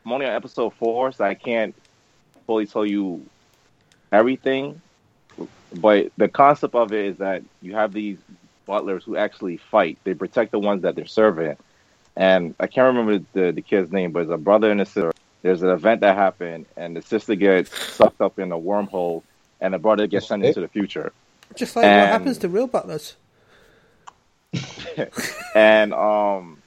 I'm 0.06 0.11
only 0.14 0.26
on 0.26 0.34
episode 0.34 0.73
four, 0.76 1.11
so 1.11 1.23
I 1.26 1.34
can't 1.34 1.76
fully 2.48 2.65
tell 2.65 2.86
you 2.86 3.26
everything. 4.11 4.82
But 5.73 6.11
the 6.18 6.28
concept 6.28 6.76
of 6.76 6.91
it 6.91 7.06
is 7.06 7.18
that 7.18 7.44
you 7.61 7.76
have 7.76 7.94
these 7.94 8.18
butlers 8.65 9.03
who 9.03 9.15
actually 9.15 9.57
fight. 9.57 9.98
They 10.03 10.14
protect 10.14 10.52
the 10.52 10.60
ones 10.60 10.82
that 10.84 10.95
they're 10.95 11.06
serving. 11.06 11.57
And 12.15 12.56
I 12.60 12.68
can't 12.68 12.88
remember 12.95 13.26
the, 13.34 13.52
the 13.52 13.61
kid's 13.61 13.91
name, 13.91 14.11
but 14.11 14.23
it's 14.23 14.32
a 14.32 14.38
brother 14.38 14.69
and 14.72 14.82
a 14.82 14.86
sister. 14.86 15.14
There's 15.41 15.61
an 15.64 15.69
event 15.69 16.02
that 16.02 16.15
happened, 16.15 16.65
and 16.78 16.95
the 16.95 17.02
sister 17.02 17.36
gets 17.36 17.76
sucked 17.94 18.22
up 18.22 18.38
in 18.38 18.52
a 18.52 18.57
wormhole, 18.57 19.23
and 19.60 19.73
the 19.73 19.80
brother 19.80 20.07
gets 20.07 20.28
sent 20.28 20.44
into 20.45 20.61
the 20.61 20.68
future. 20.68 21.14
Just 21.56 21.76
like 21.76 21.84
what 21.84 21.91
happens 21.91 22.38
to 22.40 22.49
real 22.49 22.68
butlers. 22.68 23.15
and 25.56 25.94
um 25.94 26.61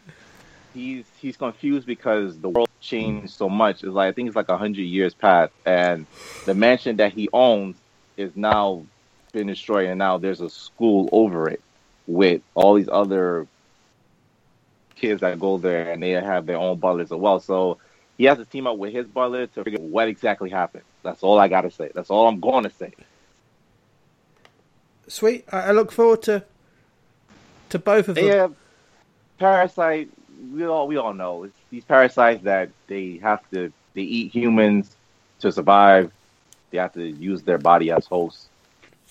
he's 0.72 1.04
he's 1.20 1.36
confused 1.36 1.86
because 1.86 2.38
the 2.38 2.48
world 2.48 2.68
changed 2.80 3.30
so 3.30 3.48
much 3.48 3.84
it's 3.84 3.92
like 3.92 4.08
i 4.08 4.12
think 4.12 4.26
it's 4.26 4.36
like 4.36 4.48
hundred 4.48 4.82
years 4.82 5.12
past 5.12 5.52
and 5.66 6.06
the 6.46 6.54
mansion 6.54 6.96
that 6.96 7.12
he 7.12 7.28
owns 7.32 7.76
is 8.16 8.34
now 8.36 8.84
been 9.34 9.48
destroyed, 9.48 9.88
and 9.88 9.98
now 9.98 10.16
there's 10.16 10.40
a 10.40 10.48
school 10.48 11.10
over 11.12 11.50
it 11.50 11.60
with 12.06 12.40
all 12.54 12.74
these 12.74 12.88
other 12.90 13.46
kids 14.94 15.20
that 15.20 15.38
go 15.38 15.58
there, 15.58 15.92
and 15.92 16.02
they 16.02 16.10
have 16.10 16.46
their 16.46 16.56
own 16.56 16.78
butlers 16.78 17.12
as 17.12 17.18
well. 17.18 17.40
So 17.40 17.78
he 18.16 18.24
has 18.24 18.38
to 18.38 18.46
team 18.46 18.66
up 18.66 18.78
with 18.78 18.94
his 18.94 19.06
butler 19.06 19.46
to 19.48 19.64
figure 19.64 19.78
out 19.78 19.84
what 19.84 20.08
exactly 20.08 20.48
happened. 20.48 20.84
That's 21.02 21.22
all 21.22 21.38
I 21.38 21.48
gotta 21.48 21.70
say. 21.70 21.90
That's 21.94 22.08
all 22.08 22.26
I'm 22.26 22.40
going 22.40 22.64
to 22.64 22.70
say. 22.70 22.92
Sweet. 25.06 25.44
I 25.52 25.72
look 25.72 25.92
forward 25.92 26.22
to 26.22 26.44
to 27.74 27.78
both 27.80 28.08
of 28.08 28.14
them. 28.14 28.24
Yeah, 28.24 28.48
parasite. 29.38 30.08
We 30.52 30.64
all 30.64 30.86
we 30.86 30.96
all 30.96 31.12
know 31.12 31.44
it's 31.44 31.58
these 31.70 31.84
parasites 31.84 32.44
that 32.44 32.70
they 32.86 33.18
have 33.18 33.40
to 33.50 33.72
they 33.94 34.02
eat 34.02 34.32
humans 34.32 34.96
to 35.40 35.50
survive. 35.50 36.12
They 36.70 36.78
have 36.78 36.92
to 36.94 37.04
use 37.04 37.42
their 37.42 37.58
body 37.58 37.90
as 37.90 38.06
hosts, 38.06 38.48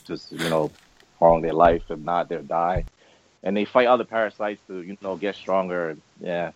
just 0.05 0.31
you 0.31 0.49
know, 0.49 0.71
prolong 1.17 1.41
their 1.41 1.53
life. 1.53 1.83
If 1.89 1.99
not, 1.99 2.29
they'll 2.29 2.41
die. 2.41 2.85
And 3.43 3.55
they 3.55 3.65
fight 3.65 3.87
other 3.87 4.05
parasites 4.05 4.61
to 4.67 4.81
you 4.81 4.97
know 5.01 5.17
get 5.17 5.35
stronger. 5.35 5.97
Yeah. 6.21 6.51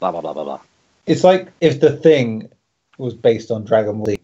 Blah 0.00 0.10
blah 0.10 0.20
blah 0.20 0.32
blah 0.32 0.44
blah. 0.44 0.60
It's 1.06 1.22
like 1.22 1.52
if 1.60 1.80
the 1.80 1.96
thing 1.96 2.50
was 2.98 3.14
based 3.14 3.50
on 3.52 3.64
Dragon 3.64 4.02
Ball 4.02 4.16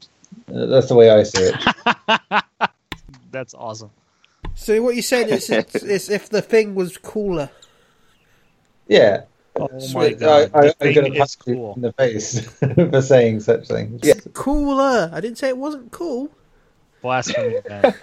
That's 0.48 0.88
the 0.88 0.97
way 0.97 1.10
I 1.10 1.22
see 1.22 1.51
it. 1.52 2.44
That's 3.30 3.55
awesome. 3.55 3.90
So 4.57 4.83
what 4.83 4.95
you're 4.95 5.03
saying 5.03 5.28
is, 5.28 5.49
is, 5.51 5.74
is 5.85 6.11
if 6.11 6.28
the 6.31 6.43
thing 6.43 6.74
was 6.74 6.97
cooler. 6.97 7.51
Yeah. 8.89 9.24
Oh 9.55 9.69
my 9.95 10.12
god, 10.12 10.51
I, 10.55 10.59
I, 10.59 10.73
I'm 10.81 10.93
going 10.95 11.12
to 11.12 11.19
is 11.23 11.37
punch 11.37 11.47
you 11.47 11.55
cool. 11.55 11.74
in 11.77 11.83
the 11.83 11.93
face 11.93 12.41
for 12.91 13.01
saying 13.01 13.41
such 13.41 13.69
things. 13.69 14.01
Yeah, 14.03 14.15
Cooler. 14.35 15.11
I 15.12 15.20
didn't 15.20 15.39
say 15.39 15.49
it 15.49 15.57
wasn't 15.57 15.93
cool. 15.93 16.31
Blasphemy, 17.01 17.61
man. 17.69 17.95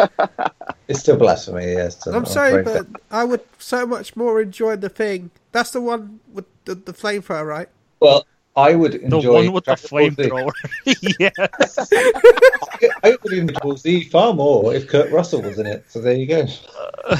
it's 0.88 1.02
still 1.02 1.18
blasphemy. 1.18 1.66
Yes, 1.74 2.08
I'm 2.08 2.26
sorry, 2.26 2.62
afraid, 2.62 2.88
but 2.92 3.02
I 3.12 3.24
would 3.24 3.42
so 3.60 3.86
much 3.86 4.16
more 4.16 4.42
enjoy 4.42 4.78
the 4.78 4.90
thing. 4.90 5.30
That's 5.52 5.72
the 5.72 5.82
one 5.82 6.22
with 6.32 6.46
the, 6.66 6.74
the 6.74 6.94
flamethrower, 6.94 7.46
right? 7.46 7.70
well, 8.00 8.26
I 8.56 8.76
would 8.76 8.96
enjoy 8.96 9.22
The 9.22 9.32
one 9.32 9.52
with 9.52 9.66
the 9.66 9.76
Dragon 9.76 10.30
Ball 10.30 10.52
flamethrower. 10.90 11.20
yes. 11.20 11.90
I 13.04 13.18
would 13.24 13.34
enjoy 13.34 13.40
Dragon 13.48 13.56
Ball 13.62 13.78
Z 13.78 14.10
far 14.10 14.34
more 14.34 14.74
if 14.74 14.88
Kurt 14.88 15.12
Russell 15.12 15.42
was 15.42 15.60
in 15.60 15.66
it. 15.66 15.86
So 15.88 16.02
there 16.02 16.16
you 16.16 16.28
go. 16.28 16.46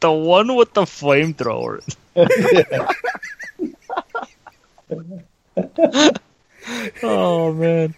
The 0.00 0.12
one 0.12 0.54
with 0.54 0.74
the 0.74 0.82
flamethrower. 0.82 1.80
oh 7.02 7.52
man. 7.52 7.94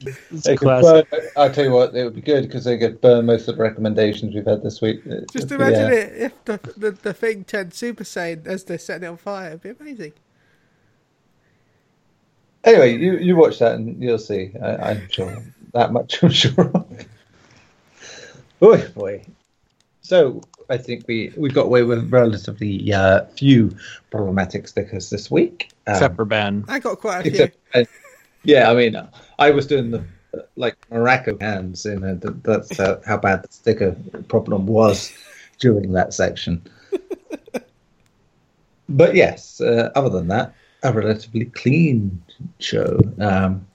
It's 0.00 0.44
They 0.44 0.56
classic. 0.56 1.10
burn, 1.10 1.20
I'll 1.36 1.52
tell 1.52 1.64
you 1.64 1.72
what, 1.72 1.94
it 1.94 2.04
would 2.04 2.14
be 2.14 2.20
good 2.20 2.42
because 2.42 2.64
they 2.64 2.78
could 2.78 3.00
burn 3.00 3.26
most 3.26 3.48
of 3.48 3.56
the 3.56 3.62
recommendations 3.62 4.34
we've 4.34 4.46
had 4.46 4.62
this 4.62 4.80
week. 4.80 5.02
Just 5.32 5.50
Yeah. 5.50 5.56
imagine 5.56 5.84
uh, 5.84 5.94
it 5.94 6.12
if 6.16 6.44
the, 6.44 6.60
the 6.76 6.90
the 6.92 7.12
thing 7.14 7.44
turned 7.44 7.74
Super 7.74 8.04
Saiyan 8.04 8.46
as 8.46 8.64
they're 8.64 8.78
setting 8.78 9.04
it 9.04 9.10
on 9.10 9.16
fire. 9.16 9.48
It'd 9.48 9.62
be 9.62 9.70
amazing. 9.70 10.12
Anyway, 12.64 12.96
you, 12.96 13.16
you 13.18 13.36
watch 13.36 13.58
that 13.60 13.76
and 13.76 14.02
you'll 14.02 14.18
see. 14.18 14.52
I, 14.62 14.90
I'm 14.90 15.08
sure 15.10 15.42
that 15.72 15.92
much. 15.92 16.22
I'm 16.22 16.30
sure. 16.30 16.70
of. 16.74 17.06
boy, 18.60 18.88
boy. 18.88 19.24
So 20.02 20.40
I 20.70 20.78
think 20.78 21.06
we 21.06 21.32
we 21.36 21.50
got 21.50 21.66
away 21.66 21.82
with 21.82 22.10
relatively 22.10 22.92
uh, 22.92 23.26
few 23.26 23.76
problematic 24.10 24.68
stickers 24.68 25.10
this 25.10 25.30
week. 25.30 25.70
Um, 25.86 25.94
Except 25.94 26.16
for 26.16 26.24
Ben. 26.24 26.64
I 26.68 26.78
got 26.78 26.98
quite 26.98 27.20
a 27.20 27.22
few. 27.30 27.44
except- 27.44 27.56
uh, 27.74 27.84
yeah, 28.44 28.70
I 28.70 28.74
mean, 28.74 28.96
I 29.38 29.50
was 29.50 29.66
doing 29.66 29.90
the 29.90 30.04
uh, 30.34 30.40
like 30.56 30.76
Morocco 30.90 31.36
hands, 31.40 31.84
and 31.84 32.24
uh, 32.24 32.30
that's 32.42 32.80
uh, 32.80 33.00
how 33.06 33.18
bad 33.18 33.42
the 33.42 33.52
sticker 33.52 33.96
problem 34.28 34.66
was 34.66 35.12
during 35.58 35.92
that 35.92 36.14
section. 36.14 36.62
but 38.88 39.14
yes, 39.14 39.60
uh, 39.60 39.90
other 39.94 40.08
than 40.08 40.28
that, 40.28 40.54
a 40.82 40.92
relatively 40.92 41.46
clean 41.46 42.22
show. 42.58 42.98
Um, 43.20 43.66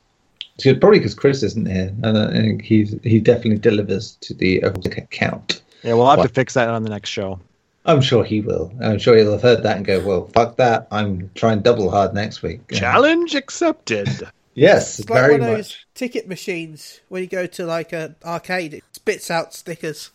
so 0.57 0.75
probably 0.75 0.99
because 0.99 1.15
Chris 1.15 1.43
isn't 1.43 1.67
here, 1.67 1.93
and 2.03 2.17
I 2.17 2.31
think 2.31 2.61
he's 2.61 2.95
he 3.03 3.19
definitely 3.19 3.57
delivers 3.59 4.15
to 4.21 4.33
the 4.33 4.57
account. 4.59 5.61
Yeah, 5.83 5.93
we'll 5.95 6.07
have 6.09 6.19
What? 6.19 6.27
to 6.27 6.33
fix 6.33 6.53
that 6.53 6.69
on 6.69 6.83
the 6.83 6.89
next 6.89 7.09
show. 7.09 7.39
I'm 7.85 7.99
sure 8.01 8.23
he 8.23 8.39
will. 8.39 8.71
I'm 8.81 8.97
sure 8.99 9.17
he'll 9.17 9.33
have 9.33 9.41
heard 9.41 9.63
that 9.63 9.75
and 9.77 9.85
go, 9.85 9.99
"Well, 9.99 10.27
fuck 10.27 10.55
that! 10.57 10.87
I'm 10.91 11.29
trying 11.35 11.61
double 11.61 11.89
hard 11.91 12.13
next 12.13 12.41
week." 12.41 12.69
Challenge 12.71 13.35
accepted. 13.35 14.09
Yes, 14.55 14.99
It's 14.99 15.09
like 15.09 15.19
very 15.19 15.31
one 15.39 15.41
of 15.41 15.47
those 15.47 15.69
much. 15.69 15.87
ticket 15.95 16.27
machines 16.27 17.01
when 17.09 17.23
you 17.23 17.27
go 17.27 17.47
to 17.47 17.65
like 17.65 17.91
an 17.91 18.15
arcade, 18.23 18.75
it 18.75 18.83
spits 18.91 19.31
out 19.31 19.51
stickers. 19.51 20.11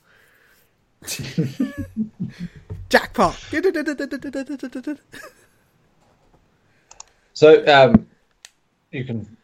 Jackpot. 2.89 3.37
So 7.35 7.65
um, 7.67 8.07
you 8.93 9.05
can 9.05 9.37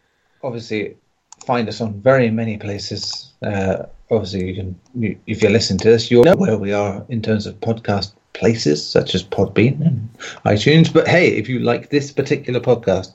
obviously 0.45 0.97
find 1.45 1.69
us 1.69 1.81
on 1.81 2.01
very 2.01 2.31
many 2.31 2.57
places. 2.57 3.33
Uh, 3.43 3.85
obviously, 4.11 4.47
you 4.47 4.55
can 4.55 4.81
you, 4.95 5.19
if 5.27 5.43
you 5.43 5.49
listen 5.49 5.79
to 5.79 5.91
this, 5.91 6.11
you'll 6.11 6.25
know 6.25 6.37
where 6.37 6.59
we 6.59 6.73
are 6.73 7.05
in 7.09 7.23
terms 7.23 7.47
of 7.47 7.59
podcast 7.61 8.13
places 8.35 8.87
such 8.87 9.15
as 9.15 9.23
Podbean 9.23 9.81
and 9.87 10.09
iTunes. 10.45 10.93
But 10.93 11.09
hey, 11.09 11.29
if 11.29 11.49
you 11.49 11.59
like 11.61 11.91
this 11.91 12.13
particular 12.13 12.61
podcast, 12.61 13.13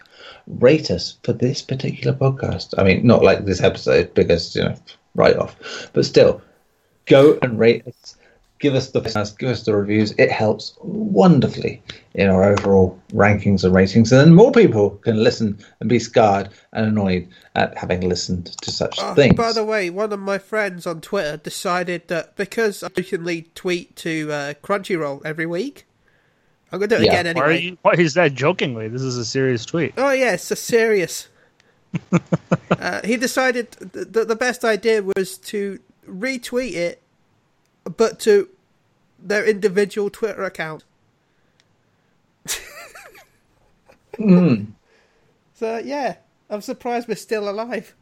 rate 0.47 0.89
us 0.91 1.17
for 1.23 1.33
this 1.33 1.61
particular 1.61 2.17
podcast. 2.17 2.73
I 2.77 2.83
mean, 2.83 3.05
not 3.05 3.23
like 3.23 3.45
this 3.45 3.61
episode 3.61 4.13
because 4.13 4.55
you 4.55 4.63
know, 4.63 4.75
right 5.15 5.37
off, 5.37 5.55
but 5.93 6.05
still, 6.05 6.41
go 7.05 7.37
and 7.41 7.59
rate 7.59 7.87
us. 7.87 8.15
Give 8.59 8.75
us 8.75 8.89
the 8.89 8.99
give 9.39 9.49
us 9.49 9.63
the 9.63 9.73
reviews. 9.73 10.11
It 10.17 10.29
helps 10.31 10.73
wonderfully 10.81 11.81
in 12.13 12.29
our 12.29 12.43
overall 12.43 12.99
rankings 13.13 13.63
and 13.63 13.73
ratings, 13.73 14.11
and 14.11 14.19
then 14.19 14.33
more 14.33 14.51
people 14.51 14.91
can 14.91 15.23
listen 15.23 15.57
and 15.79 15.87
be 15.87 15.97
scarred 15.99 16.49
and 16.73 16.85
annoyed 16.87 17.27
at 17.55 17.77
having 17.77 18.01
listened 18.07 18.47
to 18.61 18.71
such 18.71 18.97
Oh, 19.01 19.13
things. 19.13 19.35
by 19.35 19.53
the 19.53 19.63
way, 19.63 19.89
one 19.89 20.11
of 20.11 20.19
my 20.19 20.37
friends 20.37 20.85
on 20.85 20.99
Twitter 20.99 21.37
decided 21.37 22.07
that 22.09 22.35
because 22.35 22.83
I 22.83 22.87
occasionally 22.87 23.43
tweet 23.55 23.95
to 23.97 24.29
uh, 24.31 24.53
Crunchyroll 24.61 25.21
every 25.23 25.45
week, 25.45 25.85
I'm 26.71 26.79
going 26.79 26.89
to 26.89 26.97
do 26.97 27.01
it 27.01 27.05
Yeah. 27.05 27.19
again 27.21 27.35
Why, 27.37 27.41
are 27.41 27.45
anyway. 27.51 27.63
you, 27.63 27.77
why 27.81 27.93
is 27.93 28.13
that 28.15 28.33
jokingly? 28.33 28.89
This 28.89 29.01
is 29.01 29.15
a 29.17 29.23
serious 29.25 29.65
tweet. 29.65 29.93
Oh, 29.97 30.11
yeah, 30.11 30.33
it's 30.33 30.51
a 30.51 30.55
serious. 30.57 31.29
uh, 32.71 33.01
he 33.05 33.17
decided 33.17 33.71
that 33.71 34.27
the 34.27 34.35
best 34.35 34.63
idea 34.65 35.01
was 35.01 35.37
to 35.37 35.79
retweet 36.07 36.73
it, 36.73 37.01
but 37.83 38.19
to 38.21 38.49
their 39.17 39.45
individual 39.45 40.09
Twitter 40.09 40.43
account. 40.43 40.83
Mm. 44.17 44.73
So, 45.53 45.77
yeah, 45.77 46.17
I'm 46.49 46.61
surprised 46.61 47.07
we're 47.07 47.15
still 47.15 47.49
alive. 47.49 47.95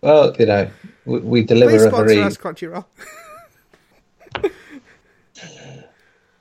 Well, 0.00 0.34
you 0.38 0.46
know, 0.46 0.70
we, 1.04 1.18
we 1.20 1.40
Please 1.42 1.48
deliver 1.48 1.76
a 1.76 1.88
sponsor 1.90 2.06
very. 2.06 2.22
us, 2.22 2.36
Crunchyroll. 2.36 2.84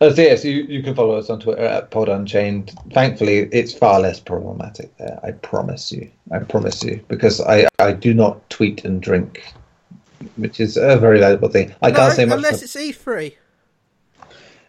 Oh, 0.03 0.11
so 0.11 0.19
yes, 0.19 0.43
you, 0.43 0.63
you 0.63 0.81
can 0.81 0.95
follow 0.95 1.13
us 1.13 1.29
on 1.29 1.39
Twitter 1.39 1.61
at 1.61 1.91
Pod 1.91 2.09
Unchained. 2.09 2.73
Thankfully, 2.91 3.47
it's 3.51 3.71
far 3.71 3.99
less 3.99 4.19
problematic 4.19 4.97
there. 4.97 5.19
I 5.23 5.29
promise 5.29 5.91
you. 5.91 6.09
I 6.31 6.39
promise 6.39 6.83
you, 6.83 7.05
because 7.07 7.39
I, 7.39 7.67
I 7.77 7.91
do 7.91 8.11
not 8.11 8.49
tweet 8.49 8.83
and 8.83 8.99
drink, 8.99 9.53
which 10.38 10.60
is 10.60 10.77
a 10.77 10.98
very 10.98 11.19
valuable 11.19 11.49
thing. 11.49 11.73
I 11.81 11.89
No, 11.91 11.98
can't 11.98 12.14
say 12.14 12.26
much. 12.26 12.38
unless 12.38 12.61
it's 12.64 12.76
E 12.76 12.91
E3. 12.93 13.34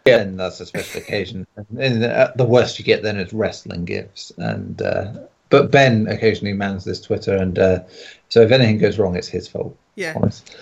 and 0.07 0.39
that's 0.39 0.61
a 0.61 0.67
special 0.67 1.01
occasion. 1.01 1.47
And 1.79 2.05
uh, 2.05 2.33
the 2.37 2.45
worst 2.45 2.79
you 2.79 2.85
get 2.85 3.03
then 3.03 3.19
is 3.19 3.33
wrestling 3.33 3.85
gifts. 3.85 4.33
And 4.39 4.81
uh, 4.83 5.13
but 5.51 5.71
Ben 5.71 6.07
occasionally 6.09 6.55
mans 6.55 6.85
this 6.85 7.01
Twitter, 7.01 7.37
and 7.37 7.59
uh, 7.59 7.81
so 8.29 8.41
if 8.41 8.51
anything 8.51 8.79
goes 8.79 8.99
wrong, 8.99 9.17
it's 9.17 9.29
his 9.29 9.47
fault. 9.47 9.77
Yeah, 9.95 10.15
Honest. 10.17 10.57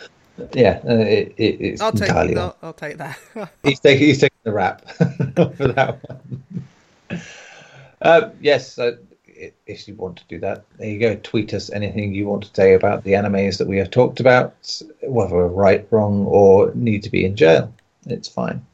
Yeah, 0.54 0.80
uh, 0.88 0.94
it, 0.94 1.34
it, 1.36 1.60
it's 1.60 1.80
I'll 1.82 1.92
take, 1.92 2.08
entirely. 2.08 2.36
I'll, 2.36 2.56
I'll 2.62 2.72
take 2.72 2.96
that. 2.96 3.18
He's 3.62 3.78
taking 3.78 4.06
he's 4.06 4.18
taking 4.20 4.38
the 4.42 4.52
rap 4.52 4.88
for 4.96 5.68
that 5.68 5.98
one. 6.08 6.42
Uh, 8.02 8.30
yes, 8.40 8.78
uh, 8.78 8.96
if 9.66 9.88
you 9.88 9.94
want 9.94 10.16
to 10.18 10.24
do 10.28 10.38
that, 10.40 10.64
there 10.78 10.88
you 10.88 10.98
go. 10.98 11.16
Tweet 11.22 11.54
us 11.54 11.70
anything 11.70 12.14
you 12.14 12.26
want 12.26 12.44
to 12.44 12.54
say 12.54 12.74
about 12.74 13.04
the 13.04 13.12
animes 13.12 13.58
that 13.58 13.68
we 13.68 13.78
have 13.78 13.90
talked 13.90 14.20
about, 14.20 14.54
whether 15.02 15.34
we're 15.34 15.46
right, 15.46 15.86
wrong, 15.90 16.26
or 16.26 16.72
need 16.74 17.02
to 17.02 17.10
be 17.10 17.24
in 17.24 17.36
jail. 17.36 17.72
It's 18.06 18.28
fine. 18.28 18.64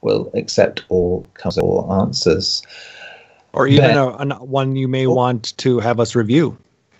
We'll 0.00 0.30
accept 0.34 0.84
all 0.88 1.26
of 1.44 1.58
all 1.58 1.92
answers. 2.00 2.62
Or 3.52 3.66
even 3.66 3.90
Ben. 3.90 3.98
a, 3.98 4.08
an- 4.16 4.30
one 4.32 4.76
you 4.76 4.88
may 4.88 5.06
oh. 5.06 5.14
want 5.14 5.56
to 5.58 5.78
have 5.80 6.00
us 6.00 6.14
review. 6.14 6.56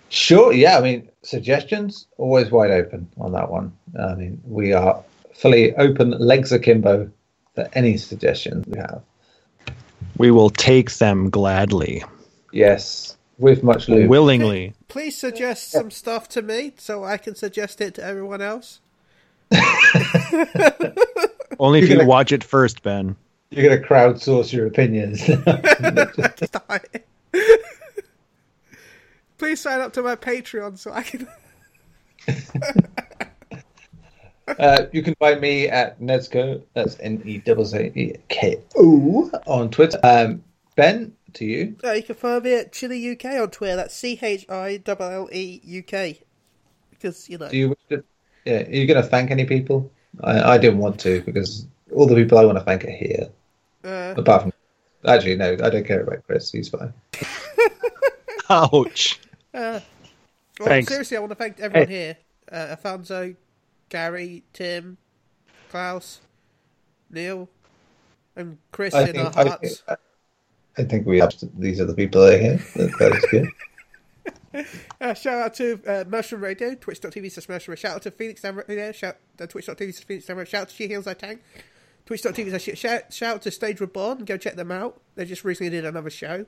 Sure, 0.09 0.53
yeah. 0.53 0.77
I 0.77 0.81
mean, 0.81 1.09
suggestions 1.23 2.07
always 2.17 2.49
wide 2.49 2.71
open 2.71 3.07
on 3.17 3.31
that 3.33 3.51
one. 3.51 3.73
I 3.99 4.15
mean, 4.15 4.41
we 4.45 4.71
are 4.73 5.03
fully 5.33 5.75
open, 5.75 6.11
legs 6.11 6.51
akimbo 6.51 7.11
for 7.53 7.69
any 7.73 7.97
suggestions 7.97 8.65
we 8.67 8.79
have. 8.79 9.01
We 10.17 10.31
will 10.31 10.49
take 10.49 10.91
them 10.93 11.29
gladly. 11.29 12.03
Yes, 12.51 13.14
with 13.37 13.63
much 13.63 13.89
lube. 13.89 14.09
willingly. 14.09 14.73
Please 14.87 15.17
suggest 15.17 15.71
some 15.71 15.91
stuff 15.91 16.29
to 16.29 16.41
me 16.41 16.73
so 16.77 17.03
I 17.03 17.17
can 17.17 17.35
suggest 17.35 17.81
it 17.81 17.95
to 17.95 18.03
everyone 18.03 18.41
else. 18.41 18.79
Only 21.59 21.79
if 21.79 21.89
You're 21.89 21.97
gonna- 21.97 22.07
watch 22.09 22.31
it 22.31 22.43
first, 22.43 22.81
Ben. 22.83 23.15
You're 23.51 23.69
going 23.69 23.81
to 23.81 23.87
crowdsource 23.87 24.51
your 24.51 24.65
opinions. 24.67 25.21
Please 29.37 29.59
sign 29.61 29.79
up 29.81 29.93
to 29.93 30.01
my 30.01 30.15
Patreon 30.15 30.77
so 30.77 30.91
I 30.91 31.03
can. 31.03 31.27
uh, 34.59 34.85
you 34.91 35.03
can 35.03 35.15
find 35.15 35.39
me 35.39 35.69
at 35.69 36.01
Neweko. 36.01 36.63
That's 36.73 36.97
N 36.99 37.21
E 37.23 37.37
W 37.39 37.91
E 37.95 38.13
K 38.29 38.57
O 38.77 39.29
on 39.45 39.69
Twitter. 39.69 39.99
Um, 40.03 40.43
ben, 40.75 41.13
to 41.35 41.45
you. 41.45 41.75
Uh, 41.83 41.91
you 41.93 42.03
can 42.03 42.15
find 42.15 42.43
me 42.43 42.53
at 42.55 42.71
Chili 42.73 43.11
UK 43.11 43.25
on 43.41 43.49
Twitter. 43.51 43.75
That's 43.75 43.95
C 43.95 44.17
H 44.21 44.45
I 44.49 44.81
L 44.85 44.97
L 44.99 45.29
E 45.31 45.61
U 45.63 45.83
K. 45.83 46.21
Because 46.91 47.29
you 47.29 47.37
know, 47.37 47.49
Do 47.49 47.57
you 47.57 47.69
wish 47.69 47.77
to, 47.89 48.03
yeah, 48.45 48.61
are 48.63 48.69
you 48.71 48.87
going 48.87 49.01
to 49.01 49.07
thank 49.07 49.31
any 49.31 49.45
people? 49.45 49.91
I, 50.23 50.53
I 50.53 50.57
didn't 50.57 50.79
want 50.79 50.99
to 51.01 51.21
because 51.21 51.67
all 51.93 52.07
the 52.07 52.15
people 52.15 52.37
I 52.37 52.45
want 52.45 52.57
to 52.57 52.63
thank 52.63 52.83
are 52.85 52.89
here. 52.91 53.29
uh, 53.83 54.13
Apart 54.17 54.43
from, 54.43 54.53
actually, 55.05 55.35
no, 55.35 55.53
I 55.53 55.69
don't 55.69 55.85
care 55.85 56.01
about 56.01 56.25
Chris. 56.25 56.51
He's 56.51 56.69
fine. 56.69 56.93
Ouch. 58.49 59.19
uh, 59.53 59.79
well, 60.59 60.69
Thanks. 60.69 60.87
seriously, 60.89 61.17
I 61.17 61.19
want 61.19 61.31
to 61.31 61.35
thank 61.35 61.59
everyone 61.59 61.89
here: 61.89 62.17
uh, 62.51 62.55
Alfonso, 62.71 63.35
Gary, 63.89 64.43
Tim, 64.53 64.97
Klaus, 65.69 66.21
Neil, 67.09 67.49
and 68.35 68.57
Chris 68.71 68.93
I 68.93 69.09
in 69.09 69.17
our 69.17 69.31
think, 69.31 69.37
I, 69.37 69.49
hearts. 69.49 69.79
think- 69.79 69.99
I 70.77 70.83
think 70.83 71.05
we 71.05 71.19
have. 71.19 71.35
To, 71.37 71.49
these 71.57 71.79
are 71.79 71.85
the 71.85 71.93
people 71.93 72.23
are 72.23 72.37
here. 72.37 72.57
That, 72.75 73.13
is 73.15 73.25
good. 73.31 73.47
Uh, 75.01 75.13
shout 75.13 75.41
out 75.41 75.53
to 75.53 75.81
uh, 75.85 76.05
Mushroom 76.07 76.41
Radio, 76.41 76.75
twitch.tv 76.75 77.29
slash 77.29 77.49
Mushroom. 77.49 77.75
Shout 77.75 77.95
out 77.97 78.01
to 78.03 78.11
Phoenix 78.11 78.41
Down 78.41 78.55
Radio, 78.55 78.93
shout 78.93 79.17
uh, 79.37 79.45
twitch.tv 79.45 79.93
slash 79.93 80.05
Phoenix 80.05 80.29
Radio. 80.29 80.45
Shout 80.45 80.61
out 80.61 80.69
to 80.69 80.75
She 80.75 80.87
Heals 80.87 81.07
I 81.07 81.13
Tank, 81.13 81.43
twitch.tv 82.05 82.49
slash 82.49 82.79
shout, 82.79 83.11
shout 83.11 83.35
out 83.35 83.41
to 83.41 83.51
Stage 83.51 83.81
Reborn, 83.81 84.23
go 84.23 84.37
check 84.37 84.55
them 84.55 84.71
out. 84.71 85.01
They 85.15 85.25
just 85.25 85.43
recently 85.43 85.71
did 85.71 85.83
another 85.83 86.09
show. 86.09 86.45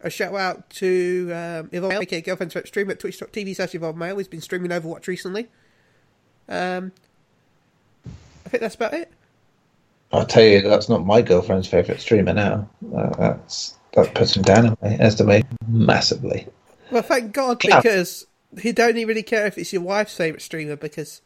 A 0.00 0.10
shout 0.10 0.34
out 0.34 0.68
to 0.70 1.30
um, 1.32 1.70
Evolve 1.72 1.92
Mail, 1.92 2.02
aka 2.02 2.20
Girlfriend's 2.20 2.56
Rep 2.56 2.66
Stream 2.66 2.90
at 2.90 2.98
twitch.tv 2.98 3.54
slash 3.54 3.76
Evolve 3.76 3.96
Mail. 3.96 4.18
He's 4.18 4.26
been 4.26 4.40
streaming 4.40 4.72
Overwatch 4.72 5.06
recently. 5.06 5.46
Um, 6.48 6.90
I 8.44 8.48
think 8.48 8.60
that's 8.60 8.74
about 8.74 8.92
it. 8.92 9.12
I'll 10.12 10.26
tell 10.26 10.44
you, 10.44 10.62
that's 10.62 10.88
not 10.88 11.04
my 11.04 11.20
girlfriend's 11.22 11.68
favorite 11.68 12.00
streamer 12.00 12.32
now. 12.32 12.68
Uh, 12.96 13.10
that's 13.16 13.74
that 13.94 14.14
puts 14.14 14.36
him 14.36 14.42
down 14.42 14.66
in 14.66 14.76
my 14.82 14.94
estimate 15.00 15.46
massively. 15.68 16.46
Well, 16.90 17.02
thank 17.02 17.32
God, 17.32 17.62
Yeah. 17.64 17.80
because 17.80 18.26
he 18.60 18.72
don't 18.72 18.96
even 18.96 19.08
really 19.08 19.22
care 19.22 19.46
if 19.46 19.58
it's 19.58 19.72
your 19.72 19.82
wife's 19.82 20.14
favourite 20.14 20.42
streamer, 20.42 20.76
because 20.76 21.22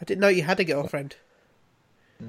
I 0.00 0.04
didn't 0.04 0.20
know 0.20 0.28
you 0.28 0.42
had 0.42 0.60
a 0.60 0.64
girlfriend. 0.64 1.16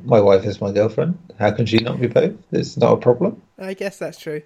My 0.04 0.20
wife 0.20 0.46
is 0.46 0.60
my 0.60 0.72
girlfriend. 0.72 1.18
How 1.40 1.52
can 1.52 1.66
she 1.66 1.78
not 1.78 2.00
be 2.02 2.08
both? 2.08 2.34
It's 2.52 2.76
not 2.78 2.94
a 2.94 2.98
problem. 2.98 3.42
I 3.60 3.74
guess 3.74 3.98
that's 4.00 4.20
true. 4.20 4.42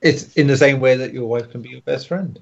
It's 0.00 0.34
in 0.34 0.46
the 0.46 0.56
same 0.56 0.80
way 0.80 0.96
that 0.96 1.12
your 1.12 1.26
wife 1.26 1.50
can 1.50 1.62
be 1.62 1.70
your 1.70 1.80
best 1.82 2.08
friend. 2.08 2.40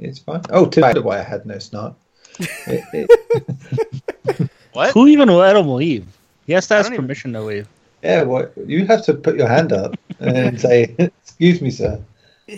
It's 0.00 0.18
fine. 0.18 0.42
Oh, 0.50 0.66
to 0.66 0.80
wonder 0.80 1.02
why 1.02 1.18
I 1.18 1.22
had 1.22 1.44
no 1.46 1.58
snot. 1.58 1.96
It- 2.38 2.84
it- 2.92 4.50
What? 4.72 4.92
Who 4.92 5.06
even 5.06 5.28
let 5.28 5.56
him 5.56 5.68
leave? 5.68 6.06
He 6.46 6.52
has 6.52 6.66
to 6.68 6.74
ask 6.74 6.84
don't 6.86 6.94
even- 6.94 7.04
permission 7.04 7.32
to 7.34 7.42
leave. 7.42 7.68
yeah, 8.02 8.22
what 8.22 8.52
you 8.66 8.86
have 8.86 9.04
to 9.06 9.14
put 9.14 9.36
your 9.36 9.48
hand 9.48 9.72
up 9.72 9.96
and 10.20 10.60
say, 10.60 10.94
"Excuse 10.98 11.60
me, 11.60 11.70
sir, 11.70 12.00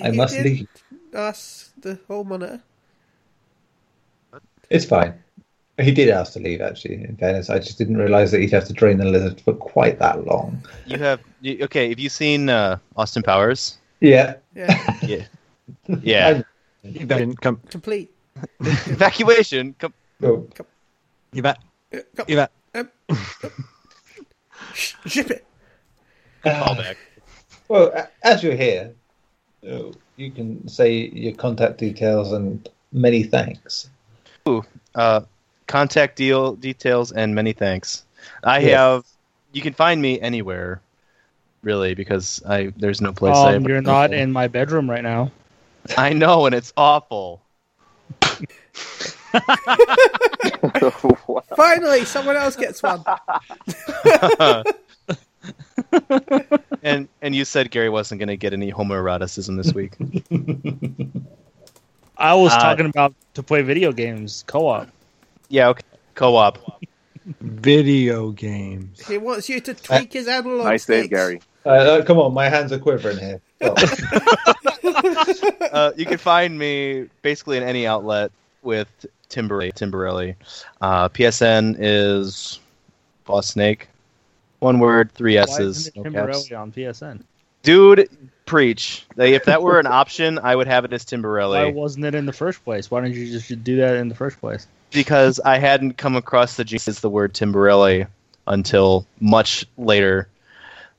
I 0.03 0.11
He 0.11 0.17
must 0.17 0.39
leave." 0.41 0.69
Ask 1.15 1.73
the 1.81 1.99
whole 2.09 2.25
monitor. 2.25 2.61
It's 4.71 4.85
fine. 4.85 5.15
He 5.79 5.93
did 5.93 6.09
ask 6.09 6.33
to 6.33 6.41
leave. 6.41 6.61
Actually, 6.61 6.95
in 7.05 7.17
fairness, 7.17 7.51
I 7.51 7.59
just 7.59 7.79
didn't 7.79 7.99
realise 7.99 8.31
that 8.33 8.41
he'd 8.41 8.51
have 8.53 8.65
to 8.67 8.73
drain 8.73 8.97
the 8.99 9.05
lizard 9.05 9.41
for 9.41 9.53
quite 9.55 9.99
that 9.99 10.27
long. 10.27 10.63
You 10.87 10.99
have 10.99 11.21
okay? 11.45 11.89
Have 11.91 11.99
you 11.99 12.09
seen 12.09 12.49
uh, 12.49 12.79
Austin 12.97 13.23
Powers? 13.23 13.79
Yeah, 14.01 14.35
Yeah, 14.55 14.75
Yeah, 15.07 15.23
yeah. 16.03 16.43
Eva- 16.85 17.35
com- 17.41 17.61
complete. 17.71 18.11
Evacuation. 18.61 19.75
Com- 19.79 19.95
Oh, 20.23 20.47
Eva- 21.35 21.57
go- 22.15 22.25
Eva- 22.27 22.49
sh- 23.13 23.45
Ship 25.07 25.31
it. 25.31 25.45
callback. 26.45 26.97
Well, 27.69 28.09
as 28.23 28.43
you're 28.43 28.55
here, 28.55 28.95
uh, 29.69 29.93
you 30.17 30.31
can 30.31 30.69
say 30.69 31.09
your 31.09 31.35
contact 31.35 31.79
details 31.79 32.33
and 32.33 32.69
many 32.93 33.23
thanks. 33.23 33.91
Uh, 34.95 35.23
contact 35.67 36.17
deal 36.17 36.55
details 36.55 37.11
and 37.13 37.35
many 37.35 37.53
thanks. 37.53 38.05
I 38.45 38.61
Yes. 38.61 38.71
have. 38.79 39.05
You 39.53 39.63
can 39.63 39.73
find 39.73 40.01
me 40.03 40.21
anywhere, 40.21 40.81
really, 41.63 41.95
because 41.95 42.43
I 42.47 42.73
there's 42.77 43.01
no 43.01 43.13
place. 43.13 43.37
I 43.37 43.57
Um, 43.57 43.67
you're 43.67 43.81
not 43.81 44.13
in 44.13 44.31
my 44.33 44.49
bedroom 44.49 44.91
right 44.91 45.03
now. 45.03 45.31
I 45.97 46.13
know, 46.13 46.47
and 46.47 46.55
it's 46.55 46.73
awful. 46.77 47.41
What? 51.27 51.45
Finally, 51.57 52.05
someone 52.05 52.37
else 52.37 52.57
gets 52.57 52.83
one. 52.83 53.03
and 56.83 57.09
and 57.23 57.35
you 57.35 57.45
said 57.45 57.71
Gary 57.71 57.89
wasn't 57.89 58.19
going 58.19 58.29
to 58.29 58.37
get 58.37 58.53
any 58.53 58.73
homoeroticism 58.73 59.57
this 59.57 59.73
week. 59.73 59.95
I 62.19 62.35
was 62.35 62.53
Uh, 62.53 62.59
talking 62.61 62.87
about 62.87 63.15
to 63.35 63.43
play 63.43 63.63
video 63.63 63.93
games 63.93 64.45
co-op. 64.47 64.89
yeah, 65.49 65.69
okay. 65.69 65.83
Co-op. 66.15 66.81
video 67.41 68.31
games. 68.31 69.07
He 69.07 69.19
wants 69.19 69.49
you 69.49 69.61
to 69.61 69.75
tweak 69.75 70.13
his 70.13 70.27
analog 70.29 70.65
nice 70.65 70.85
save, 70.85 71.05
sticks. 71.07 71.11
Gary. 71.11 71.41
Uh, 71.65 71.69
uh, 71.71 72.05
come 72.05 72.19
on, 72.19 72.33
my 72.33 72.49
hands 72.49 72.73
are 72.73 72.79
quivering 72.79 73.19
here. 73.19 73.41
Oh, 73.61 73.75
uh, 75.73 75.93
you 75.97 76.07
can 76.07 76.19
find 76.19 76.57
me 76.59 77.09
basically 77.23 77.57
in 77.57 77.63
any 77.65 77.87
outlet 77.87 78.31
with 78.63 78.89
Timber 79.37 79.71
Timberelli. 79.71 80.35
Uh, 80.81 81.11
PSN 81.11 81.77
is 81.79 82.59
Boss 83.27 83.49
Snake. 83.49 83.89
One 84.61 84.79
word, 84.79 85.13
three 85.13 85.37
Why 85.37 85.43
S's, 85.43 85.89
isn't 85.89 86.07
it 86.07 86.13
no 86.13 86.57
on 86.57 86.73
PSN? 86.73 87.23
Dude, 87.63 88.09
preach. 88.47 89.05
Like, 89.15 89.33
if 89.33 89.45
that 89.45 89.61
were 89.61 89.79
an 89.79 89.87
option, 90.01 90.39
I 90.39 90.57
would 90.57 90.67
have 90.69 90.87
it 90.87 90.93
as 90.95 91.05
Why 91.05 91.17
Timberelli 91.19 91.75
wasn't 91.75 92.07
it 92.07 92.15
in 92.15 92.25
the 92.25 92.33
first 92.33 92.65
place? 92.65 92.91
Why 92.91 93.03
didn't 93.03 93.17
you 93.17 93.27
just 93.27 93.63
do 93.63 93.77
that 93.77 93.97
in 93.97 94.09
the 94.09 94.15
first 94.15 94.41
place? 94.41 94.67
because 94.93 95.39
I 95.41 95.59
hadn't 95.59 95.95
come 95.99 96.17
across 96.17 96.57
the 96.57 96.65
genius 96.65 96.89
as 96.89 97.01
the 97.01 97.11
word 97.11 97.35
Timberelli 97.35 98.07
until 98.47 99.05
much 99.21 99.67
later 99.77 100.29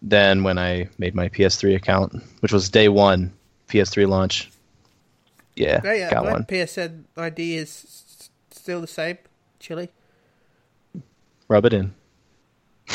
than 0.03 0.43
when 0.43 0.59
I 0.59 0.89
made 0.99 1.15
my 1.15 1.30
PS3 1.30 1.76
account, 1.76 2.22
which 2.41 2.51
was 2.51 2.69
day 2.69 2.89
one 2.89 3.34
PS3 3.69 4.07
launch. 4.07 4.51
Yeah, 5.55 5.81
Yeah, 5.84 5.93
yeah, 5.93 6.09
got 6.11 6.26
my 6.26 6.31
one. 6.34 6.43
PSN 6.43 7.05
ID 7.18 7.55
is 7.55 7.69
s- 7.69 8.03
still 8.68 8.81
the 8.81 8.85
same. 8.88 9.18
Chili. 9.61 9.88
Rub 11.48 11.64
it 11.64 11.72
in. 11.73 11.94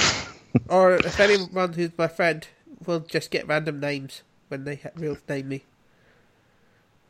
Or 0.68 0.92
if 0.96 1.18
anyone 1.18 1.72
who's 1.72 1.96
my 1.96 2.08
friend 2.08 2.46
will 2.84 3.00
just 3.00 3.30
get 3.30 3.48
random 3.48 3.80
names 3.80 4.20
when 4.48 4.64
they 4.64 4.76
ha- 4.76 4.90
real 4.94 5.16
name 5.26 5.48
me. 5.48 5.62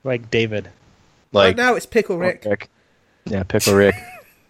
Like 0.04 0.30
David. 0.30 0.66
Right 1.32 1.48
Like 1.48 1.56
now 1.56 1.74
it's 1.74 1.86
Pickle 1.86 2.18
Rick. 2.18 2.44
Rick. 2.46 2.70
Yeah, 3.24 3.42
Pickle 3.42 3.74
Rick. 3.74 3.96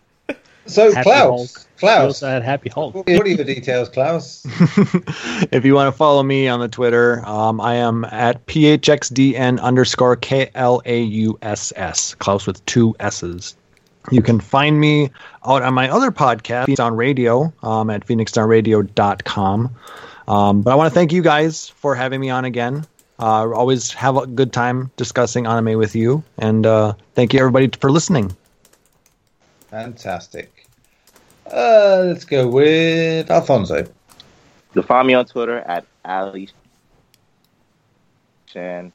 so 0.66 0.93
Happy 0.93 1.05
Klaus, 1.05 1.24
Hulk. 1.26 1.51
He 1.51 1.78
Klaus, 1.78 2.05
also 2.05 2.28
had 2.28 2.43
Happy 2.43 2.68
Hulk. 2.68 2.94
what 2.94 3.09
are 3.09 3.28
your 3.28 3.44
details, 3.47 3.89
Klaus? 3.89 4.43
if 5.51 5.64
you 5.64 5.72
want 5.74 5.89
to 5.90 5.97
follow 5.97 6.22
me 6.22 6.48
on 6.48 6.60
the 6.60 6.68
Twitter, 6.68 7.26
um, 7.26 7.62
I 7.62 7.76
am 7.76 8.05
at 8.05 8.44
phxdn 8.44 9.59
underscore 9.59 10.16
k 10.16 10.51
l 10.55 10.82
a 10.84 11.01
u 11.01 11.39
s 11.40 11.72
s. 11.76 12.14
Klaus 12.16 12.47
with 12.47 12.62
two 12.66 12.94
s's. 13.01 13.56
You 14.11 14.23
can 14.23 14.41
find 14.41 14.81
me 14.81 15.11
out 15.47 15.62
on 15.62 15.74
my 15.74 15.89
other 15.89 16.11
podcast, 16.11 16.66
Phoenix 16.66 16.79
Down 16.79 16.97
Radio, 16.97 17.53
um, 17.62 17.91
at 17.91 18.07
phoenixdownradio.com. 18.07 19.77
Um, 20.29 20.62
but 20.62 20.70
I 20.70 20.74
want 20.74 20.89
to 20.89 20.95
thank 20.95 21.12
you 21.12 21.23
guys 21.23 21.69
for 21.69 21.95
having 21.95 22.20
me 22.20 22.31
on 22.31 22.45
again. 22.45 22.85
Uh, 23.19 23.51
always 23.51 23.93
have 23.93 24.16
a 24.16 24.27
good 24.27 24.53
time 24.53 24.91
discussing 24.97 25.47
anime 25.47 25.79
with 25.79 25.95
you, 25.95 26.24
and 26.39 26.66
uh, 26.66 26.95
thank 27.15 27.33
you 27.33 27.39
everybody 27.39 27.69
for 27.81 27.91
listening. 27.91 28.35
Fantastic. 29.70 30.66
Uh, 31.47 32.03
let's 32.07 32.24
go 32.24 32.49
with 32.49 33.31
Alfonso. 33.31 33.87
You'll 34.74 34.85
find 34.85 35.07
me 35.07 35.15
on 35.15 35.27
Twitter 35.27 35.59
at 35.59 35.85
Ali 36.05 36.49
Chan. 38.47 38.93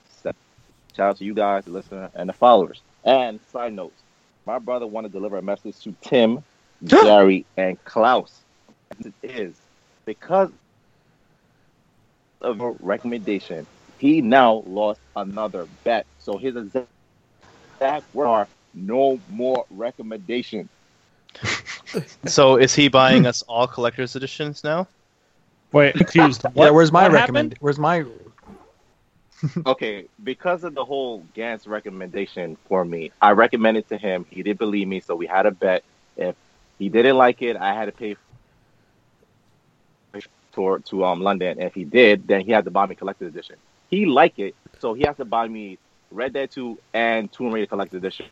Shout 0.98 1.12
out 1.12 1.18
to 1.18 1.26
you 1.26 1.36
guys, 1.36 1.66
the 1.66 1.72
listener, 1.72 2.10
and 2.16 2.28
the 2.28 2.34
followers. 2.34 2.82
And 3.04 3.40
side 3.52 3.74
note, 3.74 3.94
my 4.48 4.60
brother 4.60 4.88
wanted 4.88 5.12
to 5.12 5.20
deliver 5.20 5.38
a 5.38 5.42
message 5.42 5.78
to 5.82 5.94
Tim, 6.02 6.44
Gary, 6.88 7.46
and 7.58 7.84
Klaus. 7.84 8.40
As 8.98 9.06
It 9.06 9.14
is 9.22 9.56
because 10.06 10.50
of 12.42 12.62
a 12.62 12.72
recommendation. 12.80 13.68
he 13.98 14.22
now 14.22 14.64
lost 14.66 15.02
another 15.16 15.68
bet. 15.84 16.06
So 16.20 16.38
his 16.38 16.56
exact 16.56 16.88
exact 17.76 18.16
words 18.16 18.30
are 18.30 18.48
no 18.74 19.20
more 19.30 19.66
recommendation. 19.70 20.70
So 22.26 22.58
is 22.58 22.76
he 22.76 22.90
buying 22.90 23.26
us 23.26 23.42
all 23.44 23.66
collector's 23.66 24.16
editions 24.16 24.62
now? 24.64 24.88
Wait, 25.72 25.96
confused. 25.96 26.44
What, 26.54 26.66
yeah, 26.66 26.70
where's 26.70 26.92
my 26.92 27.08
recommend? 27.08 27.54
happened? 27.54 27.58
Where's 27.62 27.80
my? 27.80 28.04
okay, 29.66 30.06
because 30.24 30.64
of 30.64 30.74
the 30.74 30.84
whole 30.84 31.24
Gantz 31.36 31.68
recommendation 31.68 32.58
for 32.68 32.84
me, 32.84 33.12
I 33.22 33.32
recommended 33.32 33.88
to 33.90 33.98
him. 33.98 34.26
He 34.30 34.42
didn't 34.44 34.60
believe 34.60 34.88
me, 34.88 35.00
so 35.00 35.16
we 35.16 35.28
had 35.28 35.46
a 35.46 35.52
bet. 35.52 35.84
If 36.16 36.36
he 36.80 36.90
didn't 36.90 37.18
like 37.18 37.42
it, 37.42 37.56
I 37.56 37.74
had 37.74 37.86
to 37.86 37.92
pay 37.92 38.16
to 40.54 40.80
to 40.80 41.06
um 41.06 41.22
London. 41.22 41.60
If 41.62 41.74
he 41.76 41.84
did, 41.84 42.28
then 42.28 42.42
he 42.42 42.52
had 42.52 42.66
to 42.66 42.72
buy 42.72 42.86
me 42.88 42.96
collector's 42.96 43.30
edition. 43.30 43.58
He 43.90 44.06
liked 44.06 44.40
it, 44.40 44.56
so 44.80 44.94
he 44.94 45.04
has 45.04 45.16
to 45.18 45.26
buy 45.26 45.48
me 45.48 45.78
Red 46.12 46.34
Dead 46.34 46.50
2 46.52 46.78
and 46.94 47.32
Tomb 47.32 47.52
Raider 47.54 47.68
collector's 47.68 47.98
edition. 48.00 48.26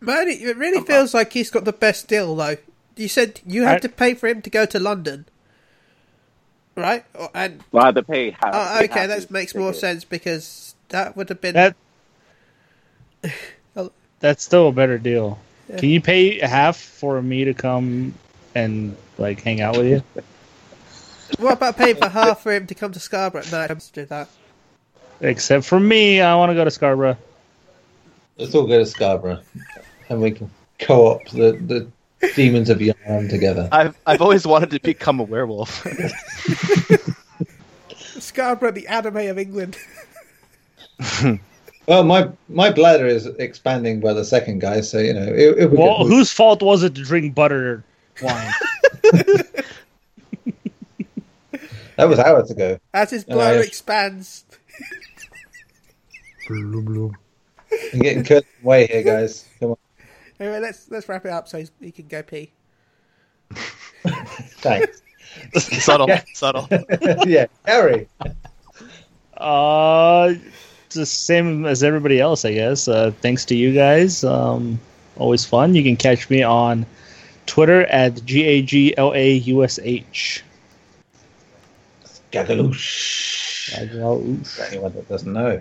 Man, 0.00 0.28
it 0.28 0.40
it 0.40 0.56
really 0.56 0.84
feels 0.84 1.12
like 1.12 1.32
he's 1.32 1.50
got 1.50 1.64
the 1.64 1.72
best 1.72 2.06
deal, 2.08 2.36
though. 2.36 2.56
You 2.96 3.08
said 3.08 3.40
you 3.46 3.64
had 3.64 3.76
I- 3.76 3.80
to 3.80 3.88
pay 3.88 4.14
for 4.14 4.28
him 4.28 4.42
to 4.42 4.50
go 4.50 4.64
to 4.66 4.78
London, 4.78 5.26
right? 6.78 7.04
Or- 7.14 7.30
And 7.34 7.62
Well, 7.72 7.82
I 7.82 7.86
had 7.86 7.94
to 7.96 8.02
pay 8.02 8.30
half. 8.30 8.50
oh, 8.52 8.84
okay, 8.84 9.06
that 9.06 9.30
makes 9.30 9.54
more 9.54 9.70
ticket. 9.70 9.80
sense 9.80 10.04
because 10.04 10.74
that 10.90 11.16
would 11.16 11.28
have 11.28 11.40
been 11.40 11.54
That 11.54 11.76
oh. 13.76 13.90
that's 14.20 14.42
still 14.42 14.68
a 14.68 14.72
better 14.72 14.98
deal. 14.98 15.38
Can 15.76 15.90
you 15.90 16.00
pay 16.00 16.38
half 16.38 16.76
for 16.78 17.20
me 17.20 17.44
to 17.44 17.52
come 17.54 18.14
and 18.54 18.96
like 19.18 19.42
hang 19.42 19.60
out 19.60 19.76
with 19.76 19.86
you? 19.86 20.02
What 21.38 21.52
about 21.52 21.76
paying 21.76 21.96
for 21.96 22.08
half 22.08 22.42
for 22.42 22.52
him 22.54 22.66
to 22.68 22.74
come 22.74 22.90
to 22.92 22.98
Scarborough? 22.98 23.42
No, 23.52 23.58
I 23.58 23.66
have 23.66 23.80
to 23.80 23.92
do 23.92 24.06
that. 24.06 24.30
Except 25.20 25.66
for 25.66 25.78
me, 25.78 26.22
I 26.22 26.34
want 26.36 26.48
to 26.48 26.54
go 26.54 26.64
to 26.64 26.70
Scarborough. 26.70 27.18
Let's 28.38 28.54
all 28.54 28.66
go 28.66 28.78
to 28.78 28.86
Scarborough, 28.86 29.40
and 30.08 30.22
we 30.22 30.30
can 30.30 30.50
co-op 30.78 31.28
the, 31.28 31.52
the 31.52 31.86
demons 32.34 32.70
of 32.70 32.80
Yarn 32.80 33.28
together. 33.28 33.68
I've 33.72 33.96
I've 34.06 34.20
always 34.22 34.46
wanted 34.46 34.70
to 34.70 34.80
become 34.80 35.20
a 35.20 35.24
werewolf. 35.24 35.86
Scarborough, 37.96 38.72
the 38.72 38.86
anime 38.88 39.16
of 39.16 39.38
England. 39.38 39.76
Well, 41.88 42.04
my 42.04 42.28
my 42.50 42.70
bladder 42.70 43.06
is 43.06 43.24
expanding 43.38 44.00
by 44.00 44.12
the 44.12 44.22
second, 44.22 44.58
guys. 44.58 44.90
So 44.90 44.98
you 44.98 45.14
know, 45.14 45.22
if, 45.22 45.56
if 45.56 45.70
we 45.70 45.78
Well, 45.78 46.06
whose 46.06 46.30
fault 46.30 46.62
was 46.62 46.82
it 46.82 46.94
to 46.96 47.02
drink 47.02 47.34
butter 47.34 47.82
wine? 48.20 48.52
that 51.96 52.04
was 52.06 52.18
hours 52.18 52.50
ago. 52.50 52.78
As 52.92 53.08
his 53.08 53.24
bladder 53.24 53.60
yes. 53.60 53.68
expands. 53.68 54.44
I'm 56.50 57.14
getting 57.94 58.24
cut 58.24 58.44
away 58.62 58.86
here, 58.86 59.02
guys. 59.02 59.47
Come 60.38 60.46
on, 60.46 60.54
Anyway, 60.54 60.60
let's 60.60 60.90
let's 60.90 61.08
wrap 61.08 61.24
it 61.24 61.32
up 61.32 61.48
so 61.48 61.64
he 61.80 61.90
can 61.90 62.06
go 62.06 62.22
pee. 62.22 62.52
thanks. 64.60 65.02
subtle, 65.56 66.08
subtle. 66.34 66.68
yeah, 67.26 67.46
Harry. 67.64 68.08
Uh, 69.36 70.34
the 70.90 71.06
same 71.06 71.64
as 71.64 71.84
everybody 71.84 72.20
else, 72.20 72.44
I 72.44 72.54
guess. 72.54 72.88
Uh, 72.88 73.12
thanks 73.20 73.44
to 73.44 73.54
you 73.54 73.72
guys. 73.72 74.24
Um, 74.24 74.80
always 75.16 75.44
fun. 75.44 75.76
You 75.76 75.84
can 75.84 75.96
catch 75.96 76.28
me 76.28 76.42
on 76.42 76.84
Twitter 77.46 77.84
at 77.86 78.24
G 78.24 78.42
A 78.44 78.62
G 78.62 78.96
L 78.96 79.14
A 79.14 79.32
U 79.34 79.62
S 79.62 79.78
H. 79.80 80.42
Gagaloosh. 82.32 83.70
Gagaloosh. 83.70 84.46
For 84.56 84.62
anyone 84.64 84.92
that 84.94 85.08
doesn't 85.08 85.32
know. 85.32 85.60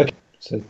Okay, 0.00 0.14
so 0.38 0.62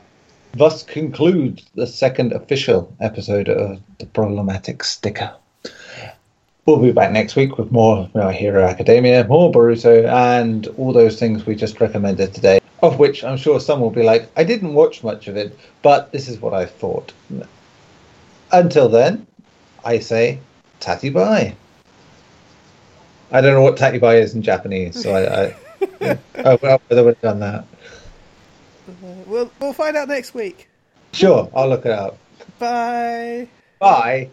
thus 0.57 0.83
concludes 0.83 1.65
the 1.75 1.87
second 1.87 2.33
official 2.33 2.95
episode 3.01 3.49
of 3.49 3.81
the 3.99 4.07
problematic 4.07 4.83
sticker. 4.85 5.33
We'll 6.65 6.79
be 6.79 6.93
back 6.93 7.13
next 7.13 7.37
week 7.37 7.59
with 7.59 7.71
more 7.71 8.11
My 8.15 8.33
Hero 8.33 8.65
Academia, 8.65 9.27
more 9.29 9.53
Boruto, 9.53 10.09
and 10.09 10.67
all 10.79 10.93
those 10.93 11.19
things 11.19 11.47
we 11.47 11.55
just 11.55 11.81
recommended 11.81 12.35
today. 12.35 12.61
Of 12.83 12.99
which 12.99 13.23
I'm 13.23 13.37
sure 13.37 13.61
some 13.61 13.81
will 13.81 13.91
be 13.91 14.03
like, 14.03 14.29
I 14.37 14.45
didn't 14.45 14.75
watch 14.75 15.05
much 15.05 15.29
of 15.29 15.37
it, 15.37 15.57
but 15.83 16.11
this 16.13 16.29
is 16.29 16.41
what 16.41 16.55
I 16.55 16.67
thought. 16.67 17.13
Until 18.51 18.89
then, 18.89 19.27
I 19.85 19.99
say 20.01 20.41
tatty 20.81 21.11
bye. 21.11 21.55
I 23.31 23.41
don't 23.41 23.55
know 23.55 23.63
what 23.63 23.77
tatty 23.77 23.99
bye 23.99 24.17
is 24.17 24.35
in 24.35 24.43
Japanese, 24.43 25.01
so 25.01 25.15
I. 25.15 25.45
I 25.45 25.57
well, 26.01 26.81
I 26.91 26.95
would 26.95 27.07
have 27.07 27.21
done 27.21 27.41
that. 27.41 27.65
Uh, 28.89 28.93
we'll 29.27 29.51
we'll 29.61 29.73
find 29.73 29.97
out 29.97 30.09
next 30.09 30.35
week. 30.35 30.69
Sure, 31.13 31.51
I'll 31.55 31.69
look 31.69 31.87
it 31.87 31.93
up. 31.93 32.19
Bye. 32.59 33.49
Bye. 33.79 34.31